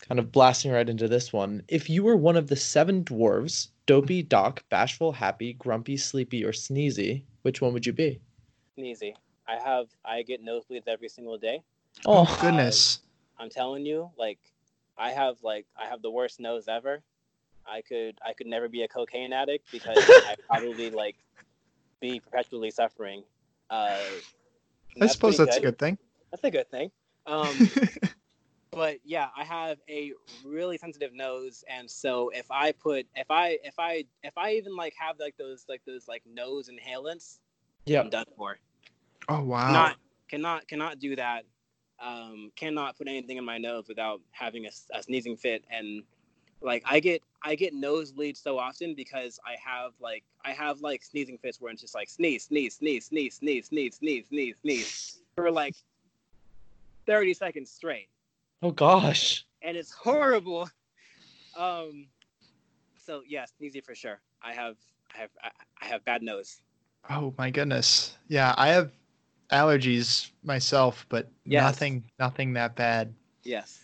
kind 0.00 0.18
of 0.18 0.32
blasting 0.32 0.72
right 0.72 0.88
into 0.88 1.06
this 1.06 1.32
one. 1.32 1.62
If 1.68 1.88
you 1.88 2.02
were 2.02 2.16
one 2.16 2.36
of 2.36 2.48
the 2.48 2.56
seven 2.56 3.04
dwarves, 3.04 3.68
Dopey, 3.86 4.22
Doc, 4.22 4.64
Bashful, 4.68 5.12
Happy, 5.12 5.52
Grumpy, 5.54 5.96
Sleepy, 5.96 6.44
or 6.44 6.50
Sneezy, 6.52 7.22
which 7.42 7.60
one 7.62 7.72
would 7.72 7.86
you 7.86 7.92
be? 7.92 8.20
Easy. 8.84 9.14
I 9.46 9.56
have 9.56 9.88
I 10.04 10.22
get 10.22 10.44
nosebleeds 10.44 10.86
every 10.86 11.08
single 11.08 11.38
day. 11.38 11.62
Oh, 12.06 12.38
goodness. 12.40 13.00
I'm 13.38 13.50
telling 13.50 13.84
you, 13.84 14.10
like 14.18 14.38
I 14.96 15.10
have 15.10 15.36
like 15.42 15.66
I 15.76 15.86
have 15.86 16.02
the 16.02 16.10
worst 16.10 16.40
nose 16.40 16.68
ever. 16.68 17.02
I 17.66 17.82
could 17.82 18.18
I 18.24 18.32
could 18.32 18.46
never 18.46 18.68
be 18.68 18.82
a 18.82 18.88
cocaine 18.88 19.32
addict 19.32 19.70
because 19.72 19.96
I 20.08 20.36
probably 20.48 20.90
like 20.90 21.16
be 22.00 22.20
perpetually 22.20 22.70
suffering. 22.70 23.24
Uh, 23.70 23.98
I 25.00 25.06
suppose 25.06 25.36
pretty 25.36 25.44
that's 25.44 25.56
a 25.58 25.60
good 25.60 25.78
thing. 25.78 25.98
That's 26.30 26.44
a 26.44 26.50
good 26.50 26.70
thing. 26.70 26.90
Um, 27.26 27.70
but 28.70 28.98
yeah, 29.04 29.28
I 29.36 29.44
have 29.44 29.78
a 29.88 30.12
really 30.44 30.78
sensitive 30.78 31.14
nose, 31.14 31.64
and 31.68 31.90
so 31.90 32.30
if 32.30 32.50
I 32.50 32.72
put 32.72 33.06
if 33.16 33.30
I 33.30 33.58
if 33.64 33.78
I 33.78 34.04
if 34.22 34.36
I 34.36 34.52
even 34.52 34.76
like 34.76 34.94
have 34.98 35.18
like 35.18 35.36
those 35.36 35.64
like 35.68 35.82
those 35.86 36.08
like 36.08 36.22
nose 36.26 36.70
inhalants, 36.70 37.38
yeah. 37.86 38.00
I'm 38.00 38.10
done 38.10 38.26
for. 38.36 38.58
Oh 39.28 39.42
wow. 39.42 39.72
Not 39.72 39.96
cannot 40.28 40.68
cannot 40.68 40.98
do 40.98 41.16
that. 41.16 41.44
Um, 42.00 42.52
cannot 42.54 42.96
put 42.96 43.08
anything 43.08 43.38
in 43.38 43.44
my 43.44 43.58
nose 43.58 43.86
without 43.88 44.20
having 44.30 44.66
a, 44.66 44.70
a 44.94 45.02
sneezing 45.02 45.36
fit, 45.36 45.64
and 45.70 46.02
like 46.60 46.82
I 46.86 47.00
get 47.00 47.22
I 47.42 47.54
get 47.56 47.74
nosebleeds 47.74 48.36
so 48.42 48.58
often 48.58 48.94
because 48.94 49.38
I 49.44 49.56
have 49.64 49.92
like 50.00 50.22
I 50.44 50.52
have 50.52 50.80
like 50.80 51.02
sneezing 51.04 51.38
fits 51.38 51.60
where 51.60 51.72
it's 51.72 51.80
just 51.82 51.94
like 51.96 52.08
sneeze 52.08 52.44
sneeze 52.44 52.76
sneeze 52.76 53.06
sneeze 53.06 53.34
sneeze 53.36 53.66
sneeze 53.66 53.96
sneeze 53.96 54.26
sneeze 54.28 54.54
sneeze 54.62 55.18
for 55.36 55.50
like 55.50 55.74
thirty 57.06 57.34
seconds 57.34 57.70
straight, 57.70 58.08
Oh 58.62 58.70
gosh. 58.70 59.44
and 59.62 59.76
it's 59.76 59.90
horrible. 59.90 60.68
Um, 61.56 62.06
so 63.04 63.22
yes, 63.26 63.52
sneezy 63.60 63.84
for 63.84 63.94
sure. 63.96 64.20
I 64.42 64.52
have 64.52 64.76
I 65.14 65.18
have 65.18 65.30
I, 65.42 65.50
I 65.82 65.86
have 65.86 66.04
bad 66.04 66.22
nose. 66.22 66.60
Oh 67.10 67.34
my 67.38 67.50
goodness. 67.50 68.16
Yeah, 68.28 68.54
I 68.56 68.68
have 68.68 68.92
allergies 69.50 70.30
myself, 70.42 71.06
but 71.08 71.28
Yes. 71.44 71.62
nothing 71.62 72.04
nothing 72.18 72.52
that 72.54 72.74
bad. 72.76 73.14
Yes. 73.42 73.80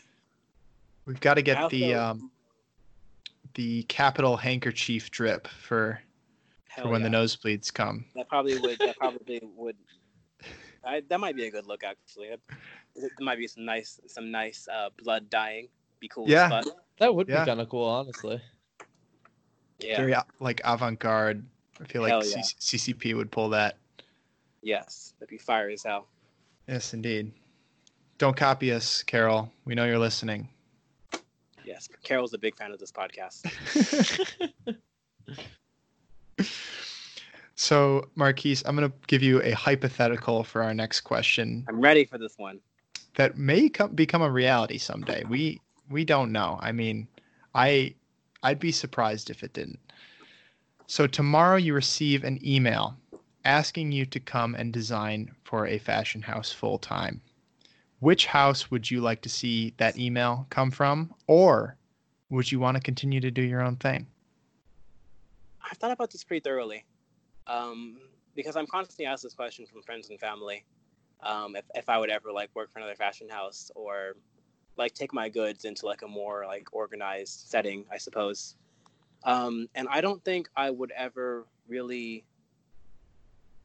We've 1.06 1.20
got 1.20 1.34
to 1.34 1.42
get 1.42 1.56
I 1.58 1.68
the 1.68 1.94
um 1.94 2.30
the 3.54 3.84
capital 3.84 4.36
handkerchief 4.36 5.10
drip 5.10 5.46
for, 5.46 6.00
for 6.76 6.88
when 6.88 7.02
yeah. 7.02 7.08
the 7.08 7.16
nosebleeds 7.16 7.72
come. 7.72 8.04
That 8.16 8.28
probably 8.28 8.58
would. 8.58 8.78
That 8.78 8.96
probably 8.98 9.40
would. 9.56 9.76
I, 10.84 11.02
that 11.08 11.20
might 11.20 11.36
be 11.36 11.46
a 11.46 11.50
good 11.50 11.66
look, 11.66 11.82
actually. 11.84 12.26
It, 12.28 12.40
it 12.96 13.12
might 13.20 13.38
be 13.38 13.46
some 13.46 13.64
nice, 13.64 14.00
some 14.06 14.30
nice 14.30 14.68
uh, 14.70 14.90
blood 15.02 15.30
dying. 15.30 15.68
Be 16.00 16.08
cool. 16.08 16.28
Yeah. 16.28 16.58
As. 16.58 16.70
That 16.98 17.14
would 17.14 17.28
Yeah. 17.28 17.44
be 17.44 17.46
kind 17.46 17.60
of 17.60 17.68
cool, 17.68 17.86
honestly. 17.86 18.40
Yeah. 19.78 19.96
Very 19.96 20.14
uh, 20.14 20.22
like 20.40 20.60
avant-garde. 20.64 21.46
I 21.80 21.84
feel 21.84 22.02
like 22.02 22.24
yeah. 22.24 22.42
C- 22.42 22.76
CCP 22.78 23.16
would 23.16 23.30
pull 23.30 23.48
that. 23.50 23.76
Yes. 24.64 25.12
That'd 25.20 25.30
be 25.30 25.38
fire 25.38 25.68
as 25.68 25.84
hell. 25.84 26.08
Yes, 26.66 26.94
indeed. 26.94 27.32
Don't 28.16 28.36
copy 28.36 28.72
us, 28.72 29.02
Carol. 29.02 29.52
We 29.66 29.74
know 29.74 29.84
you're 29.84 29.98
listening. 29.98 30.48
Yes. 31.64 31.88
Carol's 32.02 32.32
a 32.32 32.38
big 32.38 32.56
fan 32.56 32.72
of 32.72 32.78
this 32.78 32.90
podcast. 32.90 33.44
so, 37.54 38.08
Marquise, 38.14 38.62
I'm 38.64 38.74
going 38.74 38.90
to 38.90 38.96
give 39.06 39.22
you 39.22 39.42
a 39.42 39.52
hypothetical 39.52 40.44
for 40.44 40.62
our 40.62 40.72
next 40.72 41.02
question 41.02 41.64
I'm 41.68 41.80
ready 41.80 42.04
for 42.04 42.16
this 42.16 42.38
one. 42.38 42.60
that 43.16 43.36
may 43.36 43.68
come, 43.68 43.94
become 43.94 44.22
a 44.22 44.30
reality 44.30 44.78
someday. 44.78 45.24
We 45.28 45.60
we 45.90 46.04
don't 46.06 46.32
know. 46.32 46.58
I 46.62 46.72
mean, 46.72 47.06
I 47.54 47.94
I'd 48.42 48.58
be 48.58 48.72
surprised 48.72 49.28
if 49.28 49.42
it 49.42 49.52
didn't. 49.52 49.78
So 50.86 51.06
tomorrow 51.06 51.56
you 51.56 51.74
receive 51.74 52.24
an 52.24 52.38
email 52.46 52.96
asking 53.44 53.92
you 53.92 54.06
to 54.06 54.20
come 54.20 54.54
and 54.54 54.72
design 54.72 55.34
for 55.44 55.66
a 55.66 55.78
fashion 55.78 56.22
house 56.22 56.52
full 56.52 56.78
time. 56.78 57.20
Which 58.00 58.26
house 58.26 58.70
would 58.70 58.90
you 58.90 59.00
like 59.00 59.22
to 59.22 59.28
see 59.28 59.74
that 59.78 59.98
email 59.98 60.46
come 60.50 60.70
from, 60.70 61.14
or 61.26 61.76
would 62.30 62.50
you 62.50 62.60
want 62.60 62.76
to 62.76 62.82
continue 62.82 63.20
to 63.20 63.30
do 63.30 63.42
your 63.42 63.62
own 63.62 63.76
thing? 63.76 64.06
I've 65.62 65.78
thought 65.78 65.92
about 65.92 66.10
this 66.10 66.24
pretty 66.24 66.40
thoroughly, 66.40 66.84
um, 67.46 67.98
because 68.34 68.56
I'm 68.56 68.66
constantly 68.66 69.06
asked 69.06 69.22
this 69.22 69.34
question 69.34 69.64
from 69.66 69.82
friends 69.82 70.10
and 70.10 70.20
family, 70.20 70.64
um, 71.22 71.56
if 71.56 71.64
if 71.74 71.88
I 71.88 71.98
would 71.98 72.10
ever 72.10 72.32
like 72.32 72.50
work 72.54 72.70
for 72.70 72.78
another 72.78 72.94
fashion 72.96 73.28
house 73.28 73.70
or 73.74 74.16
like 74.76 74.92
take 74.92 75.14
my 75.14 75.28
goods 75.28 75.64
into 75.64 75.86
like 75.86 76.02
a 76.02 76.08
more 76.08 76.44
like 76.46 76.68
organized 76.72 77.48
setting, 77.48 77.86
I 77.90 77.96
suppose. 77.96 78.56
Um, 79.22 79.68
and 79.74 79.88
I 79.88 80.00
don't 80.00 80.22
think 80.24 80.48
I 80.56 80.70
would 80.70 80.92
ever 80.92 81.46
really. 81.66 82.24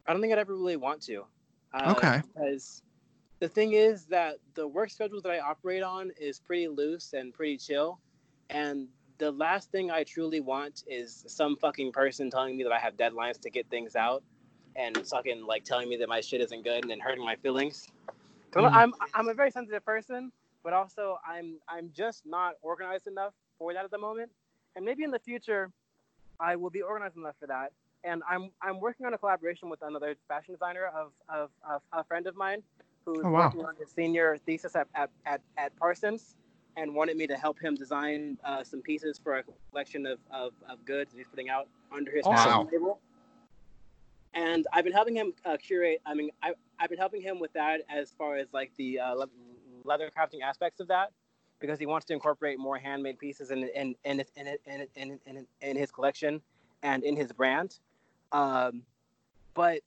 I 0.10 0.14
don't 0.14 0.22
think 0.22 0.34
I'd 0.34 0.40
ever 0.40 0.56
really 0.56 0.76
want 0.76 1.04
to. 1.04 1.24
Uh, 1.72 1.94
okay. 1.96 2.22
Because 2.34 2.82
the 3.38 3.48
thing 3.48 3.74
is 3.74 4.06
that 4.06 4.38
the 4.56 4.68
work 4.68 4.90
schedule 4.90 5.22
that 5.22 5.30
I 5.30 5.38
operate 5.38 5.84
on 5.84 6.10
is 6.20 6.40
pretty 6.40 6.68
loose 6.68 7.14
and 7.14 7.32
pretty 7.32 7.58
chill, 7.58 8.00
and 8.50 8.88
the 9.20 9.30
last 9.30 9.72
thing 9.72 9.92
I 9.92 10.04
truly 10.04 10.40
want 10.40 10.84
is 10.88 11.26
some 11.28 11.56
fucking 11.58 11.92
person 11.92 12.32
telling 12.32 12.58
me 12.58 12.64
that 12.64 12.72
I 12.72 12.80
have 12.80 12.98
deadlines 12.98 13.40
to 13.42 13.52
get 13.52 13.70
things 13.70 13.96
out, 13.96 14.24
and 14.76 14.98
fucking 15.06 15.46
like 15.46 15.64
telling 15.64 15.88
me 15.88 15.96
that 15.98 16.10
my 16.10 16.22
shit 16.22 16.42
isn't 16.42 16.64
good 16.64 16.82
and 16.82 16.90
then 16.90 17.00
hurting 17.00 17.24
my 17.24 17.36
feelings. 17.36 17.88
Mm. 18.54 18.72
I'm 18.74 18.94
I'm 19.14 19.30
a 19.30 19.36
very 19.36 19.52
sensitive 19.52 19.86
person, 19.86 20.32
but 20.64 20.74
also 20.74 21.20
I'm 21.24 21.60
I'm 21.68 21.92
just 21.96 22.26
not 22.26 22.56
organized 22.64 23.06
enough 23.06 23.34
for 23.60 23.76
that 23.76 23.86
at 23.86 23.92
the 23.92 24.00
moment. 24.00 24.32
And 24.76 24.84
maybe 24.84 25.04
in 25.04 25.12
the 25.12 25.20
future, 25.20 25.70
I 26.40 26.56
will 26.56 26.72
be 26.72 26.82
organized 26.82 27.16
enough 27.16 27.36
for 27.40 27.46
that. 27.46 27.74
And 28.04 28.24
I'm 28.30 28.52
I'm 28.62 28.80
working 28.80 29.06
on 29.06 29.14
a 29.14 29.18
collaboration 29.18 29.70
with 29.70 29.82
another 29.82 30.16
fashion 30.28 30.54
designer 30.54 30.86
of 30.86 31.12
of, 31.28 31.50
of 31.70 31.82
a 31.92 32.04
friend 32.04 32.28
of 32.28 32.36
mine 32.36 32.64
who's 33.06 33.20
oh, 33.24 33.30
wow. 33.30 33.46
working 33.46 33.66
on 33.66 33.76
his 33.76 33.90
senior 33.92 34.38
thesis 34.46 34.76
at, 34.76 34.88
at, 34.96 35.10
at, 35.26 35.42
at, 35.58 35.76
Parsons 35.78 36.36
and 36.78 36.94
wanted 36.94 37.18
me 37.18 37.28
to 37.28 37.36
help 37.36 37.60
him 37.60 37.76
design 37.76 38.38
uh, 38.44 38.64
some 38.64 38.82
pieces 38.82 39.20
for 39.22 39.38
a 39.38 39.44
collection 39.72 40.06
of, 40.06 40.20
of, 40.32 40.54
of 40.70 40.84
goods 40.86 41.14
he's 41.16 41.28
putting 41.28 41.50
out 41.50 41.68
under 41.92 42.12
his 42.12 42.26
wow. 42.26 42.68
label. 42.72 43.00
And 44.34 44.68
I've 44.72 44.84
been 44.84 44.94
helping 44.94 45.16
him 45.16 45.34
uh, 45.46 45.58
curate. 45.58 46.02
I 46.06 46.14
mean, 46.14 46.30
I, 46.44 46.54
I've 46.80 46.90
been 46.90 47.00
helping 47.00 47.22
him 47.22 47.40
with 47.40 47.52
that 47.54 47.82
as 47.90 48.12
far 48.12 48.38
as 48.38 48.48
like 48.54 48.72
the 48.78 49.00
uh, 49.00 49.26
leather 49.84 50.12
crafting 50.16 50.42
aspects 50.44 50.80
of 50.80 50.88
that 50.90 51.12
because 51.60 51.80
he 51.80 51.86
wants 51.86 52.06
to 52.08 52.14
incorporate 52.14 52.60
more 52.60 52.78
handmade 52.78 53.20
pieces 53.20 53.52
in 53.52 53.64
in 53.76 53.96
in 54.06 54.24
in 54.36 54.48
in, 54.66 54.88
in, 54.96 55.20
in, 55.26 55.48
in 55.62 55.78
his 55.78 55.92
collection 55.92 56.42
and 56.84 57.04
in 57.04 57.16
his 57.16 57.32
brand. 57.32 57.80
Um, 58.32 58.84
but 59.54 59.82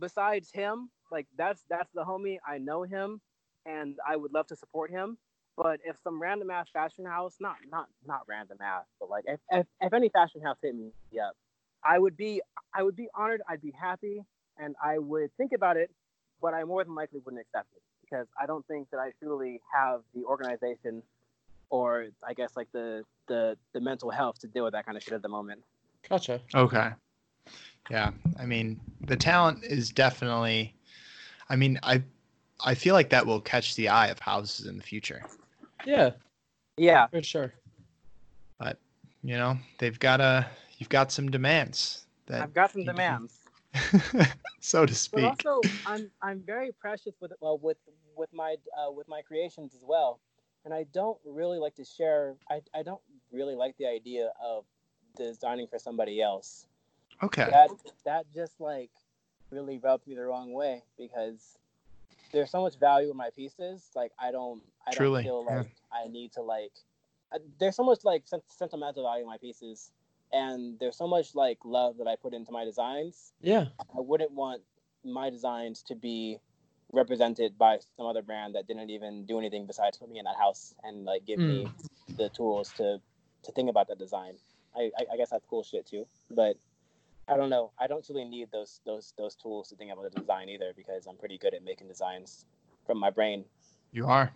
besides 0.00 0.50
him, 0.52 0.90
like 1.10 1.26
that's 1.36 1.64
that's 1.68 1.90
the 1.94 2.04
homie. 2.04 2.38
I 2.46 2.58
know 2.58 2.82
him, 2.82 3.20
and 3.64 3.96
I 4.06 4.16
would 4.16 4.32
love 4.32 4.46
to 4.48 4.56
support 4.56 4.90
him. 4.90 5.18
But 5.56 5.80
if 5.84 5.96
some 6.02 6.20
random 6.20 6.50
ass 6.50 6.68
fashion 6.72 7.06
house, 7.06 7.36
not 7.40 7.56
not 7.70 7.88
not 8.06 8.22
random 8.28 8.58
ass, 8.60 8.84
but 9.00 9.08
like 9.08 9.24
if, 9.26 9.40
if, 9.50 9.66
if 9.80 9.92
any 9.92 10.10
fashion 10.10 10.42
house 10.42 10.58
hit 10.62 10.74
me 10.74 10.90
up, 11.18 11.34
I 11.82 11.98
would 11.98 12.16
be 12.16 12.42
I 12.74 12.82
would 12.82 12.96
be 12.96 13.08
honored. 13.14 13.40
I'd 13.48 13.62
be 13.62 13.72
happy, 13.72 14.24
and 14.58 14.76
I 14.82 14.98
would 14.98 15.34
think 15.36 15.52
about 15.52 15.76
it. 15.76 15.90
But 16.42 16.52
I 16.52 16.64
more 16.64 16.84
than 16.84 16.94
likely 16.94 17.20
wouldn't 17.24 17.40
accept 17.40 17.68
it 17.74 17.82
because 18.02 18.26
I 18.40 18.44
don't 18.44 18.66
think 18.66 18.90
that 18.90 18.98
I 18.98 19.12
truly 19.22 19.60
have 19.72 20.02
the 20.14 20.24
organization 20.24 21.02
or 21.70 22.06
I 22.26 22.34
guess 22.34 22.56
like 22.56 22.68
the 22.72 23.04
the 23.26 23.56
the 23.72 23.80
mental 23.80 24.10
health 24.10 24.38
to 24.40 24.46
deal 24.46 24.64
with 24.64 24.72
that 24.72 24.84
kind 24.84 24.96
of 24.96 25.02
shit 25.02 25.14
at 25.14 25.22
the 25.22 25.28
moment. 25.28 25.62
Gotcha. 26.08 26.40
Okay. 26.54 26.90
Yeah, 27.90 28.12
I 28.38 28.46
mean 28.46 28.80
the 29.00 29.16
talent 29.16 29.64
is 29.64 29.90
definitely. 29.90 30.74
I 31.48 31.56
mean, 31.56 31.78
I 31.82 32.02
I 32.64 32.74
feel 32.74 32.94
like 32.94 33.10
that 33.10 33.26
will 33.26 33.40
catch 33.40 33.76
the 33.76 33.88
eye 33.88 34.08
of 34.08 34.18
houses 34.18 34.66
in 34.66 34.76
the 34.76 34.82
future. 34.82 35.22
Yeah. 35.84 36.10
Yeah. 36.76 37.06
For 37.08 37.22
sure. 37.22 37.54
But 38.58 38.78
you 39.22 39.36
know 39.36 39.58
they've 39.78 39.98
got 39.98 40.20
a 40.20 40.46
you've 40.78 40.88
got 40.88 41.12
some 41.12 41.30
demands. 41.30 42.06
That 42.26 42.42
I've 42.42 42.54
got 42.54 42.72
some 42.72 42.84
demands. 42.84 43.38
so 44.60 44.86
to 44.86 44.94
speak. 44.94 45.22
But 45.22 45.46
also, 45.46 45.68
I'm 45.84 46.10
I'm 46.22 46.42
very 46.44 46.72
precious 46.72 47.14
with 47.20 47.32
well 47.40 47.58
with 47.58 47.78
with 48.16 48.32
my 48.32 48.56
uh, 48.76 48.90
with 48.90 49.08
my 49.08 49.22
creations 49.22 49.74
as 49.74 49.82
well, 49.84 50.20
and 50.64 50.72
I 50.72 50.86
don't 50.92 51.18
really 51.24 51.58
like 51.58 51.74
to 51.76 51.84
share. 51.84 52.34
I 52.50 52.60
I 52.74 52.82
don't 52.82 53.00
really 53.30 53.54
like 53.54 53.76
the 53.78 53.86
idea 53.86 54.32
of 54.42 54.64
designing 55.16 55.66
for 55.68 55.78
somebody 55.78 56.20
else. 56.20 56.66
Okay. 57.22 57.48
That 57.50 57.70
that 58.04 58.26
just 58.34 58.60
like 58.60 58.90
really 59.50 59.78
rubbed 59.78 60.06
me 60.06 60.14
the 60.14 60.24
wrong 60.24 60.52
way 60.52 60.82
because 60.98 61.58
there's 62.32 62.50
so 62.50 62.60
much 62.60 62.78
value 62.78 63.10
in 63.10 63.16
my 63.16 63.30
pieces. 63.30 63.90
Like 63.94 64.12
I 64.18 64.30
don't 64.30 64.62
I 64.86 64.92
Truly, 64.92 65.22
don't 65.22 65.44
feel 65.44 65.56
like 65.56 65.66
yeah. 65.66 66.04
I 66.04 66.08
need 66.08 66.32
to 66.32 66.42
like. 66.42 66.72
I, 67.32 67.38
there's 67.58 67.76
so 67.76 67.84
much 67.84 68.04
like 68.04 68.24
sentimental 68.46 69.04
value 69.04 69.22
in 69.22 69.28
my 69.28 69.38
pieces 69.38 69.90
and 70.32 70.78
there's 70.78 70.96
so 70.96 71.06
much 71.06 71.34
like 71.34 71.58
love 71.64 71.98
that 71.98 72.06
I 72.06 72.16
put 72.16 72.34
into 72.34 72.52
my 72.52 72.64
designs. 72.64 73.32
Yeah. 73.40 73.66
I 73.80 74.00
wouldn't 74.00 74.32
want 74.32 74.62
my 75.04 75.30
designs 75.30 75.82
to 75.84 75.94
be 75.94 76.38
represented 76.92 77.58
by 77.58 77.78
some 77.96 78.06
other 78.06 78.22
brand 78.22 78.54
that 78.54 78.66
didn't 78.66 78.90
even 78.90 79.26
do 79.26 79.38
anything 79.38 79.66
besides 79.66 79.98
put 79.98 80.10
me 80.10 80.18
in 80.18 80.24
that 80.24 80.36
house 80.36 80.74
and 80.84 81.04
like 81.04 81.24
give 81.26 81.38
mm. 81.38 81.48
me 81.48 81.64
hmm. 81.64 82.14
the 82.16 82.28
tools 82.28 82.72
to 82.76 83.00
to 83.44 83.52
think 83.52 83.70
about 83.70 83.88
the 83.88 83.94
design. 83.94 84.34
I, 84.74 84.90
I, 84.98 85.14
I 85.14 85.16
guess 85.16 85.30
that's 85.30 85.46
cool 85.46 85.62
shit 85.62 85.86
too, 85.86 86.06
but 86.30 86.56
I 87.28 87.36
don't 87.36 87.50
know. 87.50 87.72
I 87.78 87.86
don't 87.86 88.06
really 88.08 88.24
need 88.24 88.48
those 88.52 88.80
those 88.86 89.12
those 89.18 89.34
tools 89.34 89.68
to 89.70 89.76
think 89.76 89.92
about 89.92 90.12
the 90.12 90.20
design 90.20 90.48
either 90.48 90.72
because 90.76 91.06
I'm 91.06 91.16
pretty 91.16 91.38
good 91.38 91.54
at 91.54 91.64
making 91.64 91.88
designs 91.88 92.46
from 92.86 92.98
my 92.98 93.10
brain. 93.10 93.44
You 93.92 94.06
are. 94.06 94.32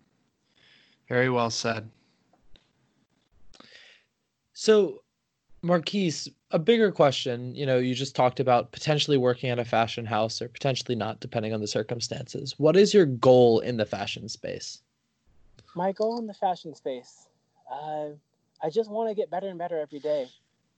Very 1.08 1.30
well 1.30 1.50
said. 1.50 1.90
So 4.52 5.02
Marquise, 5.62 6.28
a 6.50 6.58
bigger 6.58 6.90
question. 6.90 7.54
You 7.54 7.66
know, 7.66 7.78
you 7.78 7.94
just 7.94 8.16
talked 8.16 8.40
about 8.40 8.72
potentially 8.72 9.18
working 9.18 9.50
at 9.50 9.58
a 9.58 9.64
fashion 9.64 10.06
house 10.06 10.40
or 10.40 10.48
potentially 10.48 10.94
not, 10.94 11.20
depending 11.20 11.52
on 11.52 11.60
the 11.60 11.66
circumstances. 11.66 12.54
What 12.58 12.76
is 12.76 12.94
your 12.94 13.06
goal 13.06 13.60
in 13.60 13.76
the 13.76 13.86
fashion 13.86 14.28
space? 14.28 14.80
My 15.76 15.92
goal 15.92 16.18
in 16.18 16.26
the 16.26 16.34
fashion 16.34 16.74
space, 16.74 17.28
uh, 17.70 18.08
I 18.62 18.70
just 18.70 18.90
want 18.90 19.08
to 19.10 19.14
get 19.14 19.30
better 19.30 19.48
and 19.48 19.58
better 19.58 19.78
every 19.78 20.00
day. 20.00 20.28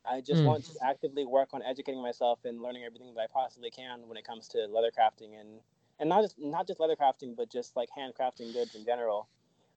I 0.04 0.20
just 0.20 0.42
mm. 0.42 0.46
want 0.46 0.64
to 0.64 0.72
actively 0.84 1.24
work 1.24 1.50
on 1.52 1.62
educating 1.62 2.02
myself 2.02 2.40
and 2.44 2.60
learning 2.60 2.84
everything 2.84 3.14
that 3.14 3.20
I 3.20 3.26
possibly 3.32 3.70
can 3.70 4.08
when 4.08 4.16
it 4.16 4.24
comes 4.24 4.48
to 4.48 4.66
leather 4.66 4.90
crafting 4.90 5.40
and 5.40 5.60
and 6.00 6.08
not 6.08 6.22
just 6.22 6.38
not 6.38 6.66
just 6.66 6.80
leather 6.80 6.96
crafting, 6.96 7.36
but 7.36 7.50
just 7.50 7.76
like 7.76 7.88
handcrafting 7.96 8.52
goods 8.52 8.74
in 8.74 8.84
general. 8.84 9.28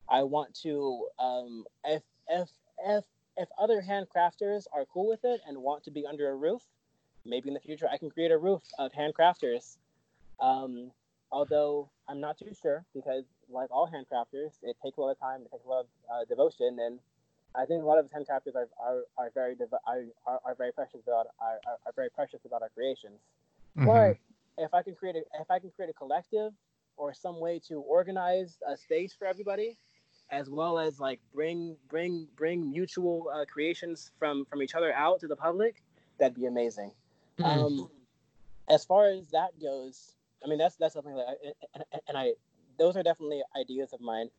I 0.09 0.23
want 0.23 0.55
to 0.63 1.07
um, 1.19 1.65
if 1.83 2.03
if 2.27 2.49
if 2.83 3.03
if 3.37 3.49
other 3.59 3.81
handcrafters 3.81 4.65
are 4.73 4.85
cool 4.85 5.07
with 5.07 5.23
it 5.23 5.41
and 5.47 5.57
want 5.57 5.83
to 5.83 5.91
be 5.91 6.05
under 6.07 6.29
a 6.29 6.35
roof, 6.35 6.63
maybe 7.25 7.49
in 7.49 7.53
the 7.53 7.59
future 7.59 7.87
I 7.91 7.97
can 7.97 8.09
create 8.09 8.31
a 8.31 8.37
roof 8.37 8.63
of 8.79 8.91
handcrafters. 8.93 9.77
Um, 10.39 10.91
although 11.31 11.89
I'm 12.07 12.19
not 12.19 12.37
too 12.37 12.53
sure 12.59 12.85
because, 12.93 13.25
like 13.49 13.69
all 13.71 13.87
handcrafters, 13.87 14.53
it 14.63 14.77
takes 14.81 14.97
a 14.97 15.01
lot 15.01 15.11
of 15.11 15.19
time, 15.19 15.41
it 15.41 15.51
takes 15.51 15.65
a 15.65 15.69
lot 15.69 15.81
of 15.81 15.87
uh, 16.11 16.25
devotion, 16.25 16.77
and 16.79 16.99
I 17.57 17.65
think 17.65 17.83
a 17.83 17.85
lot 17.85 17.99
of 17.99 18.05
handcrafters 18.11 18.55
are, 18.55 18.67
are, 18.79 19.01
are 19.17 19.31
very 19.33 19.55
dev- 19.55 19.73
are, 19.87 20.03
are, 20.25 20.39
are, 20.45 20.55
very 20.55 20.71
precious 20.71 21.01
about 21.07 21.27
are, 21.39 21.59
are, 21.85 21.93
very 21.95 22.09
precious 22.09 22.41
about 22.45 22.61
our 22.61 22.69
creations. 22.69 23.19
Mm-hmm. 23.77 23.87
But 23.87 24.17
if 24.57 24.73
I 24.73 24.83
can 24.83 24.95
create 24.95 25.15
a 25.15 25.19
if 25.41 25.49
I 25.49 25.59
can 25.59 25.71
create 25.71 25.89
a 25.89 25.93
collective 25.93 26.53
or 26.97 27.13
some 27.13 27.39
way 27.39 27.59
to 27.67 27.75
organize 27.75 28.57
a 28.67 28.77
space 28.77 29.13
for 29.13 29.25
everybody 29.25 29.77
as 30.31 30.49
well 30.49 30.79
as 30.79 30.99
like 30.99 31.19
bring 31.33 31.75
bring 31.89 32.27
bring 32.35 32.71
mutual 32.71 33.29
uh, 33.33 33.45
creations 33.45 34.11
from 34.17 34.45
from 34.45 34.61
each 34.61 34.75
other 34.75 34.93
out 34.93 35.19
to 35.19 35.27
the 35.27 35.35
public 35.35 35.83
that'd 36.17 36.35
be 36.35 36.45
amazing 36.45 36.91
mm-hmm. 37.37 37.45
um 37.45 37.89
as 38.69 38.83
far 38.85 39.07
as 39.07 39.29
that 39.29 39.49
goes 39.61 40.15
i 40.43 40.47
mean 40.47 40.57
that's 40.57 40.75
that's 40.75 40.93
something 40.93 41.15
that 41.15 41.27
I, 41.27 41.51
and, 41.75 41.83
and 42.07 42.17
i 42.17 42.31
those 42.79 42.95
are 42.97 43.03
definitely 43.03 43.41
ideas 43.59 43.93
of 43.93 44.01
mine 44.01 44.29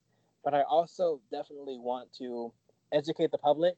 but 0.42 0.54
i 0.54 0.62
also 0.62 1.20
definitely 1.30 1.78
want 1.78 2.12
to 2.14 2.52
educate 2.92 3.30
the 3.30 3.38
public 3.38 3.76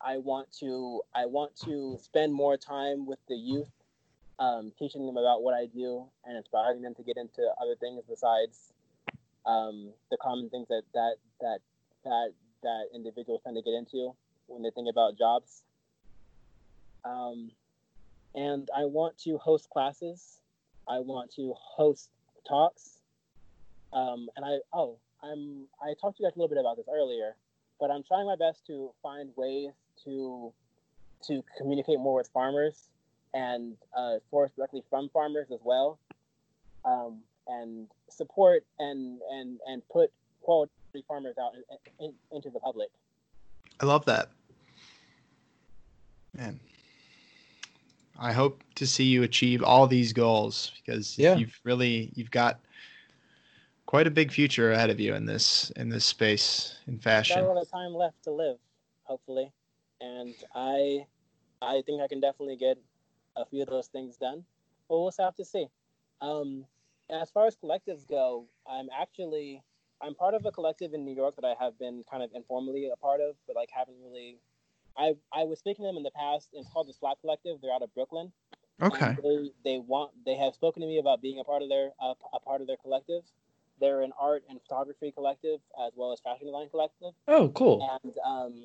i 0.00 0.18
want 0.18 0.48
to 0.52 1.02
i 1.14 1.26
want 1.26 1.54
to 1.56 1.98
spend 2.02 2.32
more 2.32 2.56
time 2.56 3.06
with 3.06 3.18
the 3.28 3.36
youth 3.36 3.68
um, 4.40 4.70
teaching 4.78 5.04
them 5.04 5.16
about 5.16 5.42
what 5.42 5.54
i 5.54 5.66
do 5.66 6.04
and 6.24 6.36
inspiring 6.36 6.80
them 6.80 6.94
to 6.94 7.02
get 7.02 7.16
into 7.16 7.42
other 7.60 7.74
things 7.80 8.02
besides 8.08 8.72
um, 9.48 9.90
the 10.10 10.16
common 10.18 10.50
things 10.50 10.68
that 10.68 10.82
that 10.94 11.16
that 11.40 11.58
that 12.04 12.32
that 12.62 12.84
individuals 12.94 13.40
tend 13.44 13.56
to 13.56 13.62
get 13.62 13.74
into 13.74 14.14
when 14.46 14.62
they 14.62 14.70
think 14.70 14.88
about 14.90 15.18
jobs. 15.18 15.62
Um, 17.04 17.50
and 18.34 18.68
I 18.76 18.84
want 18.84 19.18
to 19.20 19.38
host 19.38 19.70
classes. 19.70 20.40
I 20.88 20.98
want 21.00 21.32
to 21.36 21.54
host 21.56 22.10
talks. 22.46 22.98
Um, 23.92 24.28
and 24.36 24.44
I 24.44 24.58
oh 24.72 24.98
I'm 25.22 25.66
I 25.80 25.94
talked 26.00 26.18
to 26.18 26.22
you 26.22 26.28
guys 26.28 26.36
a 26.36 26.38
little 26.38 26.54
bit 26.54 26.58
about 26.58 26.76
this 26.76 26.86
earlier, 26.92 27.36
but 27.80 27.90
I'm 27.90 28.02
trying 28.02 28.26
my 28.26 28.36
best 28.36 28.66
to 28.66 28.90
find 29.02 29.30
ways 29.36 29.70
to 30.04 30.52
to 31.26 31.42
communicate 31.56 31.98
more 31.98 32.14
with 32.14 32.28
farmers 32.28 32.90
and 33.34 33.76
uh, 33.96 34.16
source 34.30 34.52
directly 34.56 34.82
from 34.88 35.08
farmers 35.10 35.48
as 35.52 35.60
well, 35.64 35.98
um, 36.84 37.20
and 37.46 37.88
support 38.08 38.64
and 38.78 39.20
and 39.30 39.58
and 39.66 39.82
put 39.88 40.10
quality 40.42 40.72
farmers 41.06 41.36
out 41.40 41.52
in, 42.00 42.06
in, 42.06 42.14
into 42.32 42.50
the 42.50 42.60
public. 42.60 42.88
I 43.80 43.86
love 43.86 44.04
that. 44.06 44.30
Man, 46.36 46.58
I 48.18 48.32
hope 48.32 48.62
to 48.76 48.86
see 48.86 49.04
you 49.04 49.22
achieve 49.22 49.62
all 49.62 49.86
these 49.86 50.12
goals 50.12 50.72
because 50.76 51.18
Yeah. 51.18 51.36
you've 51.36 51.58
really 51.64 52.10
you've 52.14 52.30
got 52.30 52.60
quite 53.88 54.06
a 54.06 54.10
big 54.10 54.30
future 54.30 54.70
ahead 54.72 54.90
of 54.90 55.00
you 55.00 55.14
in 55.14 55.24
this 55.24 55.72
in 55.76 55.88
this 55.88 56.04
space 56.04 56.76
in 56.86 56.98
fashion. 56.98 57.38
Got 57.38 57.44
a 57.44 57.48
lot 57.54 57.62
of 57.62 57.70
time 57.70 57.94
left 57.94 58.22
to 58.24 58.30
live, 58.30 58.58
hopefully, 59.04 59.50
and 59.98 60.34
I 60.54 61.06
I 61.62 61.82
think 61.86 62.02
I 62.02 62.06
can 62.06 62.20
definitely 62.20 62.56
get 62.56 62.76
a 63.34 63.46
few 63.46 63.62
of 63.62 63.68
those 63.68 63.86
things 63.86 64.18
done. 64.18 64.44
But 64.88 64.98
we'll 64.98 65.12
have 65.18 65.34
to 65.36 65.44
see. 65.44 65.68
Um, 66.20 66.66
as 67.08 67.30
far 67.30 67.46
as 67.46 67.56
collectives 67.56 68.06
go, 68.06 68.44
I'm 68.70 68.88
actually 68.94 69.62
I'm 70.02 70.14
part 70.14 70.34
of 70.34 70.44
a 70.44 70.52
collective 70.52 70.92
in 70.92 71.06
New 71.06 71.14
York 71.14 71.36
that 71.36 71.46
I 71.46 71.54
have 71.58 71.78
been 71.78 72.04
kind 72.10 72.22
of 72.22 72.30
informally 72.34 72.90
a 72.92 72.96
part 72.96 73.22
of, 73.22 73.36
but 73.46 73.56
like 73.56 73.70
haven't 73.72 73.96
really. 74.04 74.36
I 74.98 75.14
I 75.32 75.44
was 75.44 75.60
speaking 75.60 75.84
to 75.84 75.88
them 75.88 75.96
in 75.96 76.02
the 76.02 76.10
past. 76.10 76.50
It's 76.52 76.68
called 76.68 76.88
the 76.88 76.92
Slap 76.92 77.22
Collective. 77.22 77.56
They're 77.62 77.72
out 77.72 77.82
of 77.82 77.94
Brooklyn. 77.94 78.32
Okay. 78.82 79.16
They 79.22 79.50
they 79.64 79.78
want 79.78 80.10
they 80.26 80.36
have 80.36 80.52
spoken 80.52 80.82
to 80.82 80.86
me 80.86 80.98
about 80.98 81.22
being 81.22 81.40
a 81.40 81.44
part 81.44 81.62
of 81.62 81.70
their 81.70 81.92
uh, 81.98 82.12
a 82.34 82.40
part 82.40 82.60
of 82.60 82.66
their 82.66 82.76
collective. 82.76 83.22
They're 83.80 84.02
an 84.02 84.12
art 84.20 84.44
and 84.48 84.60
photography 84.60 85.12
collective 85.12 85.60
as 85.86 85.92
well 85.96 86.12
as 86.12 86.20
fashion 86.20 86.46
design 86.46 86.68
collective, 86.70 87.12
Oh, 87.26 87.48
cool. 87.50 87.88
and 88.04 88.14
um, 88.24 88.64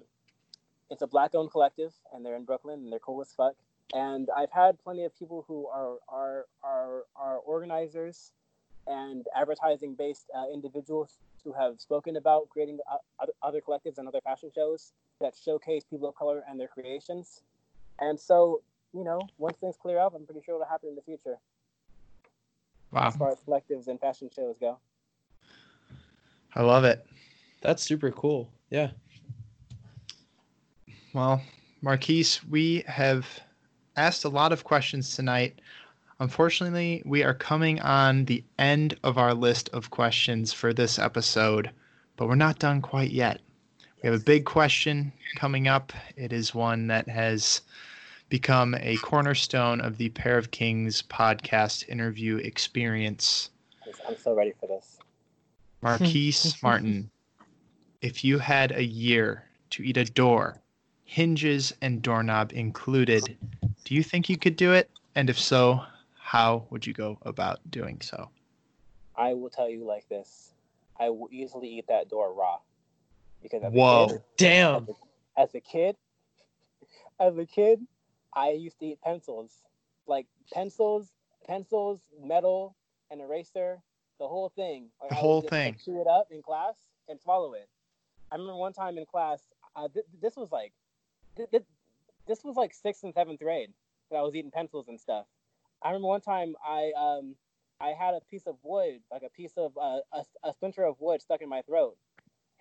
it's 0.90 1.02
a 1.02 1.08
black 1.08 1.36
owned 1.36 1.52
collective, 1.52 1.94
and 2.14 2.26
they're 2.26 2.36
in 2.36 2.44
Brooklyn, 2.46 2.80
and 2.80 2.92
they're 2.92 3.00
cool 3.00 3.22
as 3.22 3.32
fuck. 3.34 3.54
And 3.94 4.30
I've 4.36 4.52
had 4.52 4.82
plenty 4.84 5.04
of 5.06 5.18
people 5.18 5.46
who 5.48 5.68
are 5.68 5.98
are 6.10 6.46
are 6.64 7.04
are 7.16 7.38
organizers 7.38 8.32
and 8.88 9.26
advertising 9.36 9.94
based 9.96 10.26
uh, 10.36 10.46
individuals 10.52 11.18
who 11.44 11.54
have 11.54 11.80
spoken 11.80 12.16
about 12.18 12.50
creating 12.50 12.80
uh, 12.92 12.98
other, 13.20 13.34
other 13.42 13.62
collectives 13.62 13.98
and 13.98 14.08
other 14.08 14.20
fashion 14.22 14.50
shows 14.54 14.94
that 15.22 15.34
showcase 15.36 15.84
people 15.90 16.08
of 16.10 16.16
color 16.16 16.44
and 16.50 16.60
their 16.60 16.68
creations. 16.68 17.44
And 18.00 18.20
so, 18.20 18.62
you 18.94 19.04
know, 19.04 19.22
once 19.38 19.58
things 19.58 19.76
clear 19.82 20.00
up, 20.00 20.14
I'm 20.16 20.26
pretty 20.26 20.42
sure 20.46 20.56
it'll 20.56 20.68
happen 20.68 20.90
in 20.90 20.96
the 20.96 21.02
future 21.02 21.38
Wow. 22.92 23.08
as 23.08 23.16
far 23.16 23.32
as 23.32 23.38
collectives 23.48 23.88
and 23.88 24.00
fashion 24.00 24.30
shows 24.36 24.56
go. 24.60 24.78
I 26.56 26.62
love 26.64 26.84
it. 26.84 27.06
That's 27.62 27.84
super 27.84 28.12
cool. 28.12 28.50
Yeah. 28.70 28.92
Well, 31.14 31.42
Marquise, 31.82 32.42
we 32.50 32.84
have 32.88 33.28
asked 33.96 34.26
a 34.26 34.30
lot 34.30 34.52
of 34.52 34.64
questions 34.64 35.16
tonight. 35.16 35.60
Unfortunately, 36.20 37.02
we 37.06 37.24
are 37.24 37.34
coming 37.34 37.80
on 37.82 38.26
the 38.26 38.44
end 38.58 38.98
of 39.04 39.18
our 39.18 39.34
list 39.34 39.70
of 39.70 39.90
questions 39.90 40.54
for 40.54 40.74
this 40.74 40.98
episode, 40.98 41.70
but 42.16 42.28
we're 42.28 42.36
not 42.36 42.60
done 42.60 42.82
quite 42.82 43.12
yet. 43.12 43.42
We 44.02 44.10
have 44.10 44.20
a 44.20 44.24
big 44.24 44.46
question 44.46 45.14
coming 45.36 45.68
up. 45.68 45.94
It 46.16 46.34
is 46.34 46.54
one 46.54 46.88
that 46.88 47.08
has 47.08 47.62
become 48.30 48.76
a 48.80 48.98
cornerstone 48.98 49.80
of 49.80 49.98
the 49.98 50.10
Pair 50.10 50.38
of 50.38 50.52
Kings 50.52 51.04
podcast 51.04 51.88
interview 51.88 52.38
experience. 52.38 53.50
I'm 54.08 54.18
so 54.18 54.34
ready 54.34 54.54
for 54.60 54.68
this. 54.68 54.98
Marquise 55.84 56.56
Martin, 56.64 57.12
if 58.02 58.24
you 58.24 58.40
had 58.40 58.72
a 58.72 58.84
year 58.84 59.44
to 59.72 59.84
eat 59.84 59.98
a 59.98 60.06
door, 60.06 60.62
hinges 61.04 61.74
and 61.82 62.02
doorknob 62.02 62.54
included, 62.54 63.38
do 63.84 63.94
you 63.94 64.02
think 64.02 64.30
you 64.30 64.38
could 64.38 64.56
do 64.56 64.72
it? 64.72 64.90
And 65.16 65.30
if 65.30 65.38
so, 65.38 65.82
how 66.18 66.66
would 66.70 66.88
you 66.88 66.94
go 66.94 67.18
about 67.24 67.60
doing 67.70 68.00
so? 68.02 68.30
I 69.18 69.34
will 69.34 69.50
tell 69.50 69.70
you 69.70 69.84
like 69.84 70.08
this: 70.08 70.54
I 70.98 71.10
will 71.10 71.28
easily 71.32 71.68
eat 71.68 71.88
that 71.90 72.10
door 72.10 72.34
raw, 72.34 72.60
because 73.42 73.64
as 73.64 73.74
a 73.74 73.76
Whoa. 73.76 74.08
kid- 74.08 74.22
Damn. 74.38 74.88
as 75.38 75.54
a 75.54 75.60
kid, 75.60 75.98
as 77.20 77.38
a 77.38 77.46
kid, 77.46 77.86
I 78.34 78.52
used 78.52 78.80
to 78.80 78.86
eat 78.86 79.02
pencils, 79.02 79.52
like 80.08 80.28
pencils, 80.54 81.12
pencils, 81.46 82.00
metal, 82.20 82.76
an 83.12 83.20
eraser, 83.20 83.82
the 84.24 84.30
whole 84.30 84.50
thing. 84.56 84.88
Like, 85.02 85.10
The 85.10 85.16
I 85.16 85.20
whole 85.20 85.42
just, 85.42 85.52
like, 85.52 85.64
thing. 85.64 85.76
chew 85.84 86.00
it 86.02 86.08
up 86.08 86.28
in 86.32 86.42
class 86.42 86.76
and 87.10 87.20
swallow 87.20 87.54
it. 87.54 87.68
I 88.32 88.36
remember 88.36 88.56
one 88.56 88.72
time 88.74 88.98
in 88.98 89.06
class, 89.06 89.42
uh, 89.76 89.90
th- 89.94 90.06
this 90.22 90.36
was 90.38 90.50
like, 90.52 90.72
th- 91.36 91.50
th- 91.52 91.64
this 92.26 92.44
was 92.44 92.56
like 92.56 92.74
sixth 92.74 93.04
and 93.04 93.14
seventh 93.14 93.40
grade 93.42 93.72
that 94.10 94.18
I 94.18 94.22
was 94.22 94.34
eating 94.34 94.50
pencils 94.50 94.88
and 94.88 94.98
stuff. 95.00 95.26
I 95.82 95.90
remember 95.90 96.08
one 96.08 96.22
time 96.22 96.56
I 96.66 96.94
um 96.98 97.36
I 97.82 97.90
had 97.90 98.14
a 98.14 98.22
piece 98.32 98.48
of 98.48 98.56
wood, 98.64 99.02
like 99.12 99.24
a 99.24 99.30
piece 99.30 99.58
of 99.58 99.78
uh, 99.78 100.00
a, 100.14 100.24
a 100.44 100.54
splinter 100.54 100.86
of 100.86 100.96
wood 101.02 101.22
stuck 101.22 101.42
in 101.42 101.50
my 101.50 101.62
throat, 101.64 101.98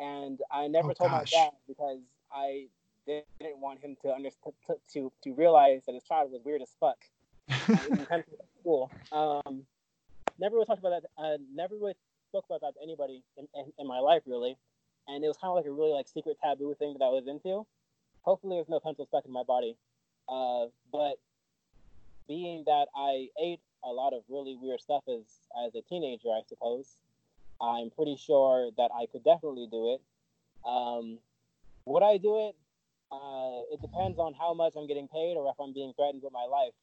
and 0.00 0.40
I 0.50 0.66
never 0.66 0.90
Oh, 0.90 0.94
told 0.94 1.10
gosh. 1.12 1.32
my 1.32 1.38
dad 1.38 1.50
because 1.68 2.00
I 2.32 2.66
didn't 3.06 3.60
want 3.60 3.80
him 3.80 3.96
to 4.02 4.12
understand 4.12 4.54
to, 4.66 4.74
to 4.94 5.12
to 5.22 5.32
realize 5.34 5.84
that 5.86 5.94
his 5.94 6.02
child 6.02 6.32
was 6.32 6.42
weird 6.44 6.60
as 6.62 6.74
fuck. 6.80 6.98
eating 7.68 8.04
pencils 8.06 8.40
at 8.40 8.48
school. 8.60 8.90
Um, 9.12 9.64
never 10.42 10.56
really 10.56 10.66
talked 10.66 10.80
about 10.80 11.02
that. 11.02 11.08
Uh, 11.16 11.38
never 11.54 11.76
really 11.76 11.94
spoke 12.28 12.44
about 12.50 12.60
that 12.60 12.74
to 12.74 12.82
anybody 12.82 13.22
in, 13.38 13.46
in, 13.54 13.72
in 13.78 13.86
my 13.86 14.00
life 14.00 14.22
really, 14.26 14.58
and 15.06 15.24
it 15.24 15.28
was 15.28 15.38
kind 15.38 15.50
of 15.50 15.56
like 15.56 15.66
a 15.66 15.70
really 15.70 15.92
like 15.92 16.08
secret 16.08 16.36
taboo 16.42 16.74
thing 16.78 16.96
that 16.98 17.04
I 17.04 17.08
was 17.08 17.26
into. 17.28 17.64
Hopefully, 18.22 18.56
there's 18.56 18.68
no 18.68 18.80
pencil 18.80 19.06
stuck 19.06 19.24
in 19.24 19.32
my 19.32 19.44
body. 19.46 19.76
Uh, 20.28 20.66
but 20.92 21.16
being 22.28 22.64
that 22.66 22.86
I 22.94 23.28
ate 23.40 23.60
a 23.84 23.88
lot 23.90 24.12
of 24.12 24.22
really 24.28 24.56
weird 24.60 24.80
stuff 24.80 25.04
as 25.08 25.24
as 25.64 25.74
a 25.74 25.82
teenager, 25.82 26.28
I 26.28 26.42
suppose, 26.48 26.96
I'm 27.60 27.90
pretty 27.90 28.16
sure 28.16 28.70
that 28.76 28.90
I 28.94 29.06
could 29.06 29.24
definitely 29.24 29.68
do 29.70 29.94
it. 29.94 30.00
Um, 30.66 31.18
would 31.86 32.02
I 32.02 32.18
do 32.18 32.48
it? 32.48 32.54
Uh, 33.10 33.68
it 33.70 33.80
depends 33.82 34.18
on 34.18 34.34
how 34.34 34.54
much 34.54 34.72
I'm 34.76 34.86
getting 34.86 35.08
paid 35.08 35.36
or 35.36 35.50
if 35.50 35.60
I'm 35.60 35.74
being 35.74 35.92
threatened 35.94 36.22
with 36.22 36.32
my 36.32 36.46
life. 36.46 36.74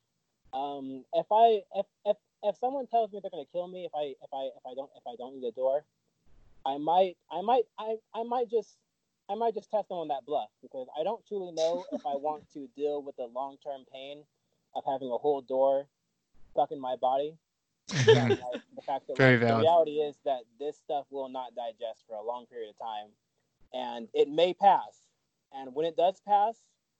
Um, 0.53 1.05
if 1.13 1.25
I 1.31 1.61
if, 1.75 1.85
if 2.05 2.17
if 2.43 2.57
someone 2.57 2.87
tells 2.87 3.11
me 3.11 3.19
they're 3.21 3.31
gonna 3.31 3.43
kill 3.51 3.67
me 3.67 3.85
if 3.85 3.91
I 3.95 4.13
if 4.21 4.33
I 4.33 4.49
if 4.55 4.65
I 4.65 4.73
don't 4.75 4.89
if 4.95 5.03
I 5.07 5.15
don't 5.17 5.35
eat 5.35 5.47
a 5.47 5.51
door, 5.51 5.85
I 6.65 6.77
might 6.77 7.17
I 7.31 7.41
might 7.41 7.63
I, 7.77 7.95
I 8.13 8.23
might 8.23 8.49
just 8.49 8.77
I 9.29 9.35
might 9.35 9.53
just 9.53 9.69
test 9.69 9.89
them 9.89 9.97
on 9.97 10.07
that 10.07 10.25
bluff 10.25 10.49
because 10.61 10.87
I 10.99 11.03
don't 11.03 11.25
truly 11.27 11.51
know 11.51 11.85
if 11.91 12.01
I 12.05 12.15
want 12.15 12.51
to 12.53 12.67
deal 12.75 13.03
with 13.03 13.15
the 13.15 13.25
long 13.25 13.57
term 13.63 13.85
pain 13.91 14.23
of 14.75 14.83
having 14.85 15.09
a 15.09 15.17
whole 15.17 15.41
door 15.41 15.87
stuck 16.51 16.71
in 16.71 16.79
my 16.79 16.95
body. 16.95 17.37
And, 17.89 18.07
like, 18.07 18.61
the 18.75 18.81
fact 18.83 19.07
that 19.07 19.17
Very 19.17 19.37
like, 19.39 19.47
the 19.47 19.57
reality 19.57 19.97
is 19.97 20.15
that 20.25 20.41
this 20.59 20.77
stuff 20.77 21.05
will 21.09 21.29
not 21.29 21.55
digest 21.55 22.03
for 22.07 22.15
a 22.15 22.21
long 22.21 22.45
period 22.45 22.69
of 22.69 22.77
time, 22.77 23.07
and 23.73 24.07
it 24.13 24.29
may 24.29 24.53
pass. 24.53 25.07
And 25.51 25.73
when 25.73 25.87
it 25.87 25.97
does 25.97 26.21
pass, 26.27 26.55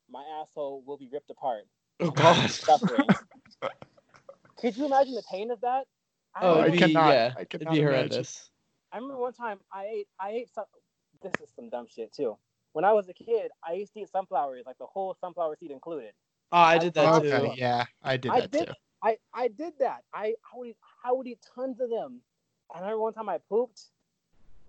my 0.09 0.23
asshole 0.41 0.83
will 0.85 0.97
be 0.97 1.07
ripped 1.11 1.29
apart. 1.29 1.65
Oh 1.99 2.07
and 2.07 2.15
god. 2.15 2.49
suffering. 2.49 3.07
Could 4.59 4.77
you 4.77 4.85
imagine 4.85 5.15
the 5.15 5.23
pain 5.29 5.51
of 5.51 5.61
that? 5.61 5.85
I 6.35 6.39
Oh, 6.45 6.59
I 6.59 6.61
it'd 6.67 6.73
be, 6.73 6.77
cannot- 6.79 7.09
yeah. 7.13 7.33
I 7.35 7.41
It'd 7.41 7.49
cannot 7.49 7.73
be 7.73 7.79
imagine. 7.79 7.93
horrendous. 7.93 8.49
I 8.91 8.97
remember 8.97 9.17
one 9.17 9.33
time 9.33 9.59
I 9.71 9.85
ate 9.85 10.07
I 10.19 10.29
ate 10.31 10.49
some. 10.53 10.65
This 11.21 11.33
is 11.41 11.49
some 11.55 11.69
dumb 11.69 11.85
shit 11.87 12.11
too. 12.13 12.37
When 12.73 12.85
I 12.85 12.93
was 12.93 13.07
a 13.09 13.13
kid, 13.13 13.51
I 13.67 13.73
used 13.73 13.93
to 13.93 13.99
eat 14.01 14.09
sunflowers, 14.11 14.63
like 14.65 14.77
the 14.77 14.85
whole 14.85 15.15
sunflower 15.19 15.57
seed 15.59 15.71
included. 15.71 16.11
Oh, 16.51 16.57
I 16.57 16.77
did 16.77 16.93
that 16.95 17.13
Okay, 17.15 17.29
too. 17.29 17.53
yeah, 17.55 17.85
I 18.03 18.17
did 18.17 18.31
I 18.31 18.39
that 18.41 18.51
did. 18.51 18.67
too. 18.67 18.73
I 19.03 19.17
I 19.33 19.47
did 19.49 19.73
that. 19.79 20.03
I 20.13 20.35
I 20.53 20.57
would 20.57 20.67
eat, 20.69 20.77
I 21.03 21.11
would 21.11 21.27
eat 21.27 21.39
tons 21.55 21.79
of 21.79 21.89
them. 21.89 22.21
And 22.73 22.83
I 22.83 22.87
remember 22.89 23.01
one 23.01 23.13
time 23.13 23.29
I 23.29 23.37
pooped. 23.49 23.81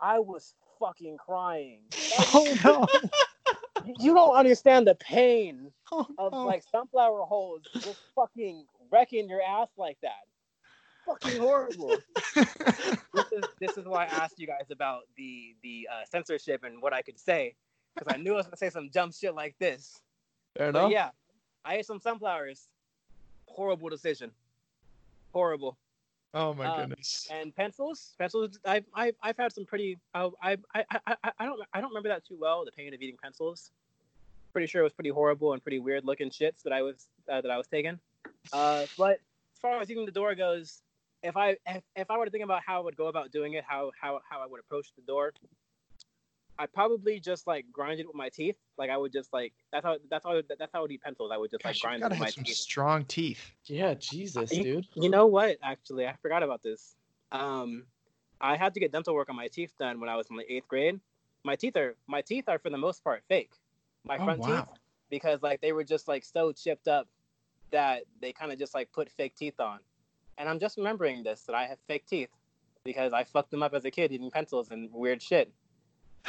I 0.00 0.18
was 0.18 0.54
fucking 0.78 1.16
crying. 1.18 1.80
Oh 2.34 2.56
no! 2.64 2.86
You- 3.86 3.94
You 3.98 4.14
don't 4.14 4.34
understand 4.36 4.86
the 4.86 4.94
pain 4.96 5.72
Oh, 5.92 6.06
of 6.18 6.32
no. 6.32 6.44
like 6.46 6.62
sunflower 6.70 7.22
holes 7.22 7.62
just 7.82 7.98
fucking 8.14 8.66
wrecking 8.90 9.28
your 9.28 9.42
ass 9.42 9.68
like 9.76 9.98
that. 10.02 10.26
Fucking 11.06 11.40
horrible. 11.40 11.96
this 12.34 13.32
is 13.32 13.44
this 13.58 13.78
is 13.78 13.84
why 13.86 14.04
I 14.04 14.08
asked 14.08 14.38
you 14.38 14.46
guys 14.46 14.70
about 14.70 15.02
the 15.16 15.54
the 15.62 15.88
uh, 15.90 16.04
censorship 16.08 16.62
and 16.64 16.80
what 16.82 16.92
I 16.92 17.02
could 17.02 17.18
say 17.18 17.54
because 17.94 18.14
I 18.14 18.18
knew 18.18 18.34
I 18.34 18.36
was 18.36 18.46
gonna 18.46 18.56
say 18.56 18.70
some 18.70 18.88
dumb 18.90 19.10
shit 19.12 19.34
like 19.34 19.56
this. 19.58 20.00
Fair 20.56 20.72
But 20.72 20.78
enough. 20.80 20.92
yeah, 20.92 21.10
I 21.64 21.76
ate 21.76 21.86
some 21.86 22.00
sunflowers. 22.00 22.68
Horrible 23.46 23.88
decision. 23.88 24.30
Horrible. 25.32 25.76
oh 26.34 26.54
my 26.54 26.66
um, 26.66 26.80
goodness. 26.80 27.28
And 27.30 27.54
pencils, 27.54 28.14
pencils. 28.18 28.58
I've 28.64 28.84
I've, 28.94 29.14
I've 29.22 29.36
had 29.36 29.52
some 29.52 29.64
pretty. 29.64 29.98
Uh, 30.14 30.30
I, 30.42 30.56
I 30.74 30.84
I 30.90 31.16
I 31.24 31.32
I 31.40 31.44
don't 31.46 31.60
I 31.72 31.80
don't 31.80 31.90
remember 31.90 32.08
that 32.10 32.24
too 32.24 32.36
well. 32.38 32.64
The 32.64 32.72
pain 32.72 32.92
of 32.94 33.00
eating 33.00 33.16
pencils. 33.22 33.70
Pretty 34.52 34.66
sure 34.66 34.80
it 34.80 34.84
was 34.84 34.92
pretty 34.92 35.10
horrible 35.10 35.52
and 35.52 35.62
pretty 35.62 35.78
weird 35.78 36.04
looking 36.04 36.28
shits 36.30 36.62
that 36.62 36.72
I 36.72 36.82
was 36.82 37.08
uh, 37.30 37.40
that 37.40 37.50
I 37.50 37.56
was 37.56 37.66
taking. 37.68 37.98
Uh, 38.52 38.86
but 38.96 39.12
as 39.54 39.60
far 39.60 39.80
as 39.80 39.90
eating 39.90 40.06
the 40.06 40.12
door 40.12 40.34
goes, 40.34 40.82
if 41.22 41.36
I 41.36 41.56
if, 41.66 41.82
if 41.96 42.10
I 42.10 42.16
were 42.18 42.24
to 42.24 42.30
think 42.30 42.44
about 42.44 42.62
how 42.66 42.78
I 42.80 42.84
would 42.84 42.96
go 42.96 43.06
about 43.08 43.30
doing 43.30 43.54
it, 43.54 43.64
how 43.66 43.90
how 44.00 44.20
how 44.28 44.40
I 44.40 44.46
would 44.46 44.60
approach 44.60 44.88
the 44.96 45.02
door, 45.02 45.32
I 46.58 46.66
probably 46.66 47.20
just 47.20 47.46
like 47.46 47.66
grind 47.72 48.00
it 48.00 48.06
with 48.06 48.16
my 48.16 48.28
teeth. 48.28 48.56
Like 48.78 48.90
I 48.90 48.96
would 48.96 49.12
just 49.12 49.32
like 49.32 49.52
that's 49.72 49.84
how 49.84 49.96
that's 50.10 50.24
how 50.24 50.40
that's 50.58 50.72
how 50.72 50.80
I 50.80 50.82
would 50.82 50.92
eat 50.92 51.02
pencils. 51.02 51.30
I 51.32 51.36
would 51.36 51.50
just 51.50 51.62
Gosh, 51.62 51.70
like 51.70 51.76
you 51.76 51.80
grind 51.88 52.00
it 52.00 52.04
gotta 52.04 52.12
with 52.14 52.18
have 52.18 52.26
my 52.26 52.30
some 52.30 52.44
teeth. 52.44 52.56
strong 52.56 53.04
teeth. 53.04 53.52
Yeah, 53.66 53.94
Jesus, 53.94 54.52
You- 54.52 54.62
dude. 54.64 54.86
You 54.94 55.08
know 55.10 55.26
what? 55.26 55.58
Actually, 55.62 56.06
I 56.06 56.14
forgot 56.20 56.42
about 56.42 56.62
this. 56.62 56.96
Um, 57.32 57.84
I 58.40 58.56
had 58.56 58.74
to 58.74 58.80
get 58.80 58.90
dental 58.92 59.14
work 59.14 59.28
on 59.28 59.36
my 59.36 59.48
teeth 59.48 59.72
done 59.78 60.00
when 60.00 60.08
I 60.08 60.16
was 60.16 60.26
in 60.30 60.36
the 60.36 60.50
eighth 60.52 60.66
grade. 60.68 60.98
My 61.44 61.56
teeth 61.56 61.76
are 61.76 61.94
my 62.06 62.20
teeth 62.22 62.48
are 62.48 62.58
for 62.58 62.70
the 62.70 62.78
most 62.78 63.04
part 63.04 63.22
fake. 63.28 63.52
My 64.04 64.16
Oh, 64.18 64.24
front 64.24 64.40
wow. 64.40 64.46
teeth 64.46 64.78
because 65.10 65.42
like 65.42 65.60
they 65.60 65.72
were 65.72 65.84
just 65.84 66.08
like 66.08 66.24
so 66.24 66.52
chipped 66.52 66.88
up 66.88 67.06
that 67.72 68.02
they 68.20 68.32
kind 68.32 68.52
of 68.52 68.58
just 68.58 68.74
like 68.74 68.90
put 68.92 69.10
fake 69.10 69.34
teeth 69.36 69.60
on. 69.60 69.78
And 70.38 70.48
I'm 70.48 70.58
just 70.58 70.76
remembering 70.76 71.22
this 71.22 71.42
that 71.42 71.54
I 71.54 71.66
have 71.66 71.78
fake 71.86 72.06
teeth 72.06 72.30
because 72.84 73.12
I 73.12 73.24
fucked 73.24 73.50
them 73.50 73.62
up 73.62 73.74
as 73.74 73.84
a 73.84 73.90
kid 73.90 74.10
eating 74.12 74.30
pencils 74.30 74.70
and 74.70 74.90
weird 74.92 75.22
shit. 75.22 75.52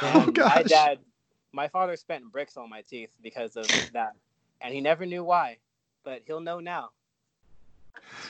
Oh 0.02 0.22
And 0.24 0.36
My 0.36 0.62
dad, 0.62 0.98
my 1.52 1.68
father 1.68 1.96
spent 1.96 2.30
bricks 2.32 2.56
on 2.56 2.68
my 2.70 2.80
teeth 2.82 3.10
because 3.22 3.56
of 3.56 3.66
that, 3.92 4.12
and 4.60 4.74
he 4.74 4.80
never 4.80 5.04
knew 5.06 5.22
why, 5.22 5.58
but 6.04 6.22
he'll 6.26 6.40
know 6.40 6.60
now. 6.60 6.90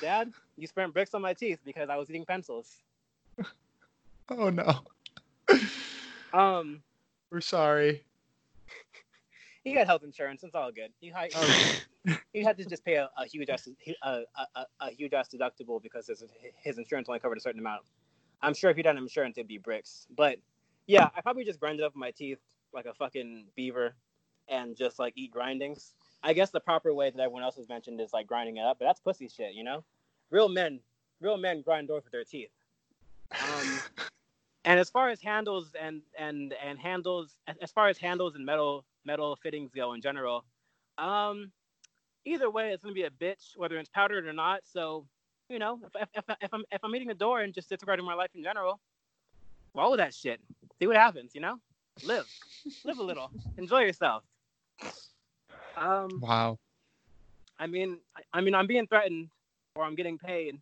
Dad, 0.00 0.32
you 0.56 0.66
spent 0.66 0.92
bricks 0.92 1.14
on 1.14 1.22
my 1.22 1.32
teeth 1.34 1.60
because 1.64 1.88
I 1.88 1.96
was 1.96 2.10
eating 2.10 2.24
pencils. 2.26 2.76
Oh 4.28 4.50
no. 4.50 4.80
Um, 6.32 6.82
We're 7.30 7.40
sorry. 7.42 8.02
he 9.64 9.74
got 9.74 9.86
health 9.86 10.02
insurance. 10.04 10.42
It's 10.42 10.54
all 10.54 10.72
good. 10.72 10.90
He 11.00 11.10
hi- 11.10 11.28
Oh. 11.34 11.46
He 12.32 12.42
had 12.42 12.56
to 12.58 12.64
just 12.64 12.84
pay 12.84 12.94
a, 12.94 13.10
a 13.16 13.26
huge 13.26 13.48
ass 13.48 13.68
a, 14.02 14.22
a, 14.56 14.66
a, 14.80 14.90
huge 14.90 15.12
ass 15.12 15.28
deductible 15.28 15.82
because 15.82 16.08
his, 16.08 16.24
his 16.56 16.78
insurance 16.78 17.08
only 17.08 17.20
covered 17.20 17.38
a 17.38 17.40
certain 17.40 17.60
amount. 17.60 17.82
I'm 18.40 18.54
sure 18.54 18.70
if 18.70 18.76
he 18.76 18.82
done 18.82 18.98
insurance, 18.98 19.38
it'd 19.38 19.46
be 19.46 19.58
bricks. 19.58 20.06
But 20.16 20.38
yeah, 20.86 21.08
I 21.16 21.20
probably 21.20 21.44
just 21.44 21.60
grinded 21.60 21.84
up 21.84 21.94
my 21.94 22.10
teeth 22.10 22.40
like 22.72 22.86
a 22.86 22.94
fucking 22.94 23.46
beaver 23.54 23.94
and 24.48 24.76
just 24.76 24.98
like 24.98 25.12
eat 25.16 25.30
grindings. 25.30 25.94
I 26.22 26.32
guess 26.32 26.50
the 26.50 26.60
proper 26.60 26.92
way 26.92 27.10
that 27.10 27.20
everyone 27.20 27.42
else 27.42 27.56
has 27.56 27.68
mentioned 27.68 28.00
is 28.00 28.12
like 28.12 28.26
grinding 28.26 28.56
it 28.56 28.64
up, 28.64 28.78
but 28.78 28.86
that's 28.86 29.00
pussy 29.00 29.28
shit, 29.28 29.54
you 29.54 29.64
know? 29.64 29.84
Real 30.30 30.48
men, 30.48 30.80
real 31.20 31.36
men 31.36 31.62
grind 31.62 31.88
doors 31.88 32.04
with 32.04 32.12
their 32.12 32.24
teeth. 32.24 32.50
Um, 33.30 33.78
and 34.64 34.80
as 34.80 34.90
far 34.90 35.08
as 35.08 35.20
handles 35.20 35.72
and 35.80 36.02
and 36.18 36.54
and 36.64 36.78
handles, 36.78 37.36
as 37.60 37.70
far 37.70 37.88
as 37.88 37.98
handles 37.98 38.34
and 38.34 38.44
metal 38.44 38.84
metal 39.04 39.36
fittings 39.36 39.72
go 39.72 39.94
in 39.94 40.00
general, 40.00 40.44
um, 40.98 41.50
either 42.24 42.50
way, 42.50 42.70
it's 42.70 42.82
gonna 42.82 42.94
be 42.94 43.04
a 43.04 43.10
bitch 43.10 43.56
whether 43.56 43.78
it's 43.78 43.88
powdered 43.88 44.26
or 44.26 44.32
not. 44.32 44.60
So, 44.64 45.06
you 45.48 45.58
know, 45.58 45.80
if, 45.84 46.08
if, 46.14 46.24
if, 46.28 46.36
if 46.42 46.54
I'm 46.54 46.64
if 46.70 46.80
I'm 46.84 46.94
eating 46.94 47.10
a 47.10 47.14
door 47.14 47.40
and 47.40 47.52
just 47.52 47.68
disregarding 47.68 48.04
my 48.04 48.14
life 48.14 48.30
in 48.34 48.42
general, 48.42 48.80
roll 49.74 49.90
with 49.90 49.98
that 49.98 50.14
shit. 50.14 50.40
See 50.78 50.86
what 50.86 50.96
happens. 50.96 51.34
You 51.34 51.40
know, 51.40 51.56
live, 52.04 52.26
live 52.84 52.98
a 52.98 53.02
little, 53.02 53.30
enjoy 53.58 53.80
yourself. 53.80 54.24
Um, 55.76 56.20
Wow. 56.20 56.58
I 57.58 57.66
mean, 57.66 57.98
I, 58.16 58.38
I 58.38 58.40
mean, 58.40 58.54
I'm 58.54 58.66
being 58.66 58.86
threatened 58.86 59.28
or 59.76 59.84
I'm 59.84 59.94
getting 59.94 60.18
paid, 60.18 60.60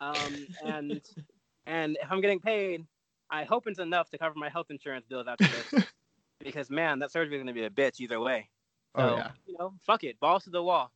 um, 0.00 0.46
and 0.64 1.00
and 1.66 1.96
if 2.02 2.10
I'm 2.10 2.20
getting 2.20 2.40
paid, 2.40 2.84
I 3.30 3.44
hope 3.44 3.66
it's 3.66 3.78
enough 3.78 4.10
to 4.10 4.18
cover 4.18 4.34
my 4.36 4.48
health 4.48 4.66
insurance 4.70 5.06
bills 5.08 5.26
after 5.28 5.46
this. 5.46 5.84
because 6.42 6.70
man, 6.70 6.98
that 6.98 7.10
surgery 7.10 7.36
is 7.36 7.40
gonna 7.40 7.52
be 7.52 7.64
a 7.64 7.70
bitch 7.70 8.00
either 8.00 8.20
way. 8.20 8.48
Oh, 8.94 9.00
so, 9.00 9.14
Oh 9.14 9.16
yeah. 9.16 9.30
you 9.46 9.56
know, 9.58 9.74
fuck 9.84 10.04
it, 10.04 10.18
balls 10.20 10.44
to 10.44 10.50
the 10.50 10.62
wall. 10.62 10.90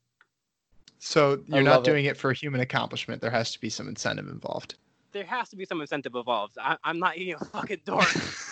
So 1.01 1.41
you're 1.47 1.63
not 1.63 1.71
love 1.71 1.83
it. 1.83 1.85
doing 1.85 2.05
it 2.07 2.17
for 2.17 2.33
human 2.33 2.61
accomplishment. 2.61 3.21
There 3.23 3.31
has 3.31 3.53
to 3.53 3.61
be 3.61 3.71
some 3.71 3.89
incentive 3.89 4.29
involved. 4.29 4.75
There 5.13 5.25
has 5.25 5.49
to 5.51 5.57
be 5.57 5.65
some 5.65 5.81
incentive 5.81 6.15
involved. 6.15 6.59
I, 6.61 6.77
I'm 6.85 6.99
not 6.99 7.17
eating 7.17 7.35
a 7.35 7.45
fucking 7.45 7.81
door 7.87 8.05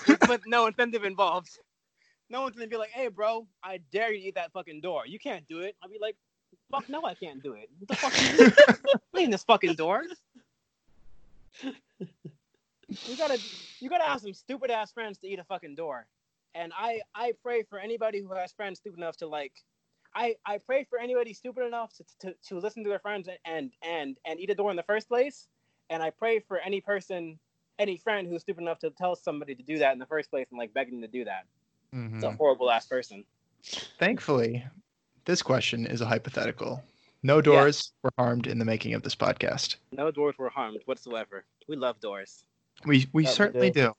with, 0.07 0.29
with 0.29 0.41
no 0.47 0.67
incentive 0.67 1.05
involved. 1.05 1.59
No 2.31 2.43
one's 2.43 2.57
gonna 2.57 2.67
be 2.69 2.77
like, 2.77 2.91
"Hey, 2.91 3.09
bro, 3.09 3.47
I 3.63 3.79
dare 3.93 4.13
you 4.13 4.21
to 4.21 4.29
eat 4.29 4.35
that 4.35 4.53
fucking 4.53 4.81
door. 4.81 5.07
You 5.07 5.19
can't 5.19 5.47
do 5.47 5.61
it." 5.61 5.77
I'll 5.83 5.89
be 5.89 5.99
like, 6.01 6.17
"Fuck 6.71 6.89
no, 6.89 7.05
I 7.05 7.15
can't 7.15 7.43
do 7.43 7.53
it. 7.53 7.69
What 7.79 7.89
the 7.89 7.95
fuck? 7.97 8.13
Are 8.15 8.45
you 8.45 8.51
I'm 9.15 9.21
eating 9.21 9.31
this 9.33 9.45
fucking 9.45 9.75
door." 9.75 10.05
You 11.63 13.17
gotta, 13.17 13.39
you 13.81 13.91
gotta 13.91 14.05
have 14.05 14.21
some 14.21 14.33
stupid 14.33 14.71
ass 14.71 14.93
friends 14.93 15.19
to 15.19 15.29
eat 15.29 15.39
a 15.41 15.45
fucking 15.45 15.75
door. 15.75 16.07
And 16.57 16.73
I, 16.77 17.01
I 17.15 17.33
pray 17.43 17.63
for 17.63 17.79
anybody 17.79 18.23
who 18.23 18.33
has 18.35 18.53
friends 18.53 18.79
stupid 18.79 18.99
enough 18.99 19.19
to 19.19 19.27
like, 19.27 19.53
I, 20.15 20.37
I 20.47 20.59
pray 20.59 20.87
for 20.89 20.99
anybody 20.99 21.35
stupid 21.35 21.67
enough 21.67 21.93
to, 21.97 22.05
to, 22.21 22.35
to 22.49 22.59
listen 22.59 22.83
to 22.85 22.89
their 22.89 22.99
friends 22.99 23.29
and 23.45 23.71
and 23.83 24.17
and 24.25 24.41
eat 24.41 24.49
a 24.49 24.55
door 24.55 24.71
in 24.71 24.77
the 24.77 24.83
first 24.83 25.09
place. 25.09 25.49
And 25.91 26.03
I 26.03 26.11
pray 26.11 26.41
for 26.41 26.59
any 26.59 26.81
person, 26.81 27.39
any 27.79 27.99
friend 27.99 28.27
who's 28.27 28.41
stupid 28.41 28.63
enough 28.63 28.79
to 28.81 28.91
tell 28.91 29.15
somebody 29.15 29.55
to 29.55 29.63
do 29.63 29.79
that 29.79 29.93
in 29.93 29.99
the 29.99 30.07
first 30.07 30.31
place 30.31 30.47
and 30.51 30.59
like 30.59 30.73
begging 30.73 31.03
to 31.03 31.09
do 31.09 31.25
that. 31.27 31.45
Mhm. 31.95 32.15
It's 32.15 32.25
a 32.25 32.33
horrible 32.33 32.71
ass 32.71 32.87
person. 32.87 33.25
Thankfully, 33.99 34.65
this 35.27 35.43
question 35.43 35.87
is 35.87 36.01
a 36.01 36.07
hypothetical. 36.07 36.83
No 37.23 37.41
doors 37.43 37.93
were 38.03 38.13
harmed 38.17 38.47
in 38.47 38.59
the 38.59 38.65
making 38.65 38.95
of 38.95 39.03
this 39.03 39.15
podcast. 39.15 39.77
No 39.93 40.11
doors 40.11 40.37
were 40.39 40.49
harmed 40.49 40.81
whatsoever. 40.87 41.45
We 41.69 41.77
love 41.77 42.01
doors. 42.01 42.45
We 42.87 43.07
we 43.13 43.25
Yeah, 43.25 43.31
we 43.31 43.35
certainly 43.35 43.71
do. 43.71 43.81
do. 43.89 43.93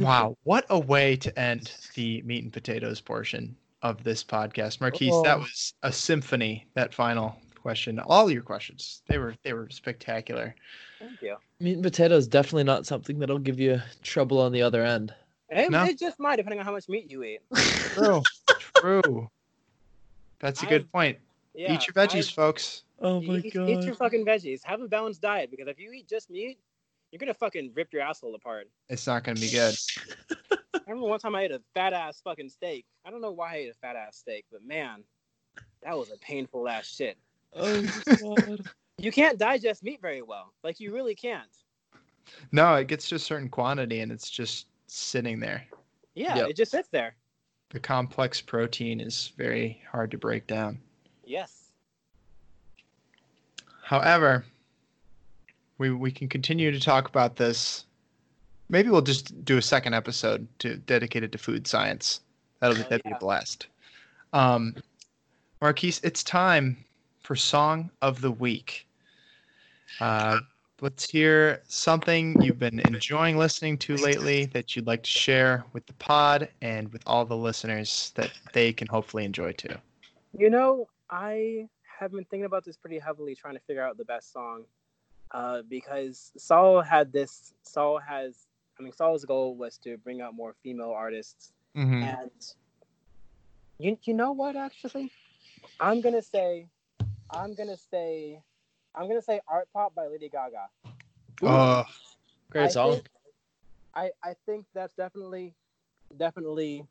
Wow, 0.00 0.36
what 0.44 0.64
a 0.70 0.78
way 0.78 1.16
to 1.16 1.38
end 1.38 1.72
the 1.94 2.22
meat 2.22 2.44
and 2.44 2.52
potatoes 2.52 3.00
portion 3.00 3.56
of 3.82 4.02
this 4.02 4.24
podcast. 4.24 4.80
Marquise, 4.80 5.14
that 5.22 5.36
Oh. 5.36 5.40
was 5.40 5.74
a 5.82 5.92
symphony, 5.92 6.66
that 6.74 6.92
final 6.92 7.36
question. 7.60 7.98
All 8.00 8.30
your 8.30 8.42
questions. 8.42 9.02
They 9.08 9.18
were 9.18 9.34
they 9.44 9.52
were 9.52 9.68
spectacular. 9.70 10.54
Thank 10.98 11.22
you. 11.22 11.36
Meat 11.60 11.74
and 11.74 11.82
potatoes 11.82 12.26
definitely 12.26 12.64
not 12.64 12.86
something 12.86 13.18
that'll 13.18 13.38
give 13.38 13.60
you 13.60 13.80
trouble 14.02 14.40
on 14.40 14.50
the 14.52 14.62
other 14.62 14.82
end. 14.84 15.14
It, 15.50 15.70
No. 15.70 15.84
it 15.84 15.98
just 15.98 16.18
might, 16.18 16.36
depending 16.36 16.58
on 16.58 16.64
how 16.66 16.72
much 16.72 16.88
meat 16.88 17.10
you 17.10 17.22
eat. 17.22 17.40
True. 17.54 18.22
True. 18.76 19.30
That's 20.40 20.62
a 20.62 20.66
good 20.66 20.82
I've- 20.82 20.90
point. 20.92 21.18
Yeah, 21.54 21.72
Eat 21.74 21.86
your 21.88 21.94
veggies, 21.94 22.16
I've- 22.18 22.32
folks. 22.32 22.82
Oh 23.00 23.20
my 23.20 23.36
eat, 23.36 23.46
eat 23.54 23.84
your 23.84 23.94
fucking 23.94 24.24
veggies. 24.26 24.62
Have 24.64 24.80
a 24.80 24.88
balanced 24.88 25.22
diet 25.22 25.50
because 25.52 25.68
if 25.68 25.78
you 25.78 25.92
eat 25.92 26.08
just 26.08 26.30
meat, 26.30 26.58
you're 27.10 27.18
gonna 27.18 27.34
fucking 27.34 27.72
rip 27.74 27.92
your 27.92 28.02
asshole 28.02 28.34
apart. 28.34 28.68
It's 28.88 29.06
not 29.06 29.24
gonna 29.24 29.40
be 29.40 29.50
good. 29.50 29.74
I 30.74 30.78
remember 30.86 31.08
one 31.08 31.18
time 31.18 31.34
I 31.34 31.42
ate 31.42 31.52
a 31.52 31.60
fat 31.74 31.92
ass 31.92 32.20
fucking 32.22 32.48
steak. 32.48 32.84
I 33.04 33.10
don't 33.10 33.20
know 33.20 33.30
why 33.32 33.54
I 33.54 33.56
ate 33.56 33.70
a 33.70 33.74
fat 33.74 33.96
ass 33.96 34.16
steak, 34.18 34.44
but 34.50 34.64
man, 34.64 35.02
that 35.82 35.96
was 35.96 36.10
a 36.10 36.18
painful 36.18 36.68
ass 36.68 36.86
shit. 36.86 37.16
Oh 37.54 37.82
god. 38.20 38.60
You 38.98 39.12
can't 39.12 39.38
digest 39.38 39.82
meat 39.84 40.00
very 40.02 40.22
well. 40.22 40.52
Like 40.64 40.80
you 40.80 40.92
really 40.92 41.14
can't. 41.14 41.48
No, 42.52 42.74
it 42.74 42.88
gets 42.88 43.08
to 43.10 43.14
a 43.14 43.18
certain 43.18 43.48
quantity 43.48 44.00
and 44.00 44.10
it's 44.12 44.28
just 44.28 44.66
sitting 44.86 45.40
there. 45.40 45.64
Yeah, 46.14 46.36
Yep. 46.36 46.48
it 46.50 46.56
just 46.56 46.72
sits 46.72 46.88
there. 46.88 47.14
The 47.70 47.80
complex 47.80 48.40
protein 48.40 49.00
is 49.00 49.32
very 49.36 49.82
hard 49.90 50.10
to 50.10 50.18
break 50.18 50.46
down. 50.46 50.78
Yes. 51.24 51.70
However, 53.82 54.44
we 55.78 55.90
we 55.90 56.10
can 56.10 56.28
continue 56.28 56.70
to 56.70 56.80
talk 56.80 57.08
about 57.08 57.36
this. 57.36 57.84
Maybe 58.68 58.90
we'll 58.90 59.00
just 59.00 59.44
do 59.44 59.56
a 59.56 59.62
second 59.62 59.94
episode 59.94 60.46
to 60.58 60.76
dedicated 60.76 61.32
to 61.32 61.38
food 61.38 61.66
science. 61.66 62.20
That'll 62.60 62.76
be 62.76 62.82
that'd 62.82 63.02
be 63.02 63.10
yeah. 63.10 63.16
a 63.16 63.20
blast. 63.20 63.68
Um, 64.32 64.74
Marquise, 65.60 66.00
it's 66.04 66.22
time 66.22 66.76
for 67.20 67.34
song 67.34 67.90
of 68.02 68.20
the 68.20 68.30
week. 68.30 68.86
Uh, 70.00 70.38
let's 70.80 71.08
hear 71.08 71.62
something 71.66 72.40
you've 72.42 72.58
been 72.58 72.80
enjoying 72.80 73.36
listening 73.36 73.76
to 73.78 73.96
lately 73.96 74.46
that 74.46 74.76
you'd 74.76 74.86
like 74.86 75.02
to 75.02 75.10
share 75.10 75.64
with 75.72 75.84
the 75.86 75.92
pod 75.94 76.48
and 76.62 76.92
with 76.92 77.02
all 77.06 77.24
the 77.24 77.36
listeners 77.36 78.12
that 78.14 78.30
they 78.52 78.72
can 78.72 78.86
hopefully 78.86 79.24
enjoy 79.24 79.52
too. 79.52 79.74
You 80.36 80.50
know, 80.50 80.88
I 81.10 81.68
have 81.98 82.12
been 82.12 82.24
thinking 82.24 82.44
about 82.44 82.64
this 82.64 82.76
pretty 82.76 82.98
heavily, 82.98 83.34
trying 83.34 83.54
to 83.54 83.60
figure 83.60 83.82
out 83.82 83.96
the 83.96 84.04
best 84.04 84.32
song. 84.32 84.64
Uh, 85.30 85.62
because 85.68 86.32
Saul 86.36 86.80
had 86.80 87.12
this. 87.12 87.52
Saul 87.62 87.98
has. 87.98 88.46
I 88.78 88.82
mean, 88.82 88.92
Saul's 88.92 89.24
goal 89.24 89.56
was 89.56 89.76
to 89.78 89.96
bring 89.98 90.20
out 90.20 90.34
more 90.34 90.54
female 90.62 90.90
artists 90.92 91.52
Mhm. 91.76 92.02
And 92.02 92.30
you 93.78 93.98
you 94.04 94.14
know 94.14 94.32
what 94.32 94.56
actually? 94.56 95.12
I'm 95.80 96.00
gonna 96.00 96.22
say 96.22 96.66
I'm 97.30 97.54
gonna 97.54 97.76
say 97.76 98.40
I'm 98.94 99.06
gonna 99.08 99.22
say 99.22 99.40
ARTPOP 99.48 99.94
by 99.94 100.06
Lady 100.06 100.28
Gaga. 100.28 100.68
Oh, 101.42 101.84
Great 102.50 102.64
I 102.64 102.68
song. 102.68 102.92
think- 102.94 103.08
I, 103.94 104.10
I 104.22 104.34
think 104.46 104.66
that's 104.74 104.94
definitely 104.94 105.54
definitely 106.16 106.86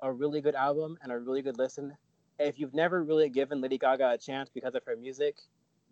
a 0.00 0.12
really 0.12 0.40
good 0.40 0.54
album 0.54 0.98
and 1.02 1.10
a 1.12 1.18
really 1.18 1.42
good 1.42 1.58
listen. 1.58 1.96
If 2.38 2.58
you've 2.58 2.74
never 2.74 3.02
really 3.02 3.28
given 3.28 3.60
Lady 3.60 3.78
Gaga 3.78 4.10
a 4.12 4.18
chance 4.18 4.48
because 4.50 4.74
of 4.74 4.84
her 4.84 4.96
music, 4.96 5.36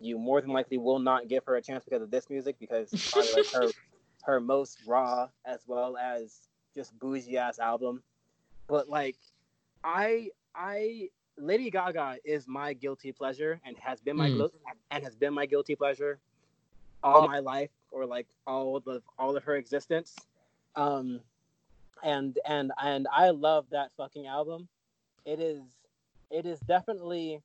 you 0.01 0.19
more 0.19 0.41
than 0.41 0.51
likely 0.51 0.79
will 0.79 0.99
not 0.99 1.29
give 1.29 1.45
her 1.45 1.57
a 1.57 1.63
chance 1.63 1.85
because 1.85 2.03
of 2.03 2.11
this 2.11 2.29
music 2.31 2.57
because 2.59 2.91
probably 3.13 3.33
like 3.33 3.53
her 3.53 3.69
her 4.23 4.41
most 4.41 4.79
raw 4.87 5.29
as 5.47 5.61
well 5.67 5.97
as 5.97 6.49
just 6.75 6.97
bougie 6.99 7.37
ass 7.39 7.59
album. 7.59 8.03
But 8.69 8.89
like 8.89 9.17
I 9.85 10.31
I 10.55 11.09
Lady 11.37 11.71
Gaga 11.71 12.19
is 12.25 12.47
my 12.49 12.73
guilty 12.73 13.13
pleasure 13.13 13.61
and 13.65 13.77
has 13.79 14.01
been 14.01 14.17
my 14.17 14.29
Mm. 14.31 14.51
and 14.91 15.05
has 15.05 15.17
been 15.17 15.33
my 15.35 15.47
guilty 15.47 15.75
pleasure 15.77 16.19
all 17.03 17.27
my 17.27 17.39
life 17.39 17.71
or 17.91 18.07
like 18.07 18.27
all 18.47 18.77
of 18.77 19.03
all 19.19 19.37
of 19.37 19.45
her 19.45 19.57
existence. 19.57 20.17
Um 20.77 21.21
and 22.03 22.39
and 22.47 22.73
and 22.83 23.07
I 23.13 23.31
love 23.31 23.67
that 23.71 23.91
fucking 23.97 24.27
album. 24.27 24.69
It 25.25 25.41
is 25.41 25.63
it 26.31 26.47
is 26.47 26.61
definitely 26.61 27.43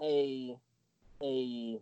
a 0.00 0.56
a 1.22 1.80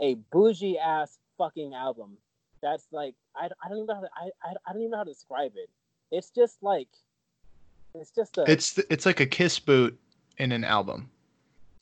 a 0.00 0.14
bougie 0.32 0.78
ass 0.78 1.18
fucking 1.38 1.74
album. 1.74 2.16
That's 2.62 2.86
like 2.92 3.14
I, 3.36 3.48
I 3.62 3.68
don't 3.68 3.78
even 3.78 3.86
know 3.86 3.94
how 3.94 4.00
to, 4.00 4.08
I, 4.16 4.48
I 4.48 4.54
I 4.66 4.72
don't 4.72 4.82
even 4.82 4.90
know 4.92 4.98
how 4.98 5.04
to 5.04 5.12
describe 5.12 5.52
it. 5.56 5.70
It's 6.10 6.30
just 6.30 6.62
like 6.62 6.88
it's 7.94 8.10
just 8.10 8.38
a 8.38 8.50
It's 8.50 8.78
it's 8.90 9.06
like 9.06 9.20
a 9.20 9.26
kiss 9.26 9.58
boot 9.58 9.98
in 10.38 10.52
an 10.52 10.64
album. 10.64 11.10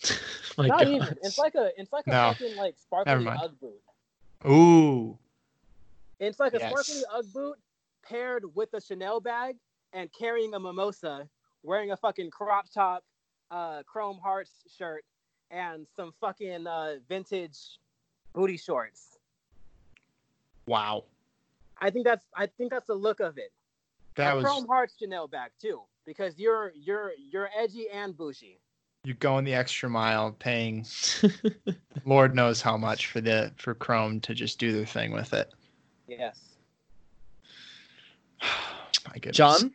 My 0.58 0.68
not 0.68 0.82
God. 0.82 0.88
even. 0.88 1.16
It's 1.22 1.38
like 1.38 1.54
a 1.54 1.70
it's 1.76 1.92
like 1.92 2.06
a 2.06 2.12
No. 2.12 2.28
fucking 2.28 2.56
like 2.56 2.74
sparkly 2.78 3.24
mind. 3.24 3.40
UGG 3.42 3.60
boot. 3.60 3.80
Ooh. 4.50 5.18
It's 6.20 6.38
like 6.38 6.54
a 6.54 6.60
Yes. 6.60 6.70
sparkly 6.70 7.02
UGG 7.14 7.32
boot 7.32 7.58
paired 8.04 8.44
with 8.54 8.68
a 8.74 8.80
Chanel 8.80 9.20
bag 9.20 9.56
and 9.92 10.10
carrying 10.12 10.54
a 10.54 10.60
mimosa, 10.60 11.28
wearing 11.62 11.92
a 11.92 11.96
fucking 11.96 12.30
crop 12.30 12.66
top, 12.72 13.04
uh, 13.50 13.82
Chrome 13.84 14.18
Hearts 14.22 14.52
shirt, 14.76 15.04
and 15.52 15.86
some 15.94 16.12
fucking 16.20 16.66
uh, 16.66 16.94
vintage 17.08 17.78
booty 18.32 18.56
shorts. 18.56 19.18
Wow. 20.66 21.04
I 21.80 21.90
think 21.90 22.04
that's 22.04 22.24
I 22.36 22.46
think 22.46 22.70
that's 22.70 22.86
the 22.86 22.94
look 22.94 23.20
of 23.20 23.38
it. 23.38 23.52
That 24.16 24.32
a 24.32 24.36
was 24.36 24.44
Chrome 24.44 24.66
Hearts 24.66 24.94
Chanel 24.98 25.28
back 25.28 25.52
too, 25.60 25.80
because 26.04 26.38
you're 26.38 26.72
you're 26.74 27.12
you're 27.30 27.50
edgy 27.56 27.88
and 27.92 28.16
bougie. 28.16 28.58
You're 29.04 29.16
going 29.16 29.44
the 29.44 29.54
extra 29.54 29.90
mile, 29.90 30.32
paying 30.38 30.86
Lord 32.04 32.36
knows 32.36 32.62
how 32.62 32.76
much 32.76 33.08
for 33.08 33.20
the 33.20 33.52
for 33.56 33.74
Chrome 33.74 34.20
to 34.20 34.34
just 34.34 34.58
do 34.58 34.72
their 34.72 34.86
thing 34.86 35.12
with 35.12 35.32
it. 35.32 35.52
Yes. 36.06 36.40
My 38.42 39.14
goodness. 39.14 39.36
John, 39.36 39.72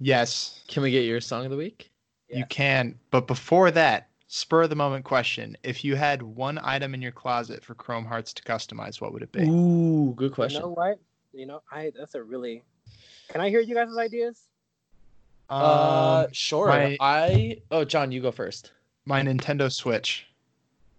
Yes, 0.00 0.60
can 0.68 0.82
we 0.82 0.90
get 0.90 1.04
your 1.04 1.20
song 1.20 1.44
of 1.44 1.50
the 1.50 1.56
week? 1.56 1.90
you 2.28 2.44
can. 2.46 2.98
But 3.10 3.26
before 3.26 3.70
that, 3.70 4.08
spur 4.28 4.62
of 4.62 4.70
the 4.70 4.76
moment 4.76 5.04
question: 5.04 5.56
If 5.62 5.84
you 5.84 5.96
had 5.96 6.22
one 6.22 6.58
item 6.62 6.94
in 6.94 7.02
your 7.02 7.12
closet 7.12 7.64
for 7.64 7.74
Chrome 7.74 8.04
Hearts 8.04 8.32
to 8.34 8.42
customize, 8.42 9.00
what 9.00 9.12
would 9.12 9.22
it 9.22 9.32
be? 9.32 9.42
Ooh, 9.48 10.14
good 10.16 10.32
question. 10.32 10.60
You 10.60 10.66
know 10.68 10.72
what? 10.74 10.98
You 11.32 11.46
know, 11.46 11.62
I 11.72 11.92
that's 11.98 12.14
a 12.14 12.22
really. 12.22 12.62
Can 13.28 13.40
I 13.40 13.50
hear 13.50 13.60
you 13.60 13.74
guys' 13.74 13.96
ideas? 13.98 14.40
uh, 15.50 16.24
Um, 16.26 16.32
sure. 16.32 16.68
my- 16.68 16.96
I 17.00 17.58
oh, 17.70 17.84
John, 17.84 18.12
you 18.12 18.20
go 18.20 18.30
first. 18.30 18.72
my 19.04 19.22
Nintendo 19.22 19.72
Switch. 19.72 20.26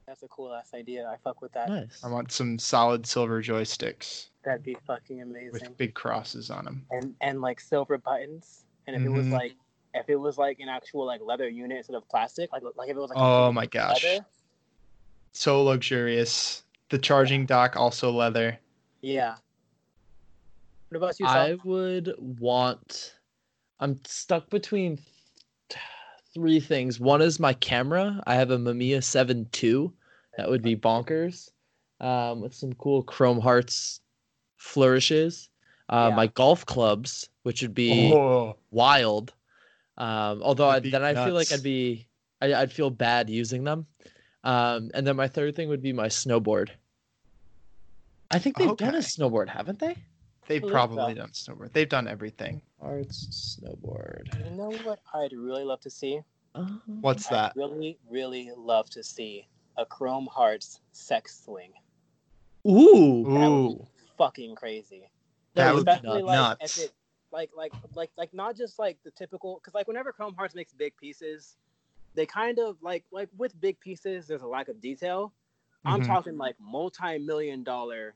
That's 0.07 0.23
a 0.23 0.27
cool 0.27 0.53
ass 0.53 0.73
idea. 0.73 1.07
I 1.07 1.17
fuck 1.23 1.41
with 1.41 1.51
that. 1.53 1.69
Nice. 1.69 2.03
I 2.03 2.07
want 2.09 2.31
some 2.31 2.57
solid 2.57 3.05
silver 3.05 3.43
joysticks 3.43 4.29
That'd 4.43 4.63
be 4.63 4.75
fucking 4.87 5.21
amazing. 5.21 5.51
with 5.51 5.77
big 5.77 5.93
crosses 5.93 6.49
on 6.49 6.65
them. 6.65 6.85
and 6.89 7.13
and 7.21 7.41
like 7.41 7.59
silver 7.59 7.97
buttons. 7.99 8.65
And 8.87 8.95
if 8.95 9.03
it 9.03 9.09
was 9.09 9.27
Mhm. 9.27 9.33
like 9.33 9.53
if 9.93 10.09
it 10.09 10.15
was 10.15 10.37
like 10.37 10.59
an 10.59 10.69
actual 10.69 11.05
like 11.05 11.21
leather 11.23 11.47
unit 11.49 11.77
instead 11.77 11.95
of 11.95 12.07
plastic, 12.09 12.51
like 12.51 12.63
like 12.75 12.89
if 12.89 12.95
it 12.97 12.99
was 12.99 13.09
like 13.09 13.17
Oh 13.19 13.47
completely 13.47 13.53
my 13.55 13.65
gosh. 13.65 14.03
leather, 14.03 14.25
So 15.33 15.63
luxurious. 15.63 16.63
The 16.89 16.97
charging 16.97 17.45
dock 17.45 17.75
also 17.75 18.11
leather. 18.11 18.57
yeah. 19.01 19.35
What 20.89 20.97
about 20.97 21.19
you? 21.19 21.27
I 21.27 21.55
would 21.63 22.15
want. 22.17 23.13
I'm 23.79 23.99
stuck 24.05 24.49
between 24.49 24.97
three 26.33 26.59
things. 26.59 26.99
One 26.99 27.21
is 27.21 27.39
my 27.39 27.53
camera. 27.53 28.23
I 28.25 28.33
have 28.35 28.49
a 28.49 28.57
Mamiya 28.57 29.03
7 29.03 29.47
2. 29.51 29.93
That 30.37 30.49
would 30.49 30.63
be 30.63 30.75
bonkers. 30.75 31.51
Um, 32.01 32.41
with 32.41 32.55
some 32.55 32.73
cool 32.73 33.03
Chrome 33.03 33.39
Hearts 33.39 34.01
flourishes. 34.57 35.49
Uh, 35.89 36.07
Yeah. 36.09 36.15
My 36.15 36.27
golf 36.27 36.65
clubs, 36.65 37.29
which 37.43 37.61
would 37.61 37.75
be 37.75 38.11
Oh, 38.11 38.55
wild. 38.71 39.33
Um, 39.99 40.41
although 40.41 40.67
I, 40.69 40.75
Would 40.75 40.83
be 40.83 40.89
then 40.91 41.03
I 41.03 41.13
feel 41.13 41.33
like. 41.33 41.51
I'd 41.51 41.61
be, 41.63 42.07
I, 42.41 42.53
I'd 42.53 42.71
feel 42.71 42.89
bad 42.89 43.29
using 43.29 43.63
them. 43.63 43.85
Um, 44.43 44.89
and 44.93 45.05
then 45.05 45.17
my 45.17 45.27
third 45.27 45.55
thing 45.55 45.69
would 45.69 45.81
be 45.81 45.93
my 45.93 46.07
snowboard. 46.07 46.69
I 48.31 48.39
think 48.39 48.57
they've 48.57 48.77
done 48.77 48.95
a 48.95 48.99
snowboard, 48.99 49.49
haven't 49.49 49.79
they? 49.79 49.95
they've 50.47 50.65
probably 50.65 51.13
done 51.13 51.29
snowboard. 51.29 51.71
They've 51.73 51.87
done 51.87 52.07
everything. 52.07 52.61
Arts 52.81 53.59
snowboard. 53.61 54.27
You 54.43 54.51
know 54.57 54.71
what 54.83 54.99
I'd 55.13 55.31
really 55.33 55.63
love 55.63 55.79
to 55.81 55.89
see? 55.89 56.21
Um, 56.55 56.81
What's 57.01 57.27
that? 57.27 57.53
I'd 57.55 57.59
really, 57.59 57.97
really 58.09 58.51
love 58.57 58.89
to 58.91 59.03
see 59.03 59.47
a 59.77 59.85
Chrome 59.85 60.27
Hearts 60.31 60.81
sex 60.91 61.43
swing. 61.45 61.71
Ooh, 62.67 63.23
That 63.25 63.49
would 63.49 63.71
Ooh, 63.71 63.75
be 63.75 63.85
fucking 64.17 64.55
crazy. 64.55 65.11
that 65.55 65.73
would 65.73 65.85
be 65.85 65.91
Especially 65.91 66.21
like 66.23 66.35
nuts. 66.35 66.77
if 66.77 66.85
it 66.85 66.93
like 67.31 67.51
like 67.55 67.73
like 67.95 68.11
like 68.17 68.33
not 68.33 68.55
just 68.55 68.79
like 68.79 68.97
the 69.03 69.11
typical 69.11 69.55
because 69.59 69.73
like 69.73 69.87
whenever 69.87 70.11
Chrome 70.11 70.35
Hearts 70.35 70.55
makes 70.55 70.73
big 70.73 70.95
pieces, 70.97 71.57
they 72.15 72.25
kind 72.25 72.59
of 72.59 72.77
like 72.81 73.05
like 73.11 73.29
with 73.37 73.59
big 73.59 73.79
pieces 73.79 74.27
there's 74.27 74.41
a 74.41 74.47
lack 74.47 74.67
of 74.69 74.79
detail. 74.81 75.33
I'm 75.85 76.01
Mhm. 76.01 76.07
talking 76.07 76.37
like 76.37 76.55
multi-million 76.59 77.63
dollar, 77.63 78.15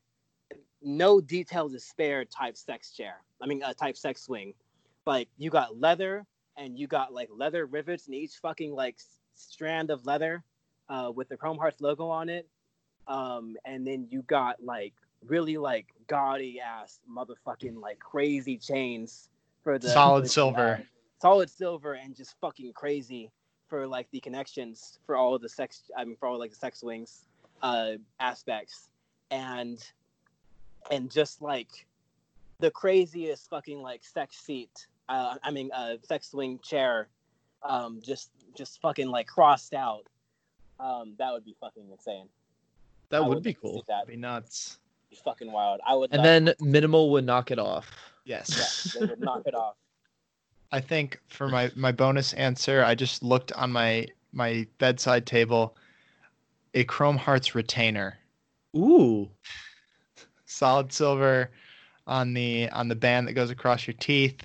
no 0.82 1.22
details 1.22 1.74
to 1.74 1.80
spare 1.80 2.26
type 2.26 2.58
sex 2.58 2.92
chair. 2.92 3.24
I 3.42 3.46
mean, 3.48 3.64
uh, 3.64 3.74
type 3.74 3.98
sex 3.98 4.24
swing. 4.24 4.54
Like 5.06 5.30
you 5.38 5.50
got 5.50 5.80
leather 5.80 6.26
and 6.58 6.78
you 6.78 6.88
got 6.88 7.14
like 7.14 7.30
leather 7.32 7.66
rivets 7.66 8.08
in 8.08 8.14
each 8.14 8.36
fucking 8.42 8.74
like 8.74 8.98
strand 9.34 9.90
of 9.92 10.06
leather, 10.06 10.44
uh, 10.90 11.12
with 11.14 11.30
the 11.30 11.38
Chrome 11.38 11.58
Hearts 11.58 11.82
logo 11.82 12.08
on 12.10 12.30
it. 12.30 12.48
Um, 13.08 13.56
and 13.66 13.86
then 13.86 14.08
you 14.10 14.22
got 14.24 14.64
like 14.64 14.94
really 15.28 15.58
like 15.58 15.88
gaudy 16.08 16.60
ass 16.60 17.00
motherfucking 17.10 17.80
like 17.82 18.00
crazy 18.00 18.58
chains 18.58 19.30
for 19.64 19.80
the 19.80 19.90
Solid 19.90 20.22
for 20.22 20.24
the, 20.24 20.30
silver. 20.30 20.80
uh, 20.82 20.84
solid 21.22 21.50
silver 21.50 21.94
and 21.94 22.16
just 22.16 22.36
fucking 22.42 22.74
crazy 22.74 23.32
for 23.68 23.88
like 23.88 24.08
the 24.12 24.20
connections 24.20 25.00
for 25.06 25.16
all 25.16 25.34
of 25.34 25.42
the 25.42 25.50
sex 25.50 25.84
I 25.98 26.04
mean 26.06 26.16
for 26.18 26.28
all 26.28 26.38
like 26.38 26.52
the 26.52 26.56
sex 26.58 26.84
wings 26.84 27.26
uh 27.62 27.94
aspects 28.20 28.90
and 29.32 29.80
and 30.92 31.10
just 31.10 31.42
like 31.42 31.86
the 32.60 32.70
craziest 32.72 33.50
fucking 33.50 33.82
like 33.82 34.04
sex 34.04 34.38
seat 34.38 34.88
uh 35.10 35.36
I 35.44 35.52
mean 35.52 35.72
uh 35.74 35.96
sex 36.04 36.30
swing 36.32 36.60
chair 36.62 37.08
um 37.64 38.02
just 38.04 38.32
just 38.56 38.82
fucking 38.82 39.08
like 39.08 39.28
crossed 39.28 39.74
out 39.74 40.06
um 40.80 41.14
that 41.18 41.32
would 41.32 41.46
be 41.46 41.56
fucking 41.60 41.90
insane 41.90 42.28
that 43.10 43.22
I 43.22 43.28
would 43.28 43.44
be 43.44 43.52
love 43.52 43.62
to 43.62 43.68
see 43.68 43.72
cool. 43.76 43.84
That'd 43.88 44.08
be 44.10 44.16
nuts. 44.18 44.80
Be 45.14 45.20
fucking 45.24 45.52
wild 45.52 45.80
I 45.86 45.94
would 45.94 46.12
And 46.12 46.24
love- 46.24 46.26
then 46.26 46.84
MNML 46.84 47.12
would 47.12 47.24
knock 47.26 47.52
it 47.52 47.60
off. 47.60 47.92
Yes. 48.26 48.96
yeah, 48.96 49.02
they 49.02 49.06
would 49.12 49.20
knock 49.20 49.44
it 49.46 49.54
off 49.54 49.76
I 50.72 50.80
think 50.80 51.20
for 51.28 51.48
my 51.48 51.70
my 51.76 51.92
bonus 51.92 52.34
answer, 52.34 52.84
I 52.84 52.96
just 52.96 53.22
looked 53.22 53.52
on 53.54 53.72
my 53.72 54.08
my 54.32 54.66
bedside 54.80 55.28
table. 55.28 55.76
A 56.74 56.84
Chrome 56.86 57.18
Hearts 57.18 57.54
retainer, 57.54 58.18
Ooh, 58.76 59.30
solid 60.46 60.92
silver, 60.92 61.52
on 62.08 62.34
the 62.34 62.70
on 62.70 62.88
the 62.88 62.96
band 62.96 63.28
that 63.28 63.34
goes 63.34 63.52
across 63.52 63.86
your 63.86 63.94
teeth, 64.00 64.42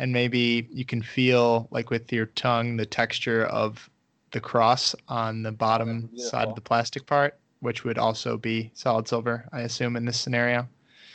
and 0.00 0.12
maybe 0.12 0.66
you 0.72 0.84
can 0.84 1.00
feel 1.02 1.68
like 1.70 1.90
with 1.90 2.12
your 2.12 2.26
tongue 2.26 2.76
the 2.76 2.86
texture 2.86 3.44
of 3.46 3.88
the 4.32 4.40
cross 4.40 4.96
on 5.06 5.44
the 5.44 5.52
bottom 5.52 6.10
side 6.16 6.48
of 6.48 6.56
the 6.56 6.60
plastic 6.60 7.06
part, 7.06 7.38
which 7.60 7.84
would 7.84 7.98
also 7.98 8.36
be 8.36 8.70
solid 8.74 9.08
silver, 9.08 9.48
I 9.52 9.60
assume 9.60 9.96
in 9.96 10.04
this 10.06 10.20
scenario. 10.20 10.68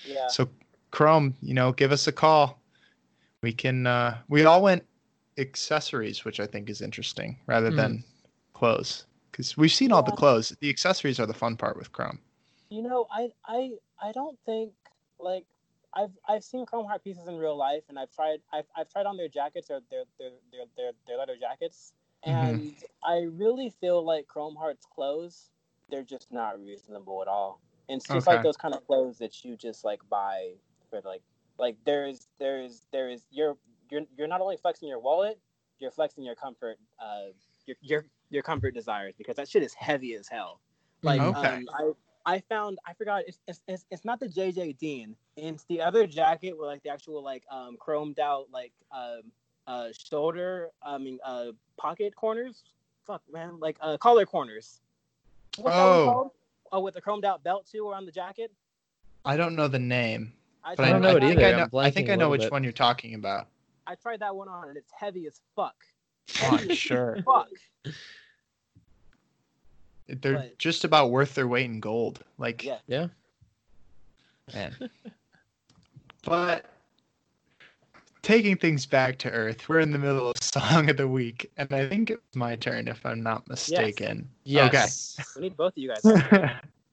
yeah 0.04 0.30
So 0.30 0.50
Chrome, 0.92 1.36
you 1.42 1.54
know, 1.54 1.72
give 1.72 1.92
us 1.92 2.08
a 2.08 2.12
call. 2.12 2.62
We 3.42 3.54
can 3.54 3.88
uh 3.88 4.20
we 4.28 4.46
all 4.46 4.62
went 4.62 4.86
accessories, 5.38 6.26
which 6.26 6.40
I 6.40 6.48
think 6.48 6.70
is 6.70 6.82
interesting 6.82 7.38
rather 7.48 7.70
Hmm. 7.70 7.72
than 7.72 8.04
clothes. 8.54 9.06
Because 9.32 9.58
we've 9.58 9.72
seen 9.72 9.92
all 9.92 10.04
the 10.04 10.12
clothes. 10.12 10.56
The 10.60 10.70
accessories 10.70 11.20
are 11.20 11.26
the 11.28 11.34
fun 11.34 11.58
part 11.58 11.78
with 11.78 11.92
Chrome. 11.92 12.20
You 12.70 12.82
know, 12.84 13.08
I 13.12 13.32
I 13.46 13.72
I 14.02 14.12
don't 14.12 14.38
think 14.46 14.74
like 15.20 15.46
I've 15.94 16.12
I've 16.28 16.44
seen 16.44 16.66
Chrome 16.66 16.86
Heart 16.88 17.04
pieces 17.04 17.28
in 17.28 17.38
real 17.38 17.58
life, 17.58 17.84
and 17.90 17.98
I've 18.00 18.12
tried 18.12 18.42
I've, 18.52 18.68
I've 18.76 18.90
tried 18.90 19.06
on 19.06 19.18
their 19.18 19.30
jackets 19.30 19.70
or 19.70 19.82
their 19.90 20.06
their 20.20 20.32
their 20.52 20.66
their, 20.78 20.92
their 21.08 21.18
leather 21.18 21.38
jackets, 21.38 21.94
Mhm. 22.28 22.62
and 22.64 22.78
I 23.04 23.20
really 23.22 23.70
feel 23.70 24.04
like 24.06 24.28
Chrome 24.28 24.56
Heart's 24.56 24.86
clothes 24.86 25.52
they're 25.90 26.04
just 26.04 26.32
not 26.32 26.60
reasonable 26.62 27.22
at 27.22 27.28
all. 27.28 27.62
And 27.90 28.02
it's 28.02 28.12
just 28.12 28.28
Okay. 28.28 28.36
like 28.36 28.42
those 28.42 28.58
kind 28.58 28.74
of 28.74 28.86
clothes 28.88 29.18
that 29.20 29.44
you 29.44 29.56
just 29.56 29.84
like 29.84 30.02
buy 30.10 30.54
for 30.90 31.02
like 31.06 31.22
like 31.60 31.78
there's 31.86 32.28
there's 32.40 32.88
there 32.92 33.10
is 33.10 33.26
you're 33.32 33.58
you're 33.92 34.02
you're 34.18 34.28
not 34.28 34.42
only 34.42 34.58
flexing 34.58 34.88
your 34.90 35.00
wallet, 35.00 35.40
you're 35.80 35.92
flexing 35.92 36.24
your 36.24 36.36
comfort 36.36 36.78
uh 37.00 37.28
your 37.66 37.78
your 37.82 38.06
your 38.30 38.44
comfort 38.44 38.74
desires 38.74 39.14
because 39.18 39.36
that 39.36 39.48
shit 39.48 39.64
is 39.64 39.74
heavy 39.74 40.16
as 40.16 40.28
hell. 40.28 40.62
Like 41.04 41.22
Okay. 41.22 41.32
um, 41.34 41.66
I 41.74 41.92
I 42.26 42.40
found 42.50 42.80
I 42.88 42.94
forgot 42.94 43.24
it's, 43.28 43.40
it's 43.48 43.62
it's 43.68 43.86
it's 43.92 44.06
not 44.06 44.20
the 44.20 44.28
JJ 44.28 44.78
Dean. 44.80 45.16
It's 45.38 45.66
the 45.66 45.82
other 45.82 46.08
jacket 46.08 46.58
with 46.58 46.68
like 46.68 46.82
the 46.84 46.90
actual 46.90 47.24
like 47.24 47.44
um 47.52 47.78
chromed 47.78 48.20
out 48.20 48.48
like 48.52 48.74
um 48.92 49.32
uh 49.68 49.90
shoulder 49.94 50.70
I 50.82 50.98
mean 50.98 51.20
uh 51.24 51.52
pocket 51.78 52.16
corners. 52.16 52.64
Fuck 53.06 53.22
man, 53.32 53.60
like 53.60 53.78
uh 53.82 53.98
collar 53.98 54.26
corners. 54.26 54.82
What's 55.58 55.76
that 55.76 55.84
one 55.84 55.92
Oh. 56.00 56.06
called? 56.12 56.32
Oh, 56.72 56.80
with 56.82 56.94
the 56.96 57.02
chromed 57.02 57.24
out 57.26 57.44
belt 57.44 57.68
too 57.72 57.88
around 57.90 58.06
the 58.06 58.12
jacket. 58.12 58.52
I 59.24 59.38
don't 59.38 59.56
know 59.56 59.68
the 59.68 59.80
name. 59.80 60.34
I, 60.64 60.76
But 60.76 60.86
I 60.86 60.90
I, 60.90 60.92
don't 60.92 61.02
know 61.02 61.10
I 61.10 61.16
it 61.18 61.20
think 61.22 61.32
either. 61.40 61.46
I 61.46 61.52
I'm 61.52 61.70
know. 61.72 61.80
I 61.80 61.90
think 61.92 62.08
blanking 62.08 62.12
I 62.12 62.14
a 62.14 62.18
know 62.18 62.30
which 62.30 62.42
bit. 62.42 62.52
one 62.52 62.64
you're 62.64 62.74
talking 62.74 63.14
about. 63.14 63.48
I 63.88 63.96
tried 63.96 64.20
that 64.22 64.36
one 64.36 64.48
on 64.50 64.68
and 64.70 64.78
it's 64.78 64.92
heavy 64.92 65.28
as 65.28 65.42
fuck. 65.56 65.76
Oh, 66.44 66.58
I'm 66.60 66.74
sure. 66.74 67.20
Fuck. 67.26 67.50
They're 70.08 70.34
But- 70.34 70.58
just 70.60 70.84
about 70.84 71.12
worth 71.12 71.36
their 71.36 71.48
weight 71.48 71.66
in 71.66 71.80
gold. 71.80 72.24
Like, 72.38 72.64
Yeah. 72.64 72.80
Yeah. 72.88 73.08
man. 74.54 74.76
but 76.24 76.66
taking 78.26 78.58
things 78.58 78.88
back 78.88 79.20
to 79.20 79.30
earth, 79.30 79.70
we're 79.70 79.80
in 79.80 79.92
the 79.92 80.00
middle 80.00 80.32
of 80.32 80.36
song 80.42 80.90
of 80.90 80.98
the 80.98 81.08
week, 81.08 81.52
and 81.58 81.72
I 81.72 81.88
think 81.88 82.10
it's 82.10 82.36
my 82.36 82.56
turn 82.56 82.88
if 82.88 83.06
I'm 83.06 83.22
not 83.22 83.48
mistaken. 83.48 84.28
Yes. 84.44 84.74
yes. 84.74 85.20
Okay. 85.20 85.26
We 85.36 85.42
need 85.44 85.56
both 85.58 85.74
of 85.74 85.78
you 85.78 85.94
guys. 85.94 86.52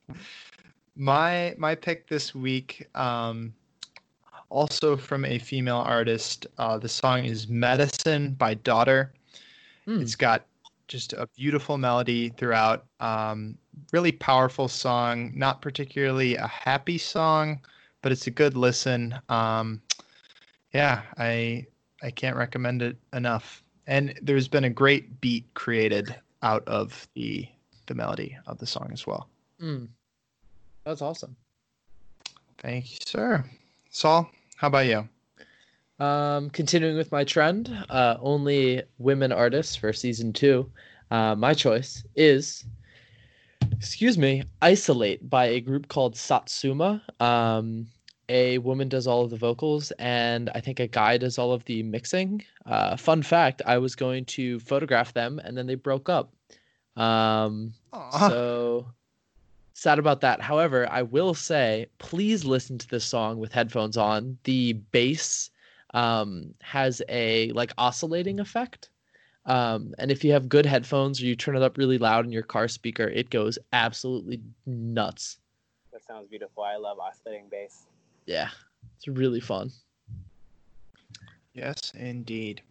my 0.97 1.55
my 1.57 1.75
pick 1.75 2.07
this 2.07 2.35
week, 2.35 2.87
um, 2.95 3.55
also 4.51 4.95
from 4.95 5.25
a 5.25 5.39
female 5.39 5.79
artist. 5.79 6.47
Uh, 6.59 6.77
the 6.77 6.89
song 6.89 7.25
is 7.25 7.49
"Medicine" 7.49 8.35
by 8.35 8.53
Daughter. 8.53 9.15
Hmm. 9.87 10.03
It's 10.03 10.15
got 10.15 10.45
just 10.87 11.15
a 11.15 11.27
beautiful 11.35 11.79
melody 11.79 12.29
throughout. 12.29 12.85
Um, 13.01 13.57
really 13.91 14.13
powerful 14.13 14.69
song. 14.69 15.33
Not 15.35 15.63
particularly 15.63 16.37
a 16.37 16.47
happy 16.47 16.99
song, 16.99 17.61
but 18.03 18.13
it's 18.13 18.27
a 18.27 18.31
good 18.31 18.55
listen. 18.55 19.19
Um, 19.31 19.81
yeah, 20.73 21.03
I 21.19 21.67
I 22.03 22.11
can't 22.11 22.37
recommend 22.37 22.83
it 22.83 22.97
enough. 23.13 23.63
And 23.87 24.19
there's 24.23 24.49
been 24.49 24.65
a 24.65 24.71
great 24.71 25.21
beat 25.21 25.53
created 25.55 26.15
out 26.43 26.67
of 26.67 27.09
the 27.15 27.49
the 27.87 27.95
melody 27.95 28.37
of 28.47 28.59
the 28.59 28.67
song 28.67 28.91
as 28.93 29.07
well. 29.07 29.29
Mm. 29.61 29.89
That's 30.85 31.03
awesome. 31.03 31.37
Thank 32.59 32.91
you, 32.91 32.99
sir. 33.05 33.45
Saul, 33.91 34.31
how 34.57 34.69
about 34.69 34.87
you? 34.87 35.09
Um, 36.05 36.51
continuing 36.51 36.97
with 36.97 37.13
my 37.13 37.25
trend, 37.25 37.71
uh, 37.91 38.17
only 38.21 38.83
women 38.99 39.31
artists 39.31 39.77
for 39.77 39.93
season 39.93 40.33
two. 40.33 40.71
Uh, 41.11 41.35
my 41.35 41.55
choice 41.55 42.05
is, 42.17 42.65
excuse 43.73 44.17
me, 44.17 44.43
"Isolate" 44.63 45.29
by 45.29 45.47
a 45.47 45.61
group 45.61 45.89
called 45.89 46.17
Satsuma. 46.17 47.03
Um, 47.21 47.87
a 48.33 48.57
woman 48.59 48.89
does 48.89 49.07
all 49.07 49.23
of 49.25 49.31
the 49.31 49.37
vocals, 49.37 49.93
and 49.99 50.49
I 50.55 50.61
think 50.61 50.81
a 50.81 50.87
guy 50.87 51.19
does 51.19 51.39
all 51.39 51.53
of 51.53 51.65
the 51.67 51.83
mixing. 51.83 52.43
Uh, 52.65 52.97
fun 52.97 53.23
fact: 53.23 53.61
I 53.67 53.77
was 53.77 53.95
going 53.95 54.25
to 54.37 54.59
photograph 54.61 55.13
them, 55.13 55.39
and 55.45 55.57
then 55.57 55.67
they 55.67 55.75
broke 55.75 56.09
up. 56.09 56.33
Um, 56.97 57.75
Aw. 57.93 58.29
so 58.29 58.87
sad 59.75 59.99
about 59.99 60.23
that. 60.23 60.41
However, 60.41 60.89
I 60.91 61.03
will 61.03 61.35
say, 61.35 61.87
please 61.99 62.45
listen 62.45 62.79
to 62.79 62.89
this 62.89 63.05
song 63.05 63.39
with 63.39 63.53
headphones 63.53 63.99
on. 63.99 64.39
The 64.45 64.73
bass 64.73 65.51
um, 65.93 66.55
has 66.63 67.03
a 67.11 67.53
like 67.53 67.73
oscillating 67.77 68.41
effect. 68.41 68.89
Um, 69.45 69.95
and 69.99 70.11
if 70.11 70.25
you 70.25 70.33
have 70.33 70.49
good 70.49 70.65
headphones 70.65 71.21
or 71.21 71.27
you 71.27 71.37
turn 71.37 71.57
it 71.57 71.63
up 71.63 71.77
really 71.77 71.99
loud 71.99 72.25
in 72.25 72.33
your 72.33 72.45
car 72.45 72.69
speaker, 72.69 73.09
it 73.09 73.29
goes 73.29 73.59
absolutely 73.73 74.41
nuts. 74.65 75.39
That 75.93 76.05
sounds 76.07 76.29
beautiful. 76.29 76.63
I 76.63 76.77
love 76.77 76.99
oscillating 76.99 77.49
bass. 77.51 77.87
Yeah, 78.27 78.49
it's 78.97 79.09
really 79.09 79.41
fun. 79.41 79.71
Yes, 81.55 81.93
indeed. 81.95 82.63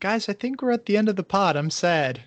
Guys, 0.00 0.28
I 0.28 0.34
think 0.34 0.62
we're 0.62 0.72
at 0.72 0.86
the 0.86 0.96
end 0.96 1.08
of 1.08 1.16
the 1.16 1.22
pod. 1.24 1.56
I'm 1.56 1.70
sad. 1.70 2.22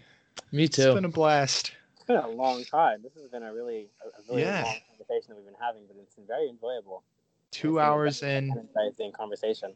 Me 0.51 0.63
It's 0.63 0.75
too. 0.75 0.93
been 0.93 1.05
a 1.05 1.09
blast. 1.09 1.71
It's 1.95 2.05
been 2.05 2.17
a 2.17 2.27
long 2.27 2.63
time. 2.65 3.01
This 3.03 3.13
has 3.13 3.29
been 3.29 3.43
a 3.43 3.53
really, 3.53 3.87
a 4.03 4.07
a 4.07 4.21
really 4.27 4.41
Yeah. 4.43 4.63
long 4.63 4.77
conversation 4.89 5.29
that 5.29 5.35
we've 5.35 5.45
been 5.45 5.61
having, 5.61 5.83
but 5.87 5.95
it's 6.01 6.15
been 6.15 6.25
very 6.25 6.49
enjoyable. 6.49 7.03
It's 7.49 7.57
Two 7.57 7.73
been 7.73 7.77
a 7.77 7.85
hours 7.85 8.19
very 8.21 8.37
in. 8.37 8.65
Exciting 8.75 9.11
conversation. 9.11 9.73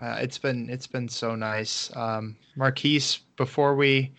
Uh, 0.00 0.18
it's 0.20 0.38
been 0.38 0.70
it's 0.70 0.86
been 0.86 1.08
so 1.08 1.34
nice. 1.34 1.94
Um, 1.96 2.36
Marquise, 2.54 3.20
before 3.36 3.74
we 3.74 4.12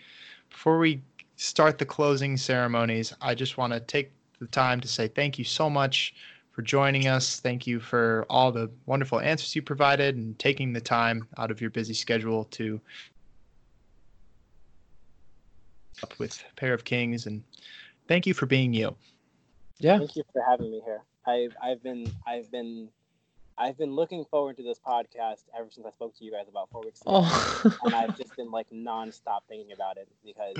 before 0.49 0.79
we 0.79 1.01
start 1.37 1.77
the 1.77 1.85
closing 1.85 2.35
ceremonies, 2.35 3.13
I 3.21 3.35
just 3.35 3.57
want 3.57 3.73
to 3.73 3.79
take 3.79 4.11
the 4.39 4.47
time 4.47 4.81
to 4.81 4.87
say 4.87 5.07
thank 5.07 5.37
you 5.39 5.45
so 5.45 5.69
much 5.69 6.13
for 6.57 6.63
joining 6.63 7.07
us. 7.07 7.39
Thank 7.39 7.67
you 7.67 7.79
for 7.79 8.25
all 8.31 8.51
the 8.51 8.67
wonderful 8.87 9.19
answers 9.19 9.55
you 9.55 9.61
provided 9.61 10.15
and 10.15 10.37
taking 10.39 10.73
the 10.73 10.81
time 10.81 11.27
out 11.37 11.51
of 11.51 11.61
your 11.61 11.69
busy 11.69 11.93
schedule 11.93 12.45
to 12.45 12.81
up 16.01 16.17
with 16.17 16.43
Pair 16.55 16.73
of 16.73 16.83
Kings 16.83 17.27
and 17.27 17.43
thank 18.07 18.25
you 18.25 18.33
for 18.33 18.47
being 18.47 18.73
you. 18.73 18.95
Yeah. 19.77 19.99
Thank 19.99 20.15
you 20.15 20.23
for 20.33 20.41
having 20.41 20.71
me 20.71 20.81
here. 20.83 21.03
I've 21.27 21.55
I've 21.61 21.83
been 21.83 22.11
I've 22.25 22.49
been 22.49 22.89
I've 23.59 23.77
been 23.77 23.91
looking 23.91 24.25
forward 24.25 24.57
to 24.57 24.63
this 24.63 24.79
podcast 24.79 25.43
ever 25.55 25.69
since 25.69 25.85
I 25.85 25.91
spoke 25.91 26.17
to 26.17 26.25
you 26.25 26.31
guys 26.31 26.47
about 26.49 26.71
four 26.71 26.81
weeks 26.81 27.01
ago. 27.01 27.21
Oh. 27.23 27.77
and 27.83 27.93
I've 27.93 28.17
just 28.17 28.35
been 28.35 28.49
like 28.49 28.67
nonstop 28.71 29.41
thinking 29.47 29.73
about 29.73 29.97
it 29.97 30.07
because 30.25 30.55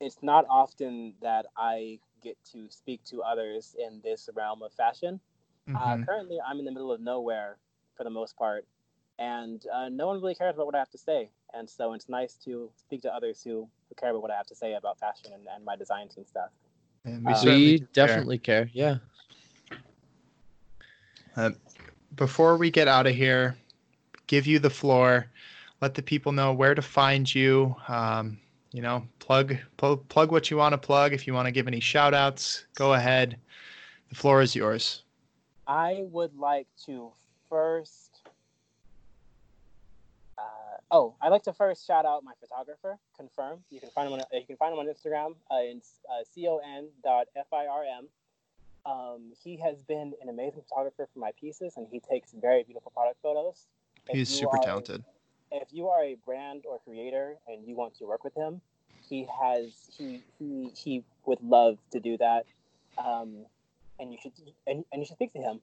it's 0.00 0.18
not 0.22 0.44
often 0.50 1.14
that 1.22 1.46
I 1.56 2.00
get 2.22 2.36
to 2.52 2.68
speak 2.70 3.02
to 3.04 3.22
others 3.22 3.74
in 3.78 4.00
this 4.02 4.28
realm 4.34 4.62
of 4.62 4.72
fashion. 4.72 5.20
Uh, 5.74 5.96
Mhm. 5.96 6.04
currently, 6.04 6.38
I'm 6.44 6.58
in 6.58 6.64
the 6.64 6.72
middle 6.72 6.92
of 6.92 7.00
nowhere 7.00 7.58
for 7.96 8.04
the 8.04 8.10
most 8.10 8.36
part, 8.36 8.66
and 9.18 9.64
uh, 9.72 9.88
no 9.88 10.06
one 10.06 10.20
really 10.20 10.34
cares 10.34 10.54
about 10.54 10.66
what 10.66 10.74
I 10.74 10.78
have 10.78 10.90
to 10.90 10.98
say. 10.98 11.30
And 11.54 11.68
so 11.68 11.92
it's 11.94 12.08
nice 12.08 12.34
to 12.44 12.70
speak 12.76 13.02
to 13.02 13.14
others 13.14 13.42
who, 13.42 13.68
who 13.88 13.94
care 13.96 14.10
about 14.10 14.22
what 14.22 14.30
I 14.30 14.36
have 14.36 14.46
to 14.48 14.54
say 14.54 14.74
about 14.74 14.98
fashion 14.98 15.32
and, 15.32 15.46
and 15.54 15.64
my 15.64 15.76
designs 15.76 16.16
and 16.16 16.26
stuff. 16.26 16.50
And 17.04 17.26
Uh, 17.26 17.34
certainly 17.36 17.72
we 17.72 17.74
do 17.74 17.86
care. 17.94 17.94
definitely 17.94 18.38
care. 18.38 18.70
Yeah. 18.72 18.98
before 22.14 22.56
we 22.56 22.70
get 22.70 22.88
out 22.88 23.06
of 23.06 23.14
here, 23.14 23.56
give 24.26 24.46
you 24.46 24.58
the 24.58 24.70
floor. 24.70 25.26
Let 25.80 25.94
the 25.94 26.02
people 26.02 26.32
know 26.32 26.52
where 26.52 26.74
to 26.74 26.82
find 26.82 27.32
you. 27.32 27.76
Um, 27.88 28.38
you 28.72 28.82
know, 28.82 29.06
plug, 29.18 29.56
plug 29.76 30.08
plug 30.08 30.30
what 30.30 30.50
you 30.50 30.56
want 30.56 30.72
to 30.72 30.78
plug. 30.78 31.12
If 31.12 31.26
you 31.26 31.34
want 31.34 31.46
to 31.46 31.52
give 31.52 31.66
any 31.66 31.80
shout 31.80 32.14
outs, 32.14 32.66
go 32.74 32.94
ahead. 32.94 33.38
The 34.08 34.14
floor 34.14 34.42
is 34.42 34.54
yours. 34.54 35.02
I 35.66 36.04
would 36.10 36.36
like 36.36 36.68
to 36.86 37.10
first. 37.48 38.20
Uh, 40.38 40.42
oh, 40.90 41.14
I'd 41.20 41.30
like 41.30 41.42
to 41.44 41.52
first 41.52 41.86
shout 41.86 42.04
out 42.04 42.22
my 42.22 42.32
photographer. 42.40 42.98
Confirm. 43.16 43.60
You 43.70 43.80
can 43.80 43.90
find 43.90 44.08
him 44.08 44.14
on. 44.14 44.20
You 44.32 44.46
can 44.46 44.56
find 44.56 44.72
him 44.72 44.78
on 44.78 44.86
Instagram. 44.86 45.32
Uh, 45.50 45.74
it's 45.74 45.94
uh, 46.08 46.24
con 46.34 46.88
dot 47.02 47.26
firm. 47.50 48.08
Um, 48.84 49.32
he 49.42 49.56
has 49.56 49.82
been 49.82 50.12
an 50.22 50.28
amazing 50.28 50.62
photographer 50.68 51.08
for 51.12 51.18
my 51.18 51.32
pieces, 51.40 51.74
and 51.76 51.88
he 51.90 51.98
takes 51.98 52.32
very 52.32 52.62
beautiful 52.62 52.92
product 52.92 53.20
photos. 53.20 53.66
He's 54.08 54.28
super 54.28 54.58
are- 54.58 54.62
talented. 54.62 55.04
If 55.50 55.68
you 55.72 55.88
are 55.88 56.02
a 56.02 56.16
brand 56.24 56.64
or 56.68 56.78
creator 56.80 57.36
and 57.46 57.66
you 57.66 57.76
want 57.76 57.96
to 57.98 58.04
work 58.04 58.24
with 58.24 58.34
him, 58.34 58.60
he 59.08 59.26
has 59.40 59.72
he 59.96 60.22
he 60.38 60.70
he 60.76 61.04
would 61.24 61.42
love 61.42 61.78
to 61.92 62.00
do 62.00 62.16
that. 62.18 62.46
Um, 62.98 63.46
and 63.98 64.12
you 64.12 64.18
should 64.20 64.32
and, 64.66 64.84
and 64.92 65.00
you 65.00 65.06
should 65.06 65.16
speak 65.16 65.32
to 65.34 65.38
him. 65.38 65.60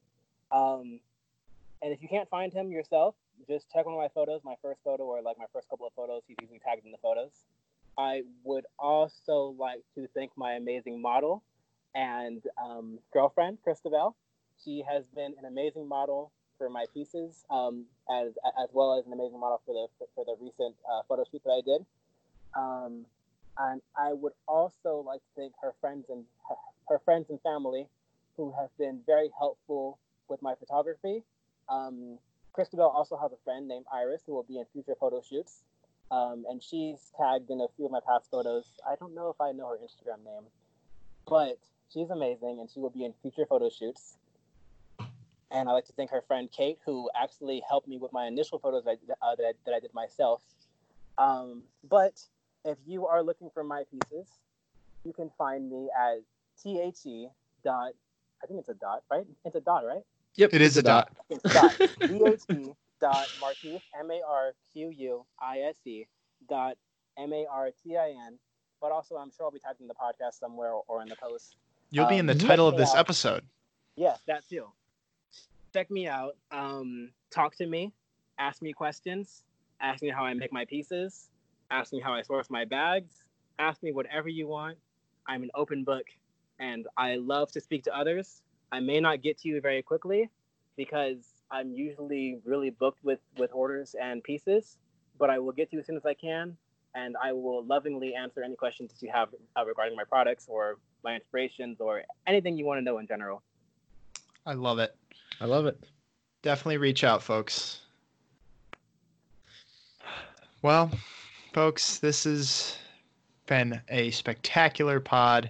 Um, 0.51 0.99
and 1.81 1.91
if 1.91 2.01
you 2.01 2.07
can't 2.07 2.29
find 2.29 2.53
him 2.53 2.71
yourself, 2.71 3.15
just 3.47 3.69
check 3.71 3.85
one 3.85 3.95
of 3.95 3.99
my 3.99 4.07
photos, 4.13 4.41
my 4.43 4.55
first 4.61 4.79
photo 4.83 5.03
or 5.03 5.21
like 5.21 5.37
my 5.37 5.45
first 5.51 5.69
couple 5.69 5.85
of 5.85 5.93
photos. 5.93 6.21
He's 6.27 6.37
usually 6.41 6.59
tagged 6.59 6.85
in 6.85 6.91
the 6.91 6.97
photos. 6.97 7.31
I 7.97 8.23
would 8.43 8.65
also 8.79 9.55
like 9.59 9.81
to 9.95 10.07
thank 10.15 10.31
my 10.35 10.53
amazing 10.53 11.01
model 11.01 11.43
and 11.93 12.41
um, 12.63 12.99
girlfriend, 13.11 13.59
Christabel. 13.63 14.15
She 14.63 14.83
has 14.89 15.03
been 15.13 15.35
an 15.37 15.45
amazing 15.45 15.87
model 15.87 16.31
for 16.57 16.69
my 16.69 16.85
pieces, 16.93 17.45
um, 17.49 17.85
as 18.09 18.33
as 18.61 18.69
well 18.73 18.97
as 18.97 19.05
an 19.05 19.13
amazing 19.13 19.39
model 19.39 19.61
for 19.65 19.73
the 19.73 20.05
for 20.15 20.25
the 20.25 20.35
recent 20.39 20.75
uh, 20.91 21.01
photo 21.07 21.23
shoot 21.31 21.41
that 21.45 21.51
I 21.51 21.61
did. 21.61 21.85
Um, 22.55 23.05
and 23.57 23.81
I 23.97 24.13
would 24.13 24.33
also 24.47 25.03
like 25.05 25.19
to 25.19 25.41
thank 25.41 25.53
her 25.61 25.73
friends 25.79 26.05
and 26.09 26.25
her, 26.49 26.55
her 26.89 26.99
friends 27.05 27.29
and 27.29 27.39
family 27.41 27.87
who 28.35 28.51
have 28.59 28.69
been 28.77 29.01
very 29.05 29.29
helpful 29.37 29.99
with 30.27 30.41
my 30.41 30.55
photography. 30.55 31.23
Um, 31.69 32.17
Christabel 32.53 32.87
also 32.87 33.17
has 33.17 33.31
a 33.31 33.37
friend 33.43 33.67
named 33.67 33.85
Iris 33.93 34.21
who 34.25 34.33
will 34.33 34.43
be 34.43 34.57
in 34.57 34.65
future 34.73 34.95
photo 34.99 35.21
shoots. 35.21 35.61
Um, 36.11 36.45
and 36.49 36.61
she's 36.61 37.11
tagged 37.17 37.49
in 37.49 37.61
a 37.61 37.67
few 37.75 37.85
of 37.85 37.91
my 37.91 37.99
past 38.05 38.29
photos. 38.29 38.65
I 38.87 38.95
don't 38.95 39.15
know 39.15 39.29
if 39.29 39.41
I 39.41 39.51
know 39.51 39.69
her 39.69 39.77
Instagram 39.77 40.23
name, 40.23 40.43
but 41.27 41.57
she's 41.91 42.09
amazing 42.09 42.57
and 42.59 42.69
she 42.69 42.79
will 42.79 42.91
be 42.91 43.05
in 43.05 43.13
future 43.21 43.45
photo 43.47 43.69
shoots. 43.69 44.17
And 45.53 45.69
I'd 45.69 45.73
like 45.73 45.85
to 45.85 45.93
thank 45.93 46.09
her 46.09 46.21
friend 46.27 46.49
Kate, 46.51 46.79
who 46.83 47.09
actually 47.15 47.61
helped 47.69 47.87
me 47.87 47.97
with 47.97 48.11
my 48.11 48.25
initial 48.25 48.57
photos 48.59 48.83
that, 48.85 48.97
I- 49.21 49.25
uh, 49.31 49.35
that, 49.35 49.45
I, 49.45 49.51
that 49.65 49.73
I 49.75 49.79
did 49.79 49.93
myself. 49.93 50.41
Um, 51.17 51.61
but 51.87 52.19
if 52.65 52.77
you 52.87 53.05
are 53.05 53.21
looking 53.23 53.49
for 53.53 53.63
my 53.63 53.83
pieces, 53.91 54.27
you 55.05 55.13
can 55.13 55.29
find 55.37 55.69
me 55.69 55.89
at 55.97 56.21
the 56.63 57.27
dot. 57.63 57.93
I 58.43 58.47
think 58.47 58.59
it's 58.59 58.69
a 58.69 58.73
dot, 58.73 59.03
right? 59.11 59.25
It's 59.45 59.55
a 59.55 59.61
dot, 59.61 59.85
right? 59.85 60.01
Yep. 60.35 60.49
It 60.53 60.61
is 60.61 60.75
a 60.77 60.81
dot. 60.83 61.11
It's 61.29 61.43
dot. 61.53 61.77
the 62.47 62.73
dot 62.99 63.27
Marquise 63.39 63.81
M 63.99 64.09
A 64.09 64.21
R 64.27 64.53
Q 64.73 64.89
U 64.89 65.25
I 65.39 65.59
S 65.59 65.75
E 65.85 66.07
dot 66.49 66.77
M 67.17 67.31
A 67.31 67.45
R 67.49 67.69
T 67.83 67.95
I 67.95 68.09
N. 68.27 68.39
But 68.81 68.91
also, 68.91 69.15
I'm 69.15 69.29
sure 69.31 69.45
I'll 69.45 69.51
be 69.51 69.59
typing 69.59 69.87
the 69.87 69.93
podcast 69.93 70.39
somewhere 70.39 70.71
or, 70.71 70.83
or 70.87 71.01
in 71.03 71.07
the 71.09 71.15
post. 71.15 71.55
You'll 71.91 72.07
be 72.07 72.17
in 72.17 72.25
the 72.25 72.33
Um, 72.33 72.39
title 72.39 72.67
of 72.67 72.75
this 72.75 72.89
out. 72.91 72.97
episode. 72.97 73.45
Yes, 73.95 74.19
that 74.25 74.43
too. 74.49 74.65
Check 75.73 75.89
me 75.89 76.07
out. 76.07 76.35
Um, 76.51 77.09
talk 77.31 77.55
to 77.55 77.65
me. 77.65 77.93
Ask 78.37 78.61
me 78.61 78.73
questions. 78.73 79.43
Ask 79.81 80.03
me 80.03 80.09
how 80.09 80.23
I 80.23 80.35
make 80.35 80.53
my 80.53 80.65
pieces. 80.65 81.29
Ask 81.71 81.91
me 81.91 81.99
how 81.99 82.13
I 82.13 82.21
source 82.21 82.47
my 82.51 82.63
bags. 82.63 83.15
Ask 83.57 83.81
me 83.81 83.91
whatever 83.91 84.29
you 84.29 84.47
want. 84.47 84.77
I'm 85.27 85.41
an 85.41 85.49
open 85.55 85.83
book, 85.83 86.05
and 86.59 86.85
I 86.95 87.15
love 87.15 87.51
to 87.53 87.61
speak 87.61 87.83
to 87.85 87.97
others. 87.97 88.43
I 88.71 88.81
may 88.81 88.99
not 88.99 89.23
get 89.23 89.39
to 89.39 89.49
you 89.49 89.61
very 89.61 89.81
quickly 89.81 90.29
because 90.77 91.41
I'm 91.49 91.71
usually 91.71 92.39
really 92.45 92.69
booked 92.69 93.03
with 93.03 93.21
with 93.39 93.49
orders 93.51 93.95
and 93.99 94.23
pieces, 94.23 94.77
but 95.17 95.31
I 95.31 95.39
will 95.39 95.53
get 95.53 95.71
to 95.71 95.77
you 95.77 95.79
as 95.79 95.87
soon 95.87 95.97
as 95.97 96.05
I 96.05 96.13
can, 96.13 96.55
and 96.93 97.15
I 97.23 97.31
will 97.31 97.65
lovingly 97.65 98.13
answer 98.13 98.43
any 98.43 98.55
questions 98.55 98.91
that 98.91 99.01
you 99.01 99.11
have 99.11 99.29
uh, 99.57 99.65
regarding 99.65 99.95
my 99.95 100.03
products 100.03 100.45
or 100.47 100.77
my 101.03 101.15
inspirations 101.15 101.81
or 101.81 102.03
anything 102.27 102.57
you 102.57 102.65
want 102.65 102.77
to 102.77 102.83
know 102.83 102.99
in 102.99 103.07
general. 103.07 103.41
I 104.45 104.53
love 104.53 104.79
it. 104.79 104.95
I 105.39 105.45
love 105.45 105.65
it. 105.65 105.77
Definitely 106.41 106.77
reach 106.77 107.03
out, 107.03 107.23
folks. 107.23 107.79
Well, 110.61 110.91
folks, 111.53 111.99
this 111.99 112.23
has 112.23 112.77
been 113.47 113.81
a 113.89 114.11
spectacular 114.11 114.99
pod. 114.99 115.49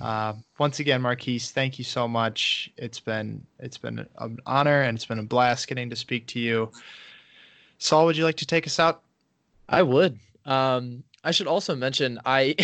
Uh, 0.00 0.34
once 0.58 0.80
again, 0.80 1.02
Marquise, 1.02 1.50
thank 1.50 1.78
you 1.78 1.84
so 1.84 2.06
much. 2.06 2.70
It's 2.76 3.00
been 3.00 3.44
it's 3.58 3.78
been 3.78 4.06
an 4.18 4.38
honor 4.46 4.82
and 4.82 4.96
it's 4.96 5.06
been 5.06 5.18
a 5.18 5.24
blast 5.24 5.68
getting 5.68 5.90
to 5.90 5.96
speak 5.96 6.26
to 6.28 6.38
you. 6.38 6.70
Saul, 7.78 8.06
would 8.06 8.16
you 8.16 8.24
like 8.24 8.36
to 8.36 8.46
take 8.46 8.66
us 8.66 8.78
out? 8.78 9.02
I 9.68 9.82
would. 9.82 10.18
Um, 10.44 11.02
I 11.24 11.30
should 11.32 11.46
also 11.46 11.74
mention 11.74 12.20
I 12.24 12.56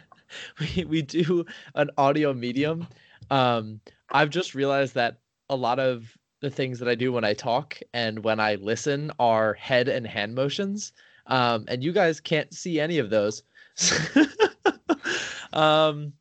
we 0.60 0.84
we 0.84 1.02
do 1.02 1.46
an 1.74 1.90
audio 1.96 2.32
medium. 2.32 2.86
Um, 3.30 3.80
I've 4.10 4.30
just 4.30 4.54
realized 4.54 4.94
that 4.94 5.18
a 5.50 5.56
lot 5.56 5.78
of 5.78 6.16
the 6.40 6.50
things 6.50 6.78
that 6.78 6.88
I 6.88 6.94
do 6.94 7.12
when 7.12 7.24
I 7.24 7.32
talk 7.32 7.78
and 7.92 8.22
when 8.22 8.38
I 8.38 8.56
listen 8.56 9.10
are 9.18 9.54
head 9.54 9.88
and 9.88 10.06
hand 10.06 10.34
motions. 10.34 10.92
Um, 11.26 11.64
and 11.68 11.82
you 11.82 11.92
guys 11.92 12.20
can't 12.20 12.52
see 12.52 12.78
any 12.78 12.98
of 12.98 13.08
those. 13.08 13.42
um, 15.52 16.12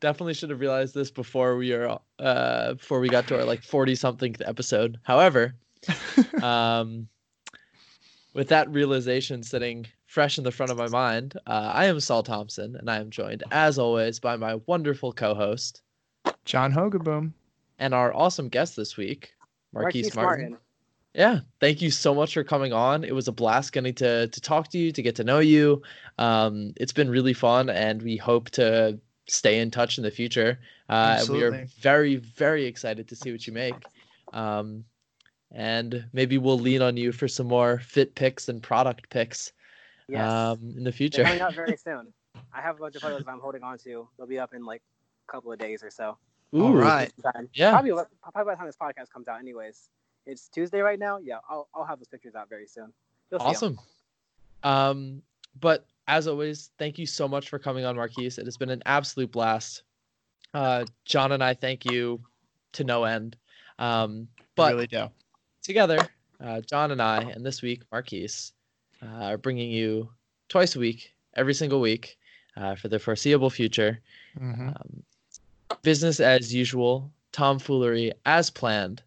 definitely 0.00 0.34
should 0.34 0.50
have 0.50 0.60
realized 0.60 0.94
this 0.94 1.10
before 1.10 1.56
we 1.56 1.72
are 1.72 1.98
uh 2.18 2.74
before 2.74 3.00
we 3.00 3.08
got 3.08 3.26
to 3.26 3.38
our 3.38 3.44
like 3.44 3.62
40 3.62 3.94
something 3.94 4.36
episode. 4.44 4.98
However, 5.02 5.54
um 6.42 7.08
with 8.34 8.48
that 8.48 8.70
realization 8.70 9.42
sitting 9.42 9.86
fresh 10.06 10.38
in 10.38 10.44
the 10.44 10.50
front 10.50 10.70
of 10.70 10.78
my 10.78 10.88
mind, 10.88 11.34
uh, 11.46 11.72
I 11.74 11.86
am 11.86 12.00
Saul 12.00 12.22
Thompson, 12.22 12.76
and 12.76 12.90
I 12.90 12.98
am 12.98 13.10
joined, 13.10 13.44
as 13.50 13.78
always, 13.78 14.20
by 14.20 14.36
my 14.36 14.56
wonderful 14.66 15.12
co-host 15.12 15.82
John 16.44 16.72
Hogaboom 16.72 17.32
and 17.84 17.92
our 17.92 18.16
awesome 18.16 18.48
guest 18.48 18.76
this 18.76 18.96
week, 18.96 19.34
Marquise, 19.74 20.06
Marquise 20.06 20.16
Martin. 20.16 20.50
Martin. 20.52 20.58
Yeah, 21.12 21.40
thank 21.60 21.82
you 21.82 21.90
so 21.90 22.14
much 22.14 22.32
for 22.32 22.42
coming 22.42 22.72
on. 22.72 23.04
It 23.04 23.14
was 23.14 23.28
a 23.28 23.32
blast 23.32 23.72
getting 23.72 23.94
to 23.96 24.26
to 24.26 24.40
talk 24.40 24.68
to 24.68 24.78
you, 24.78 24.90
to 24.90 25.02
get 25.02 25.14
to 25.16 25.24
know 25.24 25.40
you. 25.40 25.82
Um, 26.18 26.72
it's 26.76 26.94
been 26.94 27.10
really 27.10 27.34
fun, 27.34 27.68
and 27.68 28.00
we 28.00 28.16
hope 28.16 28.48
to 28.50 28.98
stay 29.28 29.60
in 29.60 29.70
touch 29.70 29.98
in 29.98 30.04
the 30.04 30.10
future. 30.10 30.58
Uh, 30.88 31.22
we 31.30 31.42
are 31.42 31.66
very, 31.78 32.16
very 32.16 32.64
excited 32.64 33.06
to 33.08 33.16
see 33.16 33.30
what 33.32 33.46
you 33.46 33.52
make. 33.52 33.74
Um, 34.32 34.84
and 35.52 36.06
maybe 36.12 36.38
we'll 36.38 36.58
lean 36.58 36.80
on 36.80 36.96
you 36.96 37.12
for 37.12 37.28
some 37.28 37.46
more 37.46 37.78
fit 37.80 38.14
picks 38.14 38.48
and 38.48 38.62
product 38.62 39.08
picks 39.10 39.52
yes. 40.08 40.30
um, 40.30 40.74
in 40.76 40.84
the 40.84 40.92
future. 40.92 41.18
They're 41.22 41.26
coming 41.26 41.42
out 41.42 41.54
very 41.54 41.76
soon. 41.84 42.12
I 42.52 42.60
have 42.62 42.76
a 42.76 42.78
bunch 42.80 42.96
of 42.96 43.02
photos 43.02 43.24
I'm 43.28 43.40
holding 43.40 43.62
on 43.62 43.78
to. 43.78 44.08
They'll 44.16 44.26
be 44.26 44.38
up 44.38 44.54
in 44.54 44.64
like 44.64 44.82
a 45.28 45.32
couple 45.32 45.52
of 45.52 45.58
days 45.58 45.82
or 45.82 45.90
so. 45.90 46.16
Ooh, 46.54 46.66
All 46.66 46.72
right. 46.72 47.12
Yeah. 47.52 47.70
Probably, 47.70 47.90
probably 47.90 48.44
by 48.44 48.52
the 48.52 48.56
time 48.56 48.66
this 48.66 48.76
podcast 48.76 49.10
comes 49.10 49.26
out, 49.28 49.40
anyways. 49.40 49.88
It's 50.26 50.48
Tuesday 50.48 50.80
right 50.80 50.98
now. 50.98 51.18
Yeah, 51.18 51.38
I'll 51.48 51.68
I'll 51.74 51.84
have 51.84 51.98
those 51.98 52.08
pictures 52.08 52.34
out 52.34 52.48
very 52.48 52.66
soon. 52.66 52.92
You'll 53.30 53.42
awesome. 53.42 53.78
Um, 54.62 55.22
but 55.60 55.84
as 56.08 56.26
always, 56.26 56.70
thank 56.78 56.98
you 56.98 57.06
so 57.06 57.28
much 57.28 57.48
for 57.48 57.58
coming 57.58 57.84
on, 57.84 57.96
Marquise. 57.96 58.38
It 58.38 58.46
has 58.46 58.56
been 58.56 58.70
an 58.70 58.82
absolute 58.86 59.32
blast. 59.32 59.82
Uh, 60.54 60.84
John 61.04 61.32
and 61.32 61.42
I 61.42 61.54
thank 61.54 61.84
you 61.84 62.20
to 62.72 62.84
no 62.84 63.04
end. 63.04 63.36
Um, 63.78 64.28
but 64.54 64.74
really 64.74 64.86
do. 64.86 65.08
together, 65.62 65.98
uh, 66.40 66.60
John 66.60 66.92
and 66.92 67.02
I, 67.02 67.18
and 67.22 67.44
this 67.44 67.60
week, 67.60 67.82
Marquise, 67.90 68.52
uh, 69.02 69.24
are 69.24 69.38
bringing 69.38 69.70
you 69.70 70.08
twice 70.48 70.76
a 70.76 70.78
week, 70.78 71.12
every 71.34 71.54
single 71.54 71.80
week, 71.80 72.16
uh, 72.56 72.76
for 72.76 72.88
the 72.88 72.98
foreseeable 72.98 73.50
future. 73.50 74.00
Mm-hmm. 74.38 74.68
Um, 74.68 75.02
business 75.84 76.18
as 76.18 76.52
usual, 76.52 77.12
tomfoolery 77.30 78.12
as 78.26 78.50
planned. 78.50 79.02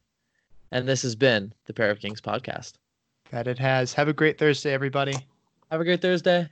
And 0.71 0.87
this 0.87 1.01
has 1.01 1.15
been 1.15 1.53
the 1.65 1.73
Pair 1.73 1.91
of 1.91 1.99
Kings 1.99 2.21
podcast. 2.21 2.73
That 3.31 3.47
it 3.47 3.59
has. 3.59 3.93
Have 3.93 4.07
a 4.07 4.13
great 4.13 4.37
Thursday, 4.37 4.71
everybody. 4.71 5.15
Have 5.69 5.81
a 5.81 5.83
great 5.83 6.01
Thursday. 6.01 6.49